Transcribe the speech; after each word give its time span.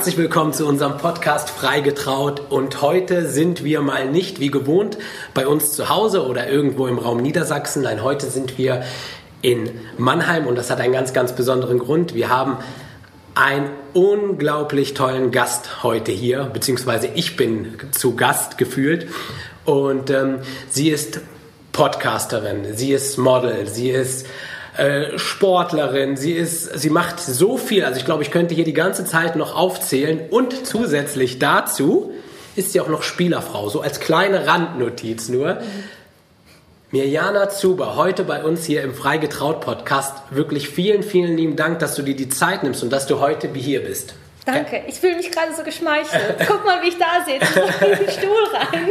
Herzlich 0.00 0.16
willkommen 0.16 0.54
zu 0.54 0.66
unserem 0.66 0.96
Podcast 0.96 1.50
Freigetraut 1.50 2.50
und 2.50 2.80
heute 2.80 3.28
sind 3.28 3.64
wir 3.64 3.82
mal 3.82 4.08
nicht 4.10 4.40
wie 4.40 4.50
gewohnt 4.50 4.96
bei 5.34 5.46
uns 5.46 5.72
zu 5.72 5.90
Hause 5.90 6.26
oder 6.26 6.48
irgendwo 6.48 6.86
im 6.86 6.98
Raum 6.98 7.18
Niedersachsen. 7.18 7.82
Nein, 7.82 8.02
heute 8.02 8.30
sind 8.30 8.56
wir 8.56 8.82
in 9.42 9.68
Mannheim 9.98 10.46
und 10.46 10.56
das 10.56 10.70
hat 10.70 10.80
einen 10.80 10.94
ganz, 10.94 11.12
ganz 11.12 11.34
besonderen 11.34 11.78
Grund. 11.78 12.14
Wir 12.14 12.30
haben 12.30 12.56
einen 13.34 13.68
unglaublich 13.92 14.94
tollen 14.94 15.32
Gast 15.32 15.82
heute 15.82 16.12
hier, 16.12 16.44
beziehungsweise 16.44 17.08
ich 17.14 17.36
bin 17.36 17.76
zu 17.90 18.16
Gast 18.16 18.56
gefühlt 18.56 19.06
und 19.66 20.08
ähm, 20.08 20.38
sie 20.70 20.88
ist 20.88 21.20
Podcasterin, 21.72 22.74
sie 22.74 22.94
ist 22.94 23.18
Model, 23.18 23.68
sie 23.68 23.90
ist 23.90 24.26
äh, 24.76 25.18
Sportlerin, 25.18 26.16
sie 26.16 26.32
ist, 26.32 26.78
sie 26.78 26.90
macht 26.90 27.20
so 27.20 27.56
viel. 27.56 27.84
Also 27.84 27.98
ich 27.98 28.04
glaube, 28.04 28.22
ich 28.22 28.30
könnte 28.30 28.54
hier 28.54 28.64
die 28.64 28.72
ganze 28.72 29.04
Zeit 29.04 29.36
noch 29.36 29.56
aufzählen 29.56 30.20
und 30.30 30.66
zusätzlich 30.66 31.38
dazu 31.38 32.12
ist 32.56 32.72
sie 32.72 32.80
auch 32.80 32.88
noch 32.88 33.02
Spielerfrau, 33.02 33.68
so 33.68 33.80
als 33.80 34.00
kleine 34.00 34.46
Randnotiz 34.46 35.28
nur. 35.28 35.58
Mirjana 36.92 37.48
Zuber, 37.48 37.94
heute 37.94 38.24
bei 38.24 38.42
uns 38.42 38.64
hier 38.64 38.82
im 38.82 38.94
Freigetraut 38.94 39.60
Podcast. 39.60 40.16
Wirklich 40.30 40.68
vielen, 40.68 41.04
vielen 41.04 41.36
lieben 41.36 41.54
Dank, 41.54 41.78
dass 41.78 41.94
du 41.94 42.02
dir 42.02 42.16
die 42.16 42.28
Zeit 42.28 42.64
nimmst 42.64 42.82
und 42.82 42.90
dass 42.90 43.06
du 43.06 43.20
heute 43.20 43.48
hier 43.54 43.84
bist. 43.84 44.14
Danke, 44.54 44.82
ich 44.86 45.00
fühle 45.00 45.16
mich 45.16 45.30
gerade 45.30 45.54
so 45.54 45.62
geschmeichelt. 45.62 46.36
Guck 46.46 46.64
mal, 46.64 46.82
wie 46.82 46.88
ich 46.88 46.98
da 46.98 47.24
sitze. 47.24 47.60
Ich 47.60 47.98
in 47.98 48.06
den 48.06 48.10
Stuhl 48.10 48.44
rein. 48.52 48.90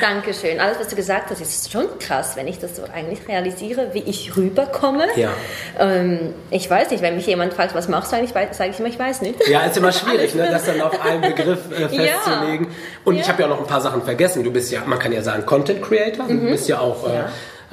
Dankeschön. 0.00 0.60
Alles, 0.60 0.78
was 0.78 0.88
du 0.88 0.96
gesagt 0.96 1.30
hast, 1.30 1.40
ist 1.40 1.70
schon 1.70 1.86
krass, 1.98 2.36
wenn 2.36 2.48
ich 2.48 2.58
das 2.58 2.76
so 2.76 2.82
eigentlich 2.92 3.26
realisiere, 3.28 3.90
wie 3.92 4.00
ich 4.00 4.36
rüberkomme. 4.36 5.06
Ja. 5.16 5.30
Ähm, 5.78 6.34
ich 6.50 6.68
weiß 6.68 6.90
nicht, 6.90 7.02
wenn 7.02 7.16
mich 7.16 7.26
jemand 7.26 7.54
fragt, 7.54 7.74
was 7.74 7.88
machst 7.88 8.12
du 8.12 8.16
eigentlich, 8.16 8.32
sage 8.32 8.70
ich 8.70 8.78
immer, 8.78 8.88
ich 8.88 8.98
weiß 8.98 9.22
nicht. 9.22 9.48
Ja, 9.48 9.62
ist 9.62 9.76
immer 9.76 9.92
schwierig, 9.92 10.34
ne, 10.34 10.48
das 10.50 10.66
dann 10.66 10.80
auf 10.80 11.00
einen 11.04 11.20
Begriff 11.34 11.70
äh, 11.70 11.88
festzulegen. 11.88 12.66
Ja. 12.66 12.72
Und 13.04 13.16
ja. 13.16 13.22
ich 13.22 13.28
habe 13.28 13.42
ja 13.42 13.48
noch 13.48 13.60
ein 13.60 13.66
paar 13.66 13.80
Sachen 13.80 14.02
vergessen. 14.02 14.44
Du 14.44 14.52
bist 14.52 14.70
ja, 14.70 14.82
man 14.86 14.98
kann 14.98 15.12
ja 15.12 15.22
sagen, 15.22 15.46
Content 15.46 15.82
Creator. 15.82 16.26
Du 16.26 16.34
mhm. 16.34 16.50
bist 16.50 16.68
ja 16.68 16.78
auch, 16.78 17.08
äh, 17.08 17.24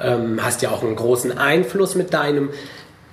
ähm, 0.02 0.40
hast 0.42 0.62
ja 0.62 0.70
auch 0.70 0.82
einen 0.82 0.96
großen 0.96 1.36
Einfluss 1.36 1.94
mit 1.94 2.14
deinem 2.14 2.50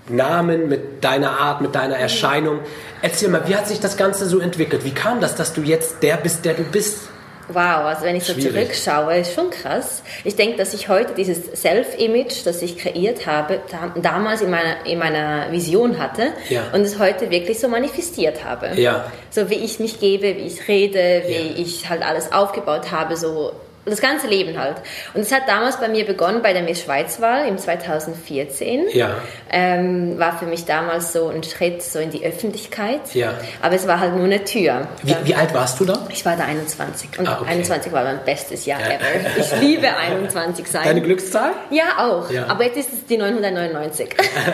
Namen, 0.10 0.70
mit 0.70 1.04
deiner 1.04 1.32
Art, 1.32 1.62
mit 1.62 1.76
deiner 1.76 1.98
Erscheinung. 1.98 2.60
Erzähl 3.02 3.30
mal, 3.30 3.48
wie 3.48 3.56
hat 3.56 3.68
sich 3.68 3.80
das 3.80 3.98
Ganze 3.98 4.26
so 4.26 4.40
entwickelt? 4.40 4.84
Wie 4.86 4.92
kam 4.92 5.20
das, 5.22 5.36
dass 5.36 5.54
du 5.54 5.62
jetzt 5.62 6.02
der 6.04 6.18
bist, 6.18 6.46
der 6.46 6.54
du 6.54 6.64
bist? 6.64 7.10
Wow, 7.50 7.86
also 7.86 8.04
wenn 8.04 8.16
ich 8.18 8.26
so 8.26 8.34
Schwierig. 8.34 8.52
zurückschaue, 8.52 9.20
ist 9.20 9.34
schon 9.34 9.50
krass. 9.50 10.04
Ich 10.26 10.36
denke, 10.36 10.58
dass 10.58 10.74
ich 10.74 10.90
heute 10.90 11.14
dieses 11.14 11.62
Self-Image, 11.62 12.46
das 12.46 12.62
ich 12.62 12.78
kreiert 12.78 13.26
habe, 13.26 13.62
damals 13.96 14.42
in 14.42 14.50
meiner, 14.50 14.86
in 14.86 15.00
meiner 15.00 15.50
Vision 15.52 15.98
hatte 15.98 16.34
ja. 16.50 16.64
und 16.74 16.82
es 16.82 17.00
heute 17.00 17.30
wirklich 17.30 17.60
so 17.60 17.70
manifestiert 17.70 18.44
habe. 18.44 18.72
Ja. 18.76 19.10
So 19.30 19.50
wie 19.50 19.56
ich 19.56 19.80
mich 19.80 20.02
gebe, 20.02 20.36
wie 20.36 20.42
ich 20.42 20.68
rede, 20.68 21.24
wie 21.28 21.34
ja. 21.34 21.58
ich 21.58 21.90
halt 21.90 22.04
alles 22.04 22.34
aufgebaut 22.34 22.92
habe, 22.92 23.16
so 23.16 23.54
das 23.90 24.02
ganze 24.02 24.28
Leben 24.28 24.58
halt. 24.58 24.78
Und 25.14 25.22
es 25.22 25.32
hat 25.32 25.44
damals 25.48 25.80
bei 25.80 25.88
mir 25.88 26.06
begonnen 26.06 26.42
bei 26.42 26.54
der 26.54 26.64
Miss 26.64 26.82
Schweiz-Wahl 26.82 27.48
im 27.48 27.58
2014. 27.58 28.90
Ja. 28.94 29.16
Ähm, 29.52 30.18
war 30.20 30.38
für 30.38 30.46
mich 30.46 30.66
damals 30.66 31.14
so 31.14 31.30
ein 31.30 31.44
Schritt 31.44 31.82
so 31.82 32.00
in 32.00 32.10
die 32.10 32.26
Öffentlichkeit. 32.26 33.14
Ja. 33.14 33.34
Aber 33.62 33.76
es 33.76 33.88
war 33.88 34.00
halt 34.00 34.16
nur 34.16 34.26
eine 34.26 34.44
Tür. 34.44 34.88
Wie, 35.04 35.16
wie 35.24 35.36
alt 35.36 35.54
warst 35.54 35.80
du 35.80 35.86
da? 35.86 36.08
Ich 36.10 36.26
war 36.26 36.36
da 36.36 36.46
21. 36.46 37.20
Und 37.20 37.28
ah, 37.28 37.40
okay. 37.42 37.52
21 37.52 37.92
war 37.92 38.04
mein 38.04 38.24
bestes 38.26 38.66
Jahr 38.66 38.80
ja. 38.80 38.88
ever. 38.88 39.40
Ich 39.40 39.62
liebe 39.62 39.88
21 39.96 40.68
sein. 40.68 40.84
Deine 40.84 41.02
Glückszahl? 41.02 41.52
Ja, 41.70 41.84
auch. 41.98 42.30
Ja. 42.30 42.48
Aber 42.48 42.66
jetzt 42.66 42.78
ist 42.78 42.94
es 42.94 43.06
die 43.06 43.18
999. 43.18 44.10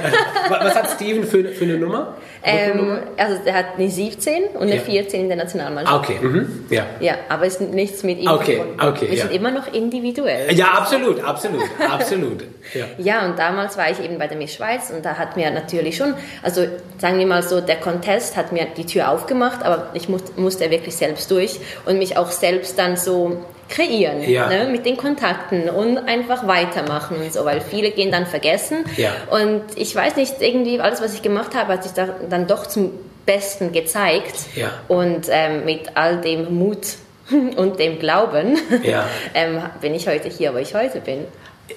Was 0.49 0.75
hat 0.75 0.91
Steven 0.91 1.23
für, 1.23 1.43
für 1.49 1.63
eine 1.65 1.77
Nummer? 1.77 2.15
Ähm, 2.43 2.99
also 3.17 3.37
der 3.43 3.53
hat 3.53 3.65
eine 3.77 3.89
17 3.89 4.43
und 4.55 4.63
eine 4.63 4.75
ja. 4.75 4.81
14 4.81 5.21
in 5.21 5.27
der 5.29 5.37
Nationalmannschaft. 5.37 6.09
Okay, 6.09 6.19
mhm. 6.21 6.65
ja. 6.69 6.85
Ja, 6.99 7.15
aber 7.29 7.45
es 7.45 7.55
ist 7.55 7.73
nichts 7.73 8.03
mit 8.03 8.19
ihm 8.19 8.27
okay. 8.27 8.61
Okay, 8.79 9.15
ja. 9.15 9.22
Sind 9.23 9.31
immer 9.33 9.51
noch 9.51 9.71
individuell. 9.73 10.53
Ja, 10.53 10.71
absolut, 10.73 11.23
absolut, 11.23 11.63
absolut. 11.79 12.43
Ja. 12.73 12.85
ja, 12.97 13.25
und 13.25 13.37
damals 13.37 13.77
war 13.77 13.91
ich 13.91 13.99
eben 13.99 14.17
bei 14.17 14.27
der 14.27 14.37
Miss 14.37 14.53
Schweiz 14.53 14.89
und 14.89 15.03
da 15.03 15.17
hat 15.17 15.35
mir 15.35 15.51
natürlich 15.51 15.97
schon, 15.97 16.13
also 16.41 16.65
sagen 16.97 17.19
wir 17.19 17.27
mal 17.27 17.43
so, 17.43 17.59
der 17.59 17.75
Contest 17.75 18.37
hat 18.37 18.53
mir 18.53 18.65
die 18.77 18.85
Tür 18.85 19.11
aufgemacht, 19.11 19.63
aber 19.63 19.89
ich 19.93 20.07
musste 20.07 20.71
wirklich 20.71 20.95
selbst 20.95 21.29
durch 21.29 21.59
und 21.85 21.97
mich 21.97 22.15
auch 22.17 22.31
selbst 22.31 22.79
dann 22.79 22.95
so 22.95 23.43
kreieren 23.69 24.23
ja. 24.29 24.47
ne, 24.47 24.67
mit 24.71 24.85
den 24.85 24.97
Kontakten 24.97 25.69
und 25.69 25.97
einfach 25.97 26.47
weitermachen 26.47 27.17
und 27.17 27.33
so, 27.33 27.43
weil 27.45 27.61
viele 27.61 27.91
gehen 27.91 28.11
dann 28.11 28.25
vergessen. 28.25 28.85
Ja. 28.97 29.11
Und 29.29 29.63
ich 29.75 29.95
weiß 29.95 30.15
nicht, 30.15 30.35
irgendwie 30.41 30.79
alles, 30.79 31.01
was 31.01 31.13
ich 31.13 31.21
gemacht 31.21 31.55
habe, 31.55 31.73
hat 31.73 31.83
sich 31.83 31.93
da, 31.93 32.09
dann 32.29 32.47
doch 32.47 32.67
zum 32.67 32.91
Besten 33.25 33.71
gezeigt. 33.71 34.35
Ja. 34.55 34.71
Und 34.87 35.27
ähm, 35.29 35.65
mit 35.65 35.95
all 35.95 36.21
dem 36.21 36.57
Mut 36.57 36.85
und 37.57 37.79
dem 37.79 37.99
Glauben 37.99 38.57
ja. 38.83 39.05
ähm, 39.33 39.61
bin 39.81 39.93
ich 39.93 40.07
heute 40.07 40.29
hier, 40.29 40.53
wo 40.53 40.57
ich 40.57 40.75
heute 40.75 40.99
bin 40.99 41.25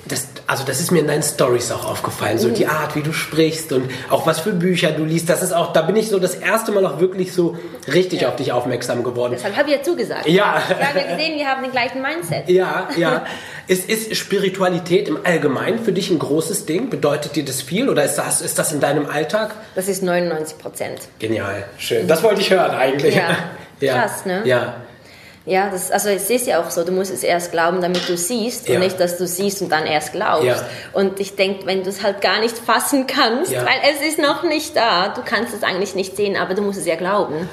das, 0.08 0.28
also 0.48 0.64
das 0.64 0.80
ist 0.80 0.90
mir 0.90 1.00
in 1.00 1.06
deinen 1.06 1.22
Stories 1.22 1.70
auch 1.70 1.84
aufgefallen, 1.84 2.38
so 2.38 2.48
mhm. 2.48 2.54
die 2.54 2.66
Art, 2.66 2.96
wie 2.96 3.02
du 3.02 3.12
sprichst 3.12 3.72
und 3.72 3.88
auch 4.10 4.26
was 4.26 4.40
für 4.40 4.52
Bücher 4.52 4.90
du 4.90 5.04
liest. 5.04 5.28
Das 5.28 5.42
ist 5.42 5.52
auch, 5.52 5.72
da 5.72 5.82
bin 5.82 5.94
ich 5.94 6.08
so 6.08 6.18
das 6.18 6.34
erste 6.34 6.72
Mal 6.72 6.84
auch 6.84 6.98
wirklich 6.98 7.32
so 7.32 7.56
richtig 7.92 8.22
ja. 8.22 8.28
auf 8.28 8.36
dich 8.36 8.50
aufmerksam 8.50 9.04
geworden. 9.04 9.34
Deshalb 9.36 9.56
habe 9.56 9.70
ich 9.70 9.76
ja 9.76 9.82
zugesagt. 9.82 10.26
Ja. 10.26 10.60
Wir 10.68 10.88
haben 10.88 10.96
ja 10.96 11.16
gesehen, 11.16 11.38
wir 11.38 11.46
haben 11.46 11.62
den 11.62 11.70
gleichen 11.70 12.02
Mindset. 12.02 12.48
Ja, 12.48 12.88
ja. 12.96 13.26
ist, 13.68 13.88
ist 13.88 14.16
Spiritualität 14.16 15.06
im 15.06 15.24
Allgemeinen 15.24 15.78
für 15.78 15.92
dich 15.92 16.10
ein 16.10 16.18
großes 16.18 16.66
Ding? 16.66 16.90
Bedeutet 16.90 17.36
dir 17.36 17.44
das 17.44 17.62
viel 17.62 17.88
oder 17.88 18.04
ist 18.04 18.16
das, 18.16 18.40
ist 18.40 18.58
das 18.58 18.72
in 18.72 18.80
deinem 18.80 19.06
Alltag? 19.06 19.54
Das 19.76 19.86
ist 19.86 20.02
99 20.02 20.58
Prozent. 20.58 21.00
Genial, 21.20 21.64
schön. 21.78 22.08
Das 22.08 22.24
wollte 22.24 22.40
ich 22.40 22.50
hören 22.50 22.72
eigentlich. 22.72 23.14
Ja. 23.14 23.36
ja. 23.80 23.94
Krass, 23.94 24.26
ne? 24.26 24.42
Ja. 24.44 24.76
Ja, 25.46 25.70
das, 25.70 25.92
also 25.92 26.08
es 26.08 26.28
ist 26.28 26.48
ja 26.48 26.60
auch 26.60 26.70
so, 26.70 26.82
du 26.82 26.90
musst 26.90 27.12
es 27.12 27.22
erst 27.22 27.52
glauben, 27.52 27.80
damit 27.80 28.08
du 28.08 28.16
siehst 28.16 28.68
ja. 28.68 28.74
und 28.74 28.80
nicht, 28.80 28.98
dass 28.98 29.16
du 29.16 29.28
siehst 29.28 29.62
und 29.62 29.70
dann 29.70 29.86
erst 29.86 30.12
glaubst. 30.12 30.44
Ja. 30.44 30.68
Und 30.92 31.20
ich 31.20 31.36
denke, 31.36 31.66
wenn 31.66 31.84
du 31.84 31.88
es 31.88 32.02
halt 32.02 32.20
gar 32.20 32.40
nicht 32.40 32.58
fassen 32.58 33.06
kannst, 33.06 33.52
ja. 33.52 33.64
weil 33.64 33.78
es 33.92 34.04
ist 34.04 34.18
noch 34.18 34.42
nicht 34.42 34.76
da, 34.76 35.08
du 35.08 35.22
kannst 35.24 35.54
es 35.54 35.62
eigentlich 35.62 35.94
nicht 35.94 36.16
sehen, 36.16 36.36
aber 36.36 36.54
du 36.54 36.62
musst 36.62 36.80
es 36.80 36.86
ja 36.86 36.96
glauben. 36.96 37.48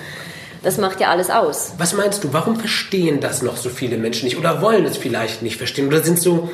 Das 0.64 0.80
macht 0.80 1.02
ja 1.02 1.10
alles 1.10 1.30
aus. 1.30 1.74
Was 1.78 1.94
meinst 1.94 2.24
du, 2.24 2.34
warum 2.34 2.60
verstehen 2.60 3.20
das 3.20 3.44
noch 3.44 3.58
so 3.58 3.70
viele 3.70 3.98
Menschen 3.98 4.26
nicht 4.26 4.38
oder 4.38 4.62
wollen 4.62 4.86
es 4.86 4.98
vielleicht 4.98 5.44
nicht 5.44 5.58
verstehen 5.58 5.88
oder 5.88 6.02
sind 6.02 6.20
so 6.20 6.50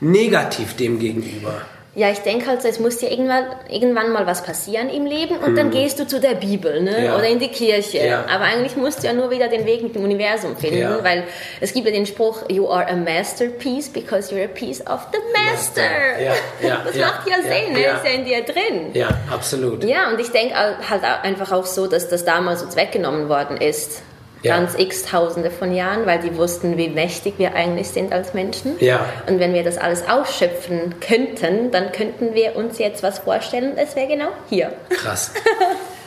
negativ 0.00 0.74
dem 0.74 0.98
gegenüber? 0.98 1.62
Ja, 1.94 2.10
ich 2.10 2.20
denke 2.20 2.46
halt, 2.46 2.64
es 2.64 2.80
muss 2.80 2.96
dir 2.96 3.10
irgendwann, 3.10 3.44
irgendwann 3.68 4.12
mal 4.12 4.26
was 4.26 4.42
passieren 4.42 4.88
im 4.88 5.04
Leben 5.04 5.36
und 5.36 5.48
hm. 5.48 5.56
dann 5.56 5.70
gehst 5.70 6.00
du 6.00 6.06
zu 6.06 6.20
der 6.20 6.34
Bibel 6.34 6.82
ne? 6.82 7.04
Ja. 7.04 7.16
oder 7.16 7.28
in 7.28 7.38
die 7.38 7.48
Kirche. 7.48 7.98
Ja. 7.98 8.24
Aber 8.30 8.44
eigentlich 8.44 8.76
musst 8.76 9.02
du 9.02 9.08
ja 9.08 9.12
nur 9.12 9.30
wieder 9.30 9.48
den 9.48 9.66
Weg 9.66 9.82
mit 9.82 9.94
dem 9.94 10.02
Universum 10.04 10.56
finden, 10.56 10.78
ja. 10.78 11.04
weil 11.04 11.24
es 11.60 11.74
gibt 11.74 11.84
ja 11.86 11.92
den 11.92 12.06
Spruch, 12.06 12.48
you 12.48 12.66
are 12.66 12.88
a 12.88 12.96
masterpiece 12.96 13.90
because 13.90 14.34
you're 14.34 14.44
a 14.44 14.48
piece 14.48 14.80
of 14.86 15.06
the 15.12 15.18
master. 15.34 15.82
master. 15.82 16.82
das 16.86 16.96
macht 16.96 17.28
ja 17.28 17.36
Sinn, 17.42 17.74
ne? 17.74 17.80
ist 17.80 18.04
ja 18.04 18.10
in 18.10 18.24
dir 18.24 18.42
drin. 18.42 18.90
Ja, 18.94 19.08
absolut. 19.30 19.84
Ja, 19.84 20.10
und 20.10 20.18
ich 20.18 20.30
denke 20.30 20.54
halt 20.54 21.04
einfach 21.22 21.52
auch 21.52 21.66
so, 21.66 21.88
dass 21.88 22.08
das 22.08 22.24
damals 22.24 22.62
uns 22.62 22.74
weggenommen 22.74 23.28
worden 23.28 23.58
ist 23.58 24.02
ja. 24.42 24.56
ganz 24.56 24.78
x 24.78 25.04
Tausende 25.04 25.50
von 25.50 25.74
Jahren, 25.74 26.06
weil 26.06 26.20
die 26.20 26.36
wussten, 26.36 26.76
wie 26.76 26.88
mächtig 26.88 27.34
wir 27.38 27.54
eigentlich 27.54 27.88
sind 27.88 28.12
als 28.12 28.34
Menschen. 28.34 28.76
Ja. 28.80 29.06
Und 29.28 29.38
wenn 29.38 29.54
wir 29.54 29.64
das 29.64 29.78
alles 29.78 30.08
ausschöpfen 30.08 30.94
könnten, 31.00 31.70
dann 31.70 31.92
könnten 31.92 32.34
wir 32.34 32.56
uns 32.56 32.78
jetzt 32.78 33.02
was 33.02 33.20
vorstellen. 33.20 33.76
Es 33.76 33.96
wäre 33.96 34.08
genau 34.08 34.28
hier. 34.48 34.72
Krass. 34.90 35.32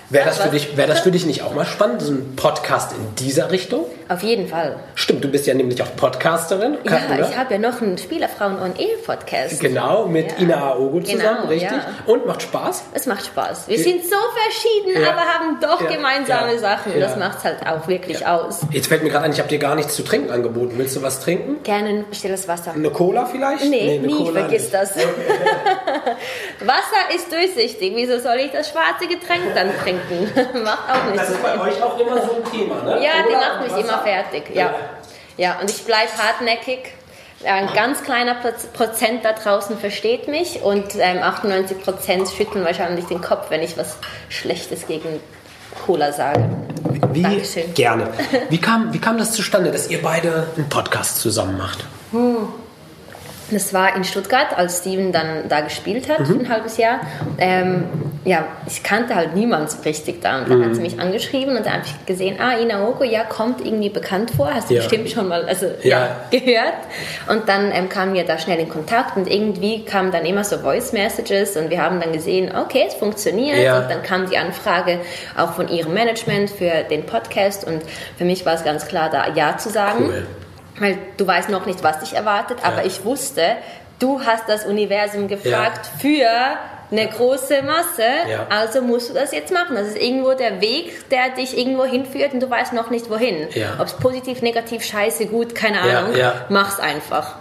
Wäre 0.10 0.26
das, 0.26 0.38
für 0.38 0.50
dich, 0.50 0.78
wär 0.78 0.86
das 0.86 1.00
für 1.00 1.10
dich 1.10 1.26
nicht 1.26 1.42
auch 1.42 1.56
mal 1.56 1.66
spannend, 1.66 2.02
so 2.04 2.12
ein 2.12 2.36
Podcast 2.36 2.92
in 2.92 3.16
dieser 3.16 3.50
Richtung? 3.50 3.86
Auf 4.08 4.22
jeden 4.22 4.48
Fall. 4.48 4.76
Stimmt, 4.94 5.24
du 5.24 5.30
bist 5.30 5.48
ja 5.48 5.56
nämlich 5.56 5.82
auch 5.82 5.96
Podcasterin. 5.96 6.78
Ja, 6.84 7.00
oder? 7.12 7.28
ich 7.28 7.36
habe 7.36 7.56
ja 7.56 7.60
noch 7.60 7.82
einen 7.82 7.98
Spielerfrauen- 7.98 8.60
und 8.60 8.80
Ehe-Podcast. 8.80 9.60
Genau, 9.60 10.06
mit 10.06 10.32
ja. 10.34 10.38
Ina 10.38 10.72
Aogo 10.74 11.00
zusammen, 11.00 11.22
genau, 11.22 11.48
richtig? 11.48 11.72
Ja. 11.72 11.88
Und 12.06 12.28
macht 12.28 12.44
Spaß? 12.44 12.84
Es 12.94 13.08
macht 13.08 13.26
Spaß. 13.26 13.68
Wir 13.68 13.80
sind 13.80 14.04
so 14.04 14.16
verschieden, 14.44 15.02
ja. 15.02 15.10
aber 15.10 15.22
haben 15.22 15.60
doch 15.60 15.88
gemeinsame 15.88 16.60
Sachen. 16.60 17.00
Das 17.00 17.18
macht 17.18 17.40
es 17.40 17.44
halt 17.46 17.66
auch 17.66 17.88
wirklich 17.88 18.28
aus. 18.28 18.62
Jetzt 18.70 18.88
fällt 18.88 19.02
mir 19.02 19.10
gerade 19.10 19.26
ein, 19.26 19.32
ich 19.32 19.40
habe 19.40 19.50
dir 19.50 19.58
gar 19.58 19.74
nichts 19.74 19.96
zu 19.96 20.04
trinken 20.04 20.30
angeboten. 20.30 20.74
Willst 20.78 20.96
du 20.96 21.02
was 21.02 21.20
trinken? 21.20 21.64
Gerne 21.64 21.90
ein 21.90 22.06
stilles 22.12 22.48
Wasser. 22.48 22.74
Eine 22.74 22.92
Cola 22.92 23.26
vielleicht? 23.26 23.66
Nee, 23.66 23.98
nee 24.00 24.08
nie, 24.08 24.14
Cola 24.14 24.42
vergiss 24.42 24.64
nicht. 24.64 24.74
das. 24.76 24.96
Wasser 26.60 27.16
ist 27.16 27.32
durchsichtig. 27.32 27.94
Wieso 27.96 28.20
soll 28.20 28.38
ich 28.38 28.52
das 28.52 28.70
schwarze 28.70 29.08
Getränk 29.08 29.56
dann 29.56 29.70
trinken? 29.82 29.95
macht 30.64 30.90
auch 30.90 31.12
nichts. 31.12 31.28
Das 31.28 31.30
ist 31.30 31.44
bei 31.44 31.60
euch 31.60 31.82
auch 31.82 32.00
immer 32.00 32.22
so 32.22 32.36
ein 32.36 32.52
Thema, 32.52 32.84
ne? 32.84 33.04
Ja, 33.04 33.12
die 33.28 33.34
macht 33.34 33.62
mich 33.62 33.84
immer 33.84 34.00
fertig. 34.00 34.44
Ja. 34.54 34.74
ja, 35.38 35.60
und 35.60 35.70
ich 35.70 35.84
bleibe 35.84 36.12
hartnäckig. 36.18 36.94
Ein 37.44 37.70
ganz 37.76 38.04
kleiner 38.04 38.36
Prozent 38.74 39.24
da 39.24 39.34
draußen 39.34 39.78
versteht 39.78 40.28
mich 40.28 40.64
und 40.64 40.96
ähm, 40.98 41.22
98 41.22 41.84
Prozent 41.84 42.30
schütteln 42.30 42.66
wahrscheinlich 42.66 43.06
den 43.06 43.22
Kopf, 43.22 43.50
wenn 43.50 43.62
ich 43.62 43.78
was 43.78 43.98
Schlechtes 44.30 44.88
gegen 44.88 45.20
Cola 45.86 46.12
sage. 46.12 46.50
Wie, 47.12 47.22
Dankeschön. 47.22 47.74
Gerne. 47.74 48.08
Wie 48.50 48.58
kam, 48.58 48.94
wie 48.94 49.00
kam 49.00 49.18
das 49.18 49.34
zustande, 49.34 49.72
dass 49.72 49.90
ihr 49.90 50.02
beide 50.02 50.48
einen 50.56 50.70
Podcast 50.70 51.20
zusammen 51.20 51.58
macht? 51.58 51.86
Hm. 52.12 52.48
Das 53.52 53.74
war 53.74 53.96
in 53.96 54.04
Stuttgart, 54.04 54.58
als 54.58 54.80
Steven 54.80 55.12
dann 55.12 55.48
da 55.50 55.62
gespielt 55.62 56.10
hat, 56.10 56.28
mhm. 56.28 56.42
ein 56.42 56.50
halbes 56.50 56.78
Jahr. 56.78 57.02
Ähm, 57.38 57.84
ja, 58.26 58.48
ich 58.66 58.82
kannte 58.82 59.14
halt 59.14 59.36
niemand 59.36 59.70
so 59.70 59.82
richtig 59.84 60.22
da. 60.22 60.40
Und 60.40 60.50
dann 60.50 60.60
mhm. 60.60 60.66
hat 60.66 60.76
sie 60.76 60.82
mich 60.82 61.00
angeschrieben 61.00 61.56
und 61.56 61.66
dann 61.66 61.74
habe 61.74 61.84
ich 61.86 62.06
gesehen, 62.08 62.38
ah, 62.40 62.54
Inaogo, 62.58 63.04
ja, 63.04 63.24
kommt 63.24 63.64
irgendwie 63.64 63.90
bekannt 63.90 64.32
vor. 64.32 64.52
Hast 64.52 64.72
du 64.72 64.74
ja. 64.74 64.82
bestimmt 64.82 65.12
schon 65.12 65.28
mal 65.28 65.46
also, 65.46 65.68
ja. 65.84 66.00
ja 66.00 66.16
gehört. 66.40 66.74
Und 67.30 67.48
dann 67.48 67.72
ähm, 67.72 67.88
kamen 67.88 68.16
wir 68.16 68.26
da 68.26 68.40
schnell 68.40 68.60
in 68.60 68.68
Kontakt 68.68 69.16
und 69.16 69.30
irgendwie 69.30 69.86
kamen 69.86 70.12
dann 70.12 70.26
immer 70.26 70.44
so 70.44 70.58
Voice 70.58 70.92
Messages 70.92 71.56
und 71.56 71.70
wir 71.70 71.82
haben 71.82 72.02
dann 72.02 72.14
gesehen, 72.14 72.52
okay, 72.56 72.86
es 72.88 72.96
funktioniert. 72.96 73.60
Ja. 73.60 73.80
Und 73.80 73.92
dann 73.92 74.02
kam 74.02 74.28
die 74.28 74.38
Anfrage 74.38 75.00
auch 75.38 75.54
von 75.54 75.68
ihrem 75.68 75.94
Management 75.94 76.50
für 76.50 76.84
den 76.90 77.06
Podcast 77.06 77.66
und 77.68 77.84
für 78.18 78.26
mich 78.26 78.44
war 78.44 78.56
es 78.56 78.64
ganz 78.64 78.88
klar, 78.88 79.12
da 79.12 79.34
Ja 79.36 79.58
zu 79.58 79.70
sagen. 79.70 80.06
Cool. 80.08 80.26
Weil 80.80 80.98
du 81.18 81.26
weißt 81.26 81.50
noch 81.50 81.66
nicht, 81.66 81.84
was 81.84 82.00
dich 82.00 82.14
erwartet, 82.14 82.58
aber 82.64 82.86
ich 82.86 83.06
wusste, 83.06 83.56
du 84.00 84.22
hast 84.22 84.50
das 84.50 84.66
Universum 84.66 85.28
gefragt 85.28 85.90
für 86.00 86.28
eine 86.92 87.08
große 87.08 87.64
Masse, 87.64 88.04
ja. 88.30 88.48
also 88.50 88.82
musst 88.82 89.10
du 89.10 89.14
das 89.14 89.32
jetzt 89.32 89.52
machen. 89.52 89.76
Das 89.76 89.88
ist 89.88 89.98
irgendwo 89.98 90.34
der 90.34 90.62
Weg, 90.62 91.10
der 91.10 91.30
dich 91.30 91.58
irgendwo 91.58 91.86
hinführt 91.86 92.34
und 92.34 92.42
du 92.42 92.50
weißt 92.50 92.74
noch 92.74 92.90
nicht 92.90 93.10
wohin. 93.10 93.48
Ja. 93.54 93.76
Ob 93.80 93.88
es 93.88 93.94
positiv, 93.94 94.42
negativ, 94.42 94.84
scheiße, 94.84 95.28
gut, 95.28 95.56
keine 95.56 95.82
Ahnung, 95.82 96.16
ja, 96.16 96.46
mach's 96.50 96.80
einfach. 96.80 97.36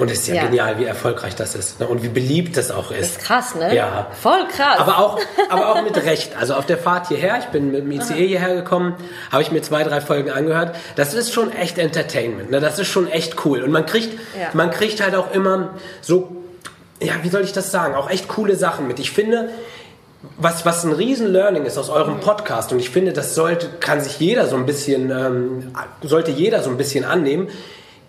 Und 0.00 0.10
es 0.10 0.20
ist 0.20 0.28
ja, 0.28 0.34
ja, 0.36 0.44
genial, 0.44 0.78
wie 0.78 0.84
erfolgreich 0.84 1.36
das 1.36 1.54
ist 1.54 1.78
ne? 1.80 1.86
und 1.86 2.02
wie 2.02 2.08
beliebt 2.08 2.56
das 2.56 2.70
auch 2.70 2.90
ist. 2.90 3.00
Das 3.00 3.10
ist 3.10 3.20
krass, 3.20 3.54
ne? 3.54 3.74
Ja. 3.74 4.08
Voll 4.20 4.48
krass. 4.48 4.78
Aber 4.78 4.98
auch, 4.98 5.20
aber 5.48 5.72
auch 5.72 5.82
mit 5.82 5.96
Recht. 6.04 6.36
Also 6.36 6.54
auf 6.54 6.66
der 6.66 6.78
Fahrt 6.78 7.08
hierher, 7.08 7.38
ich 7.38 7.46
bin 7.46 7.70
mit 7.70 7.82
dem 7.82 7.90
ICE 7.92 8.26
hierher 8.26 8.54
gekommen, 8.54 8.96
habe 9.30 9.42
ich 9.42 9.50
mir 9.50 9.62
zwei, 9.62 9.84
drei 9.84 10.00
Folgen 10.00 10.30
angehört. 10.30 10.74
Das 10.96 11.14
ist 11.14 11.32
schon 11.32 11.52
echt 11.52 11.78
Entertainment. 11.78 12.50
Ne? 12.50 12.60
Das 12.60 12.78
ist 12.78 12.88
schon 12.88 13.08
echt 13.08 13.44
cool. 13.44 13.62
Und 13.62 13.70
man 13.70 13.86
kriegt, 13.86 14.18
ja. 14.38 14.48
man 14.54 14.70
kriegt 14.70 15.02
halt 15.02 15.14
auch 15.14 15.32
immer 15.32 15.74
so 16.00 16.36
ja, 17.02 17.14
wie 17.22 17.28
soll 17.28 17.42
ich 17.42 17.52
das 17.52 17.70
sagen, 17.70 17.94
auch 17.94 18.10
echt 18.10 18.28
coole 18.28 18.56
Sachen 18.56 18.86
mit. 18.86 18.98
Ich 18.98 19.10
finde, 19.10 19.48
was, 20.36 20.66
was 20.66 20.84
ein 20.84 20.92
Riesen-Learning 20.92 21.64
ist 21.64 21.78
aus 21.78 21.88
eurem 21.88 22.20
Podcast, 22.20 22.72
und 22.72 22.78
ich 22.78 22.90
finde, 22.90 23.12
das 23.12 23.34
sollte, 23.34 23.68
kann 23.80 24.00
sich 24.00 24.20
jeder 24.20 24.46
so 24.46 24.56
ein 24.56 24.66
bisschen, 24.66 25.10
ähm, 25.10 25.72
sollte 26.02 26.30
jeder 26.30 26.62
so 26.62 26.70
ein 26.70 26.76
bisschen 26.76 27.04
annehmen. 27.04 27.48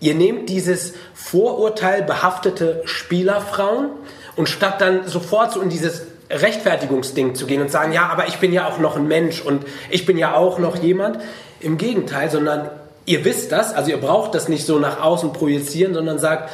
Ihr 0.02 0.16
nehmt 0.16 0.48
dieses 0.48 0.94
Vorurteil 1.14 2.02
behaftete 2.02 2.82
Spielerfrauen 2.86 3.90
und 4.34 4.48
statt 4.48 4.80
dann 4.80 5.06
sofort 5.06 5.52
so 5.52 5.60
in 5.60 5.68
dieses 5.68 6.02
Rechtfertigungsding 6.28 7.36
zu 7.36 7.46
gehen 7.46 7.62
und 7.62 7.70
sagen, 7.70 7.92
ja, 7.92 8.08
aber 8.08 8.26
ich 8.26 8.38
bin 8.38 8.52
ja 8.52 8.66
auch 8.66 8.78
noch 8.78 8.96
ein 8.96 9.06
Mensch 9.06 9.40
und 9.40 9.64
ich 9.90 10.04
bin 10.04 10.18
ja 10.18 10.34
auch 10.34 10.58
noch 10.58 10.74
jemand. 10.74 11.20
Im 11.60 11.78
Gegenteil, 11.78 12.32
sondern 12.32 12.68
ihr 13.06 13.24
wisst 13.24 13.52
das, 13.52 13.72
also 13.74 13.92
ihr 13.92 14.00
braucht 14.00 14.34
das 14.34 14.48
nicht 14.48 14.66
so 14.66 14.80
nach 14.80 15.00
außen 15.00 15.32
projizieren, 15.32 15.94
sondern 15.94 16.18
sagt, 16.18 16.50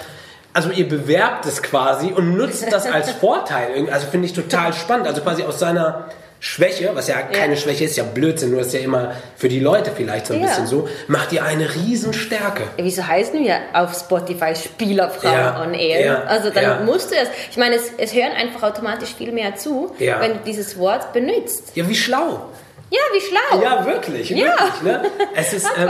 also 0.53 0.71
ihr 0.71 0.87
bewerbt 0.87 1.47
es 1.47 1.63
quasi 1.63 2.13
und 2.13 2.37
nutzt 2.37 2.71
das 2.71 2.85
als 2.85 3.11
Vorteil. 3.21 3.89
Also 3.91 4.09
finde 4.09 4.27
ich 4.27 4.35
total 4.35 4.75
spannend. 4.75 5.07
Also 5.07 5.23
quasi 5.23 5.43
aus 5.45 5.59
seiner 5.59 6.11
Schwäche, 6.41 6.91
was 6.95 7.09
ja 7.09 7.17
keine 7.23 7.55
ja. 7.55 7.61
Schwäche 7.61 7.85
ist, 7.85 7.97
ja 7.97 8.05
Blödsinn, 8.05 8.53
nur 8.53 8.61
ist 8.61 8.73
ja 8.73 8.81
immer 8.81 9.13
für 9.37 9.49
die 9.49 9.59
Leute 9.59 9.91
vielleicht 9.95 10.27
so 10.27 10.35
ein 10.35 10.41
ja. 10.41 10.47
bisschen 10.47 10.67
so, 10.69 10.89
macht 11.09 11.33
ihr 11.33 11.45
eine 11.45 11.75
Riesenstärke. 11.75 12.63
Wieso 12.77 13.07
heißen 13.07 13.43
wir 13.43 13.59
auf 13.73 13.95
Spotify 13.95 14.55
Spielerfrau 14.55 15.29
ja. 15.29 15.63
on 15.63 15.75
Air? 15.75 16.05
Ja. 16.05 16.23
Also 16.25 16.51
dann 16.51 16.85
musst 16.85 17.11
du 17.11 17.17
das. 17.17 17.29
Ich 17.51 17.57
meine, 17.57 17.77
es, 17.77 17.91
es 17.99 18.15
hören 18.15 18.33
einfach 18.33 18.63
automatisch 18.63 19.15
viel 19.15 19.33
mehr 19.33 19.57
zu, 19.57 19.95
wenn 19.99 20.35
du 20.35 20.39
dieses 20.47 20.79
Wort 20.79 21.13
benutzt. 21.13 21.73
Ja, 21.75 21.89
wie 21.89 21.97
schlau. 21.97 22.51
Ja, 22.91 23.01
wie 23.13 23.21
schlau. 23.21 23.63
Ja, 23.63 23.85
wirklich. 23.85 24.31
Ja. 24.31 24.37
wirklich 24.37 24.83
ne? 24.83 25.03
Es 25.35 25.53
ist. 25.53 25.67
Ähm, 25.77 25.89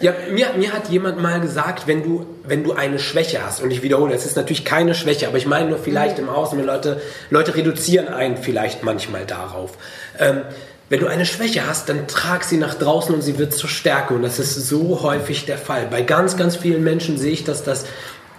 ja, 0.00 0.14
mir, 0.30 0.48
mir 0.56 0.72
hat 0.72 0.88
jemand 0.88 1.20
mal 1.20 1.40
gesagt, 1.40 1.86
wenn 1.86 2.02
du, 2.02 2.26
wenn 2.44 2.64
du 2.64 2.72
eine 2.72 2.98
Schwäche 2.98 3.44
hast, 3.44 3.62
und 3.62 3.70
ich 3.70 3.82
wiederhole, 3.82 4.14
es 4.14 4.24
ist 4.24 4.36
natürlich 4.36 4.64
keine 4.64 4.94
Schwäche, 4.94 5.28
aber 5.28 5.36
ich 5.38 5.46
meine 5.46 5.68
nur 5.68 5.78
vielleicht 5.78 6.18
mhm. 6.18 6.24
im 6.24 6.30
Außen, 6.30 6.58
wenn 6.58 6.66
Leute, 6.66 7.00
Leute 7.30 7.54
reduzieren 7.54 8.08
einen 8.08 8.36
vielleicht 8.36 8.82
manchmal 8.82 9.26
darauf. 9.26 9.72
Ähm, 10.18 10.42
wenn 10.88 11.00
du 11.00 11.06
eine 11.06 11.24
Schwäche 11.24 11.68
hast, 11.68 11.88
dann 11.88 12.08
trag 12.08 12.42
sie 12.42 12.56
nach 12.56 12.74
draußen 12.74 13.14
und 13.14 13.22
sie 13.22 13.38
wird 13.38 13.54
zur 13.54 13.70
Stärke. 13.70 14.14
Und 14.14 14.22
das 14.22 14.40
ist 14.40 14.54
so 14.54 15.02
häufig 15.02 15.46
der 15.46 15.56
Fall. 15.56 15.86
Bei 15.88 16.02
ganz, 16.02 16.36
ganz 16.36 16.56
vielen 16.56 16.82
Menschen 16.82 17.16
sehe 17.16 17.30
ich, 17.30 17.44
dass 17.44 17.62
das 17.62 17.84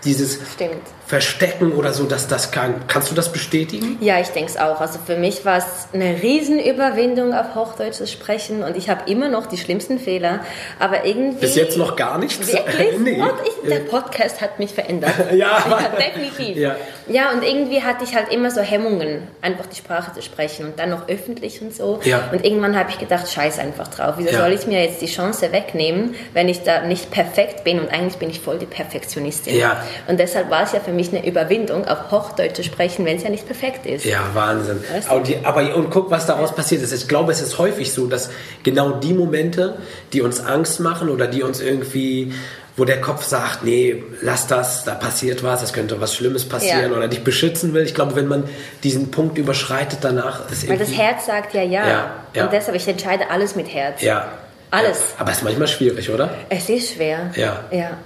dieses 0.04 0.38
Stimmt. 0.54 0.81
Verstecken 1.12 1.74
oder 1.74 1.92
so, 1.92 2.06
dass 2.06 2.30
das 2.30 2.52
kann. 2.52 2.88
Kannst 2.88 3.12
du 3.12 3.16
das 3.16 3.34
bestätigen? 3.34 3.98
Ja, 4.00 4.22
ich 4.22 4.30
denke 4.30 4.50
es 4.50 4.56
auch. 4.56 4.80
Also 4.80 4.98
für 5.06 5.18
mich 5.18 5.44
war 5.44 5.58
es 5.58 5.66
eine 5.92 6.24
Riesenüberwindung, 6.24 7.34
auf 7.34 7.54
Hochdeutsch 7.54 7.96
zu 7.96 8.08
sprechen 8.08 8.63
und 8.63 8.78
ich 8.78 8.90
habe 8.90 9.12
immer 9.12 9.28
noch 9.28 9.46
die 9.46 9.58
schlimmsten 9.58 10.00
Fehler, 10.00 10.40
aber 10.80 11.04
irgendwie... 11.04 11.42
Bis 11.42 11.58
jetzt 11.58 11.78
noch 11.78 11.98
gar 11.98 12.18
nichts? 12.18 12.48
Wirklich? 12.48 12.98
nee. 13.00 13.22
ich, 13.44 13.69
der 13.69 13.80
Podcast 13.80 14.40
hat 14.40 14.58
mich 14.58 14.72
verändert. 14.72 15.12
ja, 15.34 15.62
ja, 15.69 15.92
definitiv. 16.00 16.56
Ja. 16.56 16.78
ja, 17.10 17.31
und 17.34 17.44
irgendwie 17.44 17.84
hatte 17.84 18.06
ich 18.06 18.16
halt 18.16 18.31
immer 18.31 18.50
so 18.50 18.62
Hemmungen, 18.62 19.28
einfach 19.42 19.66
die 19.66 19.75
Sprache 19.75 20.14
zu 20.14 20.22
sprechen 20.22 20.66
und 20.66 20.80
dann 20.80 20.92
noch 20.92 21.10
öffentlich 21.10 21.62
und 21.62 21.75
so. 21.75 22.00
Ja. 22.06 22.30
Und 22.31 22.46
irgendwann 22.46 22.80
habe 22.80 22.90
ich 22.90 23.00
gedacht, 23.00 23.30
scheiß 23.30 23.60
einfach 23.60 23.90
drauf. 23.90 24.16
Wieso 24.18 24.30
ja. 24.30 24.40
soll 24.40 24.54
ich 24.54 24.66
mir 24.66 24.81
jetzt 24.81 25.02
die 25.02 25.07
Chance 25.07 25.52
wegnehmen, 25.52 26.16
wenn 26.31 26.48
ich 26.48 26.64
da 26.64 26.84
nicht 26.86 27.12
perfekt 27.12 27.66
bin 27.66 27.81
und 27.81 27.90
eigentlich 27.90 28.16
bin 28.16 28.30
ich 28.30 28.40
voll 28.40 28.60
die 28.60 28.66
Perfektionistin. 28.66 29.57
Ja. 29.57 29.84
Und 30.07 30.18
deshalb 30.22 30.50
war 30.50 30.64
es 30.64 30.72
ja 30.72 30.80
für 30.80 30.94
mich 30.94 31.00
eine 31.09 31.27
Überwindung, 31.27 31.86
auf 31.86 32.12
Hochdeutsch 32.12 32.56
zu 32.56 32.63
sprechen, 32.63 33.06
wenn 33.06 33.18
es 33.18 33.24
ja 33.24 33.30
nicht 33.30 33.45
perfekt 33.45 33.86
ist. 33.86 34.06
Ja, 34.06 34.19
Wahnsinn. 34.33 34.83
Weißt 34.94 35.09
du? 35.09 35.36
aber, 35.44 35.75
und 35.75 35.89
guck, 35.89 36.12
was 36.12 36.25
daraus 36.25 36.56
passiert 36.56 36.81
ist. 36.81 36.92
Ich 36.92 37.07
glaube, 37.07 37.31
es 37.31 37.42
ist 37.42 37.57
häufig 37.57 37.92
so, 37.92 38.07
dass 38.07 38.30
genau 38.63 38.92
die 38.92 39.13
Momente, 39.13 39.77
die 40.13 40.21
uns 40.21 40.39
Angst 40.39 40.80
machen 40.80 41.09
oder 41.09 41.27
die 41.27 41.44
uns 41.44 41.59
irgendwie 41.59 42.33
wo 42.77 42.86
der 42.86 43.01
Kopf 43.01 43.24
sagt, 43.24 43.63
nee, 43.63 44.01
lass 44.21 44.48
das, 44.48 44.86
da 44.86 44.95
passiert 44.95 45.44
was, 45.44 45.62
es 45.62 45.74
könnte 45.74 46.00
was 46.00 46.15
Schlimmes 46.15 46.48
passieren 46.48 46.92
ja. 46.92 46.98
oder 46.98 47.07
dich 47.07 47.24
beschützen 47.24 47.74
will. 47.74 47.83
Ich 47.83 47.94
glaube, 47.94 48.15
wenn 48.15 48.27
man 48.27 48.45
diesen 48.83 49.12
Punkt 49.12 49.38
überschreitet 49.38 50.00
danach, 50.01 50.50
ist 50.50 50.68
Weil 50.69 50.77
das 50.77 50.95
Herz 50.95 51.25
sagt 51.25 51.54
ja, 51.54 51.62
ja 51.62 51.88
ja. 51.88 52.12
ja. 52.33 52.45
Und 52.45 52.54
deshalb, 52.54 52.77
ich 52.77 52.88
entscheide 52.88 53.30
alles 53.30 53.56
mit 53.56 53.74
Herz. 53.74 54.01
Ja. 54.01 54.31
Alles. 54.71 55.00
Aber 55.18 55.31
es 55.31 55.38
ist 55.38 55.44
manchmal 55.44 55.68
schwierig, 55.68 56.09
oder? 56.09 56.30
Es 56.47 56.69
ist 56.69 56.94
schwer. 56.94 57.31
Ja. 57.36 57.65
Ja. 57.71 57.97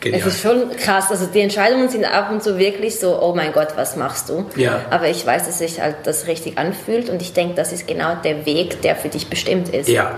Genial. 0.00 0.20
Es 0.20 0.26
ist 0.26 0.42
schon 0.42 0.76
krass. 0.76 1.10
Also 1.10 1.26
die 1.26 1.40
Entscheidungen 1.40 1.88
sind 1.88 2.04
ab 2.04 2.30
und 2.30 2.42
zu 2.42 2.58
wirklich 2.58 2.98
so, 2.98 3.20
oh 3.20 3.34
mein 3.34 3.52
Gott, 3.52 3.68
was 3.76 3.96
machst 3.96 4.28
du? 4.28 4.46
Ja. 4.56 4.82
Aber 4.90 5.08
ich 5.08 5.24
weiß, 5.24 5.46
dass 5.46 5.58
sich 5.58 5.80
halt 5.80 5.96
das 6.04 6.26
richtig 6.26 6.58
anfühlt 6.58 7.08
und 7.08 7.22
ich 7.22 7.32
denke, 7.32 7.54
das 7.54 7.72
ist 7.72 7.86
genau 7.86 8.14
der 8.16 8.44
Weg, 8.44 8.82
der 8.82 8.96
für 8.96 9.08
dich 9.08 9.28
bestimmt 9.28 9.70
ist. 9.70 9.88
Ja, 9.88 10.14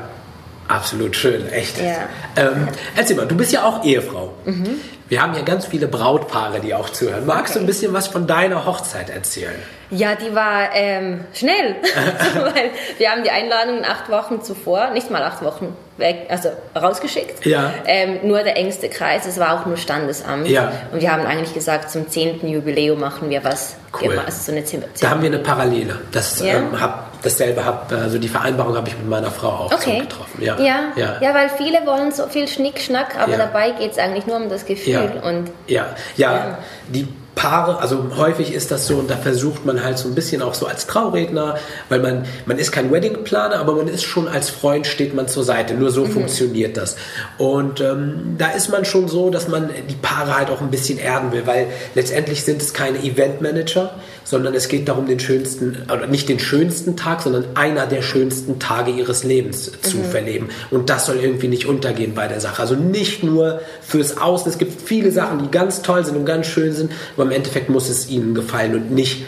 absolut 0.67 1.15
schön, 1.15 1.49
echt. 1.49 1.79
Ja. 1.81 2.09
Ähm, 2.37 2.69
erzähl 2.97 3.17
mal, 3.17 3.27
du 3.27 3.37
bist 3.37 3.53
ja 3.53 3.65
auch 3.65 3.85
Ehefrau. 3.85 4.33
Mhm. 4.45 4.81
Wir 5.09 5.23
haben 5.23 5.35
ja 5.35 5.43
ganz 5.43 5.67
viele 5.67 5.89
Brautpaare, 5.89 6.61
die 6.61 6.75
auch 6.75 6.91
zuhören. 6.91 7.25
Magst 7.25 7.53
okay. 7.53 7.61
du 7.61 7.65
ein 7.65 7.67
bisschen 7.67 7.93
was 7.95 8.09
von 8.09 8.27
deiner 8.27 8.67
Hochzeit 8.67 9.09
erzählen? 9.09 9.55
Ja, 9.91 10.15
die 10.17 10.35
war 10.35 10.75
ähm, 10.75 11.25
schnell, 11.33 11.77
weil 12.35 12.71
wir 12.99 13.11
haben 13.11 13.23
die 13.23 13.31
Einladung 13.31 13.85
acht 13.85 14.11
Wochen 14.11 14.43
zuvor, 14.43 14.91
nicht 14.91 15.11
mal 15.11 15.23
acht 15.23 15.43
Wochen 15.43 15.75
weg, 15.97 16.27
also 16.29 16.51
rausgeschickt. 16.77 17.47
Ja. 17.47 17.73
Ähm, 17.87 18.19
nur 18.23 18.43
der 18.43 18.57
engste 18.59 18.91
Kreis, 18.91 19.27
es 19.27 19.41
war 19.41 19.59
auch 19.59 19.67
nur 19.67 19.79
Standesamt. 19.79 20.49
Ja. 20.49 20.73
Und 20.93 21.01
wir 21.01 21.11
haben 21.11 21.25
eigentlich 21.25 21.55
gesagt, 21.55 21.91
zum 21.91 22.09
zehnten 22.09 22.49
Jubiläum 22.49 23.01
machen 23.01 23.31
wir 23.31 23.43
was. 23.45 23.77
Cool. 23.99 24.13
Wir, 24.13 24.25
also 24.27 24.39
so 24.39 24.53
eine 24.53 24.65
Zim 24.65 24.83
da 25.01 25.11
haben 25.11 25.23
wir 25.23 25.31
eine 25.31 25.39
Parallele. 25.39 25.99
Das, 26.13 26.41
ja. 26.41 26.59
ähm, 26.59 26.79
hab, 26.79 27.23
dasselbe 27.23 27.65
hab, 27.65 27.91
also 27.91 28.19
die 28.19 28.29
Vereinbarung 28.29 28.77
habe 28.77 28.89
ich 28.89 28.97
mit 28.99 29.09
meiner 29.09 29.31
Frau 29.31 29.49
auch 29.49 29.73
okay. 29.73 29.97
so 29.97 30.03
getroffen. 30.03 30.43
Ja. 30.43 30.61
Ja. 30.61 31.17
ja. 31.21 31.35
weil 31.35 31.49
viele 31.49 31.87
wollen 31.87 32.13
so 32.13 32.27
viel 32.27 32.47
Schnickschnack, 32.47 33.19
aber 33.19 33.39
dabei 33.39 33.71
geht 33.71 33.93
es 33.93 33.99
eigentlich 33.99 34.27
nur 34.27 34.37
um 34.37 34.51
das 34.51 34.67
Gefühl. 34.67 34.93
Ja. 35.05 35.23
Und, 35.23 35.51
ja. 35.67 35.87
ja, 36.17 36.59
die 36.89 37.09
Paare, 37.39 37.79
also 37.79 38.05
häufig 38.17 38.53
ist 38.53 38.73
das 38.73 38.89
so 38.89 38.97
und 38.97 39.09
da 39.09 39.17
versucht 39.17 39.65
man 39.65 39.85
halt 39.85 39.97
so 39.97 40.09
ein 40.09 40.17
bisschen 40.17 40.43
auch 40.43 40.55
so 40.55 40.67
als 40.67 40.89
Trauredner, 40.89 41.57
weil 41.89 42.01
man, 42.01 42.25
man 42.47 42.59
ist 42.59 42.73
kein 42.73 42.91
Weddingplaner, 42.91 43.61
aber 43.61 43.77
man 43.77 43.87
ist 43.87 44.03
schon 44.03 44.27
als 44.27 44.51
Freund, 44.51 44.89
steht 44.89 45.15
man 45.15 45.29
zur 45.29 45.45
Seite. 45.45 45.75
Nur 45.75 45.93
so 45.93 46.05
mhm. 46.05 46.11
funktioniert 46.11 46.77
das. 46.77 46.97
Und 47.39 47.81
ähm, 47.81 48.35
da 48.39 48.49
ist 48.49 48.71
man 48.71 48.85
schon 48.85 49.07
so, 49.07 49.31
dass 49.31 49.47
man 49.47 49.71
die 49.89 49.95
Paare 49.95 50.37
halt 50.37 50.51
auch 50.51 50.61
ein 50.61 50.73
bisschen 50.73 50.99
erden 50.99 51.31
will, 51.31 51.47
weil 51.47 51.69
letztendlich 51.95 52.43
sind 52.43 52.61
es 52.61 52.75
keine 52.75 52.99
Eventmanager, 53.05 53.93
sondern 54.25 54.53
es 54.55 54.67
geht 54.67 54.89
darum, 54.89 55.07
den 55.07 55.21
schönsten, 55.21 55.85
oder 55.85 56.09
nicht 56.09 56.29
den 56.29 56.41
schönsten 56.41 56.97
Tag, 56.97 57.23
sondern 57.23 57.45
einer 57.55 57.87
der 57.87 58.03
schönsten 58.03 58.59
Tage 58.59 58.91
ihres 58.91 59.23
Lebens 59.23 59.71
zu 59.81 59.99
mhm. 59.99 60.05
verleben. 60.05 60.49
Und 60.73 60.91
das 60.91 61.07
soll 61.07 61.17
irgendwie 61.17 61.49
nicht 61.49 61.67
untergehen 61.67 62.15
bei 62.15 62.27
der 62.27 62.41
Sache. 62.41 62.61
Also 62.61 62.75
nicht 62.75 63.23
nur 63.23 63.61
fürs 63.81 64.19
Außen. 64.19 64.51
Es 64.51 64.59
gibt 64.59 64.83
viele 64.83 65.13
Sachen, 65.13 65.39
die 65.39 65.51
ganz 65.51 65.83
toll 65.83 66.05
sind 66.05 66.17
und 66.17 66.27
ganz 66.27 66.47
schön 66.47 66.73
sind, 66.73 66.93
aber 67.17 67.28
im 67.29 67.37
Endeffekt 67.37 67.69
muss 67.69 67.89
es 67.89 68.09
ihnen 68.09 68.35
gefallen 68.35 68.75
und 68.75 68.91
nicht. 68.91 69.25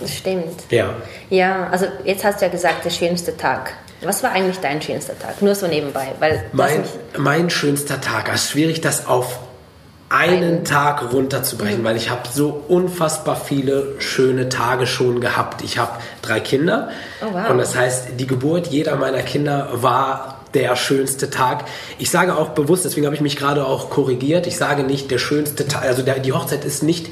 Das 0.00 0.16
stimmt. 0.16 0.64
Ja. 0.70 0.94
Ja, 1.30 1.68
also 1.70 1.86
jetzt 2.04 2.24
hast 2.24 2.40
du 2.40 2.46
ja 2.46 2.50
gesagt, 2.50 2.84
der 2.84 2.90
schönste 2.90 3.36
Tag. 3.36 3.74
Was 4.02 4.22
war 4.22 4.32
eigentlich 4.32 4.58
dein 4.58 4.82
schönster 4.82 5.16
Tag? 5.18 5.40
Nur 5.42 5.54
so 5.54 5.66
nebenbei. 5.68 6.08
Weil 6.18 6.44
mein, 6.52 6.82
mein 7.16 7.50
schönster 7.50 8.00
Tag, 8.00 8.28
es 8.32 8.44
ist 8.44 8.50
schwierig, 8.50 8.80
das 8.80 9.06
auf 9.06 9.38
einen 10.08 10.64
Tag 10.64 11.12
runterzubrechen, 11.12 11.80
mhm. 11.80 11.84
weil 11.84 11.96
ich 11.96 12.10
habe 12.10 12.28
so 12.30 12.64
unfassbar 12.68 13.36
viele 13.36 13.94
schöne 13.98 14.48
Tage 14.48 14.86
schon 14.86 15.20
gehabt. 15.20 15.62
Ich 15.62 15.78
habe 15.78 15.92
drei 16.20 16.40
Kinder 16.40 16.90
oh, 17.22 17.28
wow. 17.32 17.50
und 17.50 17.58
das 17.58 17.74
heißt, 17.74 18.08
die 18.18 18.26
Geburt 18.26 18.66
jeder 18.66 18.96
meiner 18.96 19.22
Kinder 19.22 19.70
war 19.72 20.40
der 20.52 20.76
schönste 20.76 21.30
Tag. 21.30 21.64
Ich 21.98 22.10
sage 22.10 22.36
auch 22.36 22.50
bewusst, 22.50 22.84
deswegen 22.84 23.06
habe 23.06 23.16
ich 23.16 23.22
mich 23.22 23.36
gerade 23.36 23.64
auch 23.64 23.88
korrigiert, 23.88 24.46
ich 24.46 24.58
sage 24.58 24.82
nicht 24.82 25.10
der 25.10 25.16
schönste 25.16 25.66
Tag, 25.66 25.82
also 25.82 26.02
der, 26.02 26.18
die 26.18 26.32
Hochzeit 26.32 26.66
ist 26.66 26.82
nicht 26.82 27.10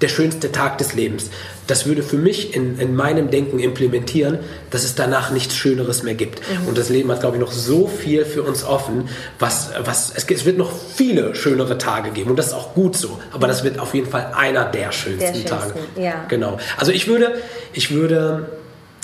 der 0.00 0.08
schönste 0.08 0.50
Tag 0.50 0.78
des 0.78 0.94
Lebens. 0.94 1.30
Das 1.66 1.86
würde 1.86 2.02
für 2.02 2.16
mich 2.16 2.54
in, 2.54 2.78
in 2.78 2.96
meinem 2.96 3.30
Denken 3.30 3.58
implementieren, 3.58 4.38
dass 4.70 4.84
es 4.84 4.94
danach 4.94 5.30
nichts 5.30 5.54
Schöneres 5.54 6.02
mehr 6.02 6.14
gibt. 6.14 6.40
Mhm. 6.40 6.68
Und 6.68 6.78
das 6.78 6.88
Leben 6.88 7.10
hat, 7.12 7.20
glaube 7.20 7.36
ich, 7.36 7.40
noch 7.40 7.52
so 7.52 7.86
viel 7.86 8.24
für 8.24 8.42
uns 8.42 8.64
offen, 8.64 9.08
was, 9.38 9.70
was 9.84 10.12
es, 10.14 10.24
es, 10.24 10.44
wird 10.44 10.58
noch 10.58 10.72
viele 10.72 11.34
schönere 11.34 11.78
Tage 11.78 12.10
geben. 12.10 12.30
Und 12.30 12.36
das 12.36 12.48
ist 12.48 12.54
auch 12.54 12.74
gut 12.74 12.96
so. 12.96 13.20
Aber 13.32 13.46
das 13.46 13.62
wird 13.62 13.78
auf 13.78 13.94
jeden 13.94 14.08
Fall 14.08 14.32
einer 14.34 14.64
der 14.64 14.90
schönsten, 14.90 15.32
der 15.32 15.44
Tage. 15.44 15.74
Ja. 15.96 16.24
Genau. 16.28 16.58
Also 16.76 16.92
ich 16.92 17.06
würde, 17.06 17.34
ich 17.72 17.92
würde 17.92 18.48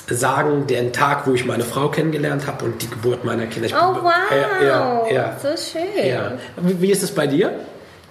sagen, 0.08 0.66
den 0.66 0.92
Tag, 0.92 1.26
wo 1.26 1.34
ich 1.34 1.44
meine 1.44 1.64
Frau 1.64 1.88
kennengelernt 1.88 2.46
habe 2.46 2.64
und 2.64 2.80
die 2.82 2.88
Geburt 2.88 3.24
meiner 3.24 3.46
Kinder. 3.46 3.66
Ich 3.66 3.74
oh 3.74 3.96
wow, 4.02 4.12
ja, 4.62 5.12
ja, 5.12 5.36
so 5.40 5.48
schön. 5.48 6.06
Ja. 6.08 6.32
Wie, 6.56 6.80
wie 6.80 6.90
ist 6.90 7.02
es 7.02 7.10
bei 7.10 7.26
dir? 7.26 7.58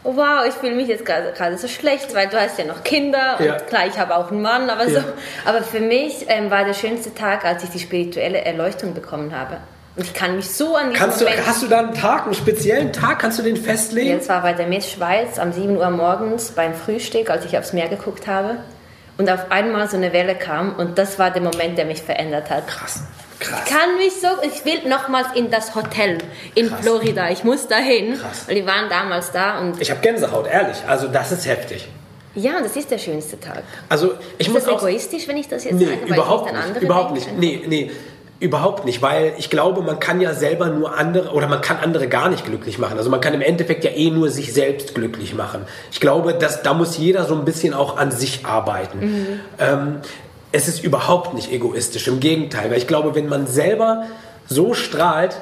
Oh 0.05 0.15
wow, 0.15 0.45
ich 0.47 0.53
fühle 0.53 0.75
mich 0.75 0.87
jetzt 0.87 1.03
gerade 1.05 1.57
so 1.57 1.67
schlecht, 1.67 2.13
weil 2.15 2.27
du 2.27 2.39
hast 2.39 2.57
ja 2.57 2.65
noch 2.65 2.83
Kinder 2.83 3.37
und 3.39 3.45
ja. 3.45 3.57
klar, 3.57 3.87
ich 3.87 3.97
habe 3.97 4.15
auch 4.15 4.31
einen 4.31 4.41
Mann, 4.41 4.69
aber 4.69 4.87
ja. 4.87 5.01
so. 5.01 5.05
Aber 5.45 5.61
für 5.61 5.79
mich 5.79 6.25
ähm, 6.27 6.49
war 6.51 6.63
der 6.63 6.73
schönste 6.73 7.13
Tag, 7.13 7.43
als 7.43 7.63
ich 7.63 7.71
die 7.71 7.79
spirituelle 7.79 8.45
Erleuchtung 8.45 8.93
bekommen 8.93 9.35
habe. 9.35 9.57
Und 9.95 10.03
ich 10.03 10.13
kann 10.13 10.35
mich 10.35 10.49
so 10.49 10.75
an 10.75 10.93
Kannst 10.93 11.21
du, 11.21 11.25
Hast 11.25 11.63
du 11.63 11.67
da 11.67 11.79
einen 11.79 11.93
Tag, 11.93 12.25
einen 12.25 12.33
speziellen 12.33 12.91
Tag, 12.91 13.19
kannst 13.19 13.39
du 13.39 13.43
den 13.43 13.57
festlegen? 13.57 14.09
Ja, 14.09 14.17
das 14.17 14.29
war 14.29 14.41
bei 14.41 14.53
der 14.53 14.67
Miss 14.67 14.91
Schweiz 14.91 15.39
am 15.39 15.53
7 15.53 15.77
Uhr 15.77 15.89
morgens 15.89 16.51
beim 16.51 16.73
Frühstück, 16.73 17.29
als 17.29 17.45
ich 17.45 17.57
aufs 17.57 17.71
Meer 17.73 17.87
geguckt 17.87 18.27
habe. 18.27 18.57
Und 19.17 19.29
auf 19.31 19.49
einmal 19.49 19.89
so 19.89 19.95
eine 19.95 20.11
Welle 20.11 20.35
kam 20.35 20.75
und 20.75 20.97
das 20.97 21.17
war 21.17 21.31
der 21.31 21.41
Moment, 21.41 21.77
der 21.77 21.85
mich 21.85 22.01
verändert 22.01 22.49
hat. 22.49 22.67
Krass. 22.67 23.03
Krass. 23.39 23.61
Ich 23.65 23.71
kann 23.71 23.97
mich 23.97 24.13
so, 24.13 24.27
ich 24.43 24.65
will 24.65 24.89
nochmals 24.89 25.27
in 25.35 25.51
das 25.51 25.75
Hotel 25.75 26.19
in 26.55 26.69
Krass. 26.69 26.81
Florida. 26.81 27.29
Ich 27.29 27.43
muss 27.43 27.67
dahin, 27.67 28.17
Krass. 28.17 28.45
weil 28.47 28.55
die 28.55 28.65
waren 28.65 28.89
damals 28.89 29.31
da 29.31 29.59
und. 29.59 29.81
Ich 29.81 29.91
habe 29.91 30.01
Gänsehaut, 30.01 30.47
ehrlich. 30.47 30.77
Also 30.87 31.07
das 31.07 31.31
ist 31.31 31.45
heftig. 31.45 31.87
Ja, 32.35 32.61
das 32.61 32.75
ist 32.75 32.91
der 32.91 32.97
schönste 32.97 33.39
Tag. 33.39 33.63
Also 33.87 34.13
ich 34.37 34.47
ist 34.47 34.53
muss 34.53 34.65
das 34.65 34.73
auch, 34.73 34.81
egoistisch, 34.81 35.27
wenn 35.27 35.37
ich 35.37 35.47
das 35.47 35.63
jetzt 35.63 35.75
nee, 35.75 35.85
sage? 35.85 36.05
Überhaupt 36.05 36.51
nicht. 36.51 36.81
Überhaupt 36.81 37.13
nicht. 37.13 37.37
Nee, 37.37 37.63
nee. 37.65 37.91
Überhaupt 38.41 38.83
nicht, 38.83 39.01
weil 39.01 39.33
ich 39.37 39.49
glaube, 39.49 39.81
man 39.81 40.01
kann 40.01 40.19
ja 40.19 40.33
selber 40.33 40.67
nur 40.67 40.97
andere 40.97 41.29
oder 41.29 41.47
man 41.47 41.61
kann 41.61 41.77
andere 41.81 42.09
gar 42.09 42.27
nicht 42.27 42.45
glücklich 42.45 42.77
machen. 42.77 42.97
Also 42.97 43.09
man 43.09 43.21
kann 43.21 43.33
im 43.33 43.39
Endeffekt 43.39 43.85
ja 43.85 43.91
eh 43.91 44.11
nur 44.11 44.29
sich 44.29 44.53
selbst 44.53 44.93
glücklich 44.93 45.33
machen. 45.33 45.61
Ich 45.89 46.01
glaube, 46.01 46.33
dass 46.33 46.61
da 46.61 46.73
muss 46.73 46.97
jeder 46.97 47.23
so 47.23 47.33
ein 47.33 47.45
bisschen 47.45 47.73
auch 47.73 47.95
an 47.95 48.11
sich 48.11 48.45
arbeiten. 48.45 48.99
Mhm. 48.99 49.39
Ähm, 49.57 50.01
es 50.55 50.69
ist 50.69 50.83
überhaupt 50.85 51.33
nicht 51.33 51.51
egoistisch, 51.51 52.07
im 52.07 52.21
Gegenteil, 52.21 52.71
weil 52.71 52.77
ich 52.77 52.87
glaube, 52.87 53.13
wenn 53.13 53.27
man 53.27 53.45
selber 53.45 54.05
so 54.47 54.73
strahlt, 54.73 55.35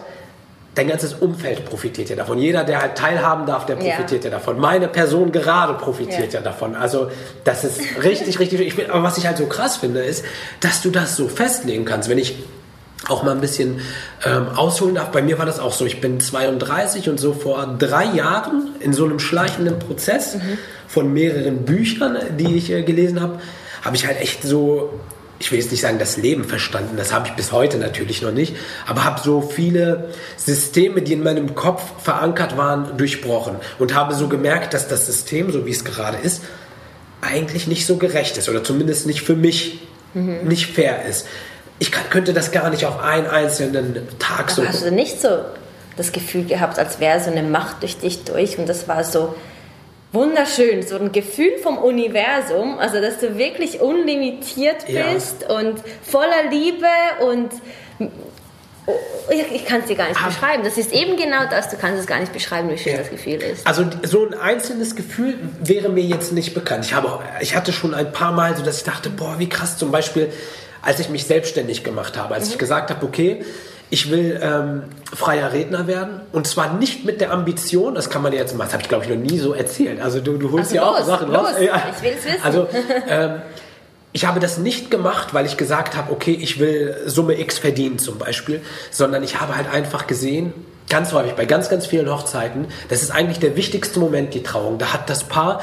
dein 0.73 0.87
ganzes 0.87 1.13
Umfeld 1.13 1.65
profitiert 1.65 2.09
ja 2.09 2.15
davon. 2.15 2.39
Jeder, 2.39 2.63
der 2.63 2.81
halt 2.81 2.97
teilhaben 2.97 3.45
darf, 3.45 3.67
der 3.67 3.75
profitiert 3.75 4.23
ja, 4.23 4.31
ja 4.31 4.37
davon. 4.37 4.59
Meine 4.59 4.87
Person 4.87 5.31
gerade 5.31 5.75
profitiert 5.75 6.33
ja. 6.33 6.39
ja, 6.39 6.41
davon. 6.41 6.75
Also 6.75 7.11
das 7.43 7.63
ist 7.63 7.79
richtig, 8.03 8.39
richtig. 8.39 8.59
Ich 8.61 8.75
bin, 8.75 8.89
aber 8.89 9.03
was 9.03 9.19
ich 9.19 9.27
halt 9.27 9.37
so 9.37 9.45
krass 9.45 9.77
finde, 9.77 10.03
ist, 10.03 10.25
dass 10.61 10.81
du 10.81 10.89
das 10.89 11.15
so 11.15 11.27
festlegen 11.27 11.85
kannst. 11.85 12.09
Wenn 12.09 12.17
ich 12.17 12.37
auch 13.07 13.21
mal 13.21 13.33
ein 13.33 13.41
bisschen 13.41 13.81
ähm, 14.25 14.47
ausholen 14.55 14.95
darf. 14.95 15.11
Bei 15.11 15.21
mir 15.21 15.37
war 15.37 15.45
das 15.45 15.59
auch 15.59 15.73
so. 15.73 15.85
Ich 15.85 15.99
bin 15.99 16.21
32 16.21 17.09
und 17.09 17.19
so 17.19 17.33
vor 17.33 17.75
drei 17.77 18.05
Jahren 18.05 18.69
in 18.79 18.93
so 18.93 19.03
einem 19.03 19.19
schleichenden 19.19 19.77
Prozess 19.77 20.35
mhm. 20.35 20.57
von 20.87 21.11
mehreren 21.11 21.65
Büchern, 21.65 22.17
die 22.39 22.55
ich 22.55 22.71
äh, 22.71 22.81
gelesen 22.81 23.19
habe, 23.19 23.39
habe 23.83 23.95
ich 23.95 24.07
halt 24.07 24.19
echt 24.19 24.43
so, 24.43 24.99
ich 25.39 25.51
will 25.51 25.59
jetzt 25.59 25.71
nicht 25.71 25.81
sagen, 25.81 25.99
das 25.99 26.17
Leben 26.17 26.45
verstanden, 26.45 26.95
das 26.97 27.13
habe 27.13 27.27
ich 27.27 27.33
bis 27.33 27.51
heute 27.51 27.77
natürlich 27.77 28.21
noch 28.21 28.31
nicht, 28.31 28.55
aber 28.87 29.03
habe 29.03 29.19
so 29.21 29.41
viele 29.41 30.09
Systeme, 30.37 31.01
die 31.01 31.13
in 31.13 31.23
meinem 31.23 31.53
Kopf 31.53 31.81
verankert 32.01 32.57
waren, 32.57 32.97
durchbrochen 32.97 33.57
und 33.79 33.93
habe 33.93 34.15
so 34.15 34.27
gemerkt, 34.27 34.73
dass 34.73 34.87
das 34.87 35.05
System, 35.05 35.51
so 35.51 35.65
wie 35.65 35.71
es 35.71 35.83
gerade 35.83 36.17
ist, 36.17 36.41
eigentlich 37.21 37.67
nicht 37.67 37.85
so 37.85 37.97
gerecht 37.97 38.37
ist 38.37 38.49
oder 38.49 38.63
zumindest 38.63 39.05
nicht 39.05 39.21
für 39.21 39.35
mich 39.35 39.81
mhm. 40.13 40.39
nicht 40.43 40.67
fair 40.67 41.05
ist. 41.05 41.27
Ich 41.79 41.91
kann, 41.91 42.09
könnte 42.09 42.33
das 42.33 42.51
gar 42.51 42.69
nicht 42.69 42.85
auf 42.85 42.99
einen 43.01 43.27
einzelnen 43.27 44.07
Tag 44.19 44.41
aber 44.41 44.51
so. 44.51 44.67
Hast 44.67 44.85
du 44.85 44.91
nicht 44.91 45.21
so 45.21 45.39
das 45.97 46.11
Gefühl 46.11 46.45
gehabt, 46.45 46.79
als 46.79 46.99
wäre 46.99 47.19
so 47.19 47.31
eine 47.31 47.43
Macht 47.43 47.81
durch 47.81 47.97
dich 47.97 48.23
durch 48.23 48.57
und 48.57 48.67
das 48.67 48.87
war 48.87 49.03
so, 49.03 49.35
wunderschön, 50.13 50.83
so 50.83 50.95
ein 50.95 51.11
Gefühl 51.11 51.57
vom 51.61 51.77
Universum, 51.77 52.77
also 52.77 53.01
dass 53.01 53.19
du 53.19 53.37
wirklich 53.37 53.81
unlimitiert 53.81 54.85
bist 54.85 55.45
ja. 55.49 55.55
und 55.57 55.79
voller 56.03 56.49
Liebe 56.51 56.85
und 57.27 57.51
oh, 58.85 58.93
ich 59.31 59.65
kann 59.65 59.81
es 59.81 59.87
dir 59.87 59.95
gar 59.95 60.09
nicht 60.09 60.21
ah. 60.21 60.27
beschreiben. 60.27 60.63
Das 60.63 60.77
ist 60.77 60.93
eben 60.93 61.17
genau 61.17 61.45
das. 61.49 61.69
Du 61.69 61.77
kannst 61.77 61.99
es 61.99 62.05
gar 62.05 62.19
nicht 62.19 62.31
beschreiben, 62.31 62.69
wie 62.69 62.77
schön 62.77 62.93
ja. 62.93 62.99
das 62.99 63.09
Gefühl 63.09 63.41
ist. 63.41 63.65
Also 63.65 63.85
so 64.03 64.25
ein 64.25 64.35
einzelnes 64.35 64.95
Gefühl 64.95 65.39
wäre 65.59 65.89
mir 65.89 66.03
jetzt 66.03 66.31
nicht 66.31 66.53
bekannt. 66.53 66.85
Ich, 66.85 66.93
habe, 66.93 67.19
ich 67.41 67.55
hatte 67.55 67.73
schon 67.73 67.95
ein 67.95 68.11
paar 68.11 68.31
Mal 68.31 68.55
so, 68.55 68.63
dass 68.63 68.77
ich 68.77 68.83
dachte, 68.83 69.09
boah, 69.09 69.39
wie 69.39 69.49
krass. 69.49 69.77
Zum 69.77 69.91
Beispiel, 69.91 70.31
als 70.83 70.99
ich 70.99 71.09
mich 71.09 71.25
selbstständig 71.25 71.83
gemacht 71.83 72.17
habe, 72.17 72.35
als 72.35 72.45
mhm. 72.45 72.51
ich 72.51 72.57
gesagt 72.59 72.91
habe, 72.91 73.03
okay, 73.03 73.43
ich 73.93 74.09
will 74.09 74.39
ähm, 74.41 74.85
freier 75.13 75.53
Redner 75.53 75.85
werden 75.85 76.21
und 76.31 76.47
zwar 76.47 76.73
nicht 76.73 77.05
mit 77.05 77.21
der 77.21 77.31
Ambition, 77.31 77.93
das 77.93 78.09
kann 78.09 78.23
man 78.23 78.33
ja 78.33 78.39
jetzt 78.39 78.57
mal, 78.57 78.63
das 78.63 78.73
habe 78.73 78.81
ich 78.81 78.89
glaube 78.89 79.03
ich 79.03 79.09
noch 79.11 79.17
nie 79.17 79.37
so 79.37 79.53
erzählt. 79.53 80.01
Also 80.01 80.19
du, 80.19 80.37
du 80.37 80.51
holst 80.51 80.71
also 80.71 80.75
ja 80.75 80.83
auch 80.83 81.05
Sachen 81.05 81.31
los. 81.31 81.51
Ja. 81.59 81.79
Ich 81.95 82.01
will 82.01 82.13
es 82.17 82.25
wissen. 82.25 82.43
Also 82.43 82.67
ähm, 83.07 83.43
ich 84.11 84.25
habe 84.25 84.39
das 84.39 84.57
nicht 84.57 84.89
gemacht, 84.89 85.35
weil 85.35 85.45
ich 85.45 85.57
gesagt 85.57 85.95
habe, 85.95 86.11
okay, 86.11 86.35
ich 86.41 86.59
will 86.59 86.97
Summe 87.05 87.39
X 87.39 87.59
verdienen 87.59 87.99
zum 87.99 88.17
Beispiel, 88.17 88.61
sondern 88.89 89.21
ich 89.21 89.39
habe 89.39 89.55
halt 89.55 89.71
einfach 89.71 90.07
gesehen, 90.07 90.53
ganz 90.89 91.13
häufig 91.13 91.33
bei 91.33 91.45
ganz, 91.45 91.69
ganz 91.69 91.85
vielen 91.85 92.09
Hochzeiten, 92.09 92.65
das 92.89 93.03
ist 93.03 93.11
eigentlich 93.11 93.37
der 93.37 93.55
wichtigste 93.55 93.99
Moment, 93.99 94.33
die 94.33 94.41
Trauung. 94.41 94.79
Da 94.79 94.91
hat 94.91 95.07
das 95.07 95.25
Paar, 95.25 95.61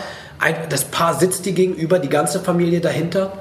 das 0.68 0.84
Paar 0.84 1.18
sitzt 1.18 1.46
dir 1.46 1.52
gegenüber, 1.52 1.98
die 1.98 2.08
ganze 2.08 2.38
Familie 2.38 2.80
dahinter 2.80 3.32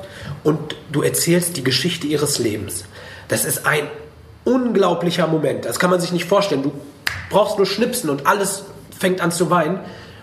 und 0.44 0.76
du 0.92 1.04
erzählst 1.04 1.58
die 1.58 1.64
Geschichte 1.64 2.08
ihres 2.08 2.40
Lebens. 2.40 2.86
Das 3.28 3.46
ist 3.46 3.68
ein 3.68 3.84
unglaublicher 4.50 5.28
Moment. 5.28 5.66
Das 5.66 5.80
kann 5.80 5.90
man 5.90 6.02
sich 6.02 6.12
nicht 6.12 6.26
vorstellen. 6.26 6.64
Du 6.64 6.72
brauchst 7.30 7.58
nur 7.58 7.68
schnipsen 7.68 8.10
und 8.10 8.26
alles 8.28 8.64
fängt 8.98 9.22
an 9.22 9.32
zu 9.32 9.50
weinen. 9.50 9.80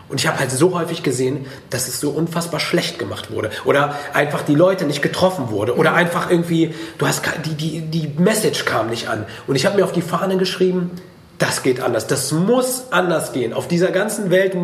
Und 0.09 0.21
ich 0.21 0.29
habe 0.29 0.39
halt 0.39 0.53
so 0.53 0.79
häufig 0.79 1.03
gesehen, 1.03 1.47
dass 1.71 1.89
es 1.89 1.99
so 1.99 2.11
unfassbar 2.11 2.61
schlecht 2.61 2.99
gemacht 2.99 3.33
wurde. 3.33 3.51
Oder 3.65 3.97
einfach 4.13 4.43
die 4.43 4.55
Leute 4.55 4.85
nicht 4.85 5.03
getroffen 5.03 5.51
wurde. 5.51 5.77
Oder 5.77 5.95
einfach 5.95 6.31
irgendwie, 6.31 6.75
du 6.99 7.07
hast 7.09 7.23
die, 7.45 7.55
die, 7.55 7.81
die 7.81 8.13
Message 8.17 8.65
kam 8.65 8.89
nicht 8.89 9.09
an. 9.09 9.27
Und 9.49 9.57
ich 9.57 9.67
habe 9.67 9.77
mir 9.77 9.85
auf 9.85 9.93
die 9.93 10.03
Fahne 10.03 10.37
geschrieben, 10.37 10.93
das 11.39 11.63
geht 11.63 11.81
anders. 11.81 12.07
Das 12.07 12.33
muss 12.33 12.85
anders 12.91 13.33
gehen. 13.33 13.53
Auf 13.53 13.69
dieser 13.69 13.91
ganzen 13.91 14.31
Welt 14.31 14.57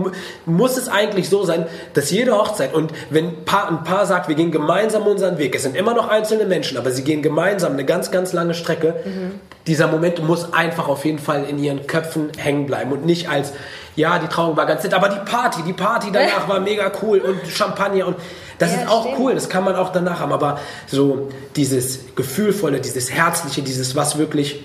muss 0.47 0.76
es 0.76 0.88
eigentlich 0.88 1.29
so 1.29 1.45
sein, 1.45 1.67
dass 1.93 2.11
jede 2.11 2.33
Hochzeit 2.33 2.73
und 2.73 2.93
wenn 3.11 3.26
ein 3.26 3.45
Paar, 3.45 3.69
ein 3.69 3.85
Paar 3.85 4.07
sagt, 4.07 4.29
wir 4.29 4.35
gehen 4.35 4.50
gemeinsam 4.50 5.07
unseren 5.07 5.38
Weg, 5.38 5.55
es 5.55 5.62
sind 5.62 5.76
immer 5.76 5.95
noch 5.95 6.09
einzelne 6.09 6.47
Menschen, 6.47 6.79
aber 6.79 6.91
sie 6.91 7.05
gehen 7.05 7.23
gemeinsam 7.23 7.73
eine 7.73 7.85
ganz, 7.85 8.11
ganz 8.11 8.33
lange 8.33 8.55
Strecke. 8.55 8.95
Mhm. 9.05 9.41
Dieser 9.67 9.87
Moment 9.87 10.26
muss 10.26 10.55
einfach 10.55 10.88
auf 10.88 11.05
jeden 11.05 11.19
Fall 11.19 11.45
in 11.45 11.59
ihren 11.59 11.87
Köpfen 11.87 12.31
hängen 12.37 12.67
bleiben 12.67 12.91
und 12.91 13.05
nicht 13.05 13.29
als, 13.29 13.52
ja, 13.95 14.19
die 14.19 14.29
Trauung 14.29 14.57
war 14.57 14.67
ganz 14.67 14.83
nett, 14.83 14.95
aber 14.95 15.09
die 15.09 15.31
Party, 15.31 15.62
die 15.67 15.75
Party 15.75 16.09
danach 16.11 16.49
war 16.49 16.59
mega 16.59 16.91
cool 17.02 17.19
und 17.19 17.47
Champagner 17.49 18.07
und 18.07 18.17
das 18.59 18.73
ja, 18.73 18.83
ist 18.83 18.88
auch 18.88 19.02
stimmt. 19.02 19.19
cool, 19.19 19.35
das 19.35 19.49
kann 19.49 19.64
man 19.64 19.76
auch 19.76 19.93
danach 19.93 20.21
haben, 20.21 20.33
aber 20.33 20.59
so 20.87 21.29
dieses 21.55 22.14
Gefühlvolle, 22.17 22.81
dieses 22.81 23.11
Herzliche, 23.11 23.62
dieses 23.62 23.95
was 23.95 24.19
wirklich 24.19 24.64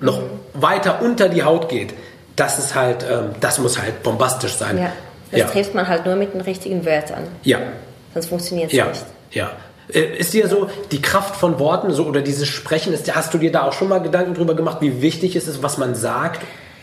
noch 0.00 0.20
weiter 0.54 1.00
unter 1.02 1.28
die 1.28 1.42
Haut 1.42 1.68
geht, 1.68 1.94
das 2.36 2.58
ist 2.58 2.74
halt, 2.74 3.04
ähm, 3.08 3.34
das 3.40 3.58
muss 3.58 3.80
halt 3.80 4.02
bombastisch 4.02 4.54
sein. 4.54 4.78
Ja, 4.78 4.92
das 5.30 5.40
ja. 5.40 5.46
trifft 5.46 5.74
man 5.74 5.86
halt 5.88 6.06
nur 6.06 6.16
mit 6.16 6.34
den 6.34 6.40
richtigen 6.40 6.84
Wörtern. 6.84 7.28
Ja. 7.42 7.58
Sonst 8.14 8.26
funktioniert 8.26 8.70
es 8.70 8.76
ja. 8.76 8.86
nicht. 8.86 9.04
Ja. 9.32 9.50
Äh, 9.92 10.16
ist 10.18 10.32
dir 10.32 10.48
so 10.48 10.68
die 10.90 11.02
Kraft 11.02 11.36
von 11.36 11.58
Worten 11.58 11.92
so 11.92 12.04
oder 12.04 12.22
dieses 12.22 12.48
Sprechen, 12.48 12.92
ist, 12.92 13.14
hast 13.14 13.34
du 13.34 13.38
dir 13.38 13.52
da 13.52 13.62
auch 13.62 13.72
schon 13.72 13.88
mal 13.88 13.98
Gedanken 13.98 14.34
drüber 14.34 14.54
gemacht, 14.54 14.78
wie 14.80 15.02
wichtig 15.02 15.36
ist 15.36 15.48
es, 15.48 15.62
was 15.62 15.78
man 15.78 15.94
sagt? 15.94 16.40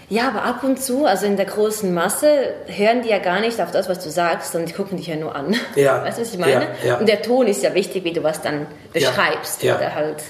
Ja, 0.10 0.30
aber 0.30 0.44
ab 0.44 0.64
und 0.64 0.82
zu, 0.82 1.06
also 1.06 1.26
in 1.26 1.36
der 1.36 1.46
großen 1.46 1.94
Masse, 1.94 2.54
hören 2.68 3.02
die 3.02 3.10
ja 3.10 3.20
gar 3.20 3.42
nicht 3.42 3.60
auf 3.60 3.72
das, 3.72 3.90
was 3.90 4.00
du 4.00 4.10
sagst, 4.10 4.54
sondern 4.54 4.68
die 4.68 4.74
gucken 4.74 4.98
dich 4.98 5.08
ja 5.08 5.18
nur 5.18 5.36
an. 5.36 5.54
Ja. 5.76 6.02
Weißt 6.06 6.18
du, 6.18 6.22
was 6.22 6.34
ich 6.34 6.40
meine? 6.40 6.68
Ja, 6.82 6.88
ja. 6.88 6.98
Und 6.98 7.10
der 7.10 7.22
Ton 7.22 7.48
ist 7.48 7.62
ja 7.62 7.74
wichtig, 7.74 8.06
wie 8.06 8.14
du 8.14 8.24
was 8.24 8.42
dann 8.42 8.68
beschreibst 8.94 9.64
oder 9.64 9.94
halt 9.94 10.24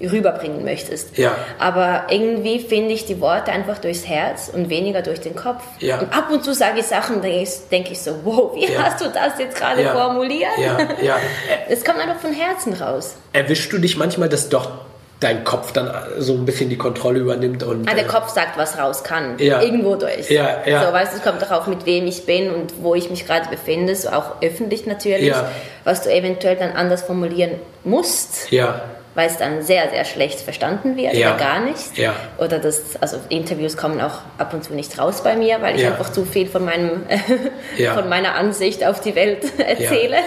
rüberbringen 0.00 0.64
möchtest. 0.64 1.16
Ja. 1.16 1.36
Aber 1.58 2.06
irgendwie 2.10 2.58
finde 2.58 2.92
ich 2.92 3.06
die 3.06 3.20
Worte 3.20 3.52
einfach 3.52 3.78
durchs 3.78 4.06
Herz 4.06 4.50
und 4.52 4.68
weniger 4.68 5.02
durch 5.02 5.20
den 5.20 5.36
Kopf. 5.36 5.62
Ja. 5.78 6.00
Und 6.00 6.12
ab 6.12 6.28
und 6.30 6.44
zu 6.44 6.54
sage 6.54 6.80
ich 6.80 6.86
Sachen, 6.86 7.22
denke 7.22 7.92
ich 7.92 8.00
so, 8.00 8.12
wow, 8.24 8.54
wie 8.54 8.70
ja. 8.70 8.82
hast 8.82 9.00
du 9.00 9.06
das 9.08 9.38
jetzt 9.38 9.56
gerade 9.56 9.84
formuliert? 9.88 10.50
Es 11.68 11.84
kommt 11.84 11.98
einfach 11.98 12.18
von 12.20 12.32
Herzen 12.32 12.74
raus. 12.74 13.16
Erwischst 13.32 13.72
du 13.72 13.78
dich 13.78 13.96
manchmal, 13.96 14.28
dass 14.28 14.48
doch 14.48 14.70
dein 15.20 15.44
Kopf 15.44 15.72
dann 15.72 15.90
so 16.18 16.34
ein 16.34 16.44
bisschen 16.44 16.68
die 16.68 16.76
Kontrolle 16.76 17.20
übernimmt 17.20 17.62
und 17.62 17.88
ah, 17.88 17.94
der 17.94 18.04
äh, 18.04 18.08
Kopf 18.08 18.28
sagt, 18.28 18.58
was 18.58 18.78
raus 18.78 19.02
kann, 19.02 19.38
ja. 19.38 19.62
irgendwo 19.62 19.96
durch. 19.96 20.30
Ja, 20.30 20.58
ja. 20.66 20.86
So, 20.86 20.92
weißt 20.92 21.12
du, 21.12 21.16
es 21.18 21.22
kommt 21.22 21.40
darauf, 21.40 21.66
mit 21.66 21.86
wem 21.86 22.06
ich 22.06 22.26
bin 22.26 22.50
und 22.50 22.74
wo 22.82 22.94
ich 22.94 23.08
mich 23.08 23.26
gerade 23.26 23.48
befinde, 23.48 23.96
so 23.96 24.10
auch 24.10 24.42
öffentlich 24.42 24.86
natürlich, 24.86 25.32
was 25.84 26.02
du 26.02 26.12
eventuell 26.12 26.56
dann 26.56 26.72
anders 26.72 27.02
formulieren 27.02 27.52
musst. 27.82 28.50
Ja 28.50 28.82
weil 29.16 29.28
es 29.28 29.38
dann 29.38 29.62
sehr, 29.62 29.88
sehr 29.90 30.04
schlecht 30.04 30.40
verstanden 30.40 30.96
wird 30.96 31.14
Ja. 31.14 31.30
oder 31.30 31.38
gar 31.38 31.60
nicht. 31.60 31.96
Ja. 31.98 32.14
Oder 32.38 32.58
das, 32.60 32.82
also 33.00 33.16
Interviews 33.30 33.76
kommen 33.76 34.00
auch 34.00 34.20
ab 34.38 34.52
und 34.54 34.62
zu 34.62 34.74
nicht 34.74 34.96
raus 34.98 35.22
bei 35.24 35.34
mir, 35.34 35.60
weil 35.62 35.74
ich 35.76 35.82
Ja. 35.82 35.88
einfach 35.88 36.12
zu 36.12 36.24
viel 36.24 36.46
von 36.46 36.64
meinem, 36.64 37.02
von 37.94 38.08
meiner 38.08 38.34
Ansicht 38.36 38.84
auf 38.86 39.00
die 39.00 39.14
Welt 39.16 39.42
erzähle. 39.58 40.18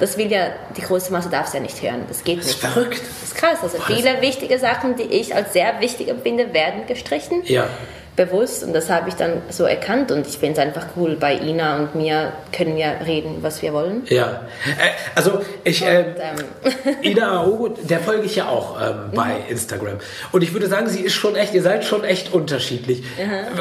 Das 0.00 0.16
will 0.18 0.32
ja, 0.32 0.48
die 0.76 0.80
große 0.82 1.12
Masse 1.12 1.28
darf 1.28 1.46
es 1.48 1.52
ja 1.52 1.60
nicht 1.60 1.80
hören. 1.82 2.04
Das 2.08 2.24
geht 2.24 2.38
Das 2.40 2.46
nicht. 2.46 2.62
ist 2.62 2.66
verrückt. 2.66 3.00
Das 3.20 3.28
ist 3.28 3.34
krass. 3.36 3.58
Also 3.62 3.78
viele 3.86 4.20
wichtige 4.22 4.58
Sachen, 4.58 4.96
die 4.96 5.02
ich 5.04 5.34
als 5.34 5.52
sehr 5.52 5.78
wichtig 5.80 6.08
empfinde, 6.08 6.52
werden 6.54 6.86
gestrichen. 6.86 7.42
Ja. 7.44 7.68
Bewusst. 8.16 8.64
Und 8.64 8.72
das 8.72 8.88
habe 8.90 9.08
ich 9.10 9.14
dann 9.14 9.42
so 9.50 9.64
erkannt. 9.64 10.10
Und 10.10 10.26
ich 10.26 10.38
finde 10.38 10.54
es 10.54 10.66
einfach 10.66 10.86
cool. 10.96 11.16
Bei 11.20 11.34
Ina 11.34 11.76
und 11.76 11.94
mir 11.94 12.32
können 12.50 12.74
wir 12.76 12.94
reden, 13.06 13.36
was 13.42 13.60
wir 13.62 13.72
wollen. 13.74 14.02
Ja, 14.08 14.42
äh, 14.64 14.90
also 15.14 15.40
ich, 15.64 15.84
äh, 15.84 16.00
ähm, 16.18 16.94
Ida 17.02 17.40
Aogo, 17.42 17.68
der 17.68 18.00
folge 18.00 18.24
ich 18.24 18.36
ja 18.36 18.48
auch 18.48 18.80
ähm, 18.80 19.10
bei 19.14 19.36
Instagram. 19.48 19.98
Und 20.32 20.42
ich 20.42 20.52
würde 20.54 20.66
sagen, 20.66 20.88
sie 20.88 21.00
ist 21.02 21.14
schon 21.14 21.36
echt, 21.36 21.52
ihr 21.54 21.62
seid 21.62 21.84
schon 21.84 22.04
echt 22.04 22.32
unterschiedlich. 22.32 23.02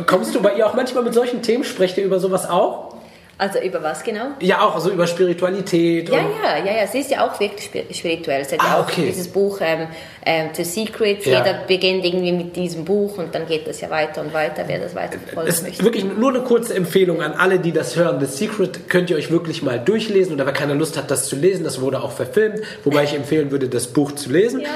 Kommst 0.05 0.33
du 0.33 0.41
bei 0.41 0.53
ihr 0.55 0.65
auch 0.65 0.73
manchmal 0.73 1.03
mit 1.03 1.13
solchen 1.13 1.41
Themen? 1.41 1.63
Sprecht 1.65 1.97
ihr 1.97 2.05
über 2.05 2.19
sowas 2.19 2.49
auch? 2.49 2.95
Also 3.37 3.59
über 3.59 3.83
was 3.83 4.01
genau? 4.01 4.27
Ja, 4.39 4.61
auch 4.61 4.79
so 4.79 4.89
über 4.89 5.07
Spiritualität. 5.07 6.07
Ja, 6.07 6.19
und, 6.19 6.27
ja, 6.41 6.57
ja, 6.65 6.79
ja, 6.81 6.87
sie 6.87 6.99
ist 6.99 7.11
ja 7.11 7.27
auch 7.27 7.37
wirklich 7.37 7.65
spir- 7.69 7.93
spirituell. 7.93 8.45
Sie 8.45 8.55
hat 8.57 8.61
Ah, 8.63 8.67
ja 8.75 8.79
auch 8.79 8.83
okay. 8.87 9.07
dieses 9.07 9.27
Buch 9.27 9.57
ähm, 9.59 9.87
ähm, 10.25 10.49
The 10.53 10.63
Secret. 10.63 11.25
Ja. 11.25 11.39
Jeder 11.39 11.59
beginnt 11.67 12.03
irgendwie 12.05 12.31
mit 12.31 12.55
diesem 12.55 12.83
Buch 12.85 13.17
und 13.17 13.33
dann 13.35 13.45
geht 13.47 13.67
das 13.67 13.81
ja 13.81 13.89
weiter 13.89 14.21
und 14.21 14.33
weiter, 14.33 14.63
wer 14.67 14.79
das 14.79 14.95
weiter 14.95 15.19
verfolgen 15.19 15.49
Es 15.49 15.57
ist 15.57 15.63
möchte. 15.63 15.83
wirklich 15.83 16.03
nur 16.03 16.29
eine 16.29 16.41
kurze 16.41 16.73
Empfehlung 16.73 17.21
an 17.21 17.33
alle, 17.33 17.59
die 17.59 17.71
das 17.71 17.95
hören. 17.95 18.19
The 18.19 18.25
Secret 18.25 18.89
könnt 18.89 19.09
ihr 19.09 19.15
euch 19.17 19.31
wirklich 19.31 19.61
mal 19.63 19.79
durchlesen. 19.79 20.33
Oder 20.33 20.45
wer 20.45 20.53
keine 20.53 20.73
Lust 20.73 20.97
hat, 20.97 21.11
das 21.11 21.27
zu 21.27 21.35
lesen, 21.35 21.63
das 21.63 21.79
wurde 21.81 22.01
auch 22.01 22.11
verfilmt. 22.11 22.61
Wobei 22.83 23.03
ich 23.03 23.13
empfehlen 23.13 23.51
würde, 23.51 23.69
das 23.69 23.87
Buch 23.87 24.11
zu 24.13 24.29
lesen. 24.31 24.61
Ja. 24.61 24.67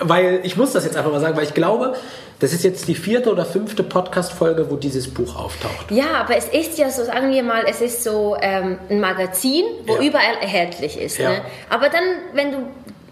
Weil 0.00 0.40
ich 0.42 0.56
muss 0.56 0.72
das 0.72 0.84
jetzt 0.84 0.96
einfach 0.96 1.12
mal 1.12 1.20
sagen, 1.20 1.36
weil 1.36 1.44
ich 1.44 1.54
glaube, 1.54 1.94
das 2.40 2.52
ist 2.52 2.64
jetzt 2.64 2.88
die 2.88 2.94
vierte 2.96 3.30
oder 3.30 3.44
fünfte 3.44 3.82
Podcast-Folge, 3.84 4.70
wo 4.70 4.76
dieses 4.76 5.08
Buch 5.12 5.36
auftaucht. 5.36 5.90
Ja, 5.90 6.14
aber 6.16 6.36
es 6.36 6.48
ist 6.48 6.78
ja 6.78 6.90
so, 6.90 7.04
sagen 7.04 7.30
wir 7.30 7.42
mal, 7.42 7.62
es 7.68 7.80
ist 7.80 8.02
so 8.02 8.36
ähm, 8.40 8.78
ein 8.90 9.00
Magazin, 9.00 9.64
wo 9.86 9.94
Ja. 9.96 10.02
überall 10.02 10.34
erhältlich 10.40 10.98
ist. 11.00 11.18
Ja. 11.18 11.30
Ne? 11.30 11.40
Aber 11.70 11.88
dann, 11.90 12.02
wenn 12.34 12.50
du 12.52 12.58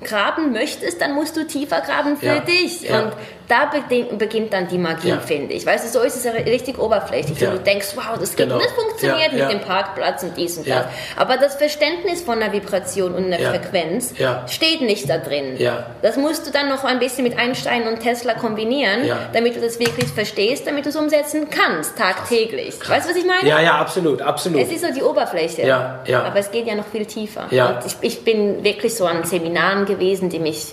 graben 0.02 0.52
möchtest, 0.52 1.00
dann 1.00 1.14
musst 1.14 1.37
du 1.37 1.47
tiefer 1.47 1.80
graben 1.80 2.16
für 2.16 2.26
Ja. 2.26 2.38
dich. 2.40 2.88
Und 2.90 3.12
da 3.52 3.66
begin- 3.66 4.16
beginnt 4.18 4.52
dann 4.52 4.66
die 4.66 4.78
Magie, 4.78 5.11
Ja. 5.11 5.18
finde 5.21 5.52
ich. 5.54 5.66
Weißt 5.66 5.85
du, 5.85 5.88
so 5.90 6.00
ist 6.04 6.16
es 6.16 6.25
ja 6.25 6.32
richtig 6.32 6.78
oberflächlich. 6.78 7.38
Ja. 7.40 7.50
Und 7.50 7.59
du 7.59 7.62
denkst, 7.62 7.88
wow, 7.94 8.18
das 8.18 8.35
Genau. 8.35 8.59
das 8.59 8.73
funktioniert 8.73 9.32
mit 9.35 9.50
dem 9.50 9.61
Parkplatz 9.61 10.23
und 10.23 10.37
dies 10.37 10.56
und 10.56 10.68
das. 10.68 10.87
Aber 11.16 11.37
das 11.37 11.56
Verständnis 11.56 12.23
von 12.23 12.42
einer 12.42 12.52
Vibration 12.52 13.14
und 13.14 13.26
einer. 13.32 13.38
Frequenz 13.52 14.14
steht 14.47 14.80
nicht 14.80 15.09
da 15.11 15.18
drin. 15.18 15.59
Das 16.00 16.16
musst 16.16 16.47
du 16.47 16.50
dann 16.50 16.68
noch 16.68 16.85
ein 16.85 16.99
bisschen 16.99 17.25
mit 17.25 17.38
Einstein 17.38 17.87
und 17.87 18.00
Tesla 18.00 18.35
kombinieren, 18.35 19.00
damit 19.32 19.56
du 19.56 19.61
das 19.61 19.78
wirklich 19.78 20.09
verstehst, 20.11 20.66
damit 20.66 20.85
du 20.87 20.88
es 20.88 20.97
umsetzen 20.97 21.49
kannst, 21.50 21.99
tagtäglich. 21.99 22.78
Weißt 22.88 23.06
du, 23.06 23.11
was 23.11 23.16
ich 23.18 23.26
meine? 23.26 23.49
Ja, 23.49 23.61
ja, 23.61 23.75
absolut, 23.78 24.23
absolut. 24.23 24.61
Es 24.62 24.71
ist 24.73 24.82
so 24.85 24.92
die 24.92 25.02
Oberfläche. 25.02 25.62
Ja, 25.66 26.00
ja. 26.06 26.23
Aber 26.25 26.38
es 26.38 26.50
geht 26.50 26.66
ja 26.66 26.75
noch 26.75 26.87
viel 26.87 27.04
tiefer. 27.04 27.47
Ja. 27.50 27.71
Und 27.71 27.87
ich, 27.87 27.97
ich 28.00 28.25
bin 28.25 28.64
wirklich 28.64 28.94
so 28.94 29.04
an 29.06 29.25
Seminaren 29.25 29.85
gewesen, 29.85 30.30
die 30.30 30.38
mich 30.38 30.68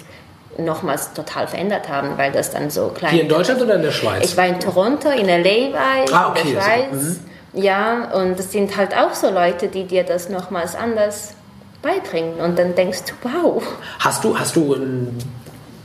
nochmals 0.57 1.13
total 1.13 1.47
verändert 1.47 1.87
haben, 1.89 2.17
weil 2.17 2.31
das 2.31 2.51
dann 2.51 2.69
so 2.69 2.87
klein 2.89 3.11
Hier 3.11 3.21
in 3.23 3.29
Deutschland 3.29 3.61
oder 3.61 3.75
in 3.75 3.81
der 3.83 3.91
Schweiz? 3.91 4.25
Ich 4.25 4.35
war 4.37 4.47
in 4.47 4.59
Toronto, 4.59 5.09
in 5.09 5.27
LA 5.27 5.73
war 5.73 6.03
ich, 6.05 6.13
Ah, 6.13 6.29
okay, 6.29 6.47
in 6.49 6.53
der. 6.55 6.61
Schweiz. 6.61 7.19
Ja, 7.53 8.11
und 8.13 8.39
es 8.39 8.51
sind 8.51 8.75
halt 8.77 8.95
auch 8.95 9.13
so 9.13 9.29
Leute, 9.31 9.67
die 9.69 9.85
dir 9.85 10.03
das 10.03 10.29
nochmals 10.29 10.75
anders 10.75 11.33
beibringen. 11.81 12.35
Und 12.41 12.59
dann 12.59 12.75
denkst 12.75 12.99
du, 13.07 13.13
wow. 13.27 13.63
Hast 13.99 14.23
du, 14.23 14.37
hast 14.37 14.55
du 14.55 14.75
einen 14.75 15.17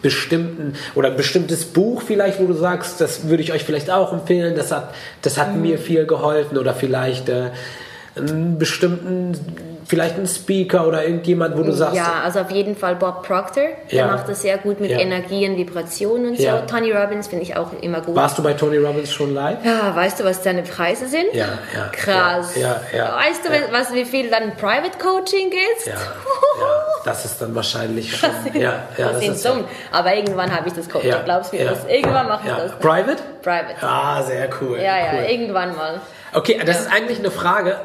bestimmten 0.02 0.74
oder 0.94 1.08
ein 1.10 1.16
bestimmtes 1.16 1.64
Buch 1.64 2.02
vielleicht, 2.02 2.38
wo 2.38 2.46
du 2.46 2.52
sagst, 2.52 3.00
das 3.00 3.28
würde 3.28 3.42
ich 3.42 3.52
euch 3.52 3.64
vielleicht 3.64 3.90
auch 3.90 4.12
empfehlen, 4.12 4.54
das 4.54 4.70
hat, 4.70 4.94
das 5.22 5.38
hat 5.38 5.54
Mhm. 5.54 5.62
mir 5.62 5.78
viel 5.78 6.04
geholfen 6.04 6.58
oder 6.58 6.74
vielleicht 6.74 7.30
äh, 7.30 7.50
einen 8.16 8.58
bestimmten, 8.58 9.32
vielleicht 9.86 10.14
einen 10.16 10.26
Speaker 10.28 10.86
oder 10.86 11.04
irgendjemand, 11.04 11.58
wo 11.58 11.62
du 11.62 11.72
sagst, 11.72 11.96
Ja, 11.96 12.22
also 12.24 12.40
auf 12.40 12.50
jeden 12.50 12.76
Fall 12.76 12.94
Bob 12.96 13.22
Proctor. 13.26 13.64
Der 13.90 13.98
Ja. 13.98 14.06
macht 14.06 14.28
das 14.28 14.42
sehr 14.42 14.56
gut 14.58 14.80
mit 14.80 14.90
Ja. 14.90 14.98
Energien, 14.98 15.56
Vibrationen 15.56 16.28
und 16.28 16.38
Ja. 16.38 16.60
so. 16.60 16.66
Tony 16.66 16.92
Robbins 16.92 17.26
finde 17.26 17.42
ich 17.44 17.56
auch 17.56 17.70
immer 17.80 18.00
gut. 18.00 18.14
warst 18.14 18.38
du 18.38 18.42
bei 18.42 18.52
Tony 18.54 18.78
Robbins 18.78 19.12
schon 19.12 19.34
live? 19.34 19.58
Ja, 19.64 19.94
weißt 19.94 20.20
du, 20.20 20.24
was 20.24 20.42
deine 20.42 20.62
Preise 20.62 21.06
sind? 21.08 21.32
Ja, 21.34 21.46
ja, 21.74 21.88
Krass. 21.92 22.54
ja, 22.56 22.80
ja, 22.96 23.16
weißt 23.16 23.44
du, 23.44 23.72
was, 23.72 23.92
wie 23.92 24.04
viel 24.04 24.30
dann 24.30 24.56
Private 24.56 24.96
Coaching 25.02 25.50
ist? 25.76 25.86
Ja, 25.88 25.94
das 27.04 27.24
ist 27.24 27.42
dann 27.42 27.54
wahrscheinlich 27.54 28.16
schon. 28.16 28.30
Ja, 28.54 28.60
ja, 28.60 28.78
das, 28.96 29.12
das 29.12 29.20
sind 29.20 29.32
ist 29.34 29.42
Summen. 29.42 29.64
Aber 29.92 30.14
irgendwann 30.14 30.54
habe 30.56 30.68
ich 30.68 30.74
das 30.74 30.88
Coaching. 30.88 31.10
Ja, 31.10 31.22
Glaubst 31.24 31.52
du 31.52 31.56
mir 31.56 31.64
das? 31.66 31.84
Irgendwann 31.88 32.28
mache 32.28 32.48
ich 32.48 32.54
das. 32.54 32.72
Private? 32.78 33.22
Private. 33.42 33.74
Ah, 33.82 34.22
sehr 34.22 34.48
cool. 34.60 34.78
Ja, 34.78 34.96
ja, 34.98 35.04
cool. 35.14 35.24
irgendwann 35.30 35.74
mal. 35.76 36.00
Okay, 36.32 36.60
das 36.64 36.80
ist 36.80 36.92
eigentlich 36.92 37.18
eine 37.18 37.30
Frage. 37.30 37.76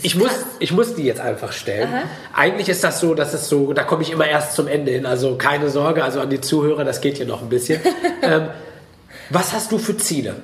Ich 0.00 0.14
muss, 0.14 0.30
ich 0.58 0.72
muss 0.72 0.94
die 0.94 1.02
jetzt 1.02 1.20
einfach 1.20 1.52
stellen. 1.52 1.88
Eigentlich 2.34 2.68
ist 2.68 2.82
das 2.82 3.00
so, 3.00 3.14
dass 3.14 3.34
es 3.34 3.48
so, 3.48 3.72
da 3.74 3.84
komme 3.84 4.02
ich 4.02 4.10
immer 4.10 4.26
erst 4.26 4.54
zum 4.54 4.66
Ende 4.66 4.90
hin. 4.90 5.04
Also 5.04 5.36
keine 5.36 5.68
Sorge, 5.68 6.02
also 6.02 6.20
an 6.20 6.30
die 6.30 6.40
Zuhörer, 6.40 6.84
das 6.84 7.00
geht 7.00 7.18
hier 7.18 7.26
noch 7.26 7.42
ein 7.42 7.50
bisschen. 7.50 7.80
ähm, 8.22 8.48
was 9.28 9.52
hast 9.52 9.70
du 9.70 9.78
für 9.78 9.96
Ziele? 9.96 10.36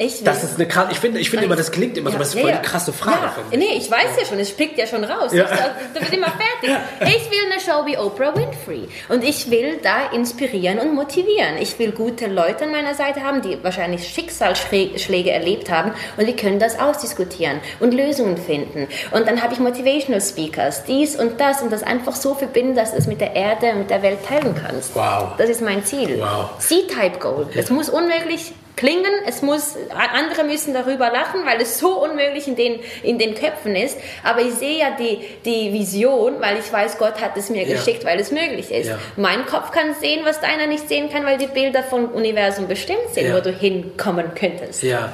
Ich 0.00 0.18
will. 0.18 0.24
Das 0.24 0.44
ist 0.44 0.54
eine 0.54 0.68
krasse, 0.68 0.92
ich 0.92 1.00
finde, 1.00 1.18
ich 1.18 1.28
finde 1.28 1.46
immer, 1.46 1.56
das 1.56 1.72
klingt 1.72 1.98
immer 1.98 2.10
so, 2.10 2.16
aber 2.16 2.24
das 2.24 2.34
ist 2.34 2.40
voll 2.40 2.50
ja. 2.50 2.56
die 2.58 2.62
krasse 2.62 2.92
Frage. 2.92 3.42
Ja. 3.50 3.58
Nee, 3.58 3.76
ich 3.76 3.90
weiß 3.90 4.10
ja 4.20 4.24
schon, 4.24 4.38
es 4.38 4.50
spickt 4.50 4.78
ja 4.78 4.86
schon 4.86 5.02
raus. 5.02 5.32
Ja. 5.32 5.48
Sag, 5.48 5.92
Du 5.92 5.98
bist 5.98 6.12
immer 6.12 6.28
fertig. 6.28 6.76
Ich 7.00 7.30
will 7.30 7.50
eine 7.50 7.60
Show 7.60 7.84
wie 7.84 7.98
Oprah 7.98 8.32
Winfrey. 8.36 8.88
Und 9.08 9.24
ich 9.24 9.50
will 9.50 9.80
da 9.82 10.12
inspirieren 10.12 10.78
und 10.78 10.94
motivieren. 10.94 11.56
Ich 11.60 11.76
will 11.80 11.90
gute 11.90 12.28
Leute 12.28 12.64
an 12.64 12.70
meiner 12.70 12.94
Seite 12.94 13.24
haben, 13.24 13.42
die 13.42 13.58
wahrscheinlich 13.64 14.06
Schicksalsschläge 14.06 15.32
erlebt 15.32 15.68
haben. 15.68 15.90
Und 16.16 16.26
wir 16.26 16.36
können 16.36 16.60
das 16.60 16.78
ausdiskutieren 16.78 17.60
und 17.80 17.92
Lösungen 17.92 18.36
finden. 18.36 18.86
Und 19.10 19.26
dann 19.26 19.42
habe 19.42 19.54
ich 19.54 19.58
Motivational 19.58 20.20
Speakers, 20.20 20.84
dies 20.84 21.16
und 21.16 21.40
das. 21.40 21.60
Und 21.60 21.72
das 21.72 21.82
einfach 21.82 22.14
so 22.14 22.34
verbinden, 22.34 22.76
dass 22.76 22.92
du 22.92 22.98
es 22.98 23.08
mit 23.08 23.20
der 23.20 23.34
Erde 23.34 23.72
und 23.72 23.90
der 23.90 24.02
Welt 24.02 24.24
teilen 24.24 24.54
kannst. 24.54 24.94
Wow. 24.94 25.30
Das 25.38 25.50
ist 25.50 25.60
mein 25.60 25.84
Ziel. 25.84 26.20
Wow. 26.20 26.50
C-Type 26.60 27.18
Goal. 27.18 27.48
Es 27.56 27.70
muss 27.70 27.88
unmöglich 27.88 28.52
klingen, 28.78 29.12
es 29.26 29.42
muss, 29.42 29.76
andere 29.90 30.44
müssen 30.44 30.74
darüber 30.74 31.10
lachen, 31.10 31.44
weil 31.46 31.60
es 31.60 31.78
so 31.78 32.02
unmöglich 32.02 32.46
in 32.48 32.56
den, 32.56 32.80
in 33.02 33.18
den 33.18 33.34
Köpfen 33.34 33.74
ist. 33.76 33.98
Aber 34.24 34.40
ich 34.40 34.54
sehe 34.54 34.78
ja 34.78 34.90
die, 34.98 35.18
die 35.44 35.72
Vision, 35.72 36.40
weil 36.40 36.58
ich 36.58 36.72
weiß, 36.72 36.98
Gott 36.98 37.20
hat 37.20 37.36
es 37.36 37.50
mir 37.50 37.62
Ja. 37.66 37.74
geschickt, 37.76 38.04
weil 38.04 38.18
es 38.20 38.30
möglich 38.30 38.70
ist. 38.70 38.88
Ja. 38.88 38.98
Mein 39.16 39.46
Kopf 39.46 39.70
kann 39.72 39.94
sehen, 40.00 40.20
was 40.24 40.40
deiner 40.40 40.66
nicht 40.66 40.88
sehen 40.88 41.10
kann, 41.10 41.24
weil 41.24 41.38
die 41.38 41.46
Bilder 41.46 41.82
vom 41.82 42.06
Universum 42.06 42.68
bestimmt 42.68 42.98
sind, 43.12 43.28
Ja. 43.28 43.36
wo 43.36 43.40
du 43.40 43.50
hinkommen 43.52 44.34
könntest. 44.34 44.82
Ja. 44.82 45.12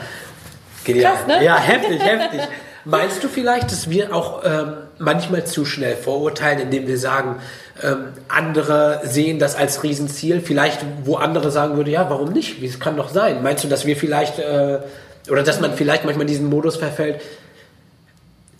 Genial. 0.84 1.12
Krass, 1.14 1.26
ne? 1.26 1.44
Ja, 1.44 1.58
heftig, 1.58 2.02
heftig. 2.02 2.40
Meinst 2.84 3.24
du 3.24 3.28
vielleicht, 3.28 3.72
dass 3.72 3.88
wir 3.88 4.14
auch 4.14 4.42
ähm, 4.44 4.74
manchmal 4.98 5.44
zu 5.44 5.64
schnell 5.64 5.96
vorurteilen, 5.96 6.60
indem 6.60 6.86
wir 6.86 6.98
sagen, 6.98 7.36
ähm, 7.82 8.08
andere 8.28 9.00
sehen 9.04 9.38
das 9.38 9.56
als 9.56 9.82
Riesenziel, 9.82 10.40
vielleicht 10.40 10.84
wo 11.04 11.16
andere 11.16 11.50
sagen 11.50 11.76
würde, 11.76 11.90
ja, 11.90 12.10
warum 12.10 12.32
nicht? 12.32 12.60
Wie 12.60 12.66
es 12.66 12.80
kann 12.80 12.96
doch 12.96 13.08
sein. 13.08 13.42
Meinst 13.42 13.64
du, 13.64 13.68
dass 13.68 13.86
wir 13.86 13.96
vielleicht 13.96 14.38
äh, 14.38 14.80
oder 15.30 15.42
dass 15.42 15.60
man 15.60 15.74
vielleicht 15.74 16.04
manchmal 16.04 16.26
diesen 16.26 16.46
Modus 16.46 16.76
verfällt, 16.76 17.20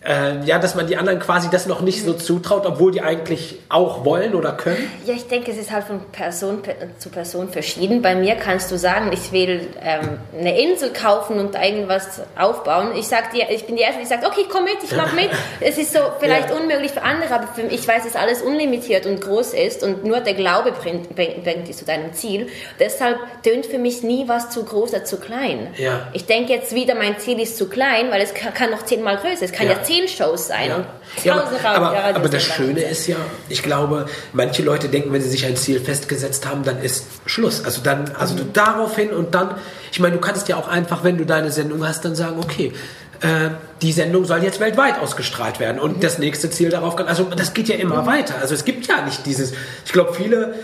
äh, 0.05 0.39
ja, 0.45 0.59
dass 0.59 0.75
man 0.75 0.87
die 0.87 0.97
anderen 0.97 1.19
quasi 1.19 1.49
das 1.49 1.65
noch 1.65 1.81
nicht 1.81 2.03
so 2.03 2.13
zutraut, 2.13 2.65
obwohl 2.65 2.91
die 2.91 3.01
eigentlich 3.01 3.57
auch 3.69 4.05
wollen 4.05 4.35
oder 4.35 4.51
können? 4.51 4.89
Ja, 5.05 5.13
ich 5.13 5.27
denke, 5.27 5.51
es 5.51 5.57
ist 5.57 5.71
halt 5.71 5.85
von 5.85 5.99
Person 6.11 6.61
pe- 6.61 6.75
zu 6.99 7.09
Person 7.09 7.49
verschieden. 7.49 8.01
Bei 8.01 8.13
mir 8.15 8.35
kannst 8.35 8.71
du 8.71 8.77
sagen, 8.77 9.11
ich 9.13 9.31
will 9.31 9.67
ähm, 9.81 10.19
eine 10.39 10.59
Insel 10.61 10.91
kaufen 10.93 11.39
und 11.39 11.55
irgendwas 11.55 12.21
aufbauen. 12.37 12.91
Ich 12.97 13.07
sag 13.07 13.31
dir, 13.31 13.49
ich 13.49 13.65
bin 13.65 13.75
die 13.75 13.81
Erste, 13.81 13.99
die 14.01 14.05
sagt, 14.05 14.25
okay, 14.25 14.45
komm 14.51 14.63
mit, 14.65 14.77
ich 14.83 14.95
mach 14.95 15.11
mit. 15.13 15.29
Es 15.59 15.77
ist 15.77 15.93
so 15.93 15.99
vielleicht 16.19 16.49
Ja. 16.49 16.55
unmöglich 16.57 16.91
für 16.91 17.01
andere, 17.01 17.33
aber 17.33 17.47
für 17.47 17.63
mich, 17.63 17.73
ich 17.73 17.87
weiß, 17.87 18.03
dass 18.03 18.15
alles 18.15 18.41
unlimitiert 18.41 19.05
und 19.05 19.21
groß 19.21 19.53
ist 19.53 19.81
und 19.83 20.03
nur 20.05 20.19
der 20.19 20.33
Glaube 20.35 20.71
bringt, 20.71 21.15
bringt, 21.15 21.43
bringt 21.43 21.67
dich 21.67 21.77
zu 21.77 21.85
deinem 21.85 22.13
Ziel. 22.13 22.47
Deshalb 22.79 23.17
tönt 23.43 23.65
für 23.65 23.77
mich 23.79 24.03
nie 24.03 24.27
was 24.27 24.49
zu 24.49 24.63
groß 24.63 24.89
oder 24.91 25.03
zu 25.05 25.17
klein. 25.17 25.67
Ja. 25.77 26.07
Ich 26.13 26.25
denke 26.25 26.53
jetzt 26.53 26.75
wieder, 26.75 26.93
mein 26.95 27.17
Ziel 27.19 27.39
ist 27.39 27.57
zu 27.57 27.67
klein, 27.69 28.11
weil 28.11 28.21
es 28.21 28.33
kann, 28.33 28.53
kann 28.53 28.69
noch 28.71 28.83
zehnmal 28.85 29.17
größer. 29.17 29.43
Es 29.45 29.51
kann 29.51 29.67
ja, 29.67 29.73
Ja. 29.73 29.83
zehn 29.83 29.94
Shows 30.07 30.47
sein 30.47 30.69
Ja. 30.69 30.75
und 30.75 30.85
Ja, 31.23 31.43
aber, 31.63 31.91
aber, 31.91 32.15
aber 32.15 32.29
das 32.29 32.43
Schöne 32.43 32.81
ist 32.81 33.07
ja, 33.07 33.17
ich 33.49 33.63
glaube, 33.63 34.05
manche 34.33 34.63
Leute 34.63 34.89
denken, 34.89 35.13
wenn 35.13 35.21
sie 35.21 35.29
sich 35.29 35.45
ein 35.45 35.55
Ziel 35.55 35.79
festgesetzt 35.79 36.45
haben, 36.45 36.63
dann 36.63 36.81
ist 36.81 37.05
Schluss. 37.25 37.63
Also 37.63 37.81
dann, 37.81 38.11
also 38.17 38.35
du 38.35 38.43
daraufhin 38.43 39.11
und 39.11 39.33
dann, 39.33 39.55
ich 39.91 39.99
meine, 39.99 40.15
du 40.15 40.21
kannst 40.21 40.47
ja 40.49 40.57
auch 40.57 40.67
einfach, 40.67 41.03
wenn 41.03 41.17
du 41.17 41.25
deine 41.25 41.51
Sendung 41.51 41.87
hast, 41.87 42.03
dann 42.03 42.15
sagen, 42.15 42.37
okay, 42.43 42.73
äh, 43.21 43.49
die 43.81 43.91
Sendung 43.91 44.25
soll 44.25 44.43
jetzt 44.43 44.59
weltweit 44.59 44.99
ausgestrahlt 44.99 45.59
werden 45.59 45.79
und 45.79 46.03
das 46.03 46.17
nächste 46.17 46.49
Ziel 46.49 46.69
darauf 46.69 46.95
kann, 46.95 47.07
also 47.07 47.23
das 47.23 47.53
geht 47.53 47.67
ja 47.69 47.75
immer 47.75 48.05
weiter. 48.05 48.35
Also 48.41 48.53
es 48.53 48.65
gibt 48.65 48.87
ja 48.87 49.01
nicht 49.03 49.25
dieses, 49.25 49.53
ich 49.85 49.93
glaube, 49.93 50.13
viele 50.13 50.55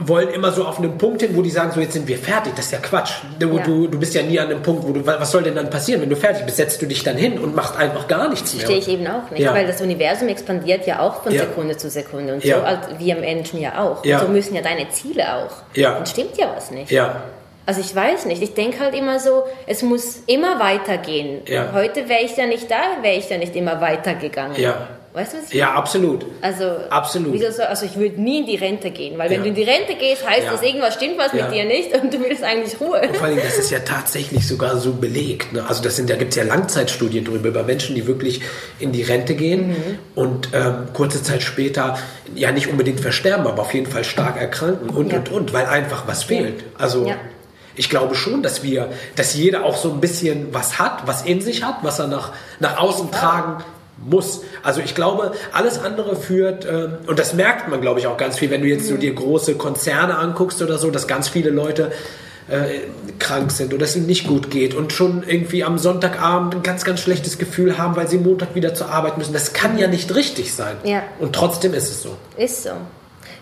wollen 0.00 0.28
immer 0.30 0.52
so 0.52 0.64
auf 0.64 0.78
einen 0.78 0.96
Punkt 0.98 1.22
hin, 1.22 1.30
wo 1.34 1.42
die 1.42 1.50
sagen, 1.50 1.72
so 1.72 1.80
jetzt 1.80 1.92
sind 1.92 2.06
wir 2.06 2.18
fertig. 2.18 2.54
Das 2.56 2.66
ist 2.66 2.72
ja 2.72 2.78
Quatsch. 2.78 3.12
Du, 3.38 3.56
ja. 3.56 3.62
du, 3.62 3.86
du 3.88 3.98
bist 3.98 4.14
ja 4.14 4.22
nie 4.22 4.38
an 4.38 4.48
einem 4.48 4.62
Punkt, 4.62 4.86
wo 4.86 4.92
du, 4.92 5.04
was 5.04 5.30
soll 5.30 5.42
denn 5.42 5.54
dann 5.54 5.70
passieren? 5.70 6.00
Wenn 6.00 6.10
du 6.10 6.16
fertig 6.16 6.44
bist, 6.44 6.56
setzt 6.56 6.80
du 6.80 6.86
dich 6.86 7.02
dann 7.02 7.16
hin 7.16 7.38
und 7.38 7.54
machst 7.54 7.76
einfach 7.76 8.06
gar 8.08 8.28
nichts 8.28 8.54
mehr. 8.54 8.66
Verstehe 8.66 8.78
ich 8.78 8.88
eben 8.88 9.06
auch 9.06 9.30
nicht, 9.30 9.42
ja. 9.42 9.52
weil 9.52 9.66
das 9.66 9.80
Universum 9.80 10.28
expandiert 10.28 10.86
ja 10.86 11.00
auch 11.00 11.22
von 11.22 11.32
ja. 11.32 11.40
Sekunde 11.40 11.76
zu 11.76 11.90
Sekunde 11.90 12.34
und 12.34 12.42
so 12.42 12.54
als 12.54 12.86
wir 12.98 13.16
Menschen 13.16 13.60
ja 13.60 13.78
auch. 13.78 14.04
Und 14.04 14.20
so 14.20 14.28
müssen 14.28 14.54
ja 14.54 14.62
deine 14.62 14.88
Ziele 14.90 15.34
auch. 15.34 15.50
Ja. 15.74 15.96
Und 15.96 16.08
stimmt 16.08 16.36
ja 16.36 16.50
was 16.54 16.70
nicht. 16.70 16.90
Ja. 16.90 17.22
Also 17.66 17.82
ich 17.82 17.94
weiß 17.94 18.24
nicht, 18.24 18.42
ich 18.42 18.54
denke 18.54 18.80
halt 18.80 18.94
immer 18.94 19.20
so, 19.20 19.44
es 19.66 19.82
muss 19.82 20.22
immer 20.26 20.58
weitergehen. 20.58 21.42
Heute 21.74 22.08
wäre 22.08 22.22
ich 22.22 22.36
ja 22.36 22.46
nicht 22.46 22.70
da, 22.70 23.02
wäre 23.02 23.16
ich 23.16 23.28
ja 23.28 23.36
nicht 23.36 23.54
immer 23.56 23.80
weitergegangen. 23.80 24.58
Ja. 24.58 24.88
Weißt 25.14 25.32
du, 25.32 25.38
was 25.38 25.52
Ja, 25.52 25.72
absolut. 25.72 26.26
Also, 26.42 26.64
absolut. 26.90 27.40
So, 27.52 27.62
also 27.62 27.86
ich 27.86 27.96
würde 27.96 28.20
nie 28.20 28.40
in 28.40 28.46
die 28.46 28.56
Rente 28.56 28.90
gehen, 28.90 29.16
weil 29.16 29.30
wenn 29.30 29.42
du 29.42 29.48
in 29.48 29.54
die 29.54 29.62
Rente 29.62 29.94
gehst, 29.94 30.28
heißt 30.28 30.44
ja. 30.44 30.52
das, 30.52 30.62
irgendwas 30.62 30.94
stimmt 30.94 31.18
was 31.18 31.32
ja. 31.32 31.44
mit 31.44 31.54
dir 31.54 31.64
nicht 31.64 31.94
und 31.94 32.12
du 32.12 32.20
willst 32.20 32.44
eigentlich 32.44 32.78
Ruhe. 32.80 33.00
Und 33.00 33.16
vor 33.16 33.26
allem, 33.26 33.38
das 33.42 33.56
ist 33.56 33.70
ja 33.70 33.78
tatsächlich 33.80 34.46
sogar 34.46 34.76
so 34.76 34.92
belegt. 34.92 35.52
Ne? 35.52 35.64
Also 35.66 35.82
das 35.82 35.96
sind, 35.96 36.10
da 36.10 36.16
gibt 36.16 36.30
es 36.30 36.36
ja 36.36 36.44
Langzeitstudien 36.44 37.24
darüber, 37.24 37.48
über 37.48 37.62
Menschen, 37.62 37.94
die 37.94 38.06
wirklich 38.06 38.42
in 38.78 38.92
die 38.92 39.02
Rente 39.02 39.34
gehen 39.34 39.68
mhm. 39.68 39.98
und 40.14 40.50
ähm, 40.52 40.88
kurze 40.92 41.22
Zeit 41.22 41.42
später 41.42 41.98
ja 42.34 42.52
nicht 42.52 42.68
unbedingt 42.68 43.00
versterben, 43.00 43.46
aber 43.46 43.62
auf 43.62 43.72
jeden 43.72 43.90
Fall 43.90 44.04
stark 44.04 44.38
erkranken 44.38 44.90
und, 44.90 45.12
und, 45.12 45.30
und, 45.30 45.52
weil 45.52 45.66
einfach 45.66 46.06
was 46.06 46.24
fehlt. 46.24 46.64
Also 46.76 47.10
ich 47.78 47.88
glaube 47.88 48.14
schon, 48.14 48.42
dass 48.42 48.62
wir, 48.62 48.90
dass 49.16 49.34
jeder 49.34 49.64
auch 49.64 49.76
so 49.76 49.90
ein 49.90 50.00
bisschen 50.00 50.52
was 50.52 50.78
hat, 50.78 51.06
was 51.06 51.22
in 51.22 51.40
sich 51.40 51.62
hat, 51.62 51.78
was 51.82 51.98
er 51.98 52.08
nach, 52.08 52.32
nach 52.60 52.76
außen 52.76 53.10
tragen 53.10 53.64
muss. 54.04 54.42
Also 54.62 54.80
ich 54.80 54.94
glaube, 54.94 55.32
alles 55.52 55.78
andere 55.78 56.16
führt, 56.16 56.66
ähm, 56.66 56.94
und 57.06 57.18
das 57.18 57.34
merkt 57.34 57.68
man, 57.68 57.80
glaube 57.80 58.00
ich, 58.00 58.06
auch 58.06 58.16
ganz 58.16 58.38
viel, 58.38 58.50
wenn 58.50 58.62
du 58.62 58.68
jetzt 58.68 58.86
so 58.86 58.96
dir 58.96 59.14
große 59.14 59.54
Konzerne 59.54 60.18
anguckst 60.18 60.62
oder 60.62 60.78
so, 60.78 60.90
dass 60.90 61.06
ganz 61.06 61.28
viele 61.28 61.50
Leute 61.50 61.92
äh, 62.48 62.80
krank 63.18 63.50
sind 63.50 63.74
oder 63.74 63.84
es 63.84 63.96
ihnen 63.96 64.06
nicht 64.06 64.26
gut 64.26 64.50
geht 64.50 64.74
und 64.74 64.92
schon 64.92 65.22
irgendwie 65.26 65.64
am 65.64 65.78
Sonntagabend 65.78 66.54
ein 66.54 66.62
ganz, 66.62 66.84
ganz 66.84 67.00
schlechtes 67.00 67.38
Gefühl 67.38 67.76
haben, 67.78 67.96
weil 67.96 68.08
sie 68.08 68.18
Montag 68.18 68.54
wieder 68.54 68.74
zur 68.74 68.90
Arbeit 68.90 69.18
müssen. 69.18 69.32
Das 69.32 69.52
kann 69.52 69.78
ja 69.78 69.88
nicht 69.88 70.14
richtig 70.14 70.54
sein. 70.54 70.76
Ja. 70.84 71.02
Und 71.18 71.34
trotzdem 71.34 71.74
ist 71.74 71.90
es 71.90 72.02
so. 72.02 72.16
Ist 72.36 72.62
so. 72.62 72.70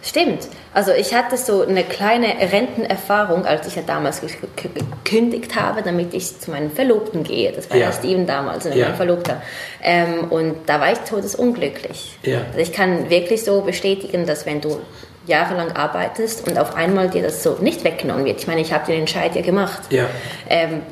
Stimmt. 0.07 0.47
Also 0.73 0.93
ich 0.93 1.13
hatte 1.15 1.37
so 1.37 1.63
eine 1.63 1.83
kleine 1.83 2.29
Rentenerfahrung, 2.53 3.45
als 3.45 3.67
ich 3.67 3.75
ja 3.75 3.83
damals 3.85 4.21
gekündigt 4.21 5.57
habe, 5.57 5.83
damit 5.83 6.15
ich 6.15 6.39
zu 6.39 6.53
meinem 6.53 6.71
Verlobten 6.71 7.25
gehe. 7.25 7.51
Das 7.51 7.69
war 7.71 7.77
ja, 7.77 7.87
ja 7.87 7.93
Steven 7.93 8.25
damals, 8.25 8.65
ja. 8.65 8.87
mein 8.87 8.95
Verlobter. 8.95 9.43
Ähm, 9.83 10.31
und 10.31 10.55
da 10.67 10.81
war 10.81 10.93
ich 10.93 10.99
todesunglücklich. 11.01 12.19
Ja. 12.23 12.43
Also 12.47 12.59
ich 12.59 12.73
kann 12.73 13.11
wirklich 13.11 13.43
so 13.43 13.63
bestätigen, 13.63 14.27
dass 14.27 14.47
wenn 14.47 14.61
du 14.61 14.79
jahrelang 15.27 15.73
arbeitest 15.73 16.47
und 16.49 16.57
auf 16.57 16.77
einmal 16.77 17.11
dir 17.11 17.23
das 17.23 17.43
so 17.43 17.57
nicht 17.61 17.83
weggenommen 17.83 18.25
wird. 18.25 18.39
Ich 18.39 18.47
meine, 18.47 18.61
ich 18.61 18.73
habe 18.73 18.87
den 18.87 19.01
Entscheid 19.01 19.35
ja 19.35 19.43
gemacht. 19.43 19.81
Ja. 19.91 20.07
Ähm, 20.49 20.83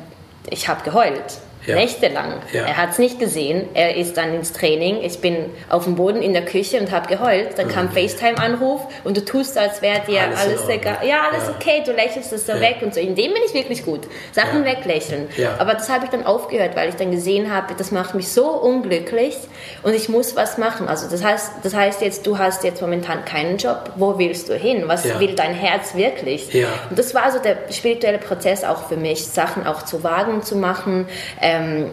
ich 0.49 0.67
habe 0.67 0.83
geheult 0.83 1.39
ja. 1.65 1.75
nächtelang. 1.75 2.41
Ja. 2.51 2.65
Er 2.65 2.77
hat 2.77 2.91
es 2.91 2.99
nicht 2.99 3.19
gesehen. 3.19 3.67
Er 3.73 3.95
ist 3.95 4.17
dann 4.17 4.33
ins 4.33 4.53
Training. 4.53 5.01
Ich 5.01 5.19
bin 5.19 5.51
auf 5.69 5.85
dem 5.85 5.95
Boden 5.95 6.21
in 6.21 6.33
der 6.33 6.45
Küche 6.45 6.79
und 6.79 6.91
habe 6.91 7.07
geheult. 7.07 7.57
Dann 7.57 7.67
kam 7.67 7.85
mhm. 7.85 7.91
FaceTime-Anruf 7.91 8.81
und 9.03 9.17
du 9.17 9.25
tust, 9.25 9.57
als 9.57 9.81
wäre 9.81 10.01
dir 10.07 10.21
alles, 10.21 10.39
alles 10.39 10.69
egal. 10.69 10.97
Ja, 11.05 11.27
alles 11.31 11.47
ja. 11.47 11.55
okay. 11.55 11.83
Du 11.85 11.91
lächelst 11.91 12.31
es 12.33 12.45
so 12.45 12.53
weg 12.53 12.77
und 12.81 12.93
so. 12.93 12.99
In 12.99 13.15
dem 13.15 13.33
bin 13.33 13.41
ich 13.45 13.53
wirklich 13.53 13.85
gut. 13.85 14.01
Sachen 14.31 14.65
weglächeln. 14.65 15.27
Aber 15.57 15.73
das 15.73 15.89
habe 15.89 16.05
ich 16.05 16.11
dann 16.11 16.25
aufgehört, 16.25 16.75
weil 16.75 16.89
ich 16.89 16.95
dann 16.95 17.11
gesehen 17.11 17.53
habe, 17.53 17.73
das 17.77 17.91
macht 17.91 18.15
mich 18.15 18.31
so 18.31 18.47
unglücklich 18.49 19.35
und 19.83 19.93
ich 19.93 20.09
muss 20.09 20.35
was 20.35 20.57
machen. 20.57 20.87
Also 20.87 21.09
das 21.09 21.23
heißt, 21.23 21.51
das 21.63 21.73
heißt 21.73 22.01
jetzt, 22.01 22.25
du 22.27 22.37
hast 22.37 22.63
jetzt 22.63 22.81
momentan 22.81 23.25
keinen 23.25 23.57
Job. 23.57 23.91
Wo 23.95 24.17
willst 24.17 24.49
du 24.49 24.55
hin? 24.55 24.83
Was 24.87 25.03
will 25.19 25.35
dein 25.35 25.53
Herz 25.53 25.95
wirklich? 25.95 26.49
Und 26.89 26.97
das 26.97 27.13
war 27.13 27.31
so 27.31 27.39
der 27.39 27.57
spirituelle 27.71 28.17
Prozess 28.17 28.63
auch 28.63 28.87
für 28.87 28.97
mich, 28.97 29.25
Sachen 29.25 29.65
auch 29.65 29.83
zu 29.83 30.03
wagen 30.03 30.43
zu 30.43 30.55
machen. 30.55 31.07
Äh, 31.41 31.54
ähm, 31.55 31.89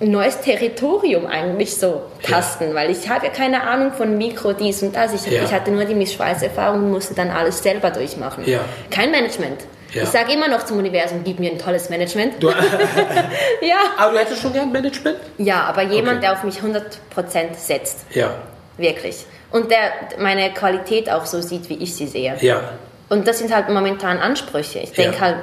neues 0.00 0.40
Territorium 0.40 1.26
eigentlich 1.26 1.74
so 1.74 2.02
tasten, 2.22 2.68
ja. 2.68 2.74
weil 2.74 2.90
ich 2.90 3.08
habe 3.08 3.26
ja 3.26 3.32
keine 3.32 3.62
Ahnung 3.62 3.92
von 3.92 4.18
Mikro, 4.18 4.52
dies 4.52 4.82
und 4.82 4.94
das. 4.94 5.14
Ich, 5.14 5.30
ja. 5.30 5.42
ich 5.42 5.52
hatte 5.52 5.70
nur 5.70 5.84
die 5.84 5.94
Miss 5.94 6.12
Schweiß-Erfahrung 6.12 6.84
und 6.84 6.90
musste 6.90 7.14
dann 7.14 7.30
alles 7.30 7.62
selber 7.62 7.90
durchmachen. 7.90 8.44
Ja. 8.46 8.60
Kein 8.90 9.10
Management. 9.10 9.62
Ich 10.02 10.08
sage 10.08 10.32
immer 10.32 10.48
noch 10.48 10.64
zum 10.64 10.78
Universum, 10.78 11.22
gib 11.24 11.38
mir 11.38 11.50
ein 11.50 11.58
tolles 11.58 11.88
Management. 11.88 12.34
Du, 12.42 12.48
ja. 13.62 13.76
Aber 13.96 14.12
du 14.12 14.18
hättest 14.18 14.42
schon 14.42 14.52
gern 14.52 14.70
Management? 14.70 15.16
Ja, 15.38 15.62
aber 15.64 15.82
jemand, 15.82 16.18
okay. 16.18 16.20
der 16.20 16.32
auf 16.32 16.44
mich 16.44 16.58
100% 16.58 17.54
setzt. 17.54 18.04
Ja. 18.12 18.34
Wirklich. 18.76 19.24
Und 19.50 19.70
der 19.70 19.92
meine 20.18 20.52
Qualität 20.52 21.10
auch 21.10 21.24
so 21.24 21.40
sieht, 21.40 21.70
wie 21.70 21.76
ich 21.82 21.94
sie 21.94 22.06
sehe. 22.06 22.36
Ja. 22.40 22.60
Und 23.08 23.26
das 23.26 23.38
sind 23.38 23.54
halt 23.54 23.68
momentan 23.68 24.18
Ansprüche. 24.18 24.80
Ich 24.80 24.92
denke 24.92 25.20
halt, 25.20 25.36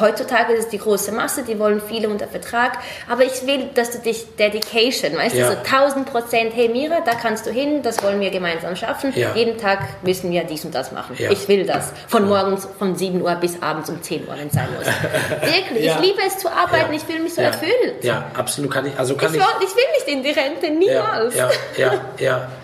heutzutage 0.00 0.52
ist 0.52 0.64
es 0.64 0.68
die 0.70 0.78
große 0.78 1.12
Masse, 1.12 1.42
die 1.42 1.58
wollen 1.58 1.80
viele 1.80 2.08
unter 2.08 2.26
Vertrag, 2.26 2.78
aber 3.08 3.24
ich 3.24 3.46
will, 3.46 3.70
dass 3.74 3.90
du 3.90 3.98
dich 3.98 4.36
Dedication, 4.36 5.16
weißt 5.16 5.36
ja. 5.36 5.50
du, 5.50 5.56
so 5.56 5.58
1000 5.58 6.06
Prozent, 6.06 6.52
hey 6.54 6.68
Mira, 6.68 7.00
da 7.04 7.12
kannst 7.12 7.46
du 7.46 7.50
hin, 7.50 7.82
das 7.82 8.02
wollen 8.02 8.20
wir 8.20 8.30
gemeinsam 8.30 8.76
schaffen, 8.76 9.12
ja. 9.14 9.34
jeden 9.34 9.58
Tag 9.58 9.80
müssen 10.02 10.30
wir 10.30 10.44
dies 10.44 10.64
und 10.64 10.74
das 10.74 10.92
machen. 10.92 11.16
Ja. 11.18 11.30
Ich 11.30 11.48
will 11.48 11.66
das, 11.66 11.92
von 12.08 12.28
morgens 12.28 12.68
von 12.78 12.96
7 12.96 13.20
Uhr 13.22 13.34
bis 13.36 13.62
abends 13.62 13.90
um 13.90 14.02
10 14.02 14.26
Uhr, 14.28 14.34
wenn 14.36 14.48
es 14.48 14.54
sein 14.54 14.68
muss. 14.76 14.86
Wirklich, 15.40 15.86
ich 15.86 15.98
liebe 16.00 16.18
es 16.26 16.38
zu 16.38 16.50
arbeiten, 16.50 16.92
ich 16.92 17.02
fühle 17.02 17.20
mich 17.20 17.34
so 17.34 17.42
erfüllt. 17.42 18.02
Ja, 18.02 18.30
absolut, 18.34 18.70
kann 18.70 18.86
ich, 18.86 18.98
also 18.98 19.14
kann 19.16 19.34
ich... 19.34 19.40
Ich, 19.40 19.68
ich 19.68 19.76
will 19.76 19.84
nicht 19.94 20.08
in 20.08 20.22
die 20.22 20.30
Rente, 20.30 20.70
niemals. 20.70 21.34
ja, 21.34 21.50
ja. 21.76 22.00
ja. 22.18 22.48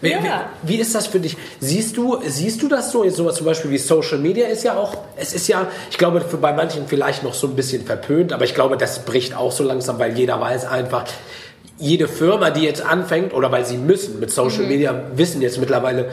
Wie, 0.00 0.10
ja. 0.10 0.50
wie, 0.62 0.74
wie, 0.74 0.80
ist 0.80 0.94
das 0.94 1.08
für 1.08 1.20
dich? 1.20 1.36
Siehst 1.60 1.96
du, 1.96 2.20
siehst 2.24 2.62
du 2.62 2.68
das 2.68 2.92
so? 2.92 3.04
Jetzt 3.04 3.16
sowas 3.16 3.36
zum 3.36 3.46
Beispiel 3.46 3.70
wie 3.70 3.78
Social 3.78 4.18
Media 4.18 4.46
ist 4.46 4.62
ja 4.62 4.76
auch, 4.76 4.96
es 5.16 5.32
ist 5.32 5.48
ja, 5.48 5.66
ich 5.90 5.98
glaube, 5.98 6.20
für 6.20 6.36
bei 6.36 6.52
manchen 6.52 6.86
vielleicht 6.86 7.24
noch 7.24 7.34
so 7.34 7.48
ein 7.48 7.56
bisschen 7.56 7.84
verpönt, 7.84 8.32
aber 8.32 8.44
ich 8.44 8.54
glaube, 8.54 8.76
das 8.76 9.04
bricht 9.04 9.36
auch 9.36 9.50
so 9.50 9.64
langsam, 9.64 9.98
weil 9.98 10.16
jeder 10.16 10.40
weiß 10.40 10.66
einfach, 10.66 11.04
jede 11.78 12.08
Firma, 12.08 12.50
die 12.50 12.62
jetzt 12.62 12.82
anfängt, 12.82 13.32
oder 13.32 13.50
weil 13.52 13.64
sie 13.64 13.76
müssen 13.76 14.20
mit 14.20 14.30
Social 14.30 14.62
mhm. 14.62 14.68
Media, 14.68 15.02
wissen 15.14 15.42
jetzt 15.42 15.58
mittlerweile, 15.58 16.10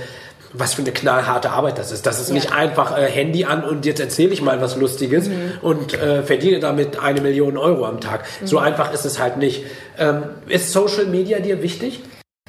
was 0.54 0.74
für 0.74 0.82
eine 0.82 0.91
knallharte 0.91 1.50
Arbeit 1.50 1.78
das 1.78 1.91
ist. 1.91 2.06
Das 2.06 2.19
ist 2.19 2.30
ja. 2.30 2.36
nicht 2.36 2.54
einfach 2.54 2.98
äh, 2.98 3.06
Handy 3.06 3.45
an 3.45 3.63
und 3.63 3.86
jetzt 3.86 4.00
erzähle 4.00 4.32
ich 4.32 4.41
mal 4.41 4.62
was 4.62 4.78
Lustiges 4.78 5.28
mhm. 5.28 5.54
und 5.62 5.93
äh, 5.93 6.24
verdiene 6.24 6.60
damit 6.60 7.00
eine 7.00 7.21
Million 7.21 7.58
Euro 7.58 7.86
am 7.86 8.00
Tag. 8.00 8.26
Mhm. 8.41 8.48
So 8.48 8.58
einfach 8.58 8.93
ist 8.93 9.06
es 9.06 9.19
halt 9.19 9.38
nicht. 9.38 9.65
Ähm, 9.98 10.24
ist 10.48 10.71
Social 10.71 11.06
Media 11.06 11.39
dir 11.39 11.62
wichtig? 11.62 12.02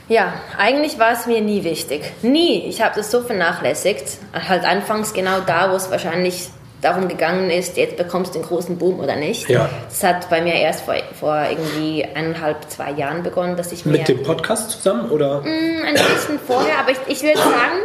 Ja, 0.08 0.34
eigentlich 0.56 0.98
war 0.98 1.12
es 1.12 1.26
mir 1.26 1.40
nie 1.40 1.64
wichtig. 1.64 2.12
Nie. 2.22 2.64
Ich 2.68 2.80
habe 2.80 2.94
das 2.94 3.10
so 3.10 3.22
vernachlässigt. 3.22 4.18
Halt 4.32 4.64
anfangs 4.64 5.12
genau 5.12 5.40
da, 5.40 5.72
wo 5.72 5.76
es 5.76 5.90
wahrscheinlich 5.90 6.48
darum 6.80 7.08
gegangen 7.08 7.50
ist, 7.50 7.76
jetzt 7.76 7.96
bekommst 7.96 8.34
du 8.34 8.38
den 8.38 8.46
großen 8.46 8.78
Boom 8.78 9.00
oder 9.00 9.16
nicht. 9.16 9.48
Ja. 9.48 9.68
Das 9.88 10.02
hat 10.04 10.28
bei 10.30 10.40
mir 10.40 10.54
erst 10.54 10.82
vor, 10.82 10.94
vor 11.18 11.46
irgendwie 11.50 12.04
eineinhalb, 12.04 12.70
zwei 12.70 12.92
Jahren 12.92 13.22
begonnen, 13.22 13.56
dass 13.56 13.72
ich 13.72 13.84
Mit 13.86 14.06
dem 14.08 14.22
Podcast 14.22 14.70
zusammen 14.70 15.10
oder? 15.10 15.40
Mm, 15.40 15.84
ein 15.84 15.94
bisschen 15.94 16.38
vorher, 16.46 16.78
aber 16.78 16.92
ich, 16.92 16.98
ich 17.08 17.22
würde 17.22 17.38
sagen, 17.42 17.80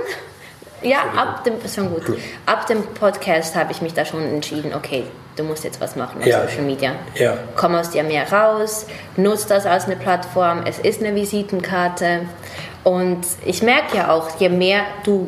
ja, 0.83 0.99
ab 1.15 1.43
dem, 1.43 1.53
schon 1.73 1.89
gut. 1.89 2.03
Ab 2.45 2.67
dem 2.67 2.83
Podcast 2.83 3.55
habe 3.55 3.71
ich 3.71 3.81
mich 3.81 3.93
da 3.93 4.05
schon 4.05 4.21
entschieden, 4.21 4.73
okay, 4.73 5.03
du 5.35 5.43
musst 5.43 5.63
jetzt 5.63 5.79
was 5.81 5.95
machen 5.95 6.19
auf 6.19 6.25
ja. 6.25 6.47
Social 6.47 6.63
Media. 6.63 6.93
Ja. 7.15 7.37
Komm 7.55 7.75
aus 7.75 7.91
dir 7.91 8.03
mehr 8.03 8.31
raus, 8.31 8.87
nutz 9.17 9.45
das 9.47 9.65
als 9.65 9.85
eine 9.85 9.95
Plattform, 9.95 10.63
es 10.65 10.79
ist 10.79 11.01
eine 11.01 11.15
Visitenkarte. 11.15 12.21
Und 12.83 13.21
ich 13.45 13.61
merke 13.61 13.97
ja 13.97 14.11
auch, 14.11 14.39
je 14.39 14.49
mehr 14.49 14.81
du 15.03 15.27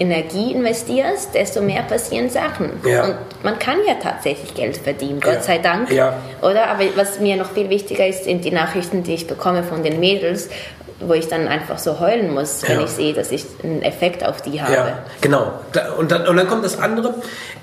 Energie 0.00 0.52
investierst, 0.52 1.34
desto 1.34 1.60
mehr 1.60 1.82
passieren 1.82 2.30
Sachen. 2.30 2.70
Ja. 2.84 3.04
Und 3.04 3.16
man 3.42 3.58
kann 3.58 3.78
ja 3.86 3.94
tatsächlich 3.94 4.54
Geld 4.54 4.76
verdienen, 4.76 5.20
Gott 5.20 5.34
ja. 5.34 5.40
sei 5.40 5.58
Dank. 5.58 5.90
Ja. 5.90 6.18
Oder? 6.40 6.68
Aber 6.68 6.84
was 6.94 7.18
mir 7.20 7.36
noch 7.36 7.50
viel 7.50 7.68
wichtiger 7.68 8.06
ist, 8.06 8.24
sind 8.24 8.44
die 8.44 8.50
Nachrichten, 8.50 9.02
die 9.02 9.14
ich 9.14 9.26
bekomme 9.26 9.62
von 9.62 9.82
den 9.82 9.98
Mädels, 10.00 10.50
wo 11.00 11.12
ich 11.14 11.28
dann 11.28 11.46
einfach 11.46 11.78
so 11.78 12.00
heulen 12.00 12.32
muss, 12.34 12.62
wenn 12.66 12.78
ja. 12.78 12.84
ich 12.84 12.90
sehe, 12.90 13.14
dass 13.14 13.30
ich 13.30 13.44
einen 13.62 13.82
Effekt 13.82 14.24
auf 14.24 14.42
die 14.42 14.60
habe. 14.60 14.72
Ja, 14.72 14.98
genau. 15.20 15.52
Und 15.96 16.10
dann, 16.10 16.26
und 16.26 16.36
dann 16.36 16.48
kommt 16.48 16.64
das 16.64 16.78
andere. 16.78 17.14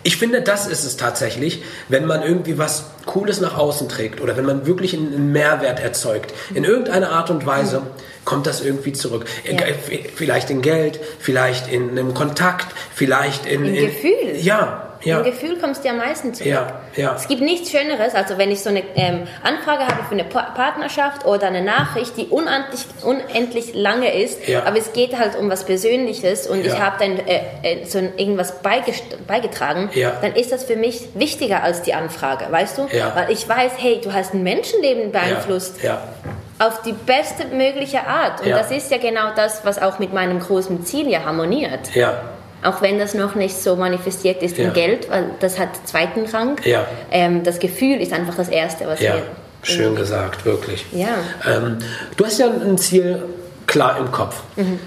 Ich 0.03 0.17
finde, 0.17 0.41
das 0.41 0.67
ist 0.67 0.85
es 0.85 0.95
tatsächlich, 0.95 1.63
wenn 1.89 2.05
man 2.05 2.23
irgendwie 2.23 2.57
was 2.57 2.85
Cooles 3.05 3.41
nach 3.41 3.57
außen 3.57 3.89
trägt 3.89 4.21
oder 4.21 4.37
wenn 4.37 4.45
man 4.45 4.65
wirklich 4.65 4.93
einen 4.93 5.31
Mehrwert 5.31 5.81
erzeugt, 5.81 6.33
in 6.53 6.63
irgendeiner 6.63 7.09
Art 7.11 7.29
und 7.29 7.45
Weise. 7.45 7.81
Kommt 8.23 8.47
das 8.47 8.61
irgendwie 8.61 8.91
zurück? 8.91 9.25
Ja. 9.43 9.59
Vielleicht 10.15 10.49
in 10.49 10.63
Geld, 10.63 10.99
vielleicht 11.19 11.71
in 11.71 11.91
einem 11.91 12.15
Kontakt, 12.15 12.65
vielleicht 12.95 13.45
in. 13.45 13.63
In, 13.65 13.75
in 13.75 13.85
Gefühl. 13.85 14.35
Ja, 14.39 14.84
ja. 15.03 15.17
Im 15.19 15.23
Gefühl 15.23 15.57
kommst 15.59 15.83
du 15.83 15.89
am 15.89 15.97
meisten 15.97 16.33
zurück. 16.33 16.51
Ja, 16.51 16.81
ja. 16.95 17.15
Es 17.15 17.27
gibt 17.27 17.41
nichts 17.41 17.71
Schöneres, 17.71 18.15
also 18.15 18.37
wenn 18.37 18.51
ich 18.51 18.61
so 18.61 18.69
eine 18.69 18.83
ähm, 18.95 19.27
Anfrage 19.43 19.87
habe 19.87 20.03
für 20.07 20.13
eine 20.13 20.23
pa 20.23 20.43
Partnerschaft 20.55 21.25
oder 21.25 21.47
eine 21.47 21.61
Nachricht, 21.61 22.17
die 22.17 22.27
unendlich, 22.27 22.85
unendlich 23.03 23.73
lange 23.73 24.13
ist, 24.13 24.47
ja. 24.47 24.63
aber 24.63 24.77
es 24.77 24.93
geht 24.93 25.17
halt 25.17 25.37
um 25.37 25.49
was 25.49 25.65
Persönliches 25.65 26.47
und 26.47 26.65
ja. 26.65 26.73
ich 26.73 26.79
habe 26.79 26.97
dann 26.99 27.19
äh, 27.27 27.41
äh, 27.63 27.85
so 27.85 27.99
irgendwas 27.99 28.61
beigetragen, 28.61 29.89
ja. 29.93 30.13
dann 30.21 30.33
ist 30.33 30.51
das 30.51 30.63
für 30.63 30.75
mich 30.75 31.09
wichtiger 31.13 31.63
als 31.63 31.81
die 31.81 31.93
Anfrage, 31.93 32.51
weißt 32.51 32.77
du? 32.77 32.87
Weil 33.15 33.31
ich 33.31 33.47
weiß, 33.47 33.73
hey, 33.77 33.99
du 34.03 34.13
hast 34.13 34.33
ein 34.33 34.43
Menschenleben 34.43 35.11
beeinflusst. 35.11 35.77
Auf 36.57 36.83
die 36.83 36.93
beste 36.93 37.47
mögliche 37.47 38.07
Art. 38.07 38.41
Und 38.41 38.49
das 38.49 38.71
ist 38.71 38.89
ja 38.89 38.97
genau 38.97 39.33
das, 39.35 39.65
was 39.65 39.81
auch 39.81 39.99
mit 39.99 40.13
meinem 40.13 40.39
großen 40.39 40.85
Ziel 40.85 41.09
ja 41.09 41.25
harmoniert. 41.25 41.93
Ja. 41.93 42.21
Auch 42.65 42.81
wenn 42.81 42.99
das 42.99 43.13
noch 43.13 43.35
nicht 43.35 43.55
so 43.55 43.75
manifestiert 43.75 44.41
ist 44.41 44.57
ja. 44.57 44.65
in 44.65 44.73
Geld, 44.73 45.09
weil 45.09 45.25
das 45.39 45.59
hat 45.59 45.69
zweiten 45.85 46.25
Rang. 46.25 46.57
Ja. 46.63 46.85
Ähm, 47.11 47.43
das 47.43 47.59
Gefühl 47.59 48.01
ist 48.01 48.13
einfach 48.13 48.35
das 48.35 48.49
Erste, 48.49 48.87
was 48.87 48.99
ja. 48.99 49.15
wir... 49.15 49.23
Schön 49.63 49.95
gesagt, 49.95 50.45
wirklich. 50.45 50.85
Ja. 50.91 51.17
Ähm, 51.47 51.79
du 52.17 52.25
hast 52.25 52.37
ja 52.37 52.47
ein 52.47 52.77
Ziel 52.77 53.23
klar 53.65 53.97
im 53.97 54.11
Kopf. 54.11 54.41
Mhm. 54.55 54.79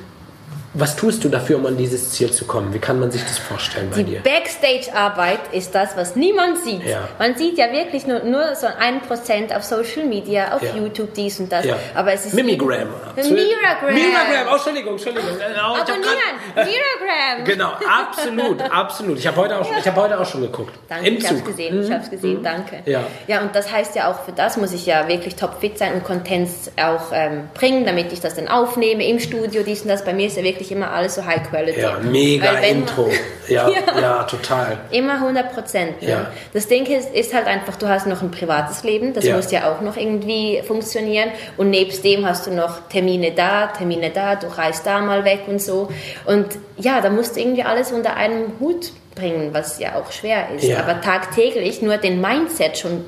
Was 0.79 0.95
tust 0.95 1.25
du 1.25 1.29
dafür, 1.29 1.57
um 1.57 1.67
an 1.67 1.77
dieses 1.77 2.13
Ziel 2.13 2.31
zu 2.31 2.45
kommen? 2.45 2.73
Wie 2.73 2.79
kann 2.79 3.01
man 3.01 3.11
sich 3.11 3.23
das 3.25 3.37
vorstellen 3.37 3.91
bei 3.91 3.97
die 3.97 4.05
dir? 4.05 4.21
Die 4.21 4.29
Backstage-Arbeit 4.29 5.41
ist 5.51 5.75
das, 5.75 5.97
was 5.97 6.15
niemand 6.15 6.59
sieht. 6.59 6.85
Ja. 6.85 7.09
Man 7.19 7.37
sieht 7.37 7.59
ja 7.59 7.73
wirklich 7.73 8.07
nur, 8.07 8.21
nur 8.21 8.55
so 8.55 8.69
ein 8.79 9.01
Prozent 9.01 9.53
auf 9.53 9.65
Social 9.65 10.05
Media, 10.07 10.55
auf 10.55 10.63
ja. 10.63 10.77
YouTube, 10.77 11.15
dies 11.15 11.41
und 11.41 11.51
das. 11.51 11.65
Ja. 11.65 11.77
Aber 11.97 12.13
es 12.13 12.27
ist 12.27 12.35
Mimigram. 12.35 12.87
Miragram. 13.17 13.93
Miragram. 13.93 14.47
Oh, 14.49 14.55
Entschuldigung, 14.55 14.93
Entschuldigung. 14.93 15.31
Oh, 15.37 15.81
Abonnieren. 15.81 16.37
Miragram. 16.55 17.45
Genau, 17.45 17.73
absolut, 17.85 18.63
absolut. 18.71 19.19
Ich 19.19 19.27
habe 19.27 19.37
heute, 19.37 19.59
auch, 19.59 19.69
hab 19.69 19.97
heute 19.97 20.21
auch 20.21 20.27
schon 20.27 20.43
geguckt. 20.43 20.75
Danke, 20.89 21.09
Im 21.09 21.17
ich 21.17 21.27
habe 21.27 21.39
es 21.39 21.45
gesehen. 21.45 21.83
Ich 21.83 21.91
habe 21.91 22.05
es 22.05 22.11
gesehen, 22.11 22.39
mhm. 22.39 22.45
danke. 22.45 22.83
Ja. 22.87 23.01
ja, 23.27 23.41
und 23.41 23.53
das 23.53 23.73
heißt 23.73 23.97
ja 23.97 24.13
auch, 24.13 24.21
für 24.21 24.33
das 24.33 24.57
muss 24.57 24.73
ich 24.73 24.87
ja 24.87 25.09
wirklich 25.09 25.35
topfit 25.35 25.77
sein 25.77 25.95
und 25.95 26.05
Contents 26.05 26.71
auch 26.81 27.11
ähm, 27.13 27.49
bringen, 27.55 27.85
damit 27.85 28.13
ich 28.13 28.21
das 28.21 28.37
dann 28.37 28.47
aufnehme 28.47 29.05
im 29.09 29.19
Studio, 29.19 29.65
dies 29.65 29.83
und 29.83 29.89
das. 29.89 30.05
Bei 30.05 30.13
mir 30.13 30.29
ist 30.29 30.37
ja 30.37 30.45
wirklich 30.45 30.68
immer 30.73 30.91
alles 30.93 31.15
so 31.17 31.25
high 31.25 31.43
quality. 31.49 31.81
Ja, 31.81 31.99
mega 32.03 32.53
Intro. 32.59 33.11
Ja, 33.49 33.67
ja, 33.67 33.99
ja, 33.99 34.23
total. 34.25 34.77
Immer 34.91 35.15
100 35.15 35.55
Prozent. 35.55 36.03
Ne? 36.03 36.11
Ja. 36.11 36.31
Das 36.53 36.69
Ding 36.69 36.85
ist, 36.85 37.15
ist 37.15 37.33
halt 37.33 37.47
einfach, 37.47 37.77
du 37.77 37.89
hast 37.89 38.07
noch 38.07 38.21
ein 38.21 38.31
privates 38.31 38.85
Leben, 38.85 39.15
das 39.15 39.25
Ja. 39.25 39.37
muss 39.37 39.51
ja 39.51 39.73
auch 39.73 39.81
noch 39.81 39.97
irgendwie 39.97 40.61
funktionieren. 40.67 41.31
Und 41.57 41.71
nebst 41.71 42.05
dem 42.05 42.27
hast 42.27 42.47
du 42.47 42.51
noch 42.51 42.89
Termine 42.91 43.31
da, 43.33 43.69
Termine 43.69 44.11
da, 44.11 44.35
du 44.35 44.49
reist 44.49 44.85
da 44.85 45.01
mal 45.01 45.25
weg 45.25 45.45
und 45.47 45.63
so. 45.63 45.89
Und 46.27 46.47
ja, 46.77 47.01
da 47.01 47.09
musst 47.09 47.37
du 47.37 47.41
irgendwie 47.41 47.63
alles 47.63 47.91
unter 47.91 48.17
einem 48.17 48.53
Hut 48.61 48.93
bringen, 49.15 49.49
was 49.55 49.79
ja 49.79 49.95
auch 49.95 50.13
schwer 50.13 50.49
ist. 50.55 50.65
Ja. 50.65 50.81
Aber 50.81 51.01
tagtäglich 51.01 51.81
nur 51.81 51.97
den 51.97 52.21
Mindset 52.21 52.77
schon 52.77 53.03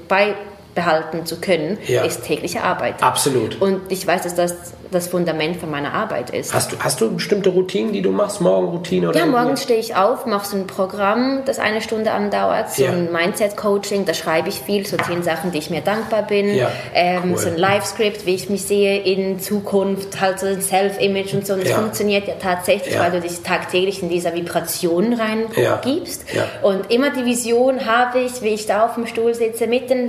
beibehalten 0.75 1.27
zu 1.27 1.41
können, 1.41 1.79
Ja. 1.87 2.05
ist 2.05 2.25
tägliche 2.25 2.63
Arbeit. 2.63 3.03
Absolut. 3.03 3.61
Und 3.61 3.81
ich 3.91 4.07
weiß, 4.07 4.23
dass 4.23 4.35
das 4.35 4.55
das 4.93 5.07
Fundament 5.07 5.59
von 5.61 5.71
meiner 5.71 5.95
Arbeit 5.95 6.31
ist. 6.31 6.53
Hast 6.53 6.73
du, 6.73 6.77
hast 6.81 7.01
du 7.01 7.13
bestimmte 7.15 7.51
Routinen, 7.51 7.93
die 7.93 8.03
du 8.03 8.11
machst? 8.11 8.41
Morgenroutine 8.41 9.11
oder 9.11 9.21
Ja, 9.21 9.27
morgens 9.27 9.63
stehe 9.63 9.79
ich 9.79 9.95
auf, 9.95 10.27
mache 10.27 10.49
so 10.49 10.57
ein 10.57 10.67
Programm, 10.67 11.43
das 11.45 11.61
eine 11.61 11.81
Stunde 11.81 12.11
andauert, 12.11 12.73
so 12.73 12.83
Ja. 12.83 12.91
ein 12.91 13.13
Mindset-Coaching, 13.13 14.05
da 14.05 14.15
schreibe 14.15 14.49
ich 14.49 14.57
viel, 14.59 14.85
so 14.85 14.97
zehn 14.97 15.23
Sachen, 15.23 15.53
die 15.53 15.59
ich 15.59 15.71
mir 15.71 15.81
dankbar 15.81 16.23
bin, 16.25 16.53
Ja, 16.57 16.73
ähm, 16.93 17.23
cool. 17.31 17.39
so 17.39 17.51
ein 17.51 17.57
Live-Script, 17.57 18.27
wie 18.27 18.35
ich 18.35 18.51
mich 18.51 18.65
sehe 18.65 18.99
in 19.03 19.39
Zukunft, 19.39 20.21
halt 20.21 20.41
so 20.41 20.47
ein 20.47 20.61
Self-Image 20.61 21.35
und 21.35 21.47
so. 21.47 21.53
Und 21.53 21.63
das 21.63 21.69
Ja. 21.71 21.77
funktioniert 21.77 22.27
ja 22.27 22.35
tatsächlich, 22.43 22.99
weil 22.99 23.13
du 23.13 23.21
dich 23.21 23.43
tagtäglich 23.43 24.03
in 24.03 24.09
dieser 24.09 24.35
Vibration 24.35 25.13
reingibst. 25.13 26.25
Ja. 26.35 26.47
Und 26.63 26.91
immer 26.91 27.11
die 27.11 27.25
Vision 27.25 27.87
habe 27.87 28.19
ich, 28.19 28.43
wie 28.43 28.49
ich 28.49 28.67
da 28.67 28.87
auf 28.87 28.95
dem 28.97 29.07
Stuhl 29.07 29.35
sitze, 29.35 29.69
mit 29.69 29.89
dem 29.89 30.09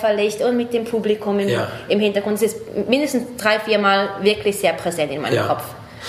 Scheinwerferlicht 0.00 0.42
und 0.42 0.56
mit 0.56 0.72
dem 0.72 0.84
Publikum 0.84 1.38
im, 1.38 1.48
Ja. 1.48 1.68
im 1.88 2.00
Hintergrund. 2.00 2.36
Es 2.36 2.42
ist 2.54 2.56
mindestens 2.88 3.24
drei, 3.36 3.58
vier 3.60 3.78
Mal 3.78 4.08
wirklich 4.22 4.58
sehr 4.58 4.72
präsent 4.72 5.12
in 5.12 5.20
meinem 5.22 5.34
Ja. 5.34 5.46
Kopf. 5.46 5.62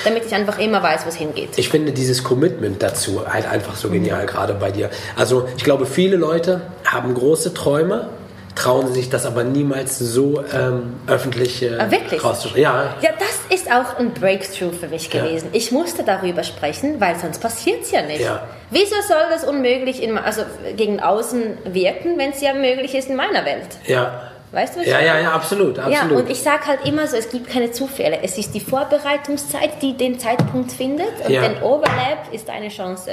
Damit 0.05 0.25
ich 0.25 0.33
einfach 0.33 0.57
immer 0.57 0.81
weiß, 0.81 1.03
wo 1.03 1.09
es 1.09 1.15
hingeht. 1.15 1.49
Ich 1.57 1.67
finde 1.67 1.91
dieses 1.91 2.23
Commitment 2.23 2.81
dazu 2.81 3.23
halt 3.27 3.45
einfach 3.45 3.75
so 3.75 3.89
genial, 3.89 4.25
gerade 4.25 4.53
bei 4.53 4.71
dir. 4.71 4.89
Also 5.17 5.49
ich 5.57 5.65
glaube, 5.65 5.85
viele 5.85 6.15
Leute 6.15 6.61
haben 6.85 7.13
große 7.13 7.53
Träume, 7.53 8.07
trauen 8.55 8.93
sich 8.93 9.09
das 9.09 9.25
aber 9.25 9.43
niemals 9.43 9.97
so 9.99 10.43
ähm, 10.53 10.93
öffentlich 11.07 11.63
äh, 11.63 11.77
Ah, 11.79 11.87
rauszusprechen. 12.21 12.63
Ja, 12.63 12.95
Ja, 13.01 13.09
das 13.17 13.39
ist 13.57 13.71
auch 13.71 13.97
ein 13.97 14.13
Breakthrough 14.13 14.73
für 14.79 14.87
mich 14.87 15.11
Ja. 15.13 15.23
gewesen. 15.23 15.49
Ich 15.53 15.71
musste 15.71 16.03
darüber 16.03 16.43
sprechen, 16.43 16.99
weil 16.99 17.15
sonst 17.17 17.39
passiert 17.39 17.83
es 17.83 17.91
ja 17.91 18.01
nicht. 18.01 18.21
Ja. 18.21 18.43
Wieso 18.69 18.95
soll 19.07 19.23
das 19.31 19.43
unmöglich 19.43 20.01
in, 20.01 20.17
also 20.17 20.43
gegen 20.77 20.99
außen 20.99 21.57
wirken, 21.65 22.17
wenn 22.17 22.31
es 22.31 22.41
ja 22.41 22.53
möglich 22.53 22.95
ist 22.95 23.09
in 23.09 23.15
meiner 23.15 23.45
Welt? 23.45 23.67
ja. 23.85 24.27
Weißt 24.51 24.75
du, 24.75 24.79
was 24.79 24.85
ich 24.85 24.91
Ja, 24.91 24.99
ja, 24.99 25.17
ja, 25.19 25.31
absolut, 25.31 25.79
absolut. 25.79 26.11
Ja, 26.11 26.17
und 26.17 26.29
ich 26.29 26.41
sage 26.41 26.65
halt 26.67 26.85
immer 26.85 27.07
so, 27.07 27.15
es 27.15 27.29
gibt 27.29 27.47
keine 27.49 27.71
Zufälle. 27.71 28.19
Es 28.21 28.37
ist 28.37 28.53
die 28.53 28.59
Vorbereitungszeit, 28.59 29.81
die 29.81 29.95
den 29.95 30.19
Zeitpunkt 30.19 30.71
findet 30.71 31.07
und 31.23 31.29
Ja. 31.31 31.47
den 31.47 31.61
Overlap 31.61 32.33
ist 32.33 32.49
eine 32.49 32.67
Chance. 32.69 33.11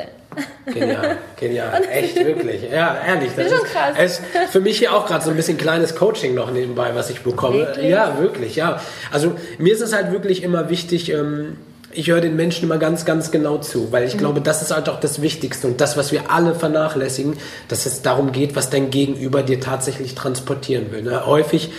Genial, 0.67 1.17
genial, 1.39 1.83
echt 1.93 2.17
wirklich. 2.17 2.63
Ja, 2.71 2.97
ehrlich. 3.07 3.31
Das 3.37 3.47
ist 3.47 3.57
schon 3.57 3.67
krass. 3.67 3.95
Es 3.99 4.19
ist 4.19 4.23
für 4.51 4.61
mich 4.61 4.79
hier 4.79 4.93
auch 4.95 5.07
gerade 5.07 5.25
so 5.25 5.31
ein 5.31 5.37
bisschen 5.37 5.57
kleines 5.59 5.95
Coaching 5.97 6.35
noch 6.35 6.51
nebenbei, 6.51 6.91
was 6.95 7.11
ich 7.11 7.21
bekomme. 7.23 7.59
Wirklich? 7.59 7.89
Ja, 7.91 8.19
wirklich, 8.19 8.57
ja. 8.57 8.81
Also 9.13 9.35
mir 9.59 9.73
ist 9.73 9.81
es 9.81 9.93
halt 9.95 10.13
wirklich 10.13 10.43
immer 10.43 10.69
wichtig, 10.71 11.11
ähm, 11.13 11.57
ich 11.93 12.09
höre 12.09 12.21
den 12.21 12.37
Menschen 12.37 12.65
immer 12.65 12.79
ganz, 12.79 13.05
ganz 13.05 13.31
genau 13.31 13.59
zu, 13.59 13.93
weil 13.93 14.05
ich 14.07 14.15
Mhm. 14.15 14.19
glaube, 14.19 14.41
das 14.41 14.63
ist 14.63 14.75
halt 14.75 14.89
auch 14.89 15.01
das 15.01 15.23
Wichtigste 15.23 15.67
und 15.67 15.81
das, 15.81 15.97
was 15.97 16.13
wir 16.13 16.31
alle 16.31 16.55
vernachlässigen, 16.55 17.37
dass 17.69 17.87
es 17.87 18.03
darum 18.03 18.33
geht, 18.33 18.57
was 18.57 18.71
dein 18.71 18.91
Gegenüber 18.91 19.43
dir 19.43 19.61
tatsächlich 19.61 20.15
transportieren 20.15 20.93
will. 20.93 21.03
Ne? 21.03 21.25
Häufig 21.27 21.71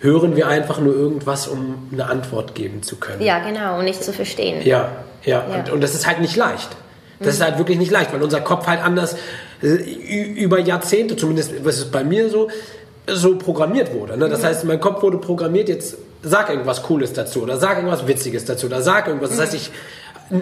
hören 0.00 0.36
wir 0.36 0.48
einfach 0.48 0.80
nur 0.80 0.94
irgendwas, 0.94 1.46
um 1.48 1.88
eine 1.92 2.06
Antwort 2.06 2.54
geben 2.54 2.82
zu 2.82 2.96
können. 2.96 3.22
Ja, 3.22 3.38
genau, 3.38 3.78
und 3.78 3.84
nicht 3.86 4.04
zu 4.04 4.12
verstehen. 4.12 4.60
Ja, 4.66 4.90
ja. 5.24 5.44
Ja. 5.48 5.60
Und, 5.60 5.70
und 5.70 5.80
das 5.82 5.94
ist 5.94 6.06
halt 6.06 6.20
nicht 6.20 6.36
leicht. 6.36 6.68
Das 7.20 7.34
ist 7.36 7.40
halt 7.42 7.56
wirklich 7.56 7.78
nicht 7.78 7.90
leicht, 7.90 8.12
weil 8.12 8.22
unser 8.22 8.42
Kopf 8.42 8.66
halt 8.66 8.82
anders 8.84 9.16
äh, 9.62 9.66
über 9.68 10.58
Jahrzehnte, 10.58 11.16
zumindest 11.16 11.64
was 11.64 11.78
ist 11.78 11.90
bei 11.92 12.04
mir 12.04 12.28
so, 12.28 12.50
so 13.06 13.38
programmiert 13.38 13.94
wurde. 13.94 14.18
Ne? 14.18 14.28
Das 14.28 14.44
heißt, 14.44 14.64
mein 14.64 14.80
Kopf 14.80 15.02
wurde 15.02 15.16
programmiert, 15.16 15.70
jetzt 15.70 15.96
sag 16.24 16.48
irgendwas 16.50 16.82
Cooles 16.82 17.12
dazu 17.12 17.42
oder 17.42 17.56
sag 17.58 17.76
irgendwas 17.76 18.06
Witziges 18.06 18.44
dazu 18.44 18.66
oder 18.66 18.82
sag 18.82 19.06
irgendwas. 19.06 19.30
Das 19.30 19.40
heißt, 19.40 19.54
ich 19.54 19.70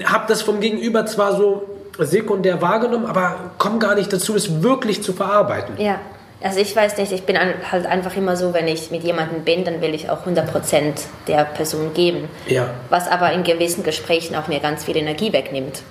habe 0.04 0.24
das 0.28 0.42
vom 0.42 0.60
Gegenüber 0.60 1.06
zwar 1.06 1.36
so 1.36 1.64
sekundär 1.98 2.62
wahrgenommen, 2.62 3.06
aber 3.06 3.52
komme 3.58 3.78
gar 3.78 3.94
nicht 3.94 4.12
dazu, 4.12 4.34
es 4.34 4.62
wirklich 4.62 5.02
zu 5.02 5.12
verarbeiten. 5.12 5.74
Ja, 5.78 6.00
also 6.42 6.58
ich 6.58 6.74
weiß 6.74 6.96
nicht, 6.96 7.12
ich 7.12 7.24
bin 7.24 7.38
halt 7.38 7.86
einfach 7.86 8.16
immer 8.16 8.36
so, 8.36 8.52
wenn 8.54 8.66
ich 8.66 8.90
mit 8.90 9.04
jemandem 9.04 9.44
bin, 9.44 9.64
dann 9.64 9.80
will 9.80 9.94
ich 9.94 10.10
auch 10.10 10.26
100% 10.26 10.44
der 11.28 11.44
Person 11.44 11.94
geben. 11.94 12.28
Ja. 12.46 12.70
Was 12.88 13.08
aber 13.08 13.32
in 13.32 13.44
gewissen 13.44 13.84
Gesprächen 13.84 14.34
auch 14.34 14.48
mir 14.48 14.60
ganz 14.60 14.84
viel 14.84 14.96
Energie 14.96 15.32
wegnimmt. 15.32 15.82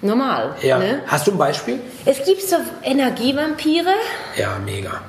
Normal. 0.00 0.54
Ja. 0.62 0.78
Ne? 0.78 1.00
Hast 1.06 1.26
du 1.26 1.32
ein 1.32 1.38
Beispiel? 1.38 1.80
Es 2.04 2.24
gibt 2.24 2.42
so 2.42 2.56
Energievampire, 2.82 3.94
Ja, 4.36 4.56
mega. 4.64 5.00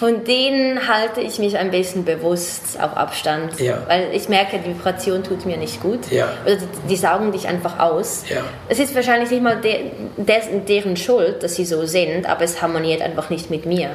Von 0.00 0.24
denen 0.24 0.88
halte 0.88 1.20
ich 1.20 1.38
mich 1.38 1.58
ein 1.58 1.70
bisschen 1.70 2.06
bewusst 2.06 2.80
auf 2.80 2.96
Abstand. 2.96 3.60
Ja. 3.60 3.82
Weil 3.86 4.08
ich 4.14 4.30
merke, 4.30 4.58
die 4.58 4.70
Vibration 4.70 5.22
tut 5.22 5.44
mir 5.44 5.58
nicht 5.58 5.82
gut. 5.82 6.10
Ja. 6.10 6.28
Oder 6.46 6.56
die, 6.56 6.66
die 6.88 6.96
saugen 6.96 7.32
dich 7.32 7.46
einfach 7.46 7.78
aus. 7.78 8.24
Ja. 8.30 8.38
Es 8.70 8.78
ist 8.78 8.94
wahrscheinlich 8.94 9.30
nicht 9.30 9.42
mal 9.42 9.60
de, 9.60 9.90
dessen, 10.16 10.64
deren 10.64 10.96
Schuld, 10.96 11.42
dass 11.42 11.56
sie 11.56 11.66
so 11.66 11.84
sind, 11.84 12.26
aber 12.26 12.44
es 12.44 12.62
harmoniert 12.62 13.02
einfach 13.02 13.28
nicht 13.28 13.50
mit 13.50 13.66
mir. 13.66 13.90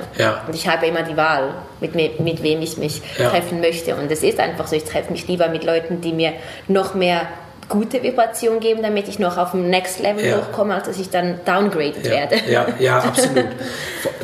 Und 0.48 0.54
ich 0.54 0.68
habe 0.68 0.86
immer 0.86 1.02
die 1.02 1.18
Wahl, 1.18 1.56
mit, 1.82 1.96
me- 1.96 2.12
mit 2.20 2.44
wem 2.44 2.62
ich 2.62 2.78
mich 2.78 3.02
treffen 3.18 3.60
möchte. 3.60 3.96
Und 3.96 4.12
es 4.12 4.22
ist 4.22 4.40
einfach 4.40 4.68
so, 4.68 4.76
ich 4.76 4.84
treffe 4.84 5.12
mich 5.12 5.28
lieber 5.28 5.48
mit 5.50 5.64
Leuten, 5.64 6.02
die 6.02 6.14
mir 6.14 6.34
noch 6.68 6.94
mehr 6.94 7.22
gute 7.68 8.04
Vibration 8.04 8.60
geben, 8.60 8.84
damit 8.84 9.08
ich 9.08 9.18
noch 9.18 9.40
auf 9.40 9.50
dem 9.52 9.72
Next 9.72 10.00
Level 10.00 10.24
Ja. 10.24 10.38
hochkomme, 10.38 10.76
als 10.76 10.86
dass 10.88 11.00
ich 11.00 11.10
dann 11.10 11.40
downgraded 11.46 12.06
Ja, 12.06 12.12
werde. 12.12 12.36
ja, 12.48 12.68
ja, 12.78 13.00
absolut. 13.04 13.48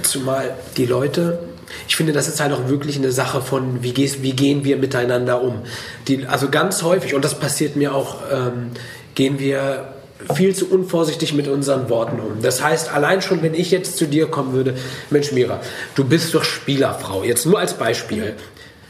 Zumal 0.03 0.51
die 0.77 0.85
Leute, 0.85 1.39
ich 1.87 1.95
finde, 1.95 2.13
das 2.13 2.27
ist 2.27 2.39
halt 2.39 2.53
auch 2.53 2.67
wirklich 2.67 2.97
eine 2.97 3.11
Sache 3.11 3.41
von, 3.41 3.83
wie, 3.83 3.93
gehst, 3.93 4.23
wie 4.23 4.33
gehen 4.33 4.63
wir 4.63 4.77
miteinander 4.77 5.41
um. 5.41 5.61
Die, 6.07 6.25
also 6.25 6.49
ganz 6.49 6.83
häufig, 6.83 7.13
und 7.13 7.23
das 7.23 7.39
passiert 7.39 7.75
mir 7.75 7.93
auch, 7.93 8.17
ähm, 8.31 8.71
gehen 9.15 9.39
wir 9.39 9.93
viel 10.35 10.55
zu 10.55 10.69
unvorsichtig 10.69 11.33
mit 11.33 11.47
unseren 11.47 11.89
Worten 11.89 12.19
um. 12.19 12.41
Das 12.41 12.63
heißt, 12.63 12.93
allein 12.93 13.21
schon, 13.21 13.41
wenn 13.41 13.53
ich 13.53 13.71
jetzt 13.71 13.97
zu 13.97 14.05
dir 14.05 14.27
kommen 14.27 14.53
würde, 14.53 14.75
Mensch 15.09 15.31
Mira, 15.31 15.59
du 15.95 16.03
bist 16.03 16.33
doch 16.33 16.43
Spielerfrau, 16.43 17.23
jetzt 17.23 17.45
nur 17.45 17.59
als 17.59 17.73
Beispiel. 17.73 18.35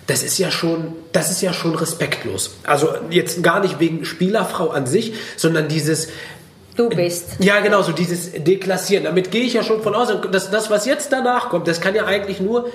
Das 0.07 0.23
ist 0.23 0.37
ja 0.37 0.51
schon, 0.51 0.93
das 1.13 1.31
ist 1.31 1.41
ja 1.41 1.53
schon 1.53 1.75
respektlos. 1.75 2.57
Also 2.63 2.89
jetzt 3.11 3.43
gar 3.43 3.61
nicht 3.61 3.79
wegen 3.79 4.03
Spielerfrau 4.03 4.69
an 4.69 4.85
sich, 4.85 5.13
sondern 5.37 5.67
dieses, 5.67 6.09
Du 6.89 6.95
bist. 6.95 7.37
ja, 7.39 7.59
genau, 7.59 7.81
so 7.81 7.91
dieses 7.91 8.31
Deklassieren. 8.31 9.05
Damit 9.05 9.31
gehe 9.31 9.43
ich 9.43 9.53
ja 9.53 9.63
schon 9.63 9.81
von 9.81 9.95
aus, 9.95 10.09
dass 10.31 10.49
das, 10.49 10.69
was 10.69 10.85
jetzt 10.85 11.11
danach 11.11 11.49
kommt, 11.49 11.67
das 11.67 11.81
kann 11.81 11.95
ja 11.95 12.05
eigentlich 12.05 12.39
nur 12.39 12.71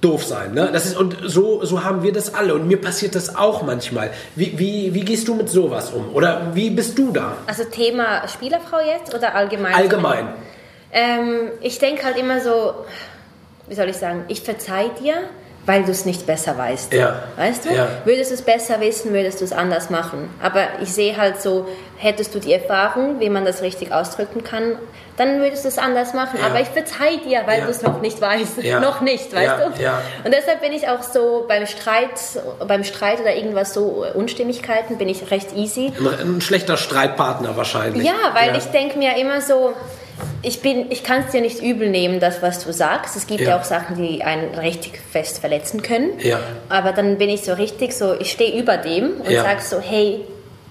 doof 0.00 0.24
sein. 0.24 0.54
Ne? 0.54 0.70
Das 0.72 0.86
ist, 0.86 0.96
und 0.96 1.16
so, 1.24 1.64
so 1.64 1.84
haben 1.84 2.02
wir 2.02 2.12
das 2.12 2.34
alle. 2.34 2.54
Und 2.54 2.66
mir 2.66 2.80
passiert 2.80 3.14
das 3.14 3.36
auch 3.36 3.62
manchmal. 3.62 4.10
Wie, 4.34 4.58
wie, 4.58 4.92
wie 4.92 5.02
gehst 5.02 5.28
du 5.28 5.34
mit 5.34 5.48
sowas 5.48 5.92
um? 5.92 6.12
Oder 6.14 6.50
wie 6.54 6.70
bist 6.70 6.98
du 6.98 7.12
da? 7.12 7.36
Also 7.46 7.62
Thema 7.64 8.26
Spielerfrau 8.26 8.80
jetzt 8.80 9.14
oder 9.14 9.36
allgemein? 9.36 9.74
Allgemein. 9.74 10.28
Ähm, 10.92 11.50
ich 11.60 11.78
denke 11.78 12.04
halt 12.04 12.16
immer 12.16 12.40
so, 12.40 12.74
wie 13.68 13.74
soll 13.74 13.88
ich 13.88 13.96
sagen, 13.96 14.24
ich 14.26 14.40
verzeih 14.40 14.88
dir, 15.00 15.14
weil 15.66 15.82
du 15.82 15.90
es 15.90 16.04
nicht 16.04 16.26
besser 16.26 16.56
weißt. 16.56 16.92
Ja. 16.92 17.24
Weißt 17.36 17.64
du? 17.64 17.74
Ja. 17.74 17.88
Würdest 18.04 18.30
du 18.30 18.36
es 18.36 18.42
besser 18.42 18.80
wissen, 18.80 19.12
würdest 19.12 19.40
du 19.40 19.44
es 19.44 19.52
anders 19.52 19.90
machen. 19.90 20.30
Aber 20.40 20.62
ich 20.80 20.92
sehe 20.92 21.16
halt 21.16 21.42
so, 21.42 21.66
hättest 21.96 22.34
du 22.34 22.38
die 22.38 22.52
Erfahrung, 22.52 23.18
wie 23.18 23.28
man 23.28 23.44
das 23.44 23.62
richtig 23.62 23.92
ausdrücken 23.92 24.44
kann, 24.44 24.78
dann 25.16 25.40
würdest 25.40 25.64
du 25.64 25.68
es 25.68 25.78
anders 25.78 26.14
machen. 26.14 26.38
Ja. 26.40 26.46
Aber 26.46 26.60
ich 26.60 26.68
verzeihe 26.68 27.18
dir, 27.18 27.42
weil 27.46 27.62
du 27.62 27.68
es 27.68 27.82
noch 27.82 28.00
nicht 28.00 28.20
weißt. 28.20 28.62
Ja. 28.62 28.80
noch 28.80 29.00
nicht, 29.00 29.34
weißt 29.34 29.54
du? 29.60 29.66
Und 30.24 30.32
deshalb 30.32 30.60
bin 30.60 30.72
ich 30.72 30.88
auch 30.88 31.02
so 31.02 31.46
beim 31.48 31.66
Streit, 31.66 32.10
beim 32.66 32.84
Streit 32.84 33.20
oder 33.20 33.34
irgendwas 33.34 33.74
so 33.74 34.06
Unstimmigkeiten 34.14 34.98
bin 34.98 35.08
ich 35.08 35.30
recht 35.30 35.56
easy. 35.56 35.92
Ein, 35.98 36.36
ein 36.36 36.40
schlechter 36.40 36.76
Streitpartner 36.76 37.56
wahrscheinlich. 37.56 38.06
Ja, 38.06 38.34
weil 38.34 38.56
ich 38.56 38.64
denke 38.66 38.98
mir 38.98 39.16
immer 39.16 39.40
so, 39.40 39.72
ich, 40.46 40.64
ich 40.64 41.02
kann 41.02 41.24
es 41.26 41.32
dir 41.32 41.40
nicht 41.40 41.60
übel 41.60 41.90
nehmen, 41.90 42.20
das, 42.20 42.40
was 42.40 42.64
du 42.64 42.72
sagst. 42.72 43.16
Es 43.16 43.26
gibt 43.26 43.40
ja. 43.40 43.48
ja. 43.48 43.58
auch 43.58 43.64
Sachen, 43.64 43.96
die 43.96 44.22
einen 44.22 44.54
richtig 44.54 45.00
fest 45.10 45.40
verletzen 45.40 45.82
können. 45.82 46.20
Ja. 46.20 46.38
Aber 46.68 46.92
dann 46.92 47.18
bin 47.18 47.28
ich 47.28 47.42
so 47.42 47.52
richtig 47.54 47.92
so, 47.92 48.14
ich 48.14 48.30
stehe 48.30 48.60
über 48.60 48.76
dem 48.76 49.20
und 49.20 49.30
ja. 49.30 49.42
sage 49.42 49.60
so, 49.60 49.80
hey, 49.80 50.20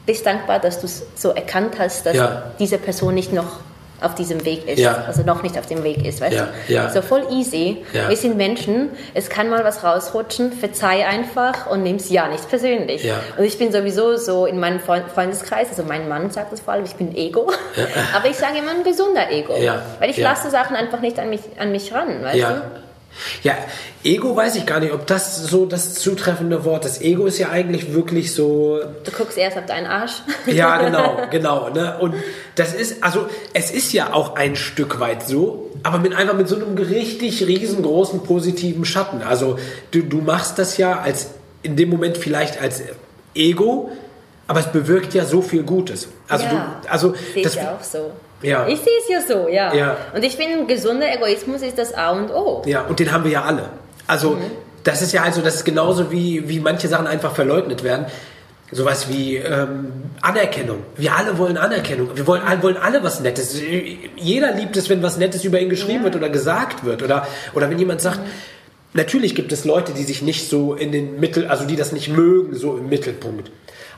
bist 0.05 0.25
dankbar, 0.25 0.59
dass 0.59 0.79
du 0.79 0.85
es 0.85 1.03
so 1.15 1.31
erkannt 1.31 1.75
hast, 1.77 2.05
dass 2.05 2.15
ja. 2.15 2.51
diese 2.57 2.77
Person 2.77 3.15
nicht 3.15 3.33
noch 3.33 3.59
auf 4.01 4.15
diesem 4.15 4.43
Weg 4.45 4.67
ist, 4.67 4.79
ja. 4.79 5.05
also 5.08 5.23
noch 5.23 5.43
nicht 5.43 5.58
auf 5.58 5.65
dem 5.65 5.84
Weg 5.84 6.05
ist, 6.05 6.21
weißt 6.21 6.36
ja. 6.36 6.47
du? 6.67 6.73
Ja. 6.73 6.89
So 6.89 7.01
voll 7.01 7.23
easy. 7.31 7.86
Wir 7.91 8.15
sind 8.15 8.38
Menschen, 8.38 8.89
es 9.13 9.29
kann 9.29 9.49
mal 9.49 9.63
was 9.63 9.84
rausrutschen, 9.84 10.51
verzeih 10.51 11.05
einfach 11.08 11.69
und 11.69 11.84
nimm 11.84 11.95
es 11.95 12.10
ja 12.10 12.27
nicht 12.27 12.47
persönlich. 12.49 13.03
Ja. 13.03 13.15
Und 13.38 13.45
ich 13.45 13.58
bin 13.58 13.71
sowieso 13.71 14.17
so 14.17 14.45
in 14.45 14.60
meinem 14.60 14.79
Freundeskreis, 14.79 15.69
also 15.69 15.84
mein 15.84 16.10
Mann 16.10 16.29
sagt 16.31 16.51
das 16.51 16.60
vor 16.60 16.73
allem, 16.73 16.86
ich 16.86 16.95
bin 16.95 17.15
Ego, 17.15 17.51
aber 18.15 18.29
ich 18.29 18.38
sage 18.38 18.60
immer 18.60 18.71
ein 18.71 18.84
gesunder 18.84 19.31
Ego, 19.31 19.53
weil 19.99 20.10
ich 20.10 20.17
lasse 20.17 20.49
Sachen 20.49 20.75
einfach 20.75 20.99
nicht 20.99 21.19
an 21.19 21.29
mich, 21.29 21.41
an 21.58 21.71
mich 21.71 21.93
ran, 21.93 22.23
weißt 22.23 22.43
du? 22.43 22.84
Ja, 23.43 23.56
Ego 24.04 24.36
weiß 24.36 24.56
ich 24.56 24.65
gar 24.65 24.80
nicht, 24.80 24.93
ob 24.93 25.08
das 25.08 25.38
so 25.38 25.65
das 25.65 25.95
zutreffende 25.95 26.65
Wort 26.65 26.86
ist. 26.86 27.01
Ego 27.01 27.25
ist 27.25 27.38
ja 27.38 27.49
eigentlich 27.49 27.93
wirklich 27.93 28.34
so. 28.34 28.80
Du 29.04 29.12
guckst 29.12 29.38
erst 29.38 29.58
auf 29.58 29.65
deinen 29.65 29.88
Arsch. 29.88 30.21
Ja, 30.45 30.78
genau, 30.84 31.17
genau. 31.32 31.69
Ne? 31.69 31.97
Und 31.99 32.15
das 32.56 32.73
ist, 32.73 33.04
also 33.04 33.28
es 33.54 33.71
ist 33.71 33.93
ja 33.93 34.13
auch 34.13 34.36
ein 34.36 34.56
Stück 34.56 34.99
weit 34.99 35.23
so, 35.23 35.71
aber 35.84 35.99
mit 35.99 36.15
einfach 36.15 36.36
mit 36.36 36.47
so 36.47 36.56
einem 36.56 36.78
richtig 36.78 37.45
riesengroßen 37.45 38.23
positiven 38.23 38.86
Schatten. 38.86 39.21
Also 39.21 39.58
du, 39.91 40.01
du 40.01 40.17
machst 40.17 40.60
das 40.60 40.78
ja 40.78 40.99
als 40.99 41.32
in 41.63 41.75
dem 41.75 41.89
Moment 41.89 42.17
vielleicht 42.17 42.62
als 42.62 42.84
Ego, 43.34 43.91
aber 44.47 44.60
es 44.60 44.67
bewirkt 44.67 45.13
ja 45.13 45.25
so 45.25 45.41
viel 45.41 45.63
Gutes. 45.63 46.08
Also 46.28 46.45
ja, 46.45 46.80
du, 46.84 46.91
also 46.91 47.13
das 47.43 47.56
ja 47.56 47.75
auch 47.75 47.84
so. 47.84 48.12
Ja. 48.41 48.67
Ich 48.67 48.79
sehe 48.79 48.93
es 49.01 49.09
ja 49.09 49.21
so, 49.21 49.47
ja. 49.47 49.73
ja. 49.73 49.97
Und 50.13 50.23
ich 50.23 50.35
finde, 50.35 50.65
gesunder 50.65 51.11
Egoismus 51.11 51.61
ist 51.61 51.77
das 51.77 51.93
A 51.93 52.11
und 52.11 52.31
O. 52.31 52.63
Ja, 52.65 52.81
und 52.81 52.99
den 52.99 53.11
haben 53.11 53.23
wir 53.23 53.31
ja 53.31 53.43
alle. 53.43 53.69
Also, 54.07 54.31
mhm. 54.31 54.51
das 54.83 55.01
ist 55.01 55.13
ja 55.13 55.23
also, 55.23 55.41
das 55.41 55.55
ist 55.55 55.65
genauso 55.65 56.11
wie, 56.11 56.47
wie 56.47 56.59
manche 56.59 56.87
Sachen 56.87 57.07
einfach 57.07 57.33
verleugnet 57.33 57.83
werden. 57.83 58.05
Sowas 58.71 59.07
wie 59.09 59.37
ähm, 59.37 59.91
Anerkennung. 60.21 60.79
Wir 60.97 61.15
alle 61.15 61.37
wollen 61.37 61.55
Anerkennung. 61.55 62.09
Wir 62.15 62.25
wollen, 62.25 62.41
wollen 62.61 62.77
alle 62.77 63.03
was 63.03 63.19
Nettes. 63.19 63.61
Jeder 64.15 64.53
liebt 64.53 64.75
es, 64.75 64.89
wenn 64.89 65.03
was 65.03 65.17
Nettes 65.17 65.43
über 65.45 65.59
ihn 65.59 65.69
geschrieben 65.69 65.99
ja. 65.99 66.03
wird 66.05 66.15
oder 66.15 66.29
gesagt 66.29 66.83
wird. 66.83 67.03
Oder, 67.03 67.27
oder 67.53 67.69
wenn 67.69 67.77
jemand 67.77 68.01
sagt, 68.01 68.19
mhm. 68.19 68.29
natürlich 68.93 69.35
gibt 69.35 69.51
es 69.51 69.65
Leute, 69.65 69.93
die 69.93 70.03
sich 70.03 70.23
nicht 70.23 70.49
so 70.49 70.73
in 70.73 70.91
den 70.91 71.19
Mittel, 71.19 71.47
also 71.47 71.65
die 71.65 71.75
das 71.75 71.91
nicht 71.91 72.09
mögen, 72.09 72.55
so 72.55 72.75
im 72.75 72.89
Mittelpunkt. 72.89 73.51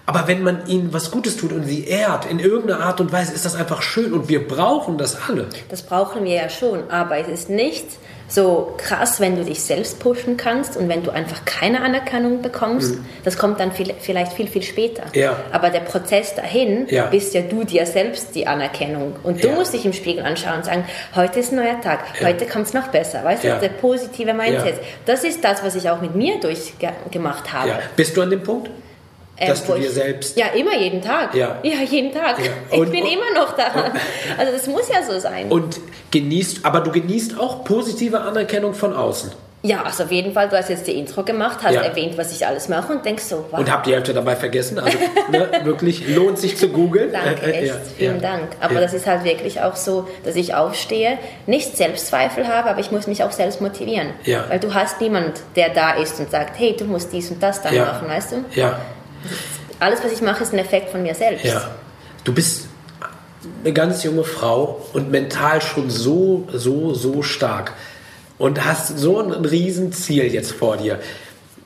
Aber 0.08 0.26
wenn 0.26 0.42
man 0.42 0.66
ihnen 0.68 0.94
was 0.94 1.12
Gutes 1.12 1.36
tut 1.36 1.52
und 1.52 1.66
sie 1.66 1.84
ehrt, 1.84 2.26
in 2.26 2.40
irgendeiner 2.40 2.80
Art 2.80 3.02
und 3.02 3.12
Weise, 3.12 3.34
ist 3.34 3.44
das 3.44 3.56
einfach 3.56 3.82
schön 3.82 4.14
und 4.14 4.30
wir 4.30 4.48
brauchen 4.48 4.98
das 4.98 5.18
alle. 5.28 5.48
Das 5.68 5.82
brauchen 5.82 6.24
wir 6.24 6.34
ja 6.34 6.50
schon, 6.50 6.90
aber 6.90 7.18
es 7.18 7.28
ist 7.28 7.50
nicht 7.50 7.86
so 8.30 8.74
krass, 8.78 9.20
wenn 9.20 9.36
du 9.36 9.44
dich 9.44 9.62
selbst 9.62 10.00
pushen 10.00 10.38
kannst 10.38 10.78
und 10.78 10.88
wenn 10.88 11.04
du 11.04 11.12
einfach 11.12 11.44
keine 11.44 11.82
Anerkennung 11.82 12.42
bekommst. 12.42 12.96
Mhm. 12.96 13.06
Das 13.26 13.38
kommt 13.38 13.60
dann 13.60 13.74
viel, 13.74 13.94
vielleicht 14.00 14.32
viel, 14.32 14.48
viel 14.48 14.64
später. 14.64 15.04
Ja. 15.14 15.36
Aber 15.52 15.70
der 15.70 15.82
Prozess 15.82 16.36
dahin 16.36 16.88
ja. 16.90 17.08
bist 17.08 17.34
ja 17.34 17.42
du 17.42 17.66
dir 17.66 17.86
selbst 17.86 18.34
die 18.34 18.48
Anerkennung. 18.48 19.18
Und 19.24 19.44
du 19.44 19.50
ja. 19.50 19.56
musst 19.56 19.74
dich 19.74 19.86
im 19.86 19.94
Spiegel 19.94 20.24
anschauen 20.24 20.58
und 20.58 20.66
sagen, 20.66 20.86
heute 21.16 21.40
ist 21.42 21.52
ein 21.52 21.58
neuer 21.58 21.82
Tag, 21.82 22.00
heute 22.24 22.46
kommt 22.46 22.68
es 22.68 22.74
noch 22.74 22.88
besser. 22.88 23.26
Weißt 23.26 23.44
du, 23.44 23.60
der 23.60 23.70
positive 23.70 24.34
Mindset. 24.34 24.76
Das 25.06 25.26
ist 25.26 25.44
das, 25.44 25.64
was 25.66 25.76
ich 25.76 25.90
auch 25.90 26.00
mit 26.00 26.16
mir 26.16 26.40
durchgemacht 26.40 27.52
habe. 27.52 27.80
Bist 27.98 28.16
du 28.16 28.22
an 28.22 28.30
dem 28.30 28.44
Punkt? 28.44 28.70
Ähm, 29.40 29.50
dass 29.50 29.66
du 29.66 29.74
dir 29.76 29.92
selbst. 29.92 30.38
Ja, 30.38 30.48
immer 30.48 30.76
jeden 30.76 31.02
Tag. 31.02 31.36
Ja, 31.36 31.60
ja 31.64 31.82
jeden 31.88 32.12
Tag. 32.12 32.38
Ja. 32.40 32.78
Und, 32.78 32.86
ich 32.86 32.92
bin 32.92 33.04
und, 33.04 33.12
immer 33.12 33.34
noch 33.36 33.56
da. 33.56 33.92
Also 34.38 34.52
das 34.52 34.68
muss 34.68 34.90
ja 34.90 35.04
so 35.04 35.20
sein. 35.20 35.50
Und 35.50 35.80
genießt, 36.12 36.66
aber 36.66 36.82
du 36.82 36.92
genießt 36.92 37.40
auch 37.40 37.64
positive 37.64 38.22
Anerkennung 38.22 38.74
von 38.74 38.94
außen. 38.94 39.32
Ja, 39.64 39.84
also 39.84 40.04
auf 40.04 40.12
jeden 40.12 40.34
Fall, 40.34 40.50
du 40.50 40.58
hast 40.58 40.70
jetzt 40.70 40.86
die 40.86 40.94
Intro 40.94 41.24
gemacht, 41.24 41.60
hast 41.64 41.74
ja. 41.74 41.82
erwähnt, 41.82 42.18
was 42.18 42.32
ich 42.32 42.46
alles 42.46 42.70
mache 42.70 42.94
und 42.94 43.04
denkst 43.04 43.24
so, 43.24 43.46
wow. 43.50 43.60
Und 43.60 43.72
habt 43.72 43.88
die 43.88 43.94
Hälfte 43.94 44.14
dabei 44.14 44.36
vergessen. 44.36 44.80
Also 44.80 44.98
ne, 45.32 45.50
wirklich 45.64 46.08
lohnt 46.08 46.38
sich 46.38 46.58
zu 46.58 46.70
googeln. 46.70 47.12
Danke, 47.12 47.48
äh, 47.48 47.52
echt, 47.52 47.68
ja, 47.68 47.76
vielen 47.98 48.22
ja. 48.22 48.32
Dank. 48.32 48.50
Aber 48.62 48.80
das 48.80 48.94
ist 48.94 49.08
halt 49.08 49.24
wirklich 49.24 49.62
auch 49.62 49.76
so, 49.76 50.08
dass 50.24 50.36
ich 50.36 50.54
aufstehe, 50.54 51.18
nicht 51.48 51.76
Selbstzweifel 51.76 52.48
habe, 52.48 52.70
aber 52.70 52.80
ich 52.80 52.92
muss 52.92 53.08
mich 53.08 53.24
auch 53.24 53.32
selbst 53.32 53.60
motivieren. 53.60 54.10
Weil 54.48 54.60
du 54.60 54.74
hast 54.74 55.02
niemand, 55.02 55.42
der 55.56 55.70
da 55.70 55.94
ist 55.94 56.20
und 56.20 56.30
sagt, 56.32 56.58
hey, 56.60 56.76
du 56.78 56.86
musst 56.86 57.12
dies 57.12 57.32
und 57.32 57.42
das 57.42 57.62
dann 57.62 57.76
machen, 57.76 58.08
weißt 58.08 58.32
du? 58.34 58.46
Ja. 58.54 58.80
Alles, 59.80 60.04
was 60.04 60.12
ich 60.12 60.22
mache, 60.22 60.44
ist 60.44 60.54
ein 60.54 60.60
Effekt 60.60 60.90
von 60.90 61.04
mir 61.04 61.14
selbst. 61.14 61.46
Ja. 61.46 61.72
Du 62.24 62.34
bist 62.34 62.68
eine 63.64 63.74
ganz 63.74 64.04
junge 64.04 64.24
Frau 64.24 64.86
und 64.94 65.12
mental 65.12 65.62
schon 65.62 65.90
so, 65.90 66.48
so, 66.52 66.94
so 66.94 67.22
stark 67.22 67.74
und 68.38 68.66
hast 68.66 68.98
so 68.98 69.20
ein 69.20 69.32
Riesenziel 69.32 70.34
jetzt 70.34 70.52
vor 70.52 70.78
dir. 70.78 71.00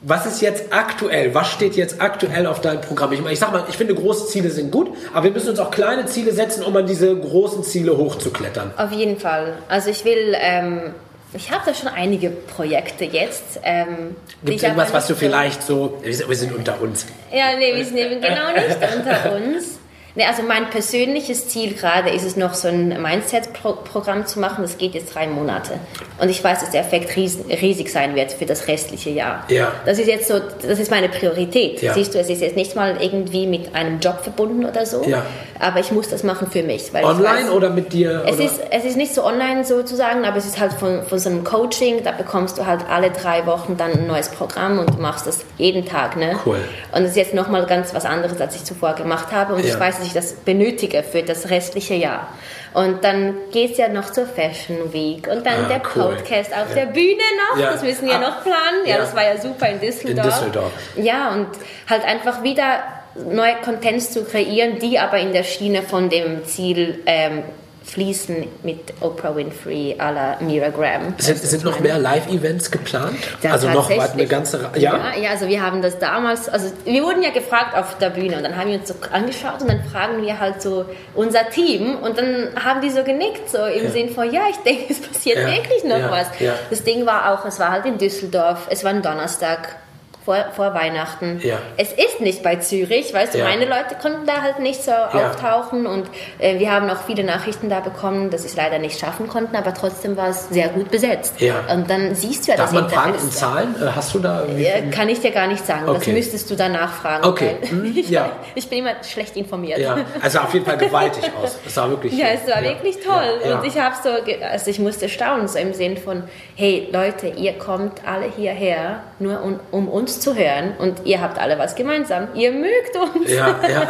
Was 0.04 0.26
ist 0.26 0.42
jetzt 0.42 0.74
aktuell? 0.74 1.36
Was 1.36 1.52
steht 1.52 1.76
jetzt 1.76 2.02
aktuell 2.02 2.48
auf 2.48 2.60
deinem 2.60 2.82
Programm? 2.82 3.14
Ich, 3.14 3.24
ich 3.24 3.40
sag 3.40 3.52
mal, 3.52 3.66
ich 3.70 3.78
finde, 3.78 3.94
große 3.94 4.28
Ziele 4.28 4.50
sind 4.50 4.72
gut, 4.72 4.90
aber 5.14 5.26
wir 5.26 5.32
müssen 5.32 5.50
uns 5.50 5.60
auch 5.60 5.70
kleine 5.70 6.08
Ziele 6.08 6.32
setzen, 6.34 6.64
um 6.64 6.76
an 6.76 6.88
diese 6.88 7.16
großen 7.16 7.64
Ziele 7.64 7.96
hochzuklettern. 7.96 8.74
Auf 8.78 8.92
jeden 8.92 9.20
Fall. 9.20 9.54
Also 9.70 9.92
ich 9.92 10.04
will 10.04 10.36
ähm, 10.40 10.96
ich 11.34 11.52
habe 11.52 11.64
da 11.66 11.74
schon 11.74 11.88
einige 11.90 12.30
Projekte 12.30 13.06
jetzt. 13.06 13.60
Ähm, 13.64 14.16
Gibt 14.44 14.58
es 14.58 14.64
irgendwas, 14.64 14.94
was 14.94 15.08
du 15.08 15.16
vielleicht 15.16 15.64
so. 15.64 16.00
Wir 16.04 16.36
sind 16.36 16.54
unter 16.54 16.82
uns. 16.82 17.06
Ja, 17.32 17.58
nee, 17.58 17.76
wir 17.76 17.86
sind 17.86 17.98
eben 17.98 18.22
genau 18.22 18.52
nicht 18.54 18.78
unter 18.98 19.36
uns. 19.36 19.80
Nee, 20.14 20.26
also 20.26 20.44
mein 20.44 20.70
persönliches 20.70 21.48
Ziel 21.48 21.74
gerade 21.74 22.10
ist 22.10 22.24
es 22.24 22.36
noch 22.36 22.54
so 22.54 22.68
ein 22.68 23.02
Mindset-Programm 23.02 24.26
zu 24.26 24.40
machen. 24.40 24.62
Das 24.62 24.78
geht 24.78 24.94
jetzt 24.94 25.16
drei 25.16 25.28
Monate. 25.28 25.80
Und 26.20 26.30
ich 26.30 26.44
weiß, 26.44 26.60
dass 26.60 26.72
der 26.72 26.82
Effekt 26.82 27.16
riesig 27.16 27.92
sein 27.92 28.14
wird 28.16 28.34
für 28.34 28.46
das 28.46 28.68
restliche 28.68 29.10
Jahr. 29.10 29.46
Ja. 29.48 29.72
Das 29.86 30.00
ist 30.00 30.08
jetzt 30.08 30.28
so, 30.28 30.40
das 30.40 30.80
ist 30.80 30.92
meine 30.92 31.08
Priorität. 31.08 31.82
Ja. 31.82 31.94
Siehst 31.94 32.14
du, 32.14 32.20
es 32.20 32.30
ist 32.30 32.42
jetzt 32.42 32.58
nicht 32.58 32.76
mal 32.76 32.98
irgendwie 33.00 33.48
mit 33.48 33.74
einem 33.74 34.00
Job 34.00 34.20
verbunden 34.22 34.66
oder 34.66 34.86
so. 34.86 35.04
Ja. 35.06 35.26
Aber 35.60 35.80
ich 35.80 35.92
muss 35.92 36.10
das 36.10 36.24
machen 36.24 36.48
für 36.52 36.64
mich. 36.64 36.92
online 36.94 37.46
weiß, 37.46 37.50
oder 37.52 37.70
mit 37.70 37.94
dir? 37.94 38.26
Es 38.28 38.40
ist, 38.40 38.60
es 38.70 38.84
ist 38.84 38.98
nicht 38.98 39.14
so 39.14 39.24
online 39.24 39.64
sozusagen, 39.64 40.26
aber 40.26 40.38
es 40.38 40.46
ist 40.46 40.60
halt 40.60 40.74
von, 40.74 41.04
von 41.04 41.20
so 41.20 41.30
einem 41.30 41.46
Coaching. 41.46 42.04
Da 42.04 42.12
bekommst 42.12 42.58
du 42.58 42.66
halt 42.66 42.82
alle 42.90 43.12
drei 43.12 43.46
Wochen 43.46 43.78
dann 43.78 43.92
ein 43.94 44.08
neues 44.08 44.30
Programm 44.30 44.80
und 44.80 44.90
du 44.96 45.02
machst 45.02 45.26
das 45.26 45.46
jeden 45.58 45.86
Tag. 45.86 46.18
Ne? 46.18 46.38
Cool. 46.46 46.60
Und 46.92 47.04
es 47.04 47.12
ist 47.12 47.18
jetzt 47.18 47.34
nochmal 47.34 47.66
ganz 47.66 47.94
was 47.94 48.06
anderes, 48.06 48.42
als 48.42 48.56
ich 48.56 48.66
zuvor 48.66 48.94
gemacht 48.94 49.32
habe. 49.32 49.54
Und 49.54 49.64
ich 49.64 49.80
weiß, 49.80 50.01
dass 50.02 50.08
ich 50.08 50.14
das 50.14 50.34
benötige 50.34 51.04
für 51.04 51.22
das 51.24 51.50
restliche 51.50 51.94
Jahr. 51.94 52.28
Und 52.74 53.04
dann 53.04 53.36
geht 53.52 53.74
es 53.74 53.78
ja 53.78 53.88
noch 53.88 54.12
zur 54.12 54.26
Fashion 54.26 54.94
Week 54.94 55.28
und 55.28 55.46
dann 55.46 55.66
ah, 55.66 55.68
der 55.68 55.82
cool. 55.96 56.16
Podcast 56.16 56.52
auf 56.54 56.70
ja. 56.70 56.86
der 56.86 56.86
Bühne 56.88 57.22
noch. 57.50 57.60
Ja. 57.60 57.72
Das 57.72 57.84
müssen 57.84 58.08
wir 58.08 58.16
ah, 58.16 58.20
noch 58.20 58.42
planen. 58.44 58.86
Ja, 58.86 58.96
ja, 58.96 58.98
das 58.98 59.16
war 59.16 59.24
ja 59.24 59.40
super 59.40 59.70
in 59.70 59.80
Düsseldorf. 59.80 60.26
In 60.26 60.32
Düsseldorf. 60.32 60.72
Ja, 60.96 61.34
und 61.34 61.48
halt 61.90 62.06
einfach 62.06 62.44
wieder 62.44 62.84
neue 63.30 63.56
Contents 63.64 64.12
zu 64.12 64.24
kreieren, 64.24 64.80
die 64.80 64.98
aber 64.98 65.20
in 65.20 65.34
der 65.34 65.44
Schiene 65.44 65.84
von 65.84 66.10
dem 66.10 66.46
Ziel 66.46 67.00
ähm, 67.06 67.44
fließen 67.84 68.48
mit 68.64 68.94
Oprah 69.02 69.36
Winfrey 69.36 69.96
à 69.98 70.12
la 70.12 70.38
Mira 70.40 70.70
Graham. 70.70 71.16
Sind, 71.18 71.40
sind 71.40 71.64
noch 71.64 71.80
mehr 71.80 71.98
Live-Events 71.98 72.70
geplant? 72.70 73.18
Ja, 73.42 73.54
also 73.54 73.70
noch 73.70 73.90
eine 73.90 74.28
ganze 74.28 74.64
Reihe? 74.64 74.80
Ja? 74.80 75.14
ja? 75.16 75.32
also 75.32 75.48
wir 75.48 75.62
haben 75.62 75.82
das 75.82 75.98
damals, 75.98 76.48
also 76.48 76.72
wir 76.86 77.04
wurden 77.04 77.24
ja 77.24 77.32
gefragt 77.32 77.76
auf 77.76 77.98
der 77.98 78.12
Bühne 78.12 78.38
und 78.38 78.44
dann 78.44 78.56
haben 78.56 78.70
wir 78.70 78.80
uns 78.80 78.88
so 78.88 78.94
angeschaut 79.12 79.62
und 79.62 79.70
dann 79.70 79.84
fragen 79.84 80.22
wir 80.22 80.40
halt 80.40 80.62
so 80.62 80.86
unser 81.16 81.50
Team 81.50 81.98
und 81.98 82.18
dann 82.18 82.50
haben 82.64 82.82
die 82.82 82.92
so 82.92 83.04
genickt, 83.04 83.50
so 83.50 83.66
im 83.66 83.86
ja. 83.86 83.90
Sinn 83.90 84.10
von, 84.10 84.32
ja, 84.32 84.44
ich 84.50 84.58
denke, 84.58 84.86
es 84.90 85.02
passiert 85.02 85.40
ja. 85.40 85.48
wirklich 85.48 85.84
noch 85.84 86.12
was. 86.12 86.28
Das 86.70 86.84
Ding 86.84 87.06
war 87.06 87.34
auch, 87.34 87.46
es 87.46 87.60
war 87.60 87.72
halt 87.72 87.86
in 87.86 87.98
Düsseldorf, 87.98 88.68
es 88.70 88.84
war 88.84 88.92
ein 88.92 89.02
Donnerstag, 89.02 89.76
vor, 90.24 90.38
vor 90.56 90.74
Weihnachten. 90.74 91.40
Ja. 91.44 91.58
Es 91.78 91.92
ist 91.92 92.22
nicht 92.22 92.44
bei 92.44 92.58
Zürich, 92.58 93.14
weißt 93.14 93.34
du, 93.34 93.40
Ja. 93.40 93.46
meine 93.46 93.66
Leute 93.66 93.96
konnten 94.02 94.26
da 94.28 94.42
halt 94.42 94.60
nicht 94.60 94.84
so 94.84 94.92
auftauchen 94.92 95.88
und 95.88 96.06
äh, 96.40 96.60
wir 96.60 96.72
haben 96.72 96.90
auch 96.90 97.02
viele 97.08 97.24
Nachrichten 97.24 97.70
da 97.70 97.80
bekommen, 97.80 98.30
dass 98.30 98.42
sie 98.44 98.48
es 98.50 98.56
leider 98.56 98.80
nicht 98.80 99.00
schaffen 99.00 99.28
konnten, 99.28 99.56
aber 99.56 99.74
trotzdem 99.74 100.18
war 100.18 100.30
es 100.30 100.50
sehr 100.50 100.70
gut 100.70 100.92
besetzt. 100.92 101.40
Ja. 101.42 101.56
Und 101.72 101.90
dann 101.90 102.14
siehst 102.16 102.48
du 102.48 102.52
ja, 102.52 102.58
Darf 102.58 102.72
das 102.72 102.80
man 102.82 102.90
fragen 102.90 103.16
in 103.16 103.32
Zahlen? 103.32 103.76
Äh, 103.82 103.88
Hast 103.96 104.14
du 104.14 104.20
da... 104.20 104.46
Äh, 104.46 104.90
Kann 104.92 105.10
ich 105.10 105.20
dir 105.22 105.32
gar 105.32 105.48
nicht 105.48 105.66
sagen. 105.66 105.86
Das 105.88 105.96
Okay. 105.98 106.14
müsstest 106.14 106.50
du 106.50 106.56
danach 106.56 106.94
fragen. 106.94 107.26
Okay. 107.26 107.56
Hm, 107.70 107.86
Ich, 108.02 108.10
ja. 108.10 108.32
ich 108.56 108.70
bin 108.70 108.80
immer 108.80 109.04
schlecht 109.04 109.36
informiert. 109.36 109.80
ja, 109.80 109.98
also 110.22 110.40
auf 110.40 110.54
jeden 110.54 110.66
Fall 110.66 110.78
gewaltig 110.78 111.24
aus. 111.42 111.58
Es 111.66 111.76
war 111.78 111.90
wirklich... 111.90 112.14
Ja, 112.18 112.28
es 112.28 112.48
war 112.50 112.62
wirklich 112.64 113.00
toll. 113.00 113.40
Ja, 113.44 113.50
ja. 113.50 113.60
Und 113.60 113.66
ich 113.68 113.78
habe 113.80 113.96
so, 114.02 114.10
also 114.46 114.70
ich 114.72 114.80
musste 114.80 115.10
staunen, 115.10 115.48
so 115.48 115.58
im 115.60 115.74
Sinn 115.74 115.98
von, 115.98 116.24
hey 116.56 116.88
Leute, 116.92 117.28
ihr 117.28 117.54
kommt 117.54 118.02
alle 118.08 118.26
hierher, 118.36 119.02
nur 119.20 119.42
um, 119.44 119.60
um 119.72 119.88
uns 119.90 120.11
zu 120.20 120.36
hören 120.36 120.74
und 120.80 121.06
ihr 121.06 121.22
habt 121.22 121.40
alle 121.40 121.58
was 121.60 121.76
gemeinsam. 121.76 122.28
Ihr 122.34 122.52
mögt 122.52 122.96
uns. 123.16 123.32
Ja, 123.32 123.56
ja, 123.70 123.88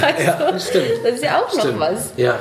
Weißt 0.00 0.18
ja, 0.26 0.50
du? 0.50 0.60
stimmt. 0.60 0.86
Das 1.04 1.14
ist 1.14 1.24
ja 1.24 1.40
auch 1.42 1.50
Stimmt. 1.50 1.78
noch 1.78 1.90
was. 1.90 2.12
Ja. 2.16 2.36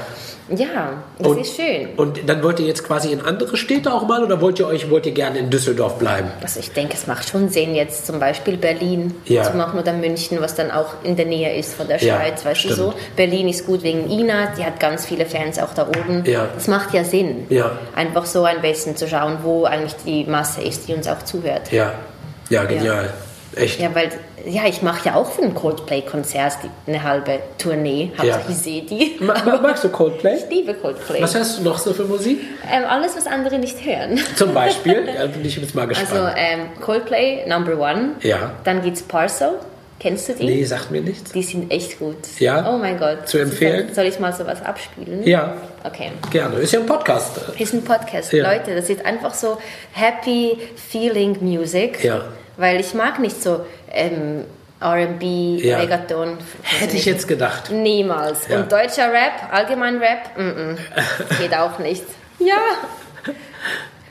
Ja, 0.54 0.96
das 1.18 1.28
Und- 1.30 1.40
ist 1.40 1.56
schön. 1.56 1.90
Und 1.96 2.28
dann 2.28 2.44
wollt 2.44 2.60
ihr 2.60 2.66
jetzt 2.66 2.84
quasi 2.86 3.14
in 3.14 3.22
andere 3.22 3.56
Städte 3.56 3.94
auch 3.94 4.06
mal 4.06 4.22
oder 4.22 4.42
wollt 4.42 4.60
ihr 4.60 4.68
euch 4.68 4.90
wollt 4.90 5.06
ihr 5.06 5.14
gerne 5.14 5.40
in 5.40 5.50
Düsseldorf 5.50 5.98
bleiben? 5.98 6.30
Also 6.42 6.60
ich 6.60 6.74
denke, 6.74 6.96
es 6.96 7.08
macht 7.08 7.30
schon 7.30 7.48
Sinn, 7.48 7.74
jetzt 7.74 8.06
zum 8.06 8.20
Beispiel 8.20 8.58
Berlin 8.58 9.16
Ja. 9.26 9.44
zu 9.44 9.56
machen 9.56 9.80
oder 9.80 9.94
München, 9.94 10.42
was 10.42 10.56
dann 10.56 10.70
auch 10.70 10.88
in 11.04 11.16
der 11.16 11.26
Nähe 11.28 11.56
ist 11.56 11.74
von 11.76 11.88
der 11.88 12.04
Ja, 12.04 12.18
Schweiz, 12.18 12.44
weißt 12.44 12.60
stimmt. 12.60 12.74
du 12.80 12.84
so. 12.84 12.94
Berlin 13.16 13.48
ist 13.48 13.66
gut 13.66 13.82
wegen 13.84 14.10
Ina, 14.10 14.48
die 14.58 14.66
hat 14.66 14.78
ganz 14.82 15.06
viele 15.06 15.26
Fans 15.26 15.58
auch 15.58 15.74
da 15.74 15.88
oben. 15.88 16.24
Ja. 16.26 16.50
Das 16.54 16.68
macht 16.68 16.94
ja 16.94 17.06
Sinn. 17.06 17.46
Ja. 17.48 17.72
Einfach 17.96 18.26
so 18.26 18.44
ein 18.44 18.62
bisschen 18.62 18.98
zu 18.98 19.08
schauen, 19.08 19.38
wo 19.44 19.64
eigentlich 19.64 19.96
die 20.06 20.26
Masse 20.26 20.62
ist, 20.64 20.86
die 20.90 20.94
uns 20.96 21.08
auch 21.08 21.22
zuhört. 21.24 21.72
Ja. 21.72 21.94
Ja, 22.52 22.64
genial. 22.66 23.10
Echt. 23.56 23.82
Ja, 23.82 23.94
weil, 23.94 24.10
ja, 24.46 24.62
ich 24.66 24.82
mache 24.82 25.10
ja 25.10 25.16
auch 25.16 25.30
für 25.30 25.42
ein 25.42 25.54
Coldplay-Konzert 25.54 26.54
eine 26.88 27.04
halbe 27.04 27.40
Tournee. 27.58 28.12
Hauptsache 28.18 28.50
ich 28.50 28.56
sehe 28.58 28.82
die. 28.84 29.18
Ma 29.20 29.34
ma- 29.44 29.58
magst 29.62 29.84
du 29.84 29.90
Coldplay? 29.90 30.36
Ich 30.38 30.50
liebe 30.50 30.74
Coldplay. 30.74 31.22
Was 31.22 31.36
hörst 31.36 31.60
du 31.60 31.64
noch 31.64 31.78
so 31.78 31.92
für 31.94 32.06
Musik? 32.06 32.40
Ähm, 32.72 32.84
alles, 32.88 33.18
was 33.18 33.28
andere 33.28 33.60
nicht 33.60 33.84
hören. 33.86 34.18
Zum 34.38 34.54
Beispiel? 34.54 35.04
Ja, 35.18 35.26
bin 35.28 35.44
ich 35.44 35.58
jetzt 35.58 35.76
mal 35.76 35.86
gespannt. 35.86 36.12
Also 36.14 36.28
ähm, 36.38 36.68
Coldplay, 36.80 37.46
Number 37.48 37.78
One. 37.78 38.12
Ja. 38.22 38.52
Dann 38.64 38.82
gibt's 38.82 39.02
Parcel. 39.02 39.52
Kennst 40.00 40.30
du 40.30 40.34
die? 40.34 40.46
nee, 40.46 40.64
sagt 40.64 40.90
mir 40.90 41.02
nichts. 41.02 41.32
Die 41.34 41.44
sind 41.44 41.70
echt 41.72 42.00
gut. 42.00 42.16
Ja? 42.40 42.68
Oh 42.74 42.78
mein 42.78 42.98
Gott. 42.98 43.28
Zu 43.28 43.38
empfehlen? 43.38 43.94
Soll 43.94 44.06
ich 44.06 44.18
mal 44.20 44.34
sowas 44.34 44.62
abspielen? 44.64 45.28
Ja, 45.28 45.58
Okay. 45.84 46.12
gerne. 46.30 46.58
Ist 46.58 46.74
ja 46.74 46.80
ein 46.80 46.86
Podcast. 46.86 47.38
Ist 47.58 47.74
ein 47.74 47.84
Podcast. 47.84 48.32
Ja. 48.34 48.52
Leute, 48.52 48.76
das 48.76 48.90
ist 48.90 49.04
einfach 49.06 49.34
so 49.34 49.58
Happy 49.94 50.58
Feeling 50.90 51.38
Music. 51.42 52.04
Ja. 52.04 52.26
Weil 52.58 52.80
ich 52.80 52.94
mag 52.94 53.20
nicht 53.20 53.42
so 53.42 53.66
ähm, 53.92 54.46
R&B, 54.80 55.58
Ja. 55.58 55.78
Reggaeton. 55.80 56.38
Hätte 56.64 56.98
ich 56.98 57.06
jetzt 57.06 57.28
gedacht. 57.28 57.72
Niemals. 57.72 58.48
Ja. 58.48 58.58
Und 58.58 58.72
deutscher 58.72 59.12
Rap, 59.12 59.52
allgemein 59.52 59.98
Rap, 59.98 60.38
mm 60.38 60.42
-mm. 60.42 60.78
geht 61.40 61.56
auch 61.56 61.80
nicht. 61.80 62.04
Ja. 62.40 62.62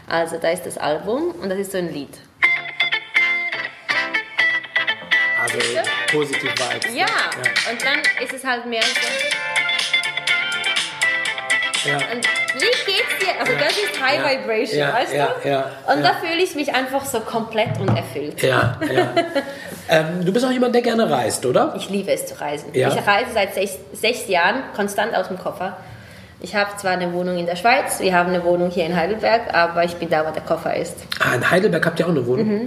Also 0.08 0.38
da 0.38 0.50
ist 0.50 0.66
das 0.66 0.78
Album 0.78 1.32
und 1.40 1.48
das 1.48 1.58
ist 1.58 1.72
so 1.72 1.78
ein 1.78 1.92
Lied. 1.92 2.18
Also 5.40 5.58
positiv 6.12 6.52
Vibes. 6.52 6.94
Ja. 6.94 7.06
Und 7.70 7.84
dann 7.84 7.98
ist 8.22 8.32
es 8.32 8.44
halt 8.44 8.66
mehr 8.66 8.82
so. 8.82 9.39
Ja. 11.84 11.96
Und 11.96 12.26
wie 12.54 12.60
geht's 12.92 13.18
dir? 13.20 13.40
Also 13.40 13.52
das 13.58 13.72
ist 13.72 14.00
High 14.02 14.18
Ja. 14.18 14.42
Vibration, 14.42 14.78
Ja, 14.78 14.92
weißt 14.94 15.12
du? 15.12 15.48
ja, 15.48 15.64
Und 15.92 16.02
da 16.02 16.14
fühle 16.14 16.42
ich 16.42 16.54
mich 16.54 16.72
einfach 16.74 17.04
so 17.04 17.20
komplett 17.20 17.78
und 17.80 17.88
erfüllt. 17.96 18.42
Ja, 18.42 18.78
ja. 18.92 19.12
ähm, 19.88 20.24
du 20.24 20.32
bist 20.32 20.44
auch 20.44 20.50
jemand, 20.50 20.74
der 20.74 20.82
gerne 20.82 21.08
reist, 21.10 21.44
oder? 21.46 21.74
Ich 21.76 21.88
liebe 21.88 22.10
es 22.12 22.26
zu 22.26 22.40
reisen. 22.40 22.70
Ich 22.72 22.84
reise 22.84 23.32
seit 23.32 23.54
sechs, 23.54 23.76
sechs 23.92 24.28
Jahren 24.28 24.62
konstant 24.74 25.14
aus 25.14 25.28
dem 25.28 25.38
Koffer. 25.38 25.76
Ich 26.42 26.54
habe 26.54 26.74
zwar 26.78 26.92
eine 26.92 27.12
Wohnung 27.12 27.36
in 27.38 27.44
der 27.46 27.56
Schweiz, 27.56 28.00
wir 28.00 28.14
haben 28.14 28.30
eine 28.30 28.42
Wohnung 28.44 28.70
hier 28.70 28.86
in 28.86 28.96
Heidelberg, 28.96 29.52
aber 29.52 29.84
ich 29.84 29.94
bin 29.96 30.08
da, 30.08 30.26
wo 30.26 30.32
der 30.32 30.42
Koffer 30.42 30.74
ist. 30.74 30.96
Ah, 31.18 31.34
in 31.34 31.50
Heidelberg 31.50 31.84
habt 31.84 32.00
ihr 32.00 32.06
auch 32.06 32.10
eine 32.10 32.26
Wohnung. 32.26 32.66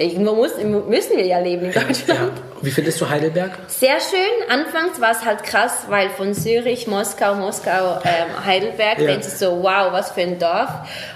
Irgendwo 0.00 0.34
muss, 0.34 0.52
müssen 0.56 1.16
wir 1.16 1.26
ja 1.26 1.38
leben 1.38 1.66
in 1.66 1.72
Deutschland. 1.72 2.08
Ja. 2.08 2.30
Wie 2.60 2.70
findest 2.72 3.00
du 3.00 3.08
Heidelberg? 3.08 3.52
Sehr 3.68 3.98
schön. 4.00 4.50
Anfangs 4.50 5.00
war 5.00 5.12
es 5.12 5.24
halt 5.24 5.44
krass, 5.44 5.84
weil 5.88 6.10
von 6.10 6.34
Zürich, 6.34 6.86
Moskau, 6.88 7.34
Moskau, 7.36 7.98
ähm, 8.04 8.44
Heidelberg, 8.44 8.98
Ja. 8.98 9.06
denkst 9.06 9.28
du 9.28 9.36
so, 9.46 9.62
wow, 9.62 9.92
was 9.92 10.10
für 10.10 10.22
ein 10.22 10.38
Dorf. 10.40 10.68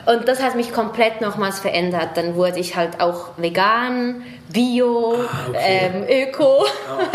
Und 0.06 0.28
das 0.28 0.40
hat 0.42 0.54
mich 0.54 0.72
komplett 0.72 1.20
nochmals 1.20 1.58
verändert. 1.58 2.10
Dann 2.14 2.36
wurde 2.36 2.60
ich 2.60 2.76
halt 2.76 3.00
auch 3.00 3.30
vegan, 3.38 4.22
bio, 4.52 5.14
Ah, 5.16 5.46
okay. 5.48 5.90
ähm, 6.08 6.28
öko. 6.28 6.64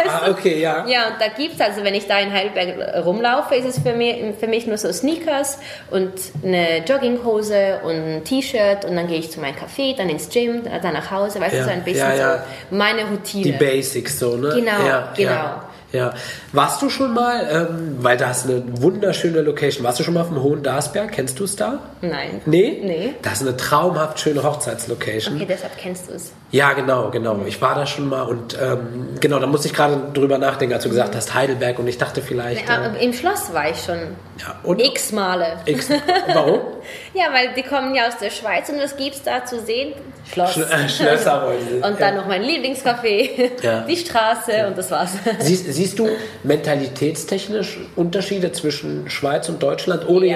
Ah, 0.10 0.28
okay, 0.32 0.60
ja. 0.60 0.86
Ja, 0.88 1.08
und 1.10 1.22
da 1.22 1.28
gibt's 1.28 1.62
also, 1.62 1.84
wenn 1.84 1.94
ich 1.96 2.08
da 2.08 2.20
in 2.20 2.34
Heidelberg 2.34 3.06
rumlaufe, 3.06 3.56
ist 3.56 3.66
es 3.66 3.80
für 3.80 3.94
mich, 3.94 4.18
für 4.40 4.48
mich 4.48 4.66
nur 4.68 4.78
so 4.78 4.92
Sneakers 4.92 5.60
und 5.92 6.12
eine 6.44 6.80
Jogginghose 6.84 7.80
und 7.84 7.92
ein 7.96 8.24
T-Shirt 8.26 8.84
und 8.86 8.96
dann 8.96 9.08
gehe 9.08 9.20
ich 9.20 9.32
zu 9.32 9.40
meinem 9.40 9.56
Café, 9.56 9.96
dann 9.96 10.10
ins 10.10 10.30
Gym, 10.30 10.64
dann 10.82 10.94
nach 10.94 11.12
Hause, 11.12 11.40
weißt 11.40 11.54
Ja, 11.58 11.64
so 11.64 11.70
ein 11.70 11.84
bisschen 11.84 12.18
so 12.18 12.76
meine 12.76 13.06
Routine. 13.06 13.44
Die 13.44 13.52
Basics 13.52 14.20
so, 14.20 14.38
ne? 14.38 14.50
Genau, 14.56 14.78
genau. 15.16 15.32
Ja, 15.32 15.64
ja. 15.92 16.14
Warst 16.52 16.82
du 16.82 16.90
schon 16.90 17.14
mal, 17.14 17.48
ähm, 17.50 17.98
weil 18.00 18.18
da 18.18 18.32
ist 18.32 18.46
eine 18.46 18.64
wunderschöne 18.82 19.42
Location, 19.42 19.86
warst 19.86 20.00
du 20.00 20.04
schon 20.04 20.14
mal 20.14 20.22
auf 20.22 20.30
dem 20.30 20.42
Hohen 20.42 20.64
Darsberg? 20.64 21.12
Kennst 21.12 21.40
du 21.40 21.46
es 21.46 21.56
da? 21.56 21.80
Nein. 22.02 22.42
Nee? 22.46 22.82
Nee. 22.84 23.16
Das 23.22 23.42
ist 23.42 23.48
eine 23.48 23.56
traumhaft 23.56 24.20
schöne 24.20 24.44
Hochzeitslocation. 24.44 25.36
Okay, 25.36 25.46
deshalb 25.48 25.78
kennst 25.78 26.10
du 26.10 26.14
es. 26.14 26.32
Ja, 26.50 26.72
genau, 26.74 27.10
genau. 27.12 27.40
Ich 27.46 27.62
war 27.62 27.76
da 27.76 27.86
schon 27.86 28.08
mal 28.08 28.22
und 28.24 28.58
ähm, 28.62 29.18
genau, 29.20 29.38
da 29.40 29.48
musste 29.48 29.68
ich 29.68 29.74
gerade 29.74 30.00
drüber 30.14 30.38
nachdenken, 30.38 30.74
als 30.74 30.84
du 30.84 30.90
gesagt 30.90 31.14
hast 31.16 31.34
Heidelberg 31.34 31.78
und 31.78 31.88
ich 31.88 31.98
dachte 31.98 32.22
vielleicht. 32.22 32.68
Ja, 32.70 32.86
Äh, 32.86 33.04
Im 33.04 33.12
Schloss 33.12 33.54
war 33.54 33.70
ich 33.70 33.78
schon 33.84 33.98
ja, 34.40 34.56
und 34.64 34.80
x 34.82 35.12
Male. 35.12 35.58
X, 35.66 35.90
warum? 36.34 36.60
Ja, 37.14 37.26
weil 37.34 37.54
die 37.54 37.64
kommen 37.64 37.94
ja 37.96 38.08
aus 38.08 38.18
der 38.18 38.30
Schweiz 38.30 38.70
und 38.70 38.80
was 38.80 38.96
gibt's 38.96 39.22
da 39.24 39.44
zu 39.44 39.60
sehen? 39.60 39.94
Schloss. 40.32 40.54
Schl 40.54 40.64
äh, 40.64 40.88
Schlösser. 40.88 41.48
Und 41.84 42.00
dann 42.00 42.16
ja. 42.16 42.22
noch 42.22 42.28
mein 42.28 42.44
Lieblingscafé, 42.44 43.52
Ja. 43.62 43.82
die 43.90 43.98
Straße 43.98 44.68
und 44.68 44.78
das 44.78 44.92
war's. 44.92 45.12
Siehst, 45.40 45.66
siehst 45.74 46.00
du 46.00 46.08
mentalitätstechnisch 46.44 47.78
Unterschiede 47.96 48.52
zwischen 48.52 49.10
Schweiz 49.10 49.50
und 49.50 49.62
Deutschland? 49.62 50.08
Ohne 50.08 50.28
Ja. 50.28 50.34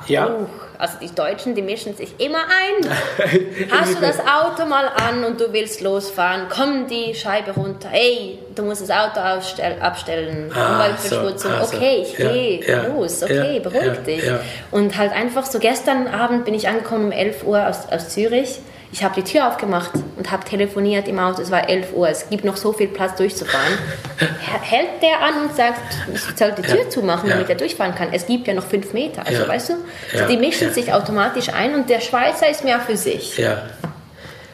jetzt. 0.00 0.10
Ja. 0.10 0.26
Uh, 0.28 0.46
also 0.78 0.98
die 1.00 1.14
Deutschen, 1.14 1.54
die 1.54 1.62
mischen 1.62 1.94
sich 1.96 2.14
immer 2.18 2.38
ein. 2.38 2.90
Hast 3.70 3.96
du 3.96 4.00
das 4.00 4.18
Auto 4.20 4.66
mal 4.66 4.88
an 4.88 5.24
und 5.24 5.40
du 5.40 5.52
willst 5.52 5.80
losfahren, 5.80 6.46
komm 6.48 6.86
die 6.86 7.14
Scheibe 7.14 7.52
runter. 7.52 7.88
Ey, 7.92 8.38
du 8.54 8.62
musst 8.62 8.82
das 8.82 8.90
Auto 8.90 9.20
abstellen. 9.20 10.50
Ah, 10.54 10.74
Umweltverschmutzung. 10.74 11.50
so, 11.50 11.56
ah, 11.56 11.64
so. 11.64 11.76
okay, 11.76 12.02
ich 12.02 12.18
Ja, 12.18 12.32
gehe 12.32 12.66
ja, 12.66 12.86
los. 12.86 13.22
Okay, 13.22 13.60
ja, 13.62 13.68
beruhig 13.68 13.98
dich. 14.06 14.22
Und 14.70 14.96
halt 14.96 15.12
einfach 15.12 15.46
so, 15.46 15.58
gestern 15.58 16.08
Abend 16.08 16.44
bin 16.44 16.54
ich 16.54 16.68
angekommen 16.68 17.06
um 17.06 17.12
11 17.12 17.44
Uhr 17.44 17.66
aus, 17.66 17.88
aus 17.90 18.08
Zürich. 18.10 18.60
Ich 18.94 19.02
habe 19.02 19.20
die 19.20 19.24
Tür 19.24 19.48
aufgemacht 19.48 19.90
und 20.16 20.30
habe 20.30 20.44
telefoniert 20.44 21.08
im 21.08 21.18
Auto. 21.18 21.42
Es 21.42 21.50
war 21.50 21.68
11 21.68 21.94
Uhr. 21.94 22.08
Es 22.08 22.30
gibt 22.30 22.44
noch 22.44 22.56
so 22.56 22.72
viel 22.72 22.86
Platz 22.86 23.16
durchzufahren. 23.16 23.72
Hält 24.62 25.02
der 25.02 25.20
an 25.20 25.48
und 25.48 25.56
sagt, 25.56 25.80
ich 26.14 26.20
soll 26.38 26.52
die 26.52 26.62
Tür 26.62 26.84
Ja, 26.84 26.88
zumachen, 26.88 27.28
ja. 27.28 27.34
damit 27.34 27.48
er 27.50 27.56
durchfahren 27.56 27.96
kann. 27.96 28.10
Es 28.12 28.24
gibt 28.26 28.46
ja 28.46 28.54
noch 28.54 28.62
fünf 28.64 28.92
Meter. 28.92 29.26
Also 29.26 29.42
Ja. 29.42 29.48
weißt 29.48 29.70
du, 29.70 29.72
Ja, 30.12 30.20
so, 30.20 30.26
die 30.28 30.36
mischen 30.36 30.68
ja. 30.68 30.72
sich 30.72 30.92
automatisch 30.92 31.48
ein 31.48 31.74
und 31.74 31.90
der 31.90 32.00
Schweizer 32.00 32.48
ist 32.48 32.62
mehr 32.62 32.78
für 32.78 32.96
sich. 32.96 33.36
ja. 33.36 33.62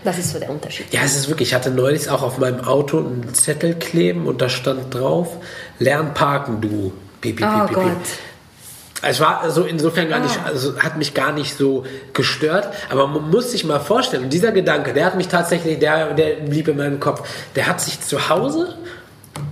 Das 0.03 0.16
ist 0.16 0.30
so 0.32 0.38
der 0.38 0.49
Unterschied. 0.49 0.86
Ja, 0.95 1.03
es 1.05 1.14
ist 1.14 1.28
wirklich, 1.28 1.51
ich 1.51 1.55
hatte 1.55 1.70
neulich 1.70 2.09
auch 2.09 2.22
auf 2.22 2.38
meinem 2.38 2.64
Auto 2.64 2.97
einen 3.01 3.34
Zettel 3.34 3.74
kleben 3.74 4.26
und 4.26 4.41
da 4.41 4.49
stand 4.49 4.95
drauf, 4.95 5.36
lern 5.78 6.14
parken, 6.14 6.62
du. 6.62 6.95
Piep, 7.20 7.36
piep, 7.36 7.47
Oh 7.47 7.66
piep, 7.66 7.76
piep. 7.78 7.97
Es 9.03 9.19
war 9.21 9.41
also 9.41 9.63
insofern 9.65 10.09
gar 10.09 10.21
nicht, 10.21 10.39
Ah. 10.45 10.49
also 10.49 10.79
hat 10.79 10.99
mich 10.99 11.15
gar 11.15 11.33
nicht 11.33 11.57
so 11.57 11.85
gestört, 12.13 12.69
aber 12.91 13.07
man 13.07 13.31
muss 13.31 13.51
sich 13.51 13.65
mal 13.65 13.81
vorstellen, 13.81 14.29
dieser 14.29 14.53
Gedanke, 14.53 14.93
der 14.93 15.07
hat 15.07 15.17
mich 15.17 15.29
tatsächlich, 15.29 15.79
der, 15.79 16.13
der 16.15 16.35
blieb 16.47 16.69
in 16.69 16.77
meinem 16.77 17.01
Kopf, 17.01 17.27
der 17.57 17.67
hat 17.67 17.81
sich 17.81 18.01
zu 18.01 18.29
Hause 18.29 18.75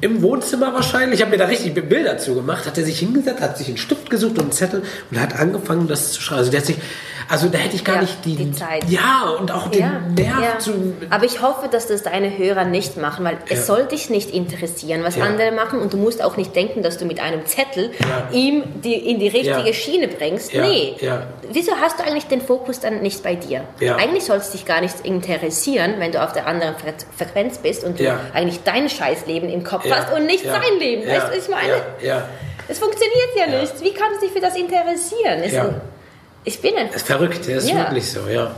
im 0.01 0.23
Wohnzimmer 0.23 0.75
wahrscheinlich, 0.75 1.21
ich 1.21 1.23
habe 1.23 1.31
mir 1.31 1.39
da 1.39 1.47
richtig 1.47 1.75
Bilder 1.89 2.19
zu 2.19 2.35
gemacht, 2.35 2.67
hat 2.67 2.77
er 2.77 2.85
sich 2.85 2.99
hingesetzt, 2.99 3.41
hat 3.41 3.57
sich 3.57 3.69
einen 3.69 3.79
Stift 3.79 4.11
gesucht 4.11 4.33
und 4.33 4.43
einen 4.43 4.53
Zettel 4.53 4.83
und 5.11 5.21
hat 5.21 5.35
angefangen, 5.39 5.89
das 5.89 6.13
zu 6.13 6.21
schreiben. 6.21 6.41
Also 6.41 6.51
der 6.51 6.61
hat 6.61 6.67
sich, 6.67 6.77
also 7.29 7.49
da 7.49 7.59
hätte 7.59 7.77
ich 7.77 7.85
gar 7.85 7.97
Ja, 7.97 8.03
nicht 8.03 8.25
die, 8.25 8.37
die 8.37 8.53
Zeit. 8.53 8.85
Ja, 8.89 9.35
und 9.39 9.51
auch 9.53 9.69
den 9.69 10.15
Nerv 10.15 10.43
ja. 10.43 10.59
zu. 10.59 10.95
Aber 11.11 11.25
ich 11.25 11.43
hoffe, 11.43 11.69
dass 11.71 11.87
das 11.87 12.03
deine 12.03 12.37
Hörer 12.37 12.65
nicht 12.65 12.97
machen, 12.97 13.25
weil 13.25 13.35
Ja. 13.35 13.41
es 13.57 13.67
soll 13.67 13.85
dich 13.85 14.11
nicht 14.11 14.31
interessieren, 14.31 15.03
was 15.05 15.17
Ja. 15.17 15.25
andere 15.25 15.53
machen 15.53 15.81
und 15.81 15.93
du 15.93 15.97
musst 15.97 16.23
auch 16.23 16.37
nicht 16.37 16.55
denken, 16.57 16.83
dass 16.83 16.99
du 16.99 17.05
mit 17.05 17.21
einem 17.21 17.45
Zettel 17.47 17.91
Ja. 18.01 18.29
ihm 18.33 18.65
die, 18.83 18.95
in 18.95 19.19
die 19.19 19.29
richtige 19.29 19.67
Ja. 19.69 19.73
Schiene 19.73 20.09
bringst. 20.09 20.53
Ja, 20.53 20.67
Nee. 20.67 20.95
ja. 21.01 21.27
Wieso 21.51 21.73
hast 21.81 21.99
du 22.01 22.05
eigentlich 22.05 22.27
den 22.27 22.41
Fokus 22.41 22.81
dann 22.81 23.01
nicht 23.03 23.23
bei 23.23 23.35
dir? 23.35 23.63
Ja. 23.81 23.97
Eigentlich 23.97 24.25
soll 24.25 24.39
es 24.39 24.51
dich 24.51 24.65
gar 24.65 24.81
nicht 24.81 25.01
interessieren, 25.05 25.95
wenn 25.99 26.13
du 26.13 26.23
auf 26.23 26.33
der 26.33 26.47
anderen 26.47 26.75
Fre 26.77 26.95
Frequenz 27.17 27.59
bist 27.59 27.85
und 27.85 27.99
du 27.99 28.05
Ja. 28.05 28.21
eigentlich 28.35 28.61
dein 28.65 28.89
Scheißleben 28.89 29.49
im 29.51 29.65
Kopf 29.65 29.85
Ja, 29.87 29.97
hast 29.97 30.13
und 30.15 30.27
nicht 30.27 30.45
ja, 30.45 30.53
sein 30.53 30.79
Leben. 30.79 31.03
Ja, 31.07 31.15
Weißt 31.17 31.29
du, 31.29 31.37
was 31.37 31.45
ich 31.45 31.49
meine? 31.51 31.73
Ja, 32.03 32.07
ja. 32.17 32.29
Es 32.69 32.79
funktioniert 32.79 33.29
ja, 33.37 33.47
Ja. 33.47 33.61
nicht. 33.61 33.81
Wie 33.83 33.93
kannst 33.95 34.21
du 34.21 34.27
dich 34.27 34.33
für 34.35 34.41
das 34.41 34.57
interessieren? 34.57 35.41
Es 35.43 35.53
Ja. 35.53 35.63
ein, 35.65 35.81
ich 36.49 36.61
bin 36.61 36.77
ein 36.77 36.89
Das 36.89 36.97
ist 36.97 37.07
verrückt, 37.07 37.41
das 37.41 37.65
ist 37.65 37.71
Ja. 37.71 37.77
wirklich 37.77 38.11
so, 38.11 38.21
ja. 38.29 38.55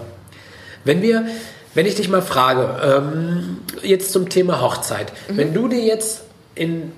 Wenn 0.84 1.02
wir 1.02 1.26
Wenn 1.72 1.86
ich 1.86 1.94
dich 1.94 2.08
mal 2.08 2.20
frage, 2.20 2.80
ähm, 2.82 3.58
jetzt 3.82 4.10
zum 4.10 4.28
Thema 4.28 4.60
Hochzeit. 4.60 5.12
Mhm. 5.28 5.36
Wenn 5.36 5.54
du 5.54 5.68
dir 5.68 5.80
jetzt 5.80 6.22
in 6.56 6.90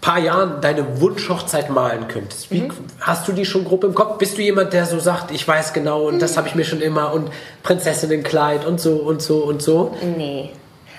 paar 0.00 0.20
Jahren 0.20 0.60
deine 0.60 1.00
Wunschhochzeit 1.00 1.68
malen 1.68 2.06
könntest, 2.06 2.50
wie, 2.52 2.60
mhm. 2.60 2.72
hast 3.00 3.26
du 3.26 3.32
die 3.32 3.44
schon 3.44 3.64
grob 3.64 3.82
im 3.82 3.92
Kopf? 3.92 4.18
Bist 4.18 4.38
du 4.38 4.42
jemand, 4.42 4.72
der 4.72 4.86
so 4.86 5.00
sagt, 5.00 5.32
ich 5.32 5.48
weiß 5.48 5.72
genau 5.72 6.06
und 6.06 6.16
mhm. 6.16 6.18
das 6.20 6.36
habe 6.36 6.46
ich 6.46 6.54
mir 6.54 6.64
schon 6.64 6.80
immer 6.80 7.12
und 7.12 7.28
Prinzessinnenkleid 7.64 8.64
und 8.64 8.80
so 8.80 8.98
und 8.98 9.20
so 9.20 9.38
und 9.38 9.60
so? 9.62 9.96
Nee. 10.16 10.50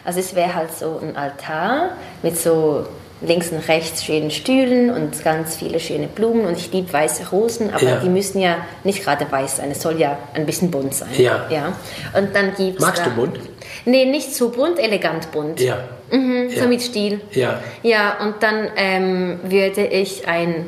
Also 0.03 0.19
es 0.19 0.35
wäre 0.35 0.53
halt 0.53 0.75
so 0.75 0.99
ein 1.01 1.15
Altar 1.15 1.91
mit 2.21 2.37
so 2.37 2.85
links 3.21 3.51
und 3.51 3.59
rechts 3.67 4.03
schönen 4.03 4.29
Stühlen 4.29 4.89
und 4.89 5.23
ganz 5.23 5.55
viele 5.55 5.79
schöne 5.79 6.07
Blumen 6.07 6.45
und 6.45 6.57
ich 6.57 6.71
liebe 6.71 6.91
weiße 6.91 7.29
Rosen, 7.29 7.73
aber 7.73 7.83
ja. 7.83 7.95
die 7.97 8.09
müssen 8.09 8.39
ja 8.39 8.57
nicht 8.83 9.03
gerade 9.03 9.29
weiß 9.29 9.57
sein, 9.57 9.71
es 9.71 9.81
soll 9.81 9.99
ja 9.99 10.17
ein 10.33 10.45
bisschen 10.45 10.69
bunt 10.69 10.93
sein. 10.93 11.09
Ja. 11.17 11.45
ja. 11.49 11.73
Und 12.17 12.35
dann 12.35 12.53
gibt's 12.55 12.81
Magst 12.81 13.05
da, 13.05 13.09
du 13.09 13.15
bunt? 13.15 13.39
Nee, 13.85 14.05
nicht 14.05 14.35
so 14.35 14.49
bunt, 14.49 14.79
elegant 14.79 15.31
bunt. 15.31 15.59
Ja. 15.61 15.77
Mhm, 16.11 16.49
ja. 16.49 16.61
So 16.61 16.67
mit 16.67 16.81
Stil. 16.81 17.21
Ja. 17.31 17.61
Ja, 17.83 18.17
und 18.21 18.43
dann 18.43 18.69
ähm, 18.75 19.39
würde 19.43 19.85
ich 19.85 20.27
ein, 20.27 20.65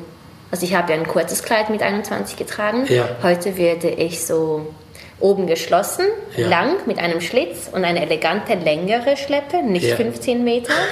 also 0.50 0.66
ich 0.66 0.74
habe 0.74 0.94
ja 0.94 1.00
ein 1.00 1.08
kurzes 1.08 1.44
Kleid 1.44 1.70
mit 1.70 1.82
21 1.82 2.38
getragen. 2.38 2.86
Ja. 2.88 3.10
Heute 3.24 3.58
würde 3.58 3.90
ich 3.90 4.26
so 4.26 4.68
oben 5.20 5.48
geschlossen, 5.48 6.06
ja. 6.36 6.48
lang 6.48 6.76
mit 6.86 7.00
einem 7.00 7.22
Schlitz 7.22 7.70
und 7.72 7.84
eine 7.84 8.04
elegante 8.04 8.54
längere 8.54 9.18
Schleppe, 9.18 9.64
nicht 9.64 9.88
ja. 9.88 9.96
15 9.96 10.44
Meter. 10.44 10.74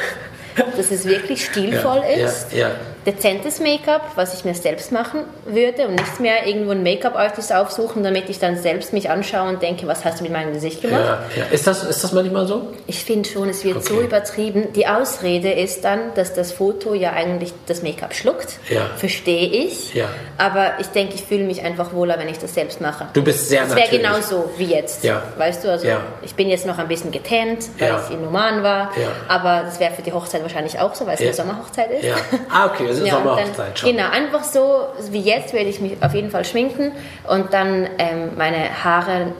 dass 0.55 0.91
es 0.91 1.05
wirklich 1.05 1.45
stilvoll 1.45 1.97
ja, 1.97 2.27
ist. 2.27 2.51
Ja, 2.51 2.69
ja. 2.69 2.75
Dezentes 3.05 3.59
Make-up, 3.59 4.13
was 4.15 4.33
ich 4.33 4.45
mir 4.45 4.55
selbst 4.55 4.91
machen 4.91 5.21
würde 5.45 5.87
und 5.87 5.95
nicht 5.95 6.19
mehr 6.19 6.47
irgendwo 6.47 6.71
einen 6.71 6.81
Make-up-Artist 6.81 7.53
aufsuchen, 7.53 8.03
damit 8.03 8.29
ich 8.29 8.39
dann 8.39 8.57
selbst 8.57 8.93
mich 8.93 9.11
anschaue 9.11 9.49
und 9.49 9.61
denke, 9.61 9.85
was 9.85 10.03
hast 10.03 10.19
du 10.19 10.23
mit 10.23 10.33
meinem 10.33 10.53
Gesicht 10.53 10.81
gemacht? 10.81 11.19
Ist, 11.51 11.67
das, 11.67 11.83
ist 11.83 12.03
das 12.03 12.13
manchmal 12.13 12.47
so? 12.47 12.73
Ich 12.87 13.03
finde 13.03 13.29
schon, 13.29 13.49
es 13.49 13.63
wird 13.63 13.77
okay. 13.77 13.85
so 13.87 14.01
übertrieben. 14.01 14.73
Die 14.73 14.87
Ausrede 14.87 15.51
ist 15.51 15.85
dann, 15.85 16.15
dass 16.15 16.33
das 16.33 16.51
Foto 16.51 16.95
ja 16.95 17.13
eigentlich 17.13 17.53
das 17.67 17.83
Make-up 17.83 18.15
schluckt. 18.15 18.57
Verstehe 18.97 19.49
ich. 19.49 19.93
Aber 20.39 20.73
ich 20.79 20.87
denke, 20.87 21.13
ich 21.13 21.23
fühle 21.23 21.43
mich 21.43 21.61
einfach 21.61 21.93
wohler, 21.93 22.17
wenn 22.17 22.27
ich 22.27 22.39
das 22.39 22.55
selbst 22.55 22.81
mache. 22.81 23.07
Du 23.13 23.23
bist 23.23 23.49
sehr 23.49 23.65
Das 23.65 23.75
wäre 23.75 23.89
genauso 23.89 24.49
wie 24.57 24.65
jetzt. 24.65 25.03
Weißt 25.37 25.63
du, 25.63 25.69
also 25.69 25.87
ich 26.23 26.33
bin 26.33 26.49
jetzt 26.49 26.65
noch 26.65 26.79
ein 26.79 26.87
bisschen 26.87 27.11
getannt, 27.11 27.65
weil 27.77 27.95
ich 28.03 28.15
in 28.15 28.27
Oman 28.27 28.63
war. 28.63 28.91
Aber 29.27 29.61
das 29.63 29.79
wäre 29.79 29.93
für 29.93 30.01
die 30.01 30.11
Hochzeit 30.11 30.41
wahrscheinlich 30.41 30.79
auch 30.79 30.95
so, 30.95 31.05
weil 31.05 31.13
es 31.13 31.19
ja. 31.19 31.27
eine 31.27 31.35
Sommerhochzeit 31.35 31.91
ist. 31.91 32.05
Ja. 32.05 32.15
Ah, 32.49 32.65
okay, 32.65 32.94
ist 32.99 33.07
ja, 33.07 33.13
Sommerhochzeit 33.13 33.79
schon. 33.79 33.91
Genau, 33.91 34.09
einfach 34.09 34.43
so 34.43 34.87
wie 35.11 35.21
jetzt 35.21 35.53
werde 35.53 35.69
ich 35.69 35.79
mich 35.79 35.93
auf 36.01 36.13
jeden 36.13 36.29
Fall 36.29 36.45
schminken 36.45 36.91
und 37.27 37.53
dann 37.53 37.87
ähm, 37.97 38.31
meine 38.37 38.83
Haare, 38.83 39.33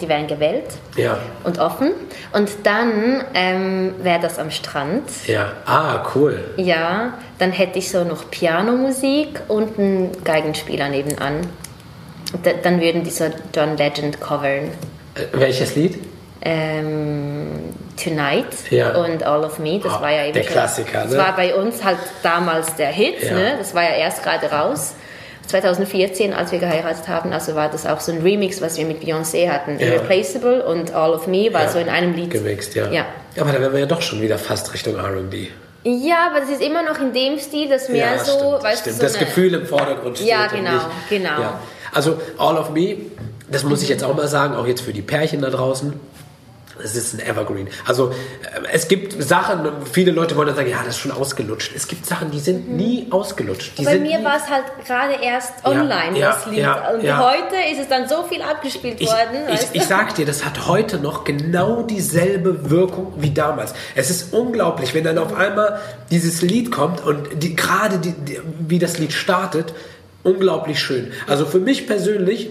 die 0.00 0.08
werden 0.08 0.26
gewellt 0.26 0.66
ja. 0.96 1.18
und 1.44 1.58
offen. 1.58 1.92
Und 2.32 2.50
dann 2.64 3.24
ähm, 3.34 3.94
wäre 4.02 4.20
das 4.20 4.38
am 4.38 4.50
Strand. 4.50 5.04
Ja, 5.26 5.52
ah, 5.66 6.04
cool. 6.14 6.38
Ja, 6.56 7.14
dann 7.38 7.52
hätte 7.52 7.78
ich 7.78 7.90
so 7.90 8.04
noch 8.04 8.30
Pianomusik 8.30 9.40
und 9.48 9.78
einen 9.78 10.12
Geigenspieler 10.24 10.88
nebenan. 10.88 11.46
Da, 12.42 12.50
dann 12.62 12.80
würden 12.80 13.04
die 13.04 13.10
so 13.10 13.24
John 13.54 13.76
Legend 13.76 14.20
covern. 14.20 14.70
Äh, 15.14 15.26
welches 15.32 15.76
Lied? 15.76 15.98
ähm, 16.46 17.74
Tonight 17.96 18.70
ja. 18.70 18.94
und 18.96 19.22
All 19.22 19.44
of 19.44 19.58
Me. 19.58 19.80
Das 19.82 19.94
oh, 19.94 20.00
war 20.00 20.12
ja 20.12 20.24
eben 20.24 20.34
der 20.34 20.44
Klassiker. 20.44 21.02
Das 21.02 21.12
ne? 21.12 21.18
war 21.18 21.34
bei 21.34 21.54
uns 21.54 21.82
halt 21.82 21.98
damals 22.22 22.74
der 22.76 22.88
Hit. 22.88 23.22
Ja. 23.22 23.34
Ne? 23.34 23.54
Das 23.58 23.74
war 23.74 23.82
ja 23.82 23.96
erst 23.96 24.22
gerade 24.22 24.50
raus. 24.50 24.94
2014, 25.46 26.34
als 26.34 26.52
wir 26.52 26.58
geheiratet 26.58 27.08
haben, 27.08 27.32
also 27.32 27.54
war 27.54 27.70
das 27.70 27.86
auch 27.86 28.00
so 28.00 28.12
ein 28.12 28.20
Remix, 28.22 28.60
was 28.60 28.76
wir 28.78 28.84
mit 28.84 29.02
Beyoncé 29.02 29.48
hatten. 29.48 29.78
Ja. 29.78 29.86
Irreplaceable 29.86 30.64
und 30.64 30.92
All 30.92 31.12
of 31.12 31.26
Me 31.26 31.52
war 31.52 31.68
so 31.68 31.78
in 31.78 31.88
einem 31.88 32.14
Lied. 32.14 32.30
Gemixt, 32.30 32.74
ja. 32.74 32.90
ja. 32.90 33.06
Aber 33.38 33.52
da 33.52 33.60
wären 33.60 33.72
wir 33.72 33.80
ja 33.80 33.86
doch 33.86 34.02
schon 34.02 34.20
wieder 34.20 34.38
fast 34.38 34.72
Richtung 34.74 34.96
R&B. 34.96 35.48
Ja, 35.84 36.26
aber 36.30 36.40
das 36.40 36.50
ist 36.50 36.62
immer 36.62 36.82
noch 36.82 37.00
in 37.00 37.12
dem 37.12 37.38
Stil, 37.38 37.68
dass 37.68 37.88
mehr 37.88 38.18
so, 38.18 38.32
stimmt, 38.32 38.62
weißt 38.64 38.80
stimmt. 38.80 38.96
du, 38.96 39.00
so 39.00 39.06
das 39.06 39.18
Gefühl 39.18 39.54
im 39.54 39.66
Vordergrund 39.66 40.16
steht. 40.16 40.28
Ja, 40.28 40.48
genau, 40.48 40.80
genau. 41.08 41.54
Also 41.92 42.20
All 42.38 42.56
of 42.56 42.70
Me, 42.70 42.96
das 43.48 43.62
muss 43.62 43.82
ich 43.82 43.88
jetzt 43.88 44.02
auch 44.02 44.14
mal 44.16 44.26
sagen, 44.26 44.56
auch 44.56 44.66
jetzt 44.66 44.80
für 44.80 44.92
die 44.92 45.02
Pärchen 45.02 45.42
da 45.42 45.50
draußen. 45.50 45.92
Es 46.82 46.94
ist 46.94 47.14
ein 47.14 47.20
Evergreen. 47.20 47.68
Also 47.86 48.10
äh, 48.10 48.14
es 48.72 48.88
gibt 48.88 49.22
Sachen, 49.22 49.66
viele 49.90 50.10
Leute 50.10 50.36
wollen 50.36 50.48
dann 50.48 50.56
sagen, 50.56 50.70
ja, 50.70 50.78
das 50.78 50.96
ist 50.96 50.98
schon 50.98 51.12
ausgelutscht. 51.12 51.72
Es 51.74 51.88
gibt 51.88 52.06
Sachen, 52.06 52.30
die 52.30 52.40
sind 52.40 52.68
mhm. 52.68 52.76
nie 52.76 53.06
ausgelutscht. 53.10 53.78
Die 53.78 53.84
Bei 53.84 53.98
mir 53.98 54.22
war 54.22 54.36
es 54.36 54.48
halt 54.50 54.64
gerade 54.86 55.14
erst 55.22 55.64
online, 55.64 56.18
ja, 56.18 56.32
das 56.32 56.46
Lied. 56.46 56.58
Ja, 56.58 56.90
Und 56.90 57.02
ja. 57.02 57.18
heute 57.18 57.56
ist 57.72 57.80
es 57.80 57.88
dann 57.88 58.08
so 58.08 58.24
viel 58.24 58.42
abgespielt 58.42 59.00
ich, 59.00 59.08
worden. 59.08 59.48
Ich, 59.52 59.68
ich, 59.72 59.84
sag 59.84 60.14
dir, 60.14 60.26
das 60.26 60.44
hat 60.44 60.66
heute 60.66 60.98
noch 60.98 61.24
genau 61.24 61.82
dieselbe 61.82 62.70
Wirkung 62.70 63.14
wie 63.16 63.30
damals. 63.30 63.74
Es 63.94 64.10
ist 64.10 64.32
unglaublich, 64.32 64.94
wenn 64.94 65.04
dann 65.04 65.18
auf 65.18 65.34
einmal 65.34 65.80
dieses 66.10 66.42
Lied 66.42 66.70
kommt 66.70 67.04
und 67.04 67.42
die, 67.42 67.56
gerade 67.56 67.98
die, 67.98 68.12
die, 68.12 68.40
wie 68.58 68.78
das 68.78 68.98
Lied 68.98 69.12
startet, 69.12 69.74
unglaublich 70.22 70.80
schön. 70.80 71.12
Also 71.26 71.46
für 71.46 71.60
mich 71.60 71.86
persönlich 71.86 72.50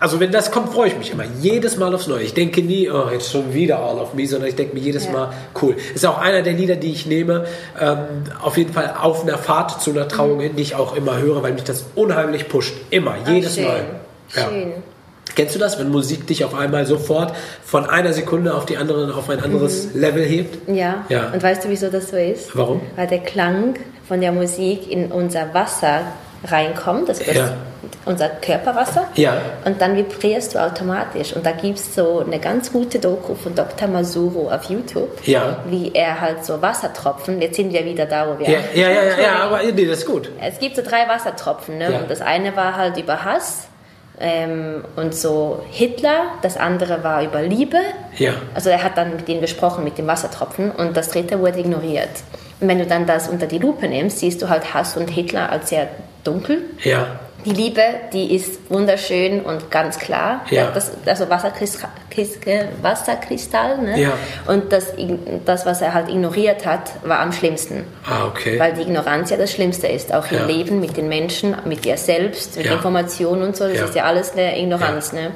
also 0.00 0.18
wenn 0.18 0.32
das 0.32 0.50
kommt, 0.50 0.72
freue 0.72 0.88
ich 0.88 0.96
mich 0.96 1.12
immer. 1.12 1.24
Jedes 1.40 1.76
Mal 1.76 1.94
aufs 1.94 2.06
Neue. 2.06 2.22
Ich 2.22 2.32
denke 2.32 2.62
nie, 2.62 2.90
oh, 2.90 3.10
jetzt 3.12 3.30
schon 3.30 3.52
wieder 3.52 3.78
All 3.78 3.98
of 3.98 4.14
Me, 4.14 4.26
sondern 4.26 4.48
ich 4.48 4.56
denke 4.56 4.74
mir 4.74 4.80
jedes 4.80 5.04
ja. 5.04 5.12
Mal, 5.12 5.32
cool. 5.60 5.76
Ist 5.94 6.06
auch 6.06 6.18
einer 6.18 6.40
der 6.40 6.54
Lieder, 6.54 6.76
die 6.76 6.90
ich 6.90 7.04
nehme, 7.04 7.44
ähm, 7.78 7.98
auf 8.42 8.56
jeden 8.56 8.72
Fall 8.72 8.94
auf 8.98 9.22
einer 9.22 9.36
Fahrt 9.36 9.82
zu 9.82 9.90
einer 9.90 10.08
Trauung 10.08 10.36
mhm. 10.36 10.40
hin, 10.40 10.56
die 10.56 10.62
ich 10.62 10.74
auch 10.74 10.96
immer 10.96 11.18
höre, 11.18 11.42
weil 11.42 11.52
mich 11.52 11.64
das 11.64 11.84
unheimlich 11.94 12.48
pusht. 12.48 12.72
Immer, 12.88 13.16
Ach, 13.22 13.28
jedes 13.28 13.56
schön. 13.56 13.64
Mal. 13.64 13.84
Ja. 14.34 14.48
Schön. 14.48 14.72
Kennst 15.34 15.54
du 15.54 15.58
das, 15.58 15.78
wenn 15.78 15.90
Musik 15.90 16.26
dich 16.26 16.44
auf 16.44 16.54
einmal 16.54 16.86
sofort 16.86 17.34
von 17.62 17.84
einer 17.84 18.14
Sekunde 18.14 18.54
auf 18.54 18.66
die 18.66 18.78
andere 18.78 19.14
auf 19.14 19.28
ein 19.28 19.40
anderes 19.40 19.94
mhm. 19.94 20.00
Level 20.00 20.24
hebt? 20.24 20.68
Ja. 20.68 21.04
ja. 21.10 21.30
Und 21.30 21.42
weißt 21.42 21.64
du, 21.64 21.68
wieso 21.68 21.88
das 21.90 22.08
so 22.08 22.16
ist? 22.16 22.56
Warum? 22.56 22.80
Weil 22.96 23.06
der 23.06 23.20
Klang 23.20 23.74
von 24.08 24.20
der 24.22 24.32
Musik 24.32 24.90
in 24.90 25.12
unser 25.12 25.52
Wasser 25.52 26.00
reinkommt, 26.44 27.10
das 27.10 27.24
ja. 27.26 27.54
Unser 28.04 28.28
Körperwasser. 28.28 29.08
Ja. 29.14 29.36
Und 29.64 29.80
dann 29.80 29.96
vibrierst 29.96 30.54
du 30.54 30.58
automatisch. 30.58 31.34
Und 31.34 31.44
da 31.44 31.52
gibt 31.52 31.78
es 31.78 31.94
so 31.94 32.20
eine 32.20 32.38
ganz 32.38 32.72
gute 32.72 32.98
Doku 32.98 33.34
von 33.34 33.54
Dr. 33.54 33.88
Masuro 33.88 34.50
auf 34.50 34.64
YouTube, 34.64 35.26
ja. 35.26 35.58
wie 35.66 35.92
er 35.94 36.20
halt 36.20 36.44
so 36.44 36.60
Wassertropfen, 36.60 37.40
jetzt 37.40 37.56
sind 37.56 37.72
wir 37.72 37.84
wieder 37.84 38.06
da, 38.06 38.28
wo 38.28 38.38
wir 38.38 38.48
Ja, 38.48 38.58
ja, 38.74 38.88
ja, 38.88 39.02
ja, 39.04 39.20
ja, 39.20 39.34
aber 39.40 39.62
nee, 39.62 39.86
das 39.86 39.98
ist 39.98 40.06
gut. 40.06 40.30
Es 40.40 40.58
gibt 40.58 40.76
so 40.76 40.82
drei 40.82 41.08
Wassertropfen. 41.08 41.78
Ne? 41.78 41.92
Und 41.92 42.10
das 42.10 42.20
eine 42.20 42.56
war 42.56 42.76
halt 42.76 42.96
über 42.96 43.24
Hass. 43.24 43.68
Ähm, 44.22 44.84
und 44.96 45.14
so 45.14 45.64
Hitler, 45.70 46.24
das 46.42 46.58
andere 46.58 47.02
war 47.02 47.22
über 47.22 47.40
Liebe. 47.40 47.78
Ja. 48.18 48.34
Also 48.54 48.68
er 48.68 48.82
hat 48.82 48.98
dann 48.98 49.16
mit 49.16 49.28
denen 49.28 49.40
gesprochen, 49.40 49.82
mit 49.82 49.96
dem 49.96 50.06
Wassertropfen, 50.06 50.70
und 50.70 50.94
das 50.94 51.08
dritte 51.08 51.40
wurde 51.40 51.60
ignoriert. 51.60 52.10
Und 52.60 52.68
wenn 52.68 52.78
du 52.78 52.86
dann 52.86 53.06
das 53.06 53.28
unter 53.28 53.46
die 53.46 53.58
Lupe 53.58 53.88
nimmst, 53.88 54.18
siehst 54.18 54.42
du 54.42 54.50
halt 54.50 54.74
Hass 54.74 54.96
und 54.98 55.08
Hitler 55.08 55.50
als 55.50 55.70
sehr 55.70 55.88
dunkel. 56.22 56.58
Ja. 56.82 57.06
Die 57.44 57.50
Liebe, 57.50 57.82
die 58.12 58.34
ist 58.34 58.70
wunderschön 58.70 59.40
und 59.40 59.70
ganz 59.70 59.98
klar. 59.98 60.44
Ja. 60.50 60.70
Das, 60.72 60.92
also 61.06 61.28
Wasserkristall, 61.28 61.90
Wasserkristall 62.82 63.78
ne? 63.78 64.00
Ja. 64.00 64.12
Und 64.46 64.72
das, 64.72 64.92
das, 65.44 65.66
was 65.66 65.80
er 65.80 65.94
halt 65.94 66.08
ignoriert 66.08 66.66
hat, 66.66 66.92
war 67.04 67.20
am 67.20 67.32
schlimmsten. 67.32 67.84
Ah, 68.04 68.26
okay. 68.26 68.58
Weil 68.58 68.74
die 68.74 68.82
Ignoranz 68.82 69.30
ja 69.30 69.36
das 69.36 69.52
Schlimmste 69.52 69.86
ist. 69.86 70.12
Auch 70.14 70.30
ja. 70.30 70.40
im 70.40 70.48
Leben, 70.48 70.80
mit 70.80 70.96
den 70.96 71.08
Menschen, 71.08 71.56
mit 71.64 71.84
dir 71.84 71.96
selbst, 71.96 72.56
mit 72.56 72.66
ja. 72.66 72.72
Informationen 72.72 73.42
und 73.42 73.56
so. 73.56 73.68
Das 73.68 73.80
ist 73.80 73.94
ja 73.94 74.04
alles 74.04 74.32
eine 74.32 74.58
Ignoranz. 74.58 75.12
Ne? 75.12 75.32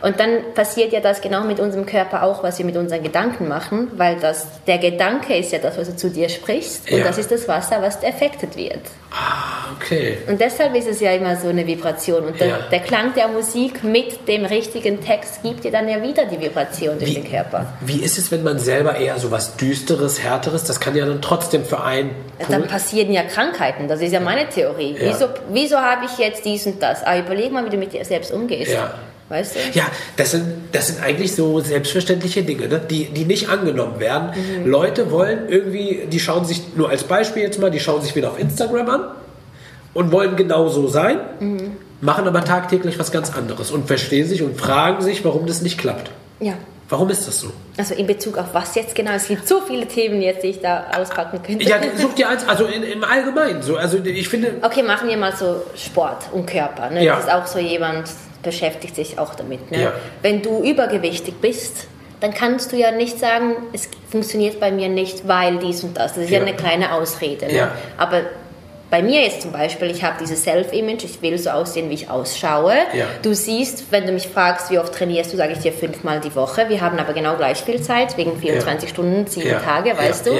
Und 0.00 0.18
dann 0.20 0.54
passiert 0.54 0.92
ja 0.92 1.00
das 1.00 1.20
genau 1.20 1.42
mit 1.44 1.60
unserem 1.60 1.86
Körper 1.86 2.22
auch, 2.22 2.42
was 2.42 2.58
wir 2.58 2.66
mit 2.66 2.76
unseren 2.76 3.02
Gedanken 3.02 3.48
machen, 3.48 3.88
weil 3.96 4.16
das, 4.16 4.46
der 4.66 4.78
Gedanke 4.78 5.36
ist 5.36 5.52
ja 5.52 5.58
das, 5.58 5.78
was 5.78 5.88
du 5.88 5.96
zu 5.96 6.10
dir 6.10 6.28
sprichst. 6.28 6.90
Und 6.90 7.04
das 7.04 7.18
ist 7.18 7.30
das 7.30 7.48
Wasser, 7.48 7.82
was 7.82 8.02
affected 8.02 8.56
wird. 8.56 8.80
Ah, 9.10 9.74
okay. 9.76 10.18
Und 10.26 10.40
deshalb 10.40 10.74
ist 10.74 10.88
es 10.88 11.00
ja 11.00 11.12
immer 11.12 11.36
so 11.36 11.41
eine 11.48 11.66
Vibration. 11.66 12.24
Und 12.24 12.40
der, 12.40 12.46
Ja. 12.46 12.58
der 12.70 12.80
Klang 12.80 13.14
der 13.14 13.28
Musik 13.28 13.82
mit 13.84 14.28
dem 14.28 14.44
richtigen 14.44 15.00
Text 15.00 15.42
gibt 15.42 15.64
dir 15.64 15.70
dann 15.70 15.88
ja 15.88 16.02
wieder 16.02 16.26
die 16.26 16.40
Vibration 16.40 16.98
durch 16.98 17.14
den 17.14 17.28
Körper. 17.28 17.72
Wie 17.80 18.02
ist 18.02 18.18
es, 18.18 18.30
wenn 18.30 18.42
man 18.42 18.58
selber 18.58 18.96
eher 18.96 19.18
so 19.18 19.30
was 19.30 19.56
Düsteres, 19.56 20.22
Härteres, 20.22 20.64
das 20.64 20.80
kann 20.80 20.96
ja 20.96 21.06
dann 21.06 21.22
trotzdem 21.22 21.64
für 21.64 21.82
einen... 21.82 22.10
Dann 22.48 22.66
passieren 22.66 23.12
ja 23.12 23.22
Krankheiten, 23.22 23.88
das 23.88 24.00
ist 24.00 24.12
ja 24.12 24.20
meine 24.20 24.48
Theorie. 24.48 24.96
Ja. 24.98 25.10
Wieso, 25.10 25.26
wieso 25.52 25.76
habe 25.76 26.06
ich 26.06 26.18
jetzt 26.18 26.44
dies 26.44 26.66
und 26.66 26.82
das? 26.82 27.02
Aber 27.02 27.18
überleg 27.18 27.52
mal, 27.52 27.64
wie 27.64 27.70
du 27.70 27.76
mit 27.76 27.92
dir 27.92 28.04
selbst 28.04 28.32
umgehst. 28.32 28.72
Ja. 28.72 28.94
Weißt 29.28 29.54
du? 29.54 29.78
Ja, 29.78 29.86
das 30.18 30.32
sind, 30.32 30.44
das 30.72 30.88
sind 30.88 31.02
eigentlich 31.02 31.34
so 31.34 31.60
selbstverständliche 31.60 32.42
Dinge, 32.42 32.68
ne? 32.68 32.78
die, 32.78 33.06
die 33.06 33.24
nicht 33.24 33.48
angenommen 33.48 33.98
werden. 33.98 34.30
Mhm. 34.34 34.70
Leute 34.70 35.10
wollen 35.10 35.48
irgendwie, 35.48 36.06
die 36.06 36.20
schauen 36.20 36.44
sich, 36.44 36.76
nur 36.76 36.90
als 36.90 37.04
Beispiel 37.04 37.42
jetzt 37.42 37.58
mal, 37.58 37.70
die 37.70 37.80
schauen 37.80 38.02
sich 38.02 38.14
wieder 38.14 38.30
auf 38.30 38.38
Instagram 38.38 38.90
an 38.90 39.04
und 39.94 40.12
wollen 40.12 40.36
genauso 40.36 40.88
sein, 40.88 41.18
Mhm. 41.40 41.76
machen 42.00 42.26
aber 42.26 42.44
tagtäglich 42.44 42.98
was 42.98 43.12
ganz 43.12 43.34
anderes 43.36 43.70
und 43.70 43.86
verstehen 43.86 44.26
sich 44.26 44.42
und 44.42 44.58
fragen 44.60 45.02
sich, 45.02 45.24
warum 45.24 45.46
das 45.46 45.62
nicht 45.62 45.78
klappt. 45.78 46.10
Ja. 46.40 46.54
Warum 46.88 47.08
ist 47.08 47.26
das 47.26 47.40
so? 47.40 47.48
Also 47.78 47.94
in 47.94 48.06
Bezug 48.06 48.36
auf 48.36 48.48
was 48.52 48.74
jetzt 48.74 48.94
genau? 48.94 49.12
Es 49.12 49.26
gibt 49.28 49.48
so 49.48 49.62
viele 49.62 49.86
Themen 49.86 50.20
jetzt, 50.20 50.42
die 50.42 50.48
ich 50.48 50.60
da 50.60 50.84
auspacken 50.94 51.40
könnte. 51.42 51.64
Ja, 51.66 51.76
such 51.96 52.12
dir 52.14 52.28
eins, 52.28 52.46
also 52.46 52.66
in, 52.66 52.82
im 52.82 53.02
Allgemeinen. 53.02 53.62
So, 53.62 53.76
also 53.76 53.96
ich 54.04 54.28
finde. 54.28 54.56
Okay, 54.60 54.82
machen 54.82 55.08
wir 55.08 55.16
mal 55.16 55.34
so 55.34 55.62
Sport 55.74 56.24
und 56.32 56.44
Körper. 56.44 56.90
Ne? 56.90 57.02
Ja. 57.02 57.16
Das 57.16 57.24
ist 57.24 57.32
auch 57.32 57.46
so 57.46 57.58
jemand, 57.58 58.10
beschäftigt 58.42 58.94
sich 58.94 59.18
auch 59.18 59.34
damit. 59.34 59.70
Ne? 59.70 59.84
Ja. 59.84 59.92
Wenn 60.20 60.42
du 60.42 60.62
übergewichtig 60.62 61.36
bist, 61.40 61.86
dann 62.20 62.34
kannst 62.34 62.72
du 62.72 62.76
ja 62.76 62.90
nicht 62.90 63.18
sagen, 63.18 63.56
es 63.72 63.88
funktioniert 64.10 64.60
bei 64.60 64.70
mir 64.70 64.90
nicht, 64.90 65.26
weil 65.26 65.56
dies 65.58 65.82
und 65.84 65.96
das. 65.96 66.12
Das 66.12 66.24
ist 66.24 66.30
ja, 66.30 66.40
ja 66.40 66.44
eine 66.44 66.54
kleine 66.54 66.92
Ausrede. 66.92 67.46
Ne? 67.46 67.56
Ja. 67.56 67.72
Aber 67.96 68.20
bei 68.92 69.02
mir 69.02 69.22
jetzt 69.22 69.40
zum 69.40 69.52
Beispiel, 69.52 69.90
ich 69.90 70.04
habe 70.04 70.16
dieses 70.20 70.44
Self-Image, 70.44 71.04
ich 71.04 71.22
will 71.22 71.38
so 71.38 71.48
aussehen, 71.48 71.88
wie 71.88 71.94
ich 71.94 72.10
ausschaue. 72.10 72.74
Ja. 72.92 73.06
Du 73.22 73.34
siehst, 73.34 73.90
wenn 73.90 74.04
du 74.04 74.12
mich 74.12 74.28
fragst, 74.28 74.70
wie 74.70 74.78
oft 74.78 74.92
trainierst 74.94 75.32
du, 75.32 75.38
sage 75.38 75.54
ich 75.54 75.60
dir 75.60 75.72
fünfmal 75.72 76.20
die 76.20 76.36
Woche. 76.36 76.68
Wir 76.68 76.82
haben 76.82 76.98
aber 76.98 77.14
genau 77.14 77.36
gleich 77.36 77.62
viel 77.62 77.80
Zeit, 77.80 78.18
wegen 78.18 78.38
24 78.38 78.90
ja. 78.90 78.94
Stunden, 78.94 79.26
sieben 79.26 79.48
ja. 79.48 79.60
Tage, 79.60 79.96
weißt 79.96 80.26
du. 80.26 80.32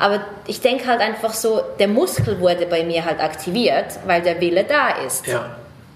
Aber 0.00 0.24
ich 0.48 0.60
denke 0.60 0.88
halt 0.88 1.00
einfach 1.00 1.34
so, 1.34 1.60
der 1.78 1.86
Muskel 1.86 2.40
wurde 2.40 2.66
bei 2.66 2.82
mir 2.82 3.04
halt 3.04 3.20
aktiviert, 3.20 3.86
weil 4.06 4.22
der 4.22 4.40
Wille 4.40 4.64
da 4.64 5.06
ist. 5.06 5.28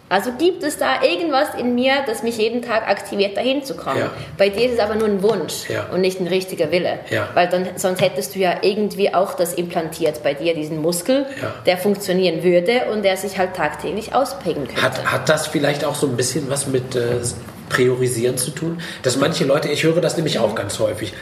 Also 0.09 0.33
gibt 0.33 0.63
es 0.63 0.79
da 0.79 1.03
irgendwas 1.03 1.49
in 1.59 1.75
mir, 1.75 1.97
das 2.07 2.23
mich 2.23 2.39
jeden 2.39 2.63
Tag 2.63 2.89
aktiviert, 2.89 3.37
dahin 3.37 3.63
zu 3.63 3.75
kommen. 3.77 3.99
Ja. 3.99 4.11
Bei 4.39 4.49
dir 4.49 4.67
ist 4.67 4.75
es 4.75 4.79
aber 4.79 4.95
nur 4.95 5.09
ein 5.09 5.23
Wunsch 5.23 5.69
ja. 5.69 5.87
und 5.93 6.01
nicht 6.01 6.21
ein 6.21 6.27
richtiger 6.27 6.71
Wille. 6.71 7.01
Ja. 7.11 7.29
Weil 7.35 7.49
dann, 7.49 7.69
sonst 7.77 8.01
hättest 8.01 8.35
du 8.35 8.39
ja 8.39 8.57
irgendwie 8.63 9.13
auch 9.13 9.35
das 9.35 9.53
implantiert 9.55 10.23
bei 10.23 10.35
dir, 10.35 10.55
diesen 10.55 10.81
Muskel, 10.81 11.27
der 11.67 11.77
funktionieren 11.77 12.43
würde 12.43 12.87
und 12.93 13.05
der 13.05 13.17
sich 13.17 13.39
halt 13.39 13.55
tagtäglich 13.55 14.15
ausprägen 14.15 14.67
könnte. 14.67 14.83
Hat, 14.83 15.05
hat 15.13 15.29
das 15.29 15.47
vielleicht 15.47 15.85
auch 15.85 15.95
so 15.95 16.07
ein 16.07 16.17
bisschen 16.17 16.49
was 16.49 16.67
mit 16.67 16.97
äh, 16.97 17.21
Priorisieren 17.69 18.39
zu 18.39 18.51
tun? 18.51 18.81
Dass 19.03 19.17
manche 19.17 19.45
Leute, 19.45 19.69
ich 19.69 19.83
höre 19.83 20.01
das 20.01 20.17
nämlich 20.17 20.39
auch 20.39 20.55
ganz 20.55 20.79
häufig. 20.79 21.13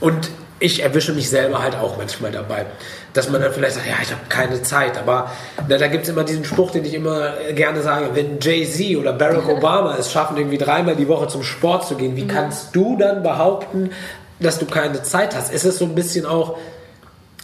Und 0.00 0.30
ich 0.58 0.82
erwische 0.82 1.12
mich 1.12 1.28
selber 1.28 1.62
halt 1.62 1.76
auch 1.76 1.96
manchmal 1.96 2.32
dabei, 2.32 2.66
dass 3.12 3.28
man 3.28 3.42
dann 3.42 3.52
vielleicht 3.52 3.74
sagt, 3.74 3.86
ja, 3.86 3.94
ich 4.02 4.10
habe 4.10 4.22
keine 4.28 4.62
Zeit, 4.62 4.98
aber 4.98 5.30
na, 5.68 5.76
da 5.76 5.86
gibt 5.86 6.04
es 6.04 6.08
immer 6.08 6.24
diesen 6.24 6.44
Spruch, 6.44 6.70
den 6.70 6.84
ich 6.84 6.94
immer 6.94 7.34
gerne 7.54 7.82
sage, 7.82 8.10
wenn 8.14 8.40
Jay-Z 8.40 8.96
oder 8.96 9.12
Barack 9.12 9.48
Obama 9.48 9.96
es 9.98 10.10
schaffen, 10.10 10.36
irgendwie 10.36 10.58
dreimal 10.58 10.96
die 10.96 11.08
Woche 11.08 11.28
zum 11.28 11.42
Sport 11.42 11.86
zu 11.86 11.96
gehen, 11.96 12.16
wie 12.16 12.24
mhm. 12.24 12.28
kannst 12.28 12.74
du 12.74 12.96
dann 12.96 13.22
behaupten, 13.22 13.90
dass 14.40 14.58
du 14.58 14.66
keine 14.66 15.02
Zeit 15.02 15.34
hast? 15.34 15.52
Ist 15.52 15.64
es 15.64 15.78
so 15.78 15.84
ein 15.84 15.94
bisschen 15.94 16.26
auch 16.26 16.56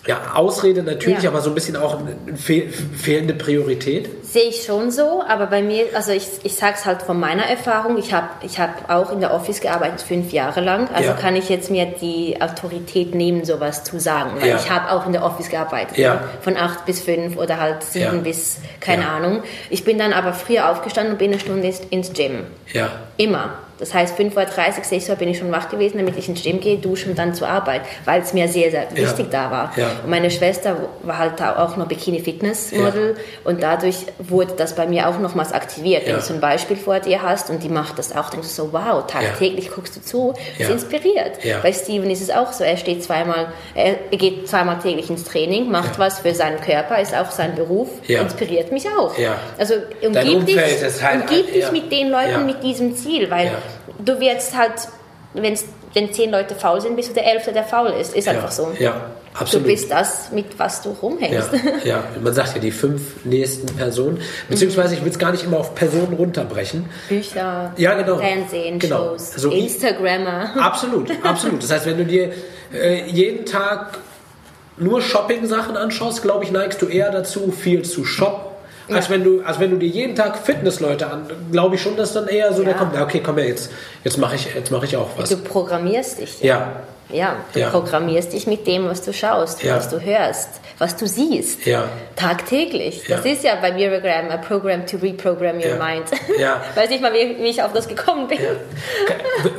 ja, 0.06 0.32
Ausrede 0.34 0.82
natürlich, 0.82 1.22
ja. 1.22 1.30
aber 1.30 1.40
so 1.40 1.50
ein 1.50 1.54
bisschen 1.54 1.76
auch 1.76 2.00
fehl, 2.34 2.68
fehlende 2.70 3.34
Priorität? 3.34 4.08
Sehe 4.24 4.48
ich 4.48 4.64
schon 4.64 4.90
so, 4.90 5.22
aber 5.26 5.46
bei 5.46 5.62
mir, 5.62 5.86
also 5.94 6.10
ich, 6.10 6.26
ich 6.42 6.56
sage 6.56 6.74
es 6.76 6.84
halt 6.84 7.02
von 7.02 7.20
meiner 7.20 7.44
Erfahrung, 7.44 7.98
ich 7.98 8.12
habe 8.12 8.28
ich 8.42 8.58
hab 8.58 8.90
auch 8.90 9.12
in 9.12 9.20
der 9.20 9.32
Office 9.32 9.60
gearbeitet, 9.60 10.00
fünf 10.00 10.32
Jahre 10.32 10.60
lang, 10.60 10.88
also 10.92 11.10
ja. 11.10 11.14
kann 11.14 11.36
ich 11.36 11.48
jetzt 11.48 11.70
mir 11.70 11.86
die 11.86 12.40
Autorität 12.40 13.14
nehmen, 13.14 13.44
sowas 13.44 13.84
zu 13.84 14.00
sagen, 14.00 14.32
weil 14.40 14.48
ja. 14.48 14.56
ich 14.56 14.70
habe 14.70 14.90
auch 14.90 15.06
in 15.06 15.12
der 15.12 15.24
Office 15.24 15.50
gearbeitet, 15.50 15.96
ja. 15.98 16.24
von 16.40 16.56
acht 16.56 16.84
bis 16.84 17.00
fünf 17.00 17.36
oder 17.36 17.60
halt 17.60 17.84
sieben 17.84 18.24
bis, 18.24 18.56
keine 18.80 19.08
Ahnung. 19.08 19.42
Ich 19.70 19.84
bin 19.84 19.98
dann 19.98 20.12
aber 20.12 20.32
früher 20.32 20.68
aufgestanden 20.68 21.12
und 21.12 21.18
bin 21.18 21.30
eine 21.30 21.40
Stunde 21.40 21.72
ins 21.90 22.12
Gym. 22.12 22.46
Ja. 22.72 22.90
Immer. 23.18 23.50
Das 23.82 23.92
heißt, 23.92 24.16
5.30 24.16 24.78
Uhr, 24.78 24.84
6 24.84 25.08
Uhr 25.08 25.16
bin 25.16 25.28
ich 25.28 25.38
schon 25.38 25.50
wach 25.50 25.68
gewesen, 25.68 25.98
damit 25.98 26.16
ich 26.16 26.28
ins 26.28 26.40
Gym 26.40 26.60
gehe, 26.60 26.78
dusche 26.78 27.10
und 27.10 27.18
dann 27.18 27.34
zur 27.34 27.48
Arbeit, 27.48 27.82
weil 28.04 28.22
es 28.22 28.32
mir 28.32 28.46
sehr, 28.46 28.70
sehr 28.70 28.86
wichtig 28.94 29.26
ja. 29.32 29.48
da 29.48 29.50
war. 29.50 29.72
Ja. 29.76 29.90
Und 30.04 30.10
meine 30.10 30.30
Schwester 30.30 30.76
war 31.02 31.18
halt 31.18 31.42
auch 31.42 31.76
noch 31.76 31.88
Bikini-Fitness-Model 31.88 33.16
ja. 33.16 33.22
und 33.42 33.60
dadurch 33.60 34.06
wurde 34.20 34.52
das 34.56 34.76
bei 34.76 34.86
mir 34.86 35.08
auch 35.08 35.18
nochmals 35.18 35.52
aktiviert. 35.52 36.06
Wenn 36.06 36.14
du 36.14 36.20
so 36.20 36.32
ein 36.32 36.40
Beispiel 36.40 36.76
vor 36.76 37.00
dir 37.00 37.22
hast 37.22 37.50
und 37.50 37.64
die 37.64 37.68
macht 37.68 37.98
das 37.98 38.14
auch, 38.14 38.30
denkst 38.30 38.46
du 38.46 38.54
so, 38.54 38.72
wow, 38.72 39.04
tagtäglich 39.04 39.72
guckst 39.72 39.96
du 39.96 40.00
zu, 40.00 40.34
ist 40.58 40.70
inspiriert. 40.70 41.38
Bei 41.64 41.72
Steven 41.72 42.08
ist 42.08 42.22
es 42.22 42.30
auch 42.30 42.52
so, 42.52 42.62
er 42.62 42.76
steht 42.76 43.02
zweimal, 43.02 43.48
er 43.74 43.94
geht 44.16 44.48
zweimal 44.48 44.78
täglich 44.78 45.10
ins 45.10 45.24
Training, 45.24 45.72
macht 45.72 45.98
was 45.98 46.20
für 46.20 46.34
seinen 46.34 46.60
Körper, 46.60 47.00
ist 47.00 47.16
auch 47.16 47.32
sein 47.32 47.56
Beruf, 47.56 47.88
inspiriert 48.06 48.70
mich 48.70 48.86
auch. 48.86 49.12
Also 49.58 49.74
umgib 50.02 50.46
dich, 50.46 50.56
halt, 51.02 51.22
umgib 51.22 51.52
dich 51.52 51.72
mit 51.72 51.90
den 51.90 52.10
Leuten 52.10 52.46
mit 52.46 52.62
diesem 52.62 52.94
Ziel, 52.94 53.28
weil 53.28 53.50
du 53.98 54.20
wirst 54.20 54.56
halt, 54.56 54.88
wenn's, 55.34 55.64
wenn 55.94 56.12
zehn 56.12 56.30
Leute 56.30 56.54
faul 56.54 56.80
sind, 56.80 56.96
bist 56.96 57.10
du 57.10 57.14
der 57.14 57.26
Elfte, 57.26 57.52
der 57.52 57.64
faul 57.64 57.90
ist. 57.90 58.14
Ist 58.14 58.26
ja, 58.26 58.32
einfach 58.32 58.50
so. 58.50 58.72
Ja, 58.78 59.10
absolut. 59.34 59.66
Du 59.66 59.70
bist 59.70 59.90
das, 59.90 60.30
mit 60.32 60.58
was 60.58 60.82
du 60.82 60.90
rumhängst. 60.90 61.50
Ja, 61.84 61.96
ja. 61.96 62.04
man 62.22 62.32
sagt 62.32 62.54
ja 62.54 62.60
die 62.60 62.70
fünf 62.70 63.24
nächsten 63.24 63.66
Personen, 63.76 64.20
beziehungsweise 64.48 64.94
ich 64.94 65.02
will 65.02 65.10
es 65.10 65.18
gar 65.18 65.32
nicht 65.32 65.44
immer 65.44 65.58
auf 65.58 65.74
Personen 65.74 66.14
runterbrechen. 66.14 66.88
Bücher, 67.08 67.72
ja, 67.76 67.94
genau. 67.94 68.18
Fernsehen, 68.18 68.78
genau. 68.78 69.10
Shows, 69.10 69.34
also 69.34 69.50
Instagrammer. 69.50 70.50
Absolut, 70.58 71.10
absolut. 71.24 71.62
Das 71.62 71.70
heißt, 71.70 71.86
wenn 71.86 71.98
du 71.98 72.04
dir 72.06 72.32
äh, 72.72 73.04
jeden 73.10 73.44
Tag 73.44 73.98
nur 74.78 75.02
Shopping-Sachen 75.02 75.76
anschaust, 75.76 76.22
glaube 76.22 76.44
ich, 76.44 76.50
neigst 76.50 76.80
du 76.80 76.86
eher 76.86 77.10
dazu, 77.10 77.52
viel 77.52 77.82
zu 77.82 78.04
shoppen 78.04 78.51
ja. 78.88 78.96
Als, 78.96 79.10
wenn 79.10 79.24
du, 79.24 79.42
als 79.42 79.60
wenn 79.60 79.70
du 79.70 79.78
dir 79.78 79.88
jeden 79.88 80.14
Tag 80.14 80.38
Fitnessleute 80.38 81.08
an, 81.08 81.26
glaube 81.50 81.76
ich 81.76 81.82
schon, 81.82 81.96
dass 81.96 82.12
dann 82.12 82.28
eher 82.28 82.52
so 82.52 82.62
ja. 82.62 82.70
der 82.70 82.74
kommt, 82.74 82.96
okay, 82.98 83.20
komm 83.24 83.38
her, 83.38 83.46
jetzt, 83.46 83.70
jetzt 84.04 84.18
mache 84.18 84.36
ich, 84.36 84.48
mach 84.70 84.82
ich 84.82 84.96
auch 84.96 85.08
was. 85.16 85.28
Du 85.28 85.36
programmierst 85.36 86.20
dich. 86.20 86.42
Ja. 86.42 86.82
Ja, 87.12 87.36
du 87.52 87.60
ja. 87.60 87.70
programmierst 87.70 88.32
dich 88.32 88.46
mit 88.46 88.66
dem, 88.66 88.86
was 88.86 89.02
du 89.02 89.12
schaust, 89.12 89.64
was 89.66 89.88
du 89.88 90.00
hörst, 90.00 90.48
was 90.78 90.96
du 90.96 91.06
siehst. 91.06 91.66
Ja. 91.66 91.88
Tagtäglich. 92.16 93.02
Das 93.08 93.24
ist 93.24 93.44
ja 93.44 93.56
bei 93.60 93.72
Miragram, 93.72 94.30
a 94.30 94.36
program 94.36 94.86
to 94.86 94.96
reprogram 94.96 95.56
your 95.56 95.76
mind. 95.76 96.06
Ja. 96.38 96.62
Weiß 96.74 96.88
nicht 96.90 97.02
mal, 97.02 97.12
wie, 97.12 97.42
wie, 97.42 97.48
ich 97.48 97.62
auf 97.62 97.72
das 97.72 97.88
gekommen 97.88 98.28
bin. 98.28 98.38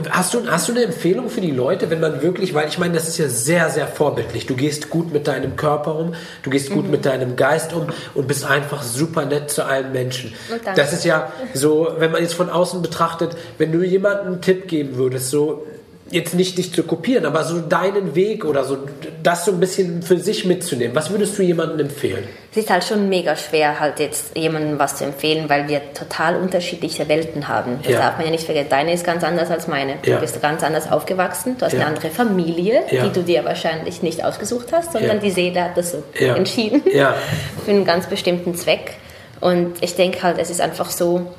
Hast, 0.10 0.34
du, 0.34 0.46
hast 0.50 0.68
du 0.68 0.74
eine 0.74 0.84
Empfehlung 0.84 1.30
für 1.30 1.42
die 1.42 1.52
Leute, 1.52 1.90
wenn 1.90 2.00
man 2.00 2.22
wirklich, 2.22 2.54
weil 2.54 2.68
ich 2.68 2.78
meine, 2.78 2.94
das 2.94 3.08
ist 3.08 3.18
ja 3.18 3.28
sehr, 3.28 3.70
sehr 3.70 3.88
vorbildlich. 3.88 4.46
Du 4.46 4.56
gehst 4.56 4.90
gut 4.90 5.14
mit 5.14 5.28
deinem 5.28 5.56
Körper 5.56 5.96
um, 5.96 6.16
du 6.44 6.50
gehst 6.50 6.72
gut 6.72 6.86
mhm. 6.86 6.92
mit 6.92 7.06
deinem 7.06 7.36
Geist 7.36 7.74
um 7.74 7.88
und 8.14 8.28
bist 8.28 8.46
einfach 8.46 8.84
super 8.84 9.26
nett 9.26 9.50
zu 9.50 9.66
allen 9.66 9.92
Menschen. 9.92 10.34
Das 10.76 10.94
ist 10.94 11.06
ja 11.06 11.32
so, 11.54 11.96
wenn 11.98 12.12
man 12.12 12.22
jetzt 12.22 12.34
von 12.34 12.50
außen 12.50 12.82
betrachtet, 12.82 13.36
wenn 13.58 13.72
du 13.72 13.84
jemandem 13.84 14.28
einen 14.28 14.42
Tipp 14.42 14.68
geben 14.68 14.96
würdest, 14.96 15.30
so 15.30 15.66
jetzt 16.10 16.36
nicht 16.36 16.58
dich 16.58 16.74
zu 16.74 16.84
kopieren, 16.84 17.26
aber 17.26 17.44
so 17.44 17.60
deinen 17.60 18.14
Weg 18.14 18.46
oder 18.46 18.64
so, 18.64 18.78
das 19.24 19.46
so 19.46 19.52
ein 19.52 19.60
bisschen 19.60 20.04
für 20.04 20.18
sich 20.18 20.46
mitzunehmen. 20.46 20.96
Was 20.96 21.10
würdest 21.10 21.38
du 21.38 21.44
jemandem 21.44 21.80
empfehlen? 21.88 22.28
Es 22.52 22.58
ist 22.58 22.70
halt 22.70 22.84
schon 22.84 23.10
mega 23.10 23.36
schwer, 23.36 23.80
halt 23.80 24.00
jetzt 24.00 24.38
jemandem 24.38 24.78
was 24.78 24.98
zu 24.98 25.06
empfehlen, 25.06 25.50
weil 25.50 25.68
wir 25.68 25.94
total 25.94 26.36
unterschiedliche 26.36 27.08
Welten 27.08 27.48
haben. 27.48 27.80
Das 27.82 27.94
ja. 27.94 28.00
darf 28.00 28.18
man 28.18 28.26
ja 28.26 28.32
nicht 28.32 28.44
vergessen. 28.44 28.68
Deine 28.70 28.94
ist 28.94 29.06
ganz 29.06 29.24
anders 29.24 29.50
als 29.50 29.68
meine. 29.68 29.94
Ja. 30.06 30.16
Du 30.16 30.22
bist 30.22 30.40
ganz 30.42 30.62
anders 30.62 30.92
aufgewachsen. 30.92 31.56
Du 31.58 31.66
hast 31.66 31.74
ja. 31.74 31.80
eine 31.80 31.88
andere 31.90 32.10
Familie, 32.10 32.84
die 32.92 33.12
du 33.12 33.24
dir 33.24 33.44
wahrscheinlich 33.46 34.04
nicht 34.04 34.24
ausgesucht 34.24 34.68
hast, 34.72 34.92
sondern 34.92 35.20
die 35.20 35.32
Seele 35.32 35.64
hat 35.64 35.78
das 35.78 35.92
so 35.92 36.04
entschieden. 36.20 36.84
Für 37.66 37.72
einen 37.72 37.86
ganz 37.86 38.08
bestimmten 38.08 38.56
Zweck. 38.56 38.96
Und 39.40 39.82
ich 39.82 39.96
denke 39.96 40.22
halt, 40.22 40.38
es 40.38 40.50
ist 40.50 40.62
einfach 40.62 40.90
so, 40.90 41.34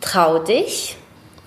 trau 0.00 0.38
dich 0.38 0.96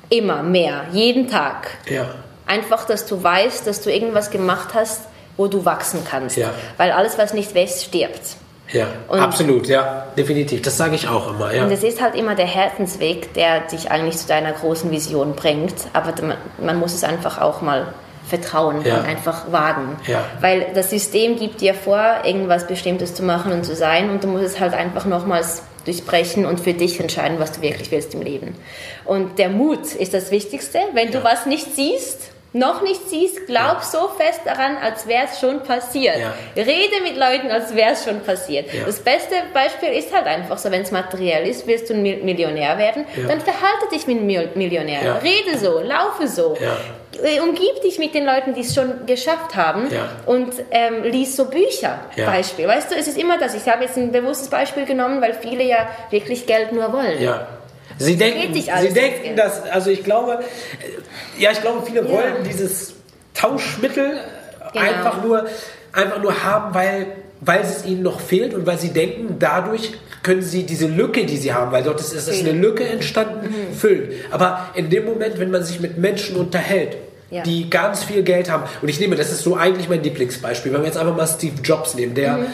immer 0.09 0.43
mehr, 0.43 0.85
jeden 0.91 1.27
Tag. 1.27 1.69
Ja 1.89 2.07
Einfach, 2.47 2.85
dass 2.85 3.05
du 3.05 3.21
weißt, 3.21 3.67
dass 3.67 3.81
du 3.81 3.91
irgendwas 3.91 4.31
gemacht 4.31 4.69
hast, 4.73 5.01
wo 5.35 5.47
du 5.47 5.65
wachsen 5.65 6.01
kannst. 6.09 6.37
Ja. 6.37 6.51
Weil 6.77 6.91
alles, 6.91 7.17
was 7.17 7.33
nicht 7.33 7.53
wächst, 7.53 7.85
stirbt. 7.85 8.37
Ja, 8.71 8.87
und 9.07 9.19
absolut, 9.19 9.67
ja, 9.67 10.07
definitiv. 10.17 10.61
Das 10.61 10.75
sage 10.75 10.95
ich 10.95 11.07
auch 11.07 11.33
immer. 11.33 11.53
Ja. 11.53 11.63
Und 11.63 11.71
es 11.71 11.83
ist 11.83 12.01
halt 12.01 12.15
immer 12.15 12.35
der 12.35 12.47
Herzensweg, 12.47 13.33
der 13.33 13.61
dich 13.61 13.91
eigentlich 13.91 14.17
zu 14.17 14.27
deiner 14.27 14.51
großen 14.51 14.91
Vision 14.91 15.35
bringt. 15.35 15.75
Aber 15.93 16.13
man, 16.61 16.77
muss 16.77 16.93
es 16.93 17.03
einfach 17.03 17.39
auch 17.39 17.61
mal 17.61 17.87
vertrauen 18.27 18.83
ja. 18.83 18.97
und 18.97 19.05
einfach 19.05 19.51
wagen. 19.51 19.95
Ja. 20.05 20.25
Weil 20.41 20.67
das 20.73 20.89
System 20.89 21.37
gibt 21.37 21.61
dir 21.61 21.73
vor, 21.73 22.01
irgendwas 22.25 22.67
Bestimmtes 22.67 23.15
zu 23.15 23.23
machen 23.23 23.53
und 23.53 23.63
zu 23.63 23.73
sein 23.73 24.09
und 24.09 24.23
du 24.23 24.27
musst 24.27 24.43
es 24.43 24.59
halt 24.59 24.73
einfach 24.73 25.05
nochmals 25.05 25.63
durchbrechen 25.85 26.45
und 26.45 26.59
für 26.59 26.73
dich 26.73 26.99
entscheiden, 26.99 27.39
was 27.39 27.53
du 27.53 27.61
wirklich 27.61 27.89
willst 27.91 28.13
im 28.13 28.21
Leben. 28.21 28.55
Und 29.05 29.39
der 29.39 29.47
Mut 29.47 29.95
ist 29.95 30.13
das 30.13 30.31
Wichtigste. 30.31 30.79
Wenn 30.93 31.11
du 31.11 31.23
was 31.23 31.45
nicht 31.45 31.73
siehst, 31.73 32.31
noch 32.57 32.81
nicht 32.81 33.09
siehst, 33.09 33.45
glaub 33.45 33.77
ja. 33.77 33.81
so 33.81 34.09
fest 34.09 34.41
daran, 34.45 34.77
als 34.77 35.07
wäre 35.07 35.25
es 35.31 35.39
schon 35.39 35.63
passiert. 35.63 36.17
Ja. 36.17 36.33
Rede 36.55 37.01
mit 37.03 37.17
Leuten, 37.17 37.51
als 37.51 37.75
wäre 37.75 37.91
es 37.91 38.03
schon 38.03 38.21
passiert. 38.21 38.73
Ja. 38.73 38.85
Das 38.85 38.99
beste 38.99 39.35
Beispiel 39.53 39.89
ist 39.89 40.13
halt 40.13 40.27
einfach 40.27 40.57
so, 40.57 40.71
wenn 40.71 40.81
es 40.81 40.91
materiell 40.91 41.47
ist, 41.47 41.67
willst 41.67 41.89
du 41.89 41.93
ein 41.93 42.01
Millionär 42.01 42.77
werden, 42.77 43.05
dann 43.27 43.41
verhalte 43.41 43.87
dich 43.91 44.07
wie 44.07 44.13
ein 44.13 44.25
Millionär. 44.25 45.21
Rede 45.23 45.57
so, 45.57 45.79
laufe 45.79 46.27
so. 46.27 46.55
Äh, 47.23 47.39
umgib 47.39 47.81
dich 47.81 47.97
mit 47.97 48.13
den 48.13 48.25
Leuten, 48.25 48.53
die 48.53 48.61
es 48.61 48.75
schon 48.75 49.05
geschafft 49.05 49.55
haben 49.55 49.87
und 50.25 50.53
ähm, 50.71 51.03
lies 51.03 51.35
so 51.35 51.45
Bücher. 51.45 51.99
Beispiel. 52.15 52.67
Weißt 52.67 52.91
du, 52.91 52.95
es 52.95 53.07
ist 53.07 53.17
immer 53.17 53.37
das. 53.39 53.55
Ich 53.55 53.67
habe 53.67 53.83
jetzt 53.83 53.97
ein 53.97 54.11
bewusstes 54.11 54.49
Beispiel 54.49 54.85
genommen, 54.85 55.21
weil 55.21 55.33
viele 55.33 55.63
ja 55.63 55.87
wirklich 56.09 56.45
Geld 56.45 56.73
nur 56.73 56.91
wollen. 56.93 57.21
Sie 57.99 58.15
denken, 58.15 58.53
sie 58.53 58.93
denken 58.93 59.35
dass, 59.35 59.63
also 59.63 59.89
ich 59.89 60.03
glaube, 60.03 60.39
ja, 61.37 61.51
ich 61.51 61.61
glaube, 61.61 61.85
viele 61.85 62.03
ja. 62.03 62.09
wollen 62.09 62.43
dieses 62.47 62.93
Tauschmittel 63.33 64.19
genau. 64.73 64.85
einfach, 64.85 65.23
nur, 65.23 65.45
einfach 65.93 66.21
nur 66.21 66.43
haben, 66.43 66.73
weil, 66.73 67.07
weil 67.41 67.61
es 67.61 67.85
ihnen 67.85 68.03
noch 68.03 68.19
fehlt 68.19 68.53
und 68.53 68.65
weil 68.65 68.77
sie 68.77 68.89
denken, 68.89 69.37
dadurch 69.39 69.93
können 70.23 70.41
sie 70.41 70.63
diese 70.63 70.87
Lücke, 70.87 71.25
die 71.25 71.37
sie 71.37 71.53
haben, 71.53 71.71
weil 71.71 71.83
dort 71.83 71.99
ist, 71.99 72.13
ist 72.13 72.29
eine 72.39 72.51
Lücke 72.51 72.83
entstanden, 72.83 73.47
mhm. 73.47 73.73
füllen. 73.73 74.11
Aber 74.31 74.69
in 74.75 74.89
dem 74.89 75.05
Moment, 75.05 75.39
wenn 75.39 75.51
man 75.51 75.63
sich 75.63 75.79
mit 75.79 75.97
Menschen 75.97 76.35
unterhält, 76.35 76.97
ja. 77.29 77.43
die 77.43 77.69
ganz 77.69 78.03
viel 78.03 78.23
Geld 78.23 78.49
haben, 78.49 78.63
und 78.81 78.89
ich 78.89 78.99
nehme, 78.99 79.15
das 79.15 79.31
ist 79.31 79.43
so 79.43 79.55
eigentlich 79.55 79.89
mein 79.89 80.03
Lieblingsbeispiel, 80.03 80.73
wenn 80.73 80.81
wir 80.81 80.87
jetzt 80.87 80.97
einfach 80.97 81.15
mal 81.15 81.27
Steve 81.27 81.55
Jobs 81.63 81.95
nehmen, 81.95 82.13
der, 82.13 82.37
mhm. 82.37 82.45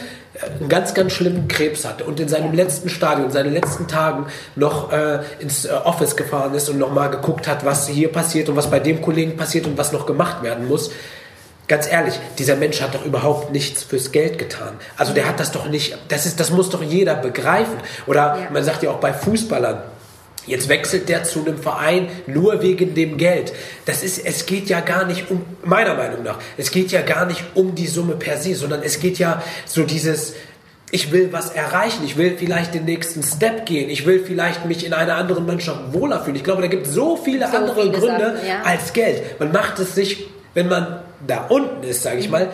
Einen 0.42 0.70
ganz, 0.70 0.94
ganz 0.94 1.14
schlimmen 1.14 1.48
Krebs 1.48 1.86
hatte 1.86 2.06
und 2.06 2.20
in 2.20 2.28
seinem 2.28 2.54
letzten 2.54 2.90
Stadium, 2.90 3.28
in 3.28 3.32
seinen 3.32 3.54
letzten 3.54 3.88
Tagen 3.88 4.26
noch 4.56 4.92
äh, 4.92 5.20
ins 5.40 5.66
äh, 5.66 5.70
Office 5.72 6.16
gefahren 6.16 6.56
ist 6.56 6.70
und 6.70 6.80
nochmal 6.80 7.12
geguckt 7.12 7.48
hat, 7.48 7.66
was 7.66 7.88
hier 7.88 8.12
passiert 8.12 8.50
und 8.50 8.56
was 8.56 8.70
bei 8.70 8.80
dem 8.80 9.02
Kollegen 9.02 9.38
passiert 9.38 9.68
und 9.68 9.78
was 9.78 9.92
noch 9.92 10.06
gemacht 10.06 10.42
werden 10.42 10.68
muss. 10.68 10.92
Ganz 11.68 11.90
ehrlich, 11.90 12.20
dieser 12.40 12.56
Mensch 12.56 12.82
hat 12.82 12.94
doch 12.94 13.06
überhaupt 13.06 13.52
nichts 13.52 13.84
fürs 13.84 14.12
Geld 14.12 14.38
getan. 14.38 14.74
Also 14.98 15.14
der 15.14 15.28
hat 15.28 15.40
das 15.40 15.52
doch 15.52 15.70
nicht, 15.70 15.98
das, 16.10 16.26
ist, 16.26 16.40
das 16.40 16.50
muss 16.50 16.70
doch 16.70 16.84
jeder 16.84 17.16
begreifen. 17.16 17.78
Oder 18.06 18.38
ja. 18.38 18.48
man 18.52 18.64
sagt 18.64 18.84
ja 18.84 18.90
auch 18.90 19.00
bei 19.00 19.14
Fußballern, 19.14 19.82
Jetzt 20.46 20.68
wechselt 20.70 21.10
der 21.10 21.24
zu 21.24 21.46
einem 21.46 21.58
Verein 21.58 22.10
nur 22.28 22.62
wegen 22.62 22.96
dem 22.96 23.18
Geld. 23.18 23.54
Das 23.86 24.04
ist, 24.04 24.26
es 24.26 24.46
geht 24.46 24.68
ja 24.68 24.82
gar 24.82 25.06
nicht 25.06 25.32
um, 25.32 25.46
meiner 25.64 25.96
Meinung 25.96 26.24
nach, 26.24 26.40
es 26.58 26.72
geht 26.72 26.92
ja 26.92 27.02
gar 27.02 27.26
nicht 27.26 27.44
um 27.56 27.76
die 27.76 27.88
Summe 27.88 28.16
per 28.16 28.38
se, 28.38 28.56
sondern 28.56 28.84
es 28.84 29.00
geht 29.00 29.20
ja 29.20 29.42
so 29.66 29.84
dieses, 29.84 30.34
ich 30.92 31.12
will 31.12 31.30
was 31.32 31.52
erreichen, 31.52 32.04
ich 32.06 32.18
will 32.18 32.36
vielleicht 32.38 32.74
den 32.74 32.86
nächsten 32.86 33.24
Step 33.24 33.66
gehen, 33.66 33.90
ich 33.90 34.06
will 34.06 34.24
vielleicht 34.24 34.66
mich 34.66 34.86
in 34.86 34.94
einer 34.94 35.16
anderen 35.16 35.46
Mannschaft 35.46 35.94
wohler 35.94 36.24
fühlen. 36.24 36.36
Ich 36.36 36.44
glaube, 36.44 36.62
da 36.62 36.68
gibt 36.68 36.88
es 36.88 36.94
so 36.94 37.16
viele 37.16 37.48
so 37.48 37.58
andere 37.58 37.82
viele 37.82 37.92
Gründe 37.92 38.36
Sachen, 38.36 38.48
ja. 38.48 38.62
als 38.64 38.94
Geld. 38.94 39.40
Man 39.40 39.52
macht 39.52 39.80
es 39.80 39.96
sich, 39.96 40.28
wenn 40.54 40.68
man 40.68 41.00
da 41.26 41.46
unten 41.48 41.84
ist, 41.84 42.04
sage 42.04 42.20
ich 42.20 42.30
mal, 42.30 42.50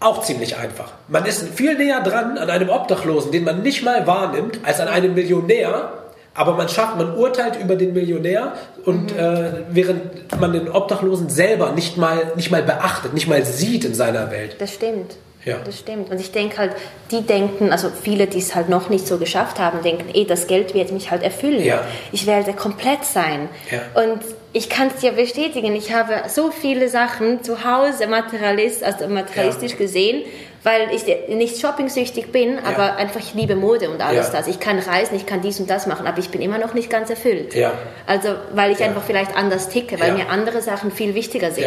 auch 0.00 0.22
ziemlich 0.22 0.56
einfach. 0.56 0.92
Man 1.08 1.26
ist 1.26 1.48
viel 1.48 1.76
näher 1.76 2.00
dran 2.00 2.38
an 2.38 2.48
einem 2.48 2.68
Obdachlosen, 2.68 3.32
den 3.32 3.44
man 3.44 3.62
nicht 3.62 3.82
mal 3.82 4.06
wahrnimmt, 4.06 4.60
als 4.62 4.80
an 4.80 4.88
einem 4.88 5.14
Millionär, 5.14 5.92
aber 6.38 6.54
man 6.54 6.68
schafft, 6.68 6.96
man 6.96 7.16
urteilt 7.16 7.56
über 7.60 7.76
den 7.76 7.92
Millionär 7.92 8.54
und 8.84 9.12
mhm. 9.12 9.18
äh, 9.18 9.50
während 9.70 10.40
man 10.40 10.52
den 10.52 10.68
Obdachlosen 10.68 11.28
selber 11.28 11.72
nicht 11.72 11.96
mal, 11.96 12.32
nicht 12.36 12.50
mal 12.50 12.62
beachtet, 12.62 13.12
nicht 13.12 13.28
mal 13.28 13.44
sieht 13.44 13.84
in 13.84 13.94
seiner 13.94 14.30
Welt. 14.30 14.56
Das 14.58 14.74
stimmt. 14.74 15.16
Ja. 15.44 15.56
Das 15.64 15.78
stimmt. 15.78 16.10
Und 16.10 16.20
ich 16.20 16.30
denke 16.30 16.58
halt, 16.58 16.72
die 17.10 17.22
denken, 17.22 17.72
also 17.72 17.90
viele, 17.90 18.26
die 18.26 18.38
es 18.38 18.54
halt 18.54 18.68
noch 18.68 18.88
nicht 18.88 19.06
so 19.06 19.18
geschafft 19.18 19.58
haben, 19.58 19.82
denken, 19.82 20.10
eh, 20.12 20.24
das 20.24 20.46
Geld 20.46 20.74
wird 20.74 20.92
mich 20.92 21.10
halt 21.10 21.22
erfüllen. 21.22 21.64
Ja. 21.64 21.82
Ich 22.12 22.26
werde 22.26 22.52
komplett 22.52 23.04
sein. 23.04 23.48
Ja. 23.70 24.02
Und 24.02 24.20
ich 24.52 24.68
kann 24.68 24.88
es 24.88 25.00
dir 25.00 25.12
bestätigen, 25.12 25.74
ich 25.74 25.92
habe 25.92 26.22
so 26.28 26.50
viele 26.50 26.88
Sachen 26.88 27.42
zu 27.42 27.64
Hause 27.64 28.06
materialist, 28.06 28.82
also 28.84 29.08
materialistisch 29.08 29.76
gesehen, 29.76 30.24
weil 30.64 30.88
ich 30.92 31.04
nicht 31.28 31.60
shoppingsüchtig 31.60 32.32
bin, 32.32 32.58
aber 32.58 32.86
ja. 32.86 32.96
einfach 32.96 33.20
ich 33.20 33.34
liebe 33.34 33.54
Mode 33.54 33.90
und 33.90 34.00
alles 34.00 34.28
ja. 34.28 34.38
das. 34.38 34.48
Ich 34.48 34.58
kann 34.58 34.78
reisen, 34.78 35.14
ich 35.14 35.26
kann 35.26 35.40
dies 35.40 35.60
und 35.60 35.70
das 35.70 35.86
machen, 35.86 36.06
aber 36.06 36.18
ich 36.18 36.30
bin 36.30 36.40
immer 36.40 36.58
noch 36.58 36.74
nicht 36.74 36.90
ganz 36.90 37.10
erfüllt. 37.10 37.54
Ja. 37.54 37.72
Also 38.06 38.30
weil 38.52 38.72
ich 38.72 38.82
einfach 38.82 39.02
vielleicht 39.02 39.36
anders 39.36 39.68
ticke, 39.68 40.00
weil 40.00 40.12
mir 40.12 40.28
andere 40.30 40.60
Sachen 40.60 40.90
viel 40.90 41.14
wichtiger 41.14 41.50
sind. 41.52 41.66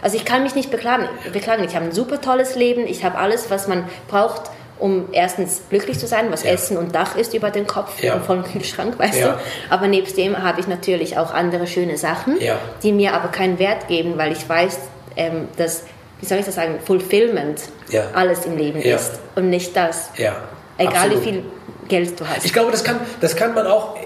Also 0.00 0.16
ich 0.16 0.24
kann 0.24 0.42
mich 0.42 0.54
nicht 0.54 0.70
beklagen. 0.70 1.08
beklagen. 1.32 1.64
Ich 1.64 1.74
habe 1.76 1.86
ein 1.86 1.92
super 1.92 2.20
tolles 2.20 2.56
Leben, 2.56 2.86
ich 2.86 3.04
habe 3.04 3.18
alles, 3.18 3.50
was 3.50 3.68
man 3.68 3.84
braucht, 4.08 4.50
um 4.78 5.08
erstens 5.12 5.62
glücklich 5.70 5.98
zu 5.98 6.08
sein, 6.08 6.32
was 6.32 6.44
Essen 6.44 6.76
und 6.76 6.94
Dach 6.94 7.16
ist 7.16 7.34
über 7.34 7.50
den 7.50 7.68
Kopf 7.68 8.02
ja. 8.02 8.14
und 8.14 8.24
vollen 8.24 8.42
Kühlschrank, 8.42 8.98
weißt 8.98 9.22
du. 9.22 9.38
Aber 9.70 9.86
nebst 9.86 10.16
dem 10.16 10.42
habe 10.42 10.60
ich 10.60 10.66
natürlich 10.66 11.16
auch 11.16 11.32
andere 11.32 11.68
schöne 11.68 11.96
Sachen, 11.96 12.38
die 12.82 12.92
mir 12.92 13.14
aber 13.14 13.28
keinen 13.28 13.58
Wert 13.60 13.86
geben, 13.86 14.14
weil 14.16 14.32
ich 14.32 14.48
weiß, 14.48 14.78
ähm, 15.16 15.48
dass 15.56 15.84
wie 16.22 16.26
soll 16.26 16.38
ich 16.38 16.46
das 16.46 16.54
sagen, 16.54 16.78
Fulfillment 16.84 17.60
ja. 17.90 18.04
alles 18.14 18.46
im 18.46 18.56
Leben 18.56 18.80
ja. 18.80 18.94
ist 18.94 19.18
und 19.34 19.50
nicht 19.50 19.76
das. 19.76 20.10
Ja. 20.16 20.36
Egal 20.78 20.94
Absolut. 20.94 21.18
wie 21.18 21.30
viel 21.30 21.42
Geld 21.88 22.18
du 22.18 22.26
hast. 22.26 22.46
Ich 22.46 22.52
glaube, 22.52 22.70
das 22.70 22.84
kann, 22.84 23.00
das 23.20 23.34
kann 23.34 23.54
man 23.54 23.66
auch, 23.66 23.96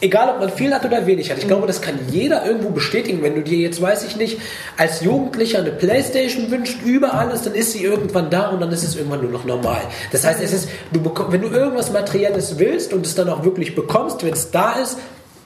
egal 0.00 0.30
ob 0.34 0.40
man 0.40 0.50
viel 0.50 0.74
hat 0.74 0.84
oder 0.84 1.06
wenig 1.06 1.30
hat, 1.30 1.38
ich 1.38 1.46
glaube, 1.46 1.68
das 1.68 1.80
kann 1.80 1.94
jeder 2.10 2.44
irgendwo 2.44 2.70
bestätigen. 2.70 3.22
Wenn 3.22 3.36
du 3.36 3.42
dir 3.42 3.58
jetzt, 3.58 3.80
weiß 3.80 4.04
ich 4.04 4.16
nicht, 4.16 4.40
als 4.76 5.00
Jugendlicher 5.00 5.60
eine 5.60 5.70
Playstation 5.70 6.50
wünscht 6.50 6.82
über 6.84 7.14
alles, 7.14 7.42
dann 7.42 7.54
ist 7.54 7.70
sie 7.70 7.84
irgendwann 7.84 8.30
da 8.30 8.48
und 8.48 8.60
dann 8.60 8.72
ist 8.72 8.82
es 8.82 8.96
irgendwann 8.96 9.22
nur 9.22 9.30
noch 9.30 9.44
normal. 9.44 9.82
Das 10.10 10.26
heißt, 10.26 10.42
es 10.42 10.52
ist, 10.52 10.68
du 10.92 11.00
bekomm, 11.00 11.30
wenn 11.30 11.42
du 11.42 11.48
irgendwas 11.48 11.92
Materielles 11.92 12.58
willst 12.58 12.92
und 12.92 13.06
es 13.06 13.14
dann 13.14 13.28
auch 13.28 13.44
wirklich 13.44 13.76
bekommst, 13.76 14.24
wenn 14.24 14.32
es 14.32 14.50
da 14.50 14.72
ist, 14.72 14.98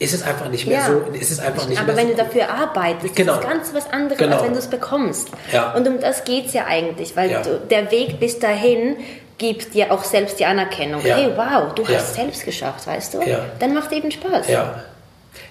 ist 0.04 0.12
es 0.12 0.22
einfach 0.22 0.48
nicht 0.48 0.66
mehr 0.66 0.78
ja. 0.78 0.86
so. 0.86 1.02
Ist 1.18 1.30
es 1.30 1.40
einfach 1.40 1.66
nicht 1.66 1.80
Aber 1.80 1.94
mehr 1.94 1.96
wenn 1.96 2.08
so 2.10 2.16
du 2.16 2.24
dafür 2.24 2.50
arbeitest, 2.50 3.16
genau. 3.16 3.32
ist 3.32 3.38
es 3.40 3.44
ganz 3.44 3.74
was 3.74 3.92
anderes, 3.92 4.18
genau. 4.18 4.36
als 4.36 4.44
wenn 4.44 4.52
du 4.52 4.58
es 4.58 4.68
bekommst. 4.68 5.28
Ja. 5.52 5.72
Und 5.72 5.88
um 5.88 6.00
das 6.00 6.24
geht 6.24 6.46
es 6.46 6.52
ja 6.52 6.66
eigentlich, 6.66 7.16
weil 7.16 7.30
ja. 7.30 7.42
du, 7.42 7.58
der 7.58 7.90
Weg 7.90 8.20
bis 8.20 8.38
dahin 8.38 8.96
gibt 9.38 9.74
dir 9.74 9.92
auch 9.92 10.04
selbst 10.04 10.38
die 10.38 10.44
Anerkennung. 10.44 11.00
Hey, 11.00 11.30
wow, 11.34 11.74
du 11.74 11.82
hast 11.88 12.10
es 12.10 12.14
selbst 12.14 12.44
geschafft, 12.44 12.86
weißt 12.86 13.14
du? 13.14 13.20
Dann 13.58 13.74
macht 13.74 13.90
es 13.90 13.98
eben 13.98 14.10
Spaß. 14.10 14.48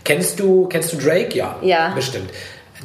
Kennst 0.03 0.39
du, 0.39 0.67
kennst 0.67 0.93
du 0.93 0.97
Drake? 0.97 1.35
Ja. 1.35 1.57
Ja. 1.61 1.89
Bestimmt. 1.95 2.29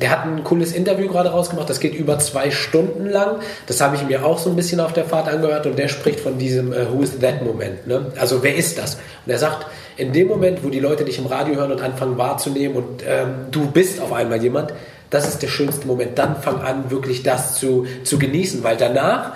Der 0.00 0.10
hat 0.10 0.24
ein 0.24 0.44
cooles 0.44 0.72
Interview 0.72 1.08
gerade 1.08 1.30
rausgemacht, 1.30 1.68
das 1.68 1.80
geht 1.80 1.94
über 1.94 2.18
zwei 2.18 2.50
Stunden 2.50 3.06
lang. 3.06 3.40
Das 3.66 3.80
habe 3.80 3.96
ich 3.96 4.04
mir 4.06 4.24
auch 4.24 4.38
so 4.38 4.50
ein 4.50 4.56
bisschen 4.56 4.80
auf 4.80 4.92
der 4.92 5.04
Fahrt 5.04 5.28
angehört 5.28 5.66
und 5.66 5.78
der 5.78 5.88
spricht 5.88 6.20
von 6.20 6.38
diesem 6.38 6.70
uh, 6.70 6.92
Who 6.92 7.02
is 7.02 7.18
that 7.18 7.42
Moment. 7.42 7.86
Ne? 7.86 8.12
Also 8.18 8.42
wer 8.42 8.54
ist 8.54 8.78
das? 8.78 8.94
Und 9.26 9.32
er 9.32 9.38
sagt, 9.38 9.66
in 9.96 10.12
dem 10.12 10.28
Moment, 10.28 10.62
wo 10.62 10.70
die 10.70 10.80
Leute 10.80 11.04
dich 11.04 11.18
im 11.18 11.26
Radio 11.26 11.56
hören 11.56 11.72
und 11.72 11.80
anfangen 11.80 12.16
wahrzunehmen 12.18 12.76
und 12.76 13.02
ähm, 13.06 13.46
du 13.50 13.70
bist 13.70 14.00
auf 14.00 14.12
einmal 14.12 14.40
jemand, 14.40 14.72
das 15.10 15.26
ist 15.26 15.42
der 15.42 15.48
schönste 15.48 15.86
Moment. 15.86 16.18
Dann 16.18 16.36
fang 16.36 16.60
an, 16.60 16.90
wirklich 16.90 17.22
das 17.22 17.56
zu, 17.56 17.86
zu 18.04 18.18
genießen, 18.18 18.62
weil 18.62 18.76
danach 18.76 19.32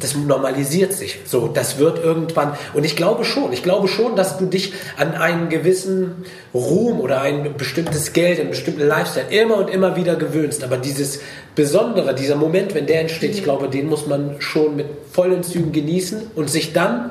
das 0.00 0.16
normalisiert 0.16 0.92
sich. 0.92 1.20
So, 1.24 1.46
das 1.46 1.78
wird 1.78 2.02
irgendwann. 2.02 2.54
Und 2.74 2.84
ich 2.84 2.96
glaube 2.96 3.24
schon, 3.24 3.52
ich 3.52 3.62
glaube 3.62 3.86
schon, 3.86 4.16
dass 4.16 4.36
du 4.36 4.46
dich 4.46 4.72
an 4.96 5.14
einen 5.14 5.48
gewissen 5.48 6.24
Ruhm 6.52 6.98
oder 6.98 7.20
ein 7.22 7.54
bestimmtes 7.56 8.12
Geld, 8.12 8.40
einen 8.40 8.50
bestimmten 8.50 8.86
Lifestyle 8.86 9.26
immer 9.30 9.58
und 9.58 9.70
immer 9.70 9.94
wieder 9.94 10.16
gewöhnst. 10.16 10.64
Aber 10.64 10.76
dieses 10.76 11.20
Besondere, 11.54 12.16
dieser 12.16 12.34
Moment, 12.34 12.74
wenn 12.74 12.86
der 12.86 13.00
entsteht, 13.02 13.30
ich 13.30 13.44
glaube, 13.44 13.68
den 13.68 13.88
muss 13.88 14.08
man 14.08 14.40
schon 14.40 14.74
mit 14.74 14.86
vollen 15.12 15.44
Zügen 15.44 15.70
genießen 15.70 16.32
und 16.34 16.50
sich 16.50 16.72
dann 16.72 17.10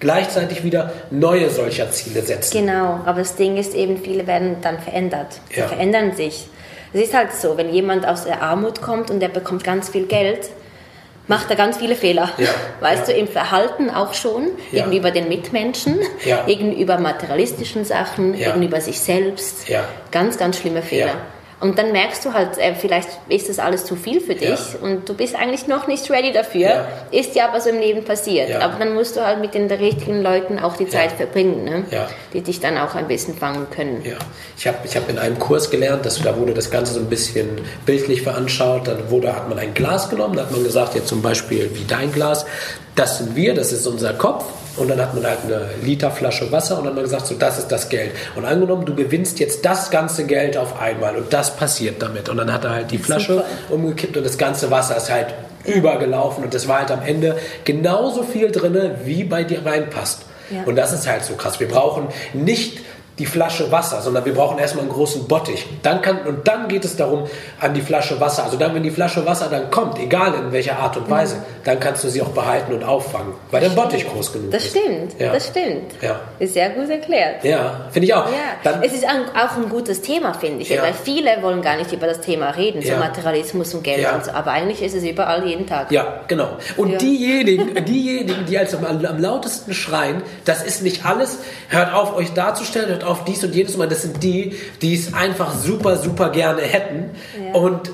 gleichzeitig 0.00 0.64
wieder 0.64 0.92
neue 1.10 1.50
solcher 1.50 1.90
Ziele 1.90 2.22
setzen. 2.22 2.56
Genau, 2.58 3.00
aber 3.04 3.18
das 3.18 3.34
Ding 3.34 3.58
ist 3.58 3.74
eben, 3.74 3.98
viele 3.98 4.26
werden 4.26 4.56
dann 4.62 4.78
verändert. 4.78 5.40
Sie 5.52 5.60
ja. 5.60 5.68
verändern 5.68 6.14
sich. 6.16 6.48
Es 6.94 7.02
ist 7.02 7.14
halt 7.14 7.34
so, 7.34 7.58
wenn 7.58 7.68
jemand 7.68 8.06
aus 8.06 8.24
der 8.24 8.40
Armut 8.40 8.80
kommt 8.80 9.10
und 9.10 9.20
der 9.20 9.28
bekommt 9.28 9.62
ganz 9.62 9.90
viel 9.90 10.06
Geld, 10.06 10.48
macht 11.28 11.50
er 11.50 11.56
ganz 11.56 11.76
viele 11.76 11.94
Fehler. 11.94 12.30
Ja, 12.38 12.48
weißt 12.80 13.08
ja. 13.08 13.14
du, 13.14 13.20
im 13.20 13.28
Verhalten 13.28 13.90
auch 13.90 14.14
schon, 14.14 14.48
ja. 14.72 14.84
gegenüber 14.84 15.10
den 15.10 15.28
Mitmenschen, 15.28 15.98
gegenüber 16.46 16.98
materialistischen 16.98 17.84
Sachen, 17.84 18.32
gegenüber 18.32 18.80
sich 18.80 19.00
selbst. 19.00 19.68
Ganz, 20.10 20.38
ganz 20.38 20.58
schlimme 20.58 20.82
Fehler. 20.82 21.14
Und 21.60 21.76
dann 21.76 21.90
merkst 21.90 22.24
du 22.24 22.32
halt, 22.34 22.56
äh, 22.58 22.74
vielleicht 22.74 23.08
ist 23.28 23.48
das 23.48 23.58
alles 23.58 23.84
zu 23.84 23.96
viel 23.96 24.20
für 24.20 24.36
dich 24.36 24.48
ja. 24.48 24.78
und 24.80 25.08
du 25.08 25.14
bist 25.14 25.34
eigentlich 25.34 25.66
noch 25.66 25.88
nicht 25.88 26.08
ready 26.08 26.32
dafür. 26.32 26.60
Ja. 26.60 26.88
Ist 27.10 27.34
ja 27.34 27.48
aber 27.48 27.60
so 27.60 27.70
im 27.70 27.80
Leben 27.80 28.04
passiert. 28.04 28.48
Ja. 28.48 28.60
Aber 28.60 28.78
dann 28.78 28.94
musst 28.94 29.16
du 29.16 29.26
halt 29.26 29.40
mit 29.40 29.54
den 29.54 29.68
richtigen 29.68 30.22
Leuten 30.22 30.60
auch 30.60 30.76
die 30.76 30.88
Zeit 30.88 31.12
verbringen, 31.12 31.64
ne? 31.64 31.84
die 32.32 32.42
dich 32.42 32.60
dann 32.60 32.78
auch 32.78 32.94
ein 32.94 33.08
bisschen 33.08 33.34
fangen 33.34 33.66
können. 33.70 34.02
Ja. 34.04 34.16
Ich 34.56 34.68
habe 34.68 34.78
ich 34.84 34.96
hab 34.96 35.08
in 35.10 35.18
einem 35.18 35.38
Kurs 35.40 35.68
gelernt, 35.68 36.06
dass, 36.06 36.22
da 36.22 36.36
wurde 36.36 36.54
das 36.54 36.70
Ganze 36.70 36.94
so 36.94 37.00
ein 37.00 37.08
bisschen 37.08 37.60
bildlich 37.84 38.22
veranschaucht. 38.22 38.86
Dann 38.86 39.10
wurde, 39.10 39.34
hat 39.34 39.48
man 39.48 39.58
ein 39.58 39.74
Glas 39.74 40.10
genommen, 40.10 40.36
da 40.36 40.42
hat 40.42 40.52
man 40.52 40.62
gesagt, 40.62 40.94
jetzt 40.94 41.08
zum 41.08 41.22
Beispiel 41.22 41.70
wie 41.74 41.84
dein 41.84 42.12
Glas, 42.12 42.46
das 42.94 43.18
sind 43.18 43.34
wir, 43.34 43.54
das 43.54 43.72
ist 43.72 43.84
unser 43.86 44.14
Kopf 44.14 44.44
und 44.78 44.88
dann 44.88 45.00
hat 45.00 45.14
man 45.14 45.24
halt 45.24 45.38
eine 45.44 45.68
Literflasche 45.82 46.50
Wasser 46.52 46.78
und 46.78 46.84
dann 46.84 46.88
hat 46.88 46.94
man 46.94 47.04
gesagt, 47.04 47.26
so 47.26 47.34
das 47.34 47.58
ist 47.58 47.68
das 47.68 47.88
Geld. 47.88 48.12
Und 48.36 48.44
angenommen, 48.44 48.84
du 48.84 48.94
gewinnst 48.94 49.38
jetzt 49.40 49.64
das 49.64 49.90
ganze 49.90 50.24
Geld 50.26 50.56
auf 50.56 50.80
einmal 50.80 51.16
und 51.16 51.32
das 51.32 51.56
passiert 51.56 52.00
damit. 52.02 52.28
Und 52.28 52.36
dann 52.36 52.52
hat 52.52 52.64
er 52.64 52.70
halt 52.70 52.90
die 52.90 52.98
Flasche 52.98 53.34
Super. 53.34 53.46
umgekippt 53.70 54.16
und 54.16 54.24
das 54.24 54.38
ganze 54.38 54.70
Wasser 54.70 54.96
ist 54.96 55.10
halt 55.10 55.34
übergelaufen 55.64 56.44
und 56.44 56.54
das 56.54 56.66
war 56.68 56.80
halt 56.80 56.90
am 56.90 57.02
Ende 57.02 57.36
genauso 57.64 58.22
viel 58.22 58.50
drin, 58.50 58.92
wie 59.04 59.24
bei 59.24 59.44
dir 59.44 59.64
reinpasst. 59.64 60.22
Ja. 60.50 60.62
Und 60.64 60.76
das 60.76 60.92
ist 60.92 61.06
halt 61.06 61.24
so 61.24 61.34
krass. 61.34 61.60
Wir 61.60 61.68
brauchen 61.68 62.08
nicht 62.32 62.78
die 63.18 63.26
Flasche 63.26 63.70
Wasser, 63.72 64.00
sondern 64.00 64.24
wir 64.24 64.34
brauchen 64.34 64.58
erstmal 64.58 64.84
einen 64.84 64.92
großen 64.92 65.26
Bottich. 65.26 65.66
Dann 65.82 66.02
kann, 66.02 66.18
und 66.26 66.46
dann 66.46 66.68
geht 66.68 66.84
es 66.84 66.96
darum, 66.96 67.26
an 67.60 67.74
die 67.74 67.80
Flasche 67.80 68.20
Wasser. 68.20 68.44
Also 68.44 68.56
dann, 68.56 68.74
wenn 68.74 68.82
die 68.82 68.90
Flasche 68.90 69.26
Wasser 69.26 69.48
dann 69.50 69.70
kommt, 69.70 69.98
egal 69.98 70.34
in 70.34 70.52
welcher 70.52 70.78
Art 70.78 70.96
und 70.96 71.10
Weise, 71.10 71.36
mhm. 71.36 71.40
dann 71.64 71.80
kannst 71.80 72.04
du 72.04 72.08
sie 72.08 72.22
auch 72.22 72.28
behalten 72.28 72.72
und 72.72 72.84
auffangen, 72.84 73.34
weil 73.50 73.60
der 73.60 73.70
Bottich 73.70 74.08
groß 74.08 74.32
genug 74.32 74.52
das 74.52 74.64
ist. 74.64 74.76
Stimmt, 74.76 75.18
ja. 75.18 75.32
Das 75.32 75.48
stimmt, 75.48 75.92
ja. 76.00 76.20
Ist 76.38 76.54
sehr 76.54 76.70
gut 76.70 76.88
erklärt. 76.88 77.42
Ja, 77.42 77.88
finde 77.90 78.06
ich 78.06 78.14
auch. 78.14 78.26
Ja. 78.26 78.56
Dann, 78.62 78.82
es 78.82 78.92
ist 78.92 79.04
auch 79.04 79.56
ein 79.56 79.68
gutes 79.68 80.00
Thema, 80.00 80.34
finde 80.34 80.62
ich, 80.62 80.68
ja. 80.68 80.82
weil 80.82 80.94
viele 80.94 81.42
wollen 81.42 81.60
gar 81.62 81.76
nicht 81.76 81.92
über 81.92 82.06
das 82.06 82.20
Thema 82.20 82.50
reden, 82.50 82.82
so 82.82 82.94
Materialismus 82.96 83.74
und 83.74 83.82
Geld 83.82 84.06
und 84.12 84.24
so, 84.24 84.30
aber 84.30 84.52
eigentlich 84.52 84.82
ist 84.82 84.94
es 84.94 85.02
überall 85.02 85.44
jeden 85.44 85.66
Tag. 85.66 85.90
Ja, 85.90 86.20
genau. 86.28 86.56
Und 86.76 87.00
diejenigen, 87.00 87.84
diejenigen, 87.84 88.46
die 88.46 88.58
also 88.58 88.78
am, 88.78 89.04
am 89.04 89.18
lautesten 89.18 89.74
schreien, 89.74 90.22
das 90.44 90.62
ist 90.62 90.82
nicht 90.82 91.04
alles, 91.04 91.38
hört 91.68 91.92
auf, 91.92 92.16
euch 92.16 92.32
darzustellen, 92.32 92.90
hört 92.90 93.04
auf 93.04 93.07
dies 93.24 93.42
und 93.44 93.54
jedes 93.54 93.76
Mal. 93.76 93.88
Das 93.88 94.02
sind 94.02 94.22
die, 94.22 94.54
die 94.82 94.94
es 94.94 95.14
einfach 95.14 95.54
super, 95.54 95.96
super 95.96 96.30
gerne 96.30 96.62
hätten. 96.62 97.10
Ja. 97.42 97.54
Und 97.54 97.90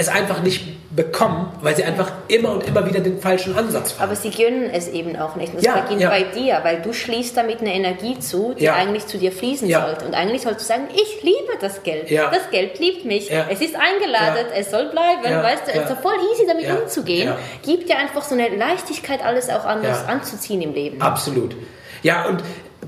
es 0.00 0.08
einfach 0.08 0.42
nicht 0.42 0.64
bekommen, 0.96 1.52
weil 1.60 1.76
sie 1.76 1.84
einfach 1.84 2.10
immer 2.26 2.52
und 2.52 2.66
immer 2.66 2.86
wieder 2.86 3.00
den 3.00 3.20
falschen 3.20 3.56
Ansatz 3.56 3.92
fahren. 3.92 4.08
Aber 4.08 4.16
sie 4.16 4.30
gönnen 4.30 4.70
es 4.72 4.88
eben 4.88 5.14
auch 5.16 5.36
nicht. 5.36 5.54
das 5.54 5.62
ja, 5.62 5.80
beginnt 5.80 6.00
ja. 6.00 6.08
bei 6.08 6.22
dir, 6.24 6.60
weil 6.62 6.80
du 6.80 6.92
schließt 6.92 7.36
damit 7.36 7.60
eine 7.60 7.72
Energie 7.74 8.18
zu, 8.18 8.54
die 8.58 8.64
ja. 8.64 8.74
eigentlich 8.74 9.06
zu 9.06 9.18
dir 9.18 9.30
fließen 9.30 9.70
sollte. 9.70 10.06
Und 10.06 10.14
eigentlich 10.14 10.42
sollst 10.42 10.62
du 10.62 10.64
sagen, 10.64 10.88
ich 10.92 11.22
liebe 11.22 11.52
das 11.60 11.82
Geld. 11.82 12.10
Das 12.10 12.50
Geld 12.50 12.78
liebt 12.78 13.04
mich. 13.04 13.30
Es 13.30 13.60
ist 13.60 13.76
eingeladen, 13.76 14.46
es 14.56 14.70
soll 14.70 14.86
bleiben. 14.86 15.22
Weißt 15.22 15.68
du, 15.68 15.72
es 15.72 15.90
ist 15.90 16.00
voll 16.00 16.16
easy 16.32 16.46
damit 16.46 16.82
umzugehen. 16.82 17.32
Gibt 17.62 17.88
dir 17.88 17.98
einfach 17.98 18.22
so 18.22 18.34
eine 18.34 18.48
Leichtigkeit, 18.48 19.24
alles 19.24 19.48
auch 19.48 19.64
anders 19.64 20.06
anzuziehen 20.08 20.62
im 20.62 20.72
Leben. 20.72 21.00
Absolut. 21.00 21.54
Ja, 22.02 22.26
und 22.26 22.42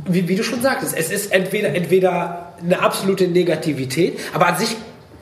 wie, 0.05 0.29
wie, 0.29 0.37
du 0.37 0.43
schon 0.43 0.63
sagtest, 0.63 0.97
es 0.97 1.11
ist 1.11 1.33
entweder, 1.33 1.75
entweder 1.75 2.55
eine 2.61 2.81
absolute 2.81 3.29
Negativität, 3.29 4.19
aber 4.33 4.47
an 4.47 4.59
sich 4.59 4.77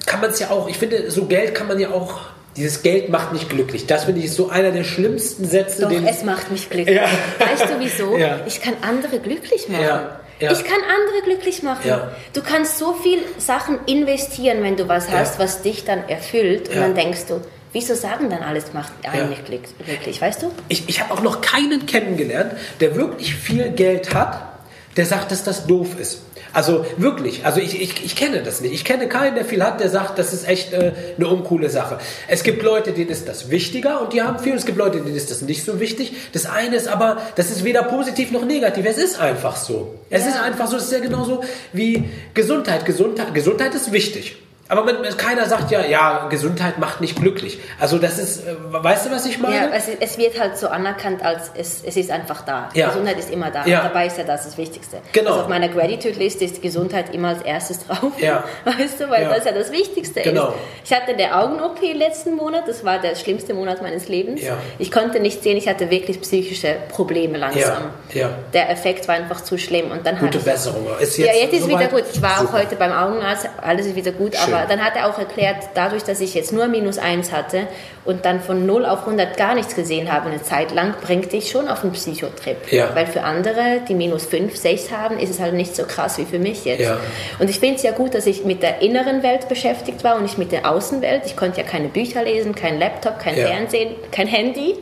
kann 0.06 0.20
man 0.20 0.30
es 0.30 0.38
ja 0.38 0.50
auch, 0.50 0.68
ich 0.68 0.78
finde, 0.78 1.10
so 1.10 1.26
Geld 1.26 1.54
kann 1.54 1.68
man 1.68 1.78
ja 1.78 1.90
auch 1.90 2.20
dieses 2.56 2.82
Geld 2.82 3.08
macht 3.10 3.32
mich 3.32 3.48
glücklich. 3.48 3.86
Das 3.86 4.04
finde 4.04 4.20
ich 4.20 4.32
so 4.32 4.50
einer 4.50 4.72
der 4.72 4.82
schlimmsten 4.82 5.44
Sätze. 5.44 5.82
Doch, 5.82 5.92
es 5.92 6.24
macht 6.24 6.50
mich 6.50 6.68
glücklich. 6.68 6.96
Ja. 6.96 7.08
Weißt 7.38 7.64
du 7.64 7.78
wieso? 7.78 8.16
Ja. 8.18 8.40
Ich 8.44 8.60
kann 8.60 8.74
andere 8.82 9.20
glücklich 9.20 9.68
machen. 9.68 9.82
Ja. 9.82 10.20
Ja. 10.40 10.52
Ich 10.52 10.64
kann 10.64 10.78
andere 10.80 11.22
glücklich 11.24 11.62
machen. 11.62 11.86
Ja. 11.86 12.10
Du 12.32 12.42
kannst 12.42 12.78
so 12.78 12.94
viel 12.94 13.20
Sachen 13.38 13.78
investieren, 13.86 14.62
wenn 14.62 14.76
du 14.76 14.88
was 14.88 15.10
hast, 15.10 15.38
ja. 15.38 15.44
was 15.44 15.62
dich 15.62 15.84
dann 15.84 16.08
erfüllt. 16.08 16.70
Und 16.70 16.76
dann 16.76 16.94
denkst 16.94 17.26
du, 17.28 17.40
wieso 17.72 17.94
sagen 17.94 18.30
dann 18.30 18.42
alles 18.42 18.72
macht 18.72 18.92
eigentlich 19.10 19.44
glücklich, 19.44 20.20
weißt 20.20 20.42
du? 20.42 20.50
Ich, 20.68 20.88
ich 20.88 21.00
habe 21.00 21.12
auch 21.14 21.22
noch 21.22 21.40
keinen 21.40 21.86
kennengelernt, 21.86 22.52
der 22.80 22.96
wirklich 22.96 23.34
viel 23.34 23.70
Geld 23.70 24.14
hat, 24.14 24.49
der 24.96 25.06
sagt, 25.06 25.30
dass 25.30 25.44
das 25.44 25.66
doof 25.66 25.98
ist. 25.98 26.22
Also 26.52 26.84
wirklich, 26.96 27.46
also 27.46 27.60
ich, 27.60 27.80
ich, 27.80 28.04
ich 28.04 28.16
kenne 28.16 28.42
das 28.42 28.60
nicht. 28.60 28.74
Ich 28.74 28.84
kenne 28.84 29.08
keinen, 29.08 29.36
der 29.36 29.44
viel 29.44 29.62
hat, 29.62 29.78
der 29.78 29.88
sagt, 29.88 30.18
das 30.18 30.32
ist 30.32 30.48
echt 30.48 30.72
äh, 30.72 30.92
eine 31.16 31.28
uncoole 31.28 31.70
Sache. 31.70 31.98
Es 32.26 32.42
gibt 32.42 32.62
Leute, 32.62 32.92
denen 32.92 33.08
ist 33.08 33.28
das 33.28 33.50
wichtiger 33.50 34.00
und 34.00 34.12
die 34.12 34.22
haben 34.22 34.40
viel. 34.40 34.54
Es 34.54 34.66
gibt 34.66 34.76
Leute, 34.76 35.00
denen 35.00 35.14
ist 35.14 35.30
das 35.30 35.42
nicht 35.42 35.64
so 35.64 35.78
wichtig. 35.78 36.12
Das 36.32 36.46
eine 36.46 36.74
ist 36.74 36.88
aber, 36.88 37.18
das 37.36 37.50
ist 37.50 37.62
weder 37.62 37.84
positiv 37.84 38.32
noch 38.32 38.44
negativ. 38.44 38.84
Es 38.84 38.98
ist 38.98 39.20
einfach 39.20 39.56
so. 39.56 39.94
Es 40.10 40.24
ja. 40.24 40.30
ist 40.30 40.40
einfach 40.40 40.66
so. 40.66 40.76
Es 40.76 40.84
ist 40.84 40.92
ja 40.92 40.98
genauso 40.98 41.44
wie 41.72 42.08
Gesundheit. 42.34 42.84
Gesundheit, 42.84 43.32
Gesundheit 43.32 43.74
ist 43.74 43.92
wichtig. 43.92 44.36
Aber 44.70 44.84
man, 44.84 45.02
keiner 45.16 45.46
sagt 45.46 45.72
ja, 45.72 45.84
ja, 45.84 46.28
Gesundheit 46.28 46.78
macht 46.78 47.00
nicht 47.00 47.16
glücklich. 47.16 47.58
Also 47.80 47.98
das 47.98 48.18
ist, 48.18 48.46
äh, 48.46 48.54
weißt 48.70 49.06
du, 49.06 49.10
was 49.10 49.26
ich 49.26 49.40
meine? 49.40 49.56
Ja, 49.56 49.70
es, 49.74 49.88
es 49.98 50.16
wird 50.16 50.38
halt 50.38 50.56
so 50.56 50.68
anerkannt, 50.68 51.24
als 51.24 51.50
es, 51.56 51.82
es 51.84 51.96
ist 51.96 52.10
einfach 52.10 52.42
da. 52.42 52.68
Ja. 52.74 52.88
Gesundheit 52.88 53.18
ist 53.18 53.30
immer 53.30 53.50
da. 53.50 53.66
Ja. 53.66 53.82
dabei 53.82 54.06
ist 54.06 54.16
ja 54.16 54.22
das 54.24 54.44
das 54.44 54.56
Wichtigste. 54.56 54.98
Genau. 55.12 55.30
Also 55.30 55.42
auf 55.42 55.48
meiner 55.48 55.68
Gratitude-Liste 55.68 56.44
ist 56.44 56.62
Gesundheit 56.62 57.12
immer 57.12 57.28
als 57.28 57.42
erstes 57.42 57.80
drauf. 57.86 58.12
Ja. 58.18 58.44
Weißt 58.64 59.00
du, 59.00 59.10
weil 59.10 59.24
ja. 59.24 59.34
das 59.34 59.44
ja 59.44 59.52
das 59.52 59.72
Wichtigste 59.72 60.20
genau. 60.22 60.48
ist. 60.48 60.54
Ich 60.84 60.92
hatte 60.92 61.16
der 61.16 61.40
Augen-OP 61.40 61.80
letzten 61.94 62.36
Monat, 62.36 62.68
das 62.68 62.84
war 62.84 63.00
der 63.00 63.16
schlimmste 63.16 63.54
Monat 63.54 63.82
meines 63.82 64.08
Lebens. 64.08 64.40
Ja. 64.40 64.56
Ich 64.78 64.92
konnte 64.92 65.18
nicht 65.18 65.42
sehen, 65.42 65.56
ich 65.56 65.68
hatte 65.68 65.90
wirklich 65.90 66.20
psychische 66.20 66.76
Probleme 66.90 67.38
langsam. 67.38 67.90
Ja. 68.12 68.20
Ja. 68.20 68.30
Der 68.52 68.70
Effekt 68.70 69.08
war 69.08 69.16
einfach 69.16 69.40
zu 69.40 69.58
schlimm. 69.58 69.90
Und 69.90 70.06
dann 70.06 70.18
Gute 70.18 70.38
Besserung. 70.38 70.86
Ist 71.00 71.18
jetzt 71.18 71.34
ja, 71.34 71.42
jetzt 71.42 71.54
ist 71.54 71.62
so 71.62 71.68
wieder 71.68 71.88
gut. 71.88 72.04
Ich 72.12 72.22
war 72.22 72.38
Super. 72.38 72.50
auch 72.50 72.52
heute 72.60 72.76
beim 72.76 72.92
Augenarzt, 72.92 73.48
alles 73.60 73.86
ist 73.86 73.96
wieder 73.96 74.12
gut, 74.12 74.36
Schön. 74.36 74.54
aber 74.54 74.59
dann 74.68 74.84
hat 74.84 74.96
er 74.96 75.08
auch 75.08 75.18
erklärt, 75.18 75.70
dadurch, 75.74 76.02
dass 76.02 76.20
ich 76.20 76.34
jetzt 76.34 76.52
nur 76.52 76.66
minus 76.68 76.98
1 76.98 77.32
hatte 77.32 77.66
und 78.04 78.24
dann 78.24 78.40
von 78.40 78.64
0 78.64 78.86
auf 78.86 79.00
100 79.00 79.36
gar 79.36 79.54
nichts 79.54 79.74
gesehen 79.74 80.10
habe 80.10 80.28
eine 80.30 80.42
Zeit 80.42 80.72
lang, 80.72 80.94
bringt 81.02 81.32
dich 81.32 81.50
schon 81.50 81.68
auf 81.68 81.82
einen 81.82 81.92
Psychotrip. 81.92 82.72
Ja. 82.72 82.94
Weil 82.94 83.06
für 83.06 83.22
andere, 83.22 83.80
die 83.88 83.94
minus 83.94 84.24
5, 84.26 84.56
6 84.56 84.90
haben, 84.90 85.18
ist 85.18 85.30
es 85.30 85.38
halt 85.38 85.54
nicht 85.54 85.76
so 85.76 85.84
krass 85.84 86.18
wie 86.18 86.24
für 86.24 86.38
mich 86.38 86.64
jetzt. 86.64 86.80
Ja. 86.80 86.98
Und 87.38 87.50
ich 87.50 87.60
finde 87.60 87.76
es 87.76 87.82
ja 87.82 87.92
gut, 87.92 88.14
dass 88.14 88.26
ich 88.26 88.44
mit 88.44 88.62
der 88.62 88.80
inneren 88.80 89.22
Welt 89.22 89.48
beschäftigt 89.48 90.02
war 90.02 90.16
und 90.16 90.22
nicht 90.22 90.38
mit 90.38 90.50
der 90.50 90.70
Außenwelt. 90.70 91.22
Ich 91.26 91.36
konnte 91.36 91.60
ja 91.60 91.66
keine 91.66 91.88
Bücher 91.88 92.24
lesen, 92.24 92.54
kein 92.54 92.78
Laptop, 92.78 93.18
kein 93.18 93.36
ja. 93.36 93.46
Fernsehen, 93.46 93.94
kein 94.10 94.26
Handy. 94.26 94.76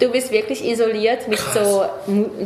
Du 0.00 0.10
bist 0.10 0.32
wirklich 0.32 0.64
isoliert 0.64 1.28
mit 1.28 1.38
krass. 1.38 1.54
so 1.54 1.84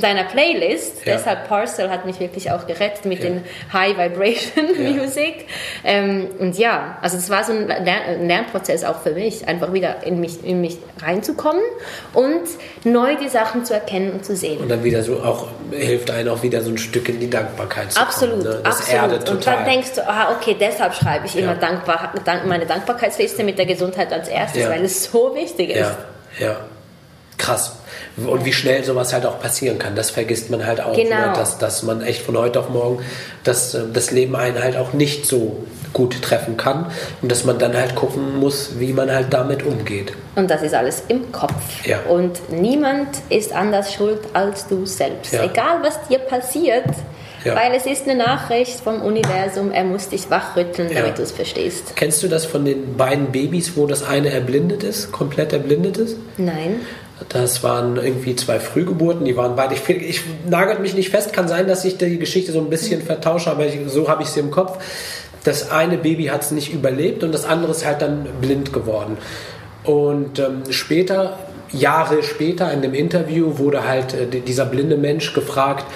deiner 0.00 0.24
Playlist. 0.24 1.06
Deshalb 1.06 1.48
Parcel 1.48 1.88
hat 1.90 2.04
mich 2.04 2.18
wirklich 2.18 2.50
auch 2.50 2.66
gerettet 2.66 3.04
mit 3.04 3.22
den 3.22 3.44
High 3.72 3.96
Vibration 3.96 4.66
Music. 4.96 5.46
Ähm, 5.84 6.28
und 6.38 6.58
ja, 6.58 6.75
also 7.02 7.16
es 7.16 7.30
war 7.30 7.44
so 7.44 7.52
ein 7.52 7.66
Lernprozess 7.66 8.84
auch 8.84 9.00
für 9.00 9.12
mich, 9.12 9.46
einfach 9.46 9.72
wieder 9.72 10.02
in 10.04 10.20
mich, 10.20 10.44
in 10.44 10.60
mich 10.60 10.78
reinzukommen 11.02 11.62
und 12.12 12.42
neu 12.84 13.16
die 13.16 13.28
Sachen 13.28 13.64
zu 13.64 13.74
erkennen 13.74 14.12
und 14.12 14.24
zu 14.24 14.36
sehen. 14.36 14.60
Und 14.60 14.68
dann 14.68 14.84
wieder 14.84 15.02
so 15.02 15.20
auch, 15.22 15.48
hilft 15.70 16.10
einem 16.10 16.32
auch 16.32 16.42
wieder 16.42 16.62
so 16.62 16.70
ein 16.70 16.78
Stück 16.78 17.08
in 17.08 17.20
die 17.20 17.30
Dankbarkeit 17.30 17.92
zu 17.92 18.00
absolut, 18.00 18.42
kommen. 18.42 18.56
Ne? 18.56 18.60
Das 18.64 18.80
absolut. 18.80 19.02
erdet 19.02 19.20
total. 19.20 19.36
Und 19.36 19.46
dann 19.46 19.64
denkst 19.64 19.92
du, 19.94 20.08
ah, 20.08 20.36
okay, 20.36 20.56
deshalb 20.58 20.94
schreibe 20.94 21.26
ich 21.26 21.34
ja. 21.34 21.42
immer 21.42 21.54
dankbar, 21.54 22.12
meine 22.46 22.66
Dankbarkeitsliste 22.66 23.44
mit 23.44 23.58
der 23.58 23.66
Gesundheit 23.66 24.12
als 24.12 24.28
erstes, 24.28 24.62
ja. 24.62 24.70
weil 24.70 24.84
es 24.84 25.04
so 25.04 25.34
wichtig 25.34 25.70
ist. 25.70 25.78
Ja, 26.38 26.46
ja. 26.46 26.56
Krass. 27.38 27.76
Und 28.16 28.44
wie 28.44 28.52
schnell 28.52 28.82
sowas 28.82 29.12
halt 29.12 29.26
auch 29.26 29.40
passieren 29.40 29.78
kann, 29.78 29.94
das 29.94 30.10
vergisst 30.10 30.50
man 30.50 30.66
halt 30.66 30.80
auch. 30.80 30.96
Ne? 30.96 31.04
Genau. 31.04 31.16
Ne? 31.16 31.32
Dass, 31.34 31.58
dass 31.58 31.82
man 31.82 32.02
echt 32.02 32.22
von 32.22 32.36
heute 32.36 32.60
auf 32.60 32.70
morgen, 32.70 33.02
dass 33.44 33.74
äh, 33.74 33.82
das 33.92 34.10
Leben 34.10 34.34
einen 34.36 34.62
halt 34.62 34.76
auch 34.76 34.92
nicht 34.94 35.26
so 35.26 35.64
gut 35.92 36.20
treffen 36.22 36.56
kann 36.56 36.86
und 37.22 37.30
dass 37.30 37.44
man 37.44 37.58
dann 37.58 37.74
halt 37.74 37.94
gucken 37.94 38.38
muss, 38.38 38.78
wie 38.78 38.92
man 38.92 39.10
halt 39.10 39.32
damit 39.32 39.62
umgeht. 39.62 40.12
Und 40.34 40.50
das 40.50 40.62
ist 40.62 40.74
alles 40.74 41.04
im 41.08 41.30
Kopf. 41.32 41.86
Ja. 41.86 42.00
Und 42.08 42.50
niemand 42.50 43.08
ist 43.28 43.52
anders 43.52 43.92
schuld 43.92 44.20
als 44.32 44.66
du 44.66 44.84
selbst. 44.86 45.32
Ja. 45.32 45.44
Egal 45.44 45.78
was 45.82 46.06
dir 46.08 46.18
passiert, 46.18 46.84
ja. 47.46 47.54
Weil 47.54 47.74
es 47.74 47.86
ist 47.86 48.08
eine 48.08 48.16
Nachricht 48.16 48.80
vom 48.80 49.02
Universum, 49.02 49.70
er 49.70 49.84
muss 49.84 50.08
dich 50.08 50.28
wachrütteln, 50.28 50.88
damit 50.88 51.10
ja. 51.10 51.14
du 51.14 51.22
es 51.22 51.30
verstehst. 51.30 51.92
Kennst 51.94 52.20
du 52.24 52.28
das 52.28 52.44
von 52.44 52.64
den 52.64 52.96
beiden 52.96 53.30
Babys, 53.30 53.76
wo 53.76 53.86
das 53.86 54.02
eine 54.02 54.30
erblindet 54.30 54.82
ist, 54.82 55.12
komplett 55.12 55.52
erblindet 55.52 55.96
ist? 55.96 56.16
Nein. 56.38 56.80
Das 57.30 57.62
waren 57.62 57.96
irgendwie 57.96 58.36
zwei 58.36 58.60
Frühgeburten, 58.60 59.24
die 59.24 59.36
waren 59.36 59.56
beide. 59.56 59.74
Ich, 59.74 59.88
ich 59.88 60.22
nagelt 60.48 60.80
mich 60.80 60.94
nicht 60.94 61.10
fest, 61.10 61.32
kann 61.32 61.48
sein, 61.48 61.66
dass 61.66 61.84
ich 61.84 61.96
die 61.96 62.18
Geschichte 62.18 62.52
so 62.52 62.60
ein 62.60 62.68
bisschen 62.68 63.00
vertausche, 63.02 63.50
aber 63.50 63.66
ich, 63.66 63.78
so 63.86 64.08
habe 64.08 64.22
ich 64.22 64.28
sie 64.28 64.40
im 64.40 64.50
Kopf. 64.50 64.78
Das 65.44 65.70
eine 65.70 65.96
Baby 65.96 66.26
hat 66.26 66.42
es 66.42 66.50
nicht 66.50 66.74
überlebt 66.74 67.24
und 67.24 67.32
das 67.32 67.44
andere 67.44 67.70
ist 67.70 67.86
halt 67.86 68.02
dann 68.02 68.26
blind 68.40 68.72
geworden. 68.72 69.16
Und 69.84 70.38
ähm, 70.38 70.62
später, 70.70 71.38
Jahre 71.72 72.22
später, 72.22 72.72
in 72.72 72.82
dem 72.82 72.92
Interview 72.92 73.56
wurde 73.56 73.86
halt 73.86 74.12
äh, 74.12 74.40
dieser 74.40 74.66
blinde 74.66 74.96
Mensch 74.96 75.32
gefragt, 75.32 75.86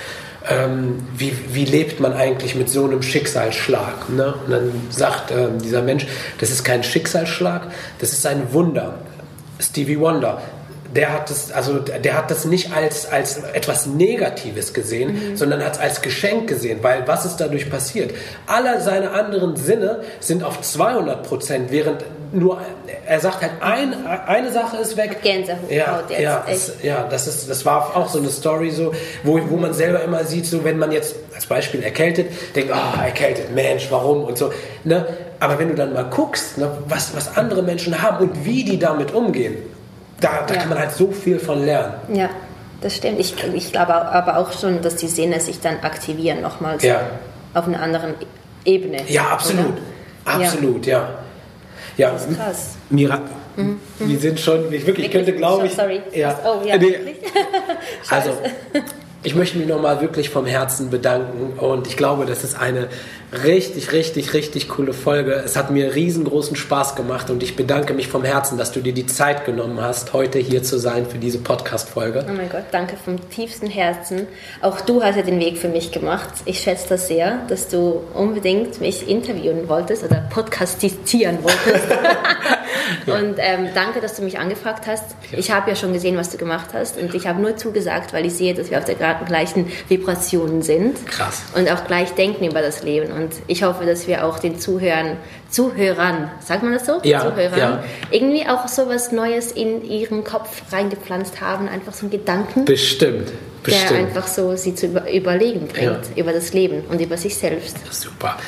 ähm, 0.48 1.00
wie, 1.16 1.32
wie 1.52 1.64
lebt 1.64 2.00
man 2.00 2.14
eigentlich 2.14 2.54
mit 2.54 2.70
so 2.70 2.84
einem 2.84 3.02
Schicksalsschlag? 3.02 4.08
Ne? 4.10 4.34
Und 4.46 4.52
dann 4.52 4.72
sagt 4.88 5.32
äh, 5.32 5.48
dieser 5.62 5.82
Mensch, 5.82 6.06
das 6.38 6.50
ist 6.50 6.64
kein 6.64 6.82
Schicksalsschlag, 6.82 7.66
das 7.98 8.12
ist 8.12 8.24
ein 8.26 8.52
Wunder. 8.52 8.94
Stevie 9.58 9.98
Wonder, 9.98 10.40
der 10.94 11.12
hat 11.12 11.30
das, 11.30 11.52
also 11.52 11.78
der 11.78 12.16
hat 12.16 12.30
das 12.30 12.44
nicht 12.44 12.72
als, 12.72 13.10
als 13.10 13.38
etwas 13.52 13.86
Negatives 13.86 14.72
gesehen, 14.72 15.30
mhm. 15.30 15.36
sondern 15.36 15.64
hat 15.64 15.74
es 15.74 15.78
als 15.78 16.02
Geschenk 16.02 16.48
gesehen, 16.48 16.80
weil 16.82 17.06
was 17.06 17.24
ist 17.24 17.36
dadurch 17.36 17.70
passiert? 17.70 18.12
Alle 18.46 18.80
seine 18.80 19.10
anderen 19.12 19.56
Sinne 19.56 20.00
sind 20.20 20.42
auf 20.42 20.60
200 20.60 21.22
Prozent, 21.22 21.70
während 21.70 22.04
nur, 22.32 22.60
er 23.06 23.20
sagt 23.20 23.42
halt, 23.42 23.52
ein, 23.60 24.06
eine 24.06 24.52
Sache 24.52 24.76
ist 24.76 24.96
weg. 24.96 25.20
Gänsehaut 25.22 25.68
ja, 25.68 26.02
jetzt. 26.08 26.20
Ja, 26.20 26.44
das, 26.46 26.72
ja 26.82 27.06
das, 27.08 27.26
ist, 27.26 27.50
das 27.50 27.64
war 27.66 27.96
auch 27.96 28.08
so 28.08 28.18
eine 28.18 28.30
Story, 28.30 28.70
so, 28.70 28.92
wo, 29.24 29.40
wo 29.48 29.56
man 29.56 29.74
selber 29.74 30.02
immer 30.02 30.24
sieht, 30.24 30.46
so 30.46 30.64
wenn 30.64 30.78
man 30.78 30.92
jetzt 30.92 31.16
als 31.34 31.46
Beispiel 31.46 31.82
erkältet, 31.82 32.28
denkt, 32.54 32.72
ah, 32.72 32.94
oh, 32.96 33.02
erkältet, 33.02 33.52
Mensch, 33.54 33.88
warum 33.90 34.24
und 34.24 34.38
so. 34.38 34.52
Ne? 34.84 35.06
Aber 35.40 35.58
wenn 35.58 35.68
du 35.68 35.74
dann 35.74 35.92
mal 35.92 36.04
guckst, 36.04 36.58
ne, 36.58 36.70
was, 36.86 37.16
was 37.16 37.36
andere 37.36 37.62
Menschen 37.62 38.00
haben 38.00 38.28
und 38.28 38.44
wie 38.44 38.64
die 38.64 38.78
damit 38.78 39.12
umgehen, 39.12 39.56
da, 40.20 40.44
da 40.46 40.54
ja. 40.54 40.60
kann 40.60 40.68
man 40.68 40.78
halt 40.78 40.92
so 40.92 41.10
viel 41.10 41.38
von 41.38 41.64
lernen. 41.64 41.94
Ja, 42.14 42.30
das 42.80 42.96
stimmt. 42.96 43.18
Ich, 43.18 43.34
ich 43.54 43.72
glaube 43.72 43.94
aber 43.94 44.36
auch 44.38 44.52
schon, 44.52 44.82
dass 44.82 44.96
die 44.96 45.08
Sinne 45.08 45.40
sich 45.40 45.60
dann 45.60 45.80
aktivieren 45.80 46.40
nochmals 46.40 46.82
ja. 46.82 47.00
auf 47.54 47.66
einer 47.66 47.80
anderen 47.82 48.14
Ebene. 48.64 49.02
Ja, 49.08 49.28
absolut. 49.28 49.66
Oder? 49.66 50.34
Absolut, 50.34 50.86
ja. 50.86 51.08
Ja, 51.96 52.12
das 52.12 52.26
ist 52.26 52.38
krass. 52.38 52.76
Mira, 52.88 53.20
mhm. 53.56 53.80
wir 53.98 54.18
sind 54.18 54.40
schon, 54.40 54.72
ich 54.72 54.86
wirklich, 54.86 55.06
ich 55.06 55.12
könnte 55.12 55.32
glaube 55.32 55.66
ich. 55.66 55.74
Sorry. 55.74 56.00
Ja. 56.12 56.38
Oh, 56.44 56.66
ja, 56.66 56.76
nee. 56.78 56.96
also, 58.10 58.30
ich 59.22 59.34
möchte 59.34 59.58
mich 59.58 59.68
nochmal 59.68 60.00
wirklich 60.00 60.30
vom 60.30 60.46
Herzen 60.46 60.88
bedanken 60.88 61.58
und 61.58 61.86
ich 61.86 61.96
glaube, 61.96 62.24
das 62.24 62.42
ist 62.42 62.58
eine 62.58 62.88
richtig, 63.44 63.92
richtig, 63.92 64.32
richtig 64.32 64.68
coole 64.68 64.94
Folge. 64.94 65.32
Es 65.32 65.56
hat 65.56 65.70
mir 65.70 65.94
riesengroßen 65.94 66.56
Spaß 66.56 66.96
gemacht 66.96 67.28
und 67.28 67.42
ich 67.42 67.54
bedanke 67.54 67.92
mich 67.92 68.08
vom 68.08 68.24
Herzen, 68.24 68.56
dass 68.56 68.72
du 68.72 68.80
dir 68.80 68.94
die 68.94 69.06
Zeit 69.06 69.44
genommen 69.44 69.80
hast, 69.80 70.14
heute 70.14 70.38
hier 70.38 70.62
zu 70.62 70.78
sein 70.78 71.06
für 71.06 71.18
diese 71.18 71.38
Podcast-Folge. 71.38 72.24
Oh 72.28 72.32
mein 72.32 72.48
Gott, 72.48 72.64
danke 72.72 72.96
vom 72.96 73.28
tiefsten 73.28 73.66
Herzen. 73.66 74.26
Auch 74.62 74.80
du 74.80 75.02
hast 75.02 75.16
ja 75.16 75.22
den 75.22 75.38
Weg 75.38 75.58
für 75.58 75.68
mich 75.68 75.92
gemacht. 75.92 76.30
Ich 76.46 76.60
schätze 76.60 76.88
das 76.88 77.08
sehr, 77.08 77.40
dass 77.48 77.68
du 77.68 78.02
unbedingt 78.14 78.80
mich 78.80 79.06
interviewen 79.06 79.68
wolltest 79.68 80.02
oder 80.02 80.26
podcastieren 80.30 81.38
wolltest. 81.42 81.86
Ja. 83.06 83.14
Und 83.16 83.36
ähm, 83.38 83.68
danke, 83.74 84.00
dass 84.00 84.14
du 84.14 84.22
mich 84.22 84.38
angefragt 84.38 84.86
hast. 84.86 85.16
Ja. 85.30 85.38
Ich 85.38 85.50
habe 85.50 85.70
ja 85.70 85.76
schon 85.76 85.92
gesehen, 85.92 86.16
was 86.16 86.30
du 86.30 86.38
gemacht 86.38 86.68
hast 86.72 86.98
und 86.98 87.14
ich 87.14 87.26
habe 87.26 87.40
nur 87.40 87.56
zugesagt, 87.56 88.12
weil 88.12 88.26
ich 88.26 88.34
sehe, 88.34 88.54
dass 88.54 88.70
wir 88.70 88.78
auf 88.78 88.84
der 88.84 88.94
gleichen 88.94 89.70
Vibrationen 89.88 90.62
sind. 90.62 91.06
Krass. 91.06 91.42
Und 91.54 91.70
auch 91.70 91.86
gleich 91.86 92.12
denken 92.12 92.44
über 92.44 92.62
das 92.62 92.82
Leben. 92.82 93.12
Und 93.12 93.32
ich 93.46 93.62
hoffe, 93.62 93.84
dass 93.84 94.06
wir 94.06 94.24
auch 94.24 94.38
den 94.38 94.58
Zuhörern, 94.58 95.16
Zuhörern, 95.48 96.30
sagt 96.44 96.62
man 96.62 96.72
das 96.72 96.86
so? 96.86 97.00
Ja. 97.02 97.20
Zuhörern, 97.20 97.58
ja. 97.58 97.84
irgendwie 98.10 98.46
auch 98.46 98.68
so 98.68 98.88
was 98.88 99.12
Neues 99.12 99.52
in 99.52 99.84
ihren 99.84 100.24
Kopf 100.24 100.62
reingepflanzt 100.72 101.40
haben, 101.40 101.68
einfach 101.68 101.92
so 101.92 102.02
einen 102.02 102.10
Gedanken. 102.10 102.64
Bestimmt. 102.64 103.32
Bestimmt. 103.62 103.90
Der 103.90 103.98
einfach 103.98 104.26
so 104.26 104.56
sie 104.56 104.74
zu 104.74 104.86
überlegen 104.86 105.68
bringt 105.68 106.16
über 106.16 106.32
das 106.32 106.52
Leben 106.52 106.82
und 106.88 107.00
über 107.00 107.16
sich 107.16 107.36
selbst. 107.36 107.76
Super. 107.90 108.38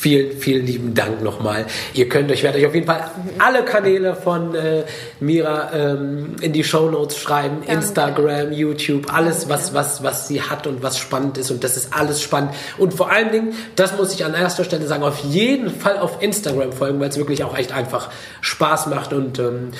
Vielen, 0.00 0.38
vielen 0.38 0.64
lieben 0.64 0.94
Dank 0.94 1.22
nochmal. 1.22 1.66
Ihr 1.92 2.08
könnt 2.08 2.32
euch, 2.32 2.42
werde 2.42 2.56
euch 2.56 2.64
auf 2.64 2.74
jeden 2.74 2.86
Fall 2.86 3.10
alle 3.38 3.66
Kanäle 3.66 4.16
von 4.16 4.54
äh, 4.54 4.84
Mira 5.20 5.74
ähm, 5.74 6.36
in 6.40 6.54
die 6.54 6.64
Show 6.64 6.88
Notes 6.88 7.18
schreiben. 7.18 7.58
Danke. 7.66 7.82
Instagram, 7.82 8.50
YouTube, 8.50 9.12
alles, 9.12 9.50
was, 9.50 9.74
was, 9.74 10.02
was 10.02 10.26
sie 10.26 10.40
hat 10.40 10.66
und 10.66 10.82
was 10.82 10.96
spannend 10.96 11.36
ist. 11.36 11.50
Und 11.50 11.64
das 11.64 11.76
ist 11.76 11.92
alles 11.92 12.22
spannend. 12.22 12.52
Und 12.78 12.94
vor 12.94 13.10
allen 13.10 13.30
Dingen, 13.30 13.52
das 13.76 13.94
muss 13.98 14.14
ich 14.14 14.24
an 14.24 14.32
erster 14.32 14.64
Stelle 14.64 14.86
sagen, 14.86 15.02
auf 15.02 15.18
jeden 15.18 15.68
Fall 15.68 15.98
auf 15.98 16.22
Instagram 16.22 16.72
folgen, 16.72 16.98
weil 16.98 17.10
es 17.10 17.18
wirklich 17.18 17.44
auch 17.44 17.54
echt 17.54 17.72
einfach 17.72 18.08
Spaß 18.40 18.86
macht 18.86 19.12
und 19.12 19.38
ähm, 19.38 19.72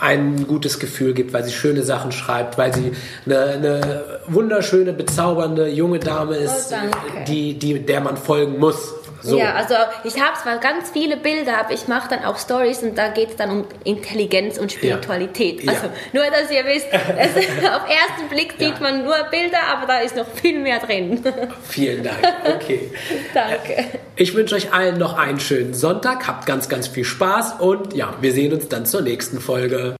ein 0.00 0.46
gutes 0.46 0.78
Gefühl 0.80 1.14
gibt, 1.14 1.32
weil 1.32 1.44
sie 1.44 1.52
schöne 1.52 1.82
Sachen 1.82 2.10
schreibt, 2.10 2.58
weil 2.58 2.74
sie 2.74 2.92
eine, 3.26 3.38
eine 3.38 4.04
wunderschöne, 4.26 4.92
bezaubernde 4.92 5.68
junge 5.68 5.98
Dame 5.98 6.36
ist, 6.36 6.72
oh, 6.72 7.24
die, 7.28 7.58
die, 7.58 7.78
der 7.80 8.00
man 8.00 8.16
folgen 8.16 8.58
muss. 8.58 8.94
So. 9.22 9.38
Ja, 9.38 9.54
also 9.54 9.74
ich 10.04 10.20
habe 10.20 10.36
zwar 10.42 10.58
ganz 10.58 10.90
viele 10.90 11.16
Bilder, 11.16 11.58
aber 11.58 11.72
ich 11.72 11.88
mache 11.88 12.08
dann 12.08 12.24
auch 12.24 12.38
Stories 12.38 12.82
und 12.82 12.96
da 12.96 13.08
geht 13.08 13.30
es 13.30 13.36
dann 13.36 13.50
um 13.50 13.64
Intelligenz 13.84 14.58
und 14.58 14.72
Spiritualität. 14.72 15.62
Ja. 15.62 15.72
Also 15.72 15.90
nur, 16.12 16.24
dass 16.24 16.50
ihr 16.50 16.64
wisst, 16.64 16.86
es, 16.92 17.36
auf 17.64 17.82
ersten 17.88 18.28
Blick 18.28 18.54
sieht 18.58 18.74
ja. 18.74 18.80
man 18.80 19.04
nur 19.04 19.16
Bilder, 19.30 19.58
aber 19.72 19.86
da 19.86 19.98
ist 20.00 20.16
noch 20.16 20.26
viel 20.26 20.58
mehr 20.58 20.78
drin. 20.78 21.22
Vielen 21.68 22.02
Dank. 22.02 22.18
Okay. 22.44 22.90
Danke. 23.34 23.84
Ich 24.16 24.34
wünsche 24.34 24.54
euch 24.54 24.72
allen 24.72 24.98
noch 24.98 25.16
einen 25.16 25.40
schönen 25.40 25.74
Sonntag. 25.74 26.26
Habt 26.26 26.46
ganz, 26.46 26.68
ganz 26.68 26.88
viel 26.88 27.04
Spaß 27.04 27.60
und 27.60 27.94
ja, 27.94 28.14
wir 28.20 28.32
sehen 28.32 28.52
uns 28.52 28.68
dann 28.68 28.86
zur 28.86 29.02
nächsten 29.02 29.40
Folge. 29.40 29.96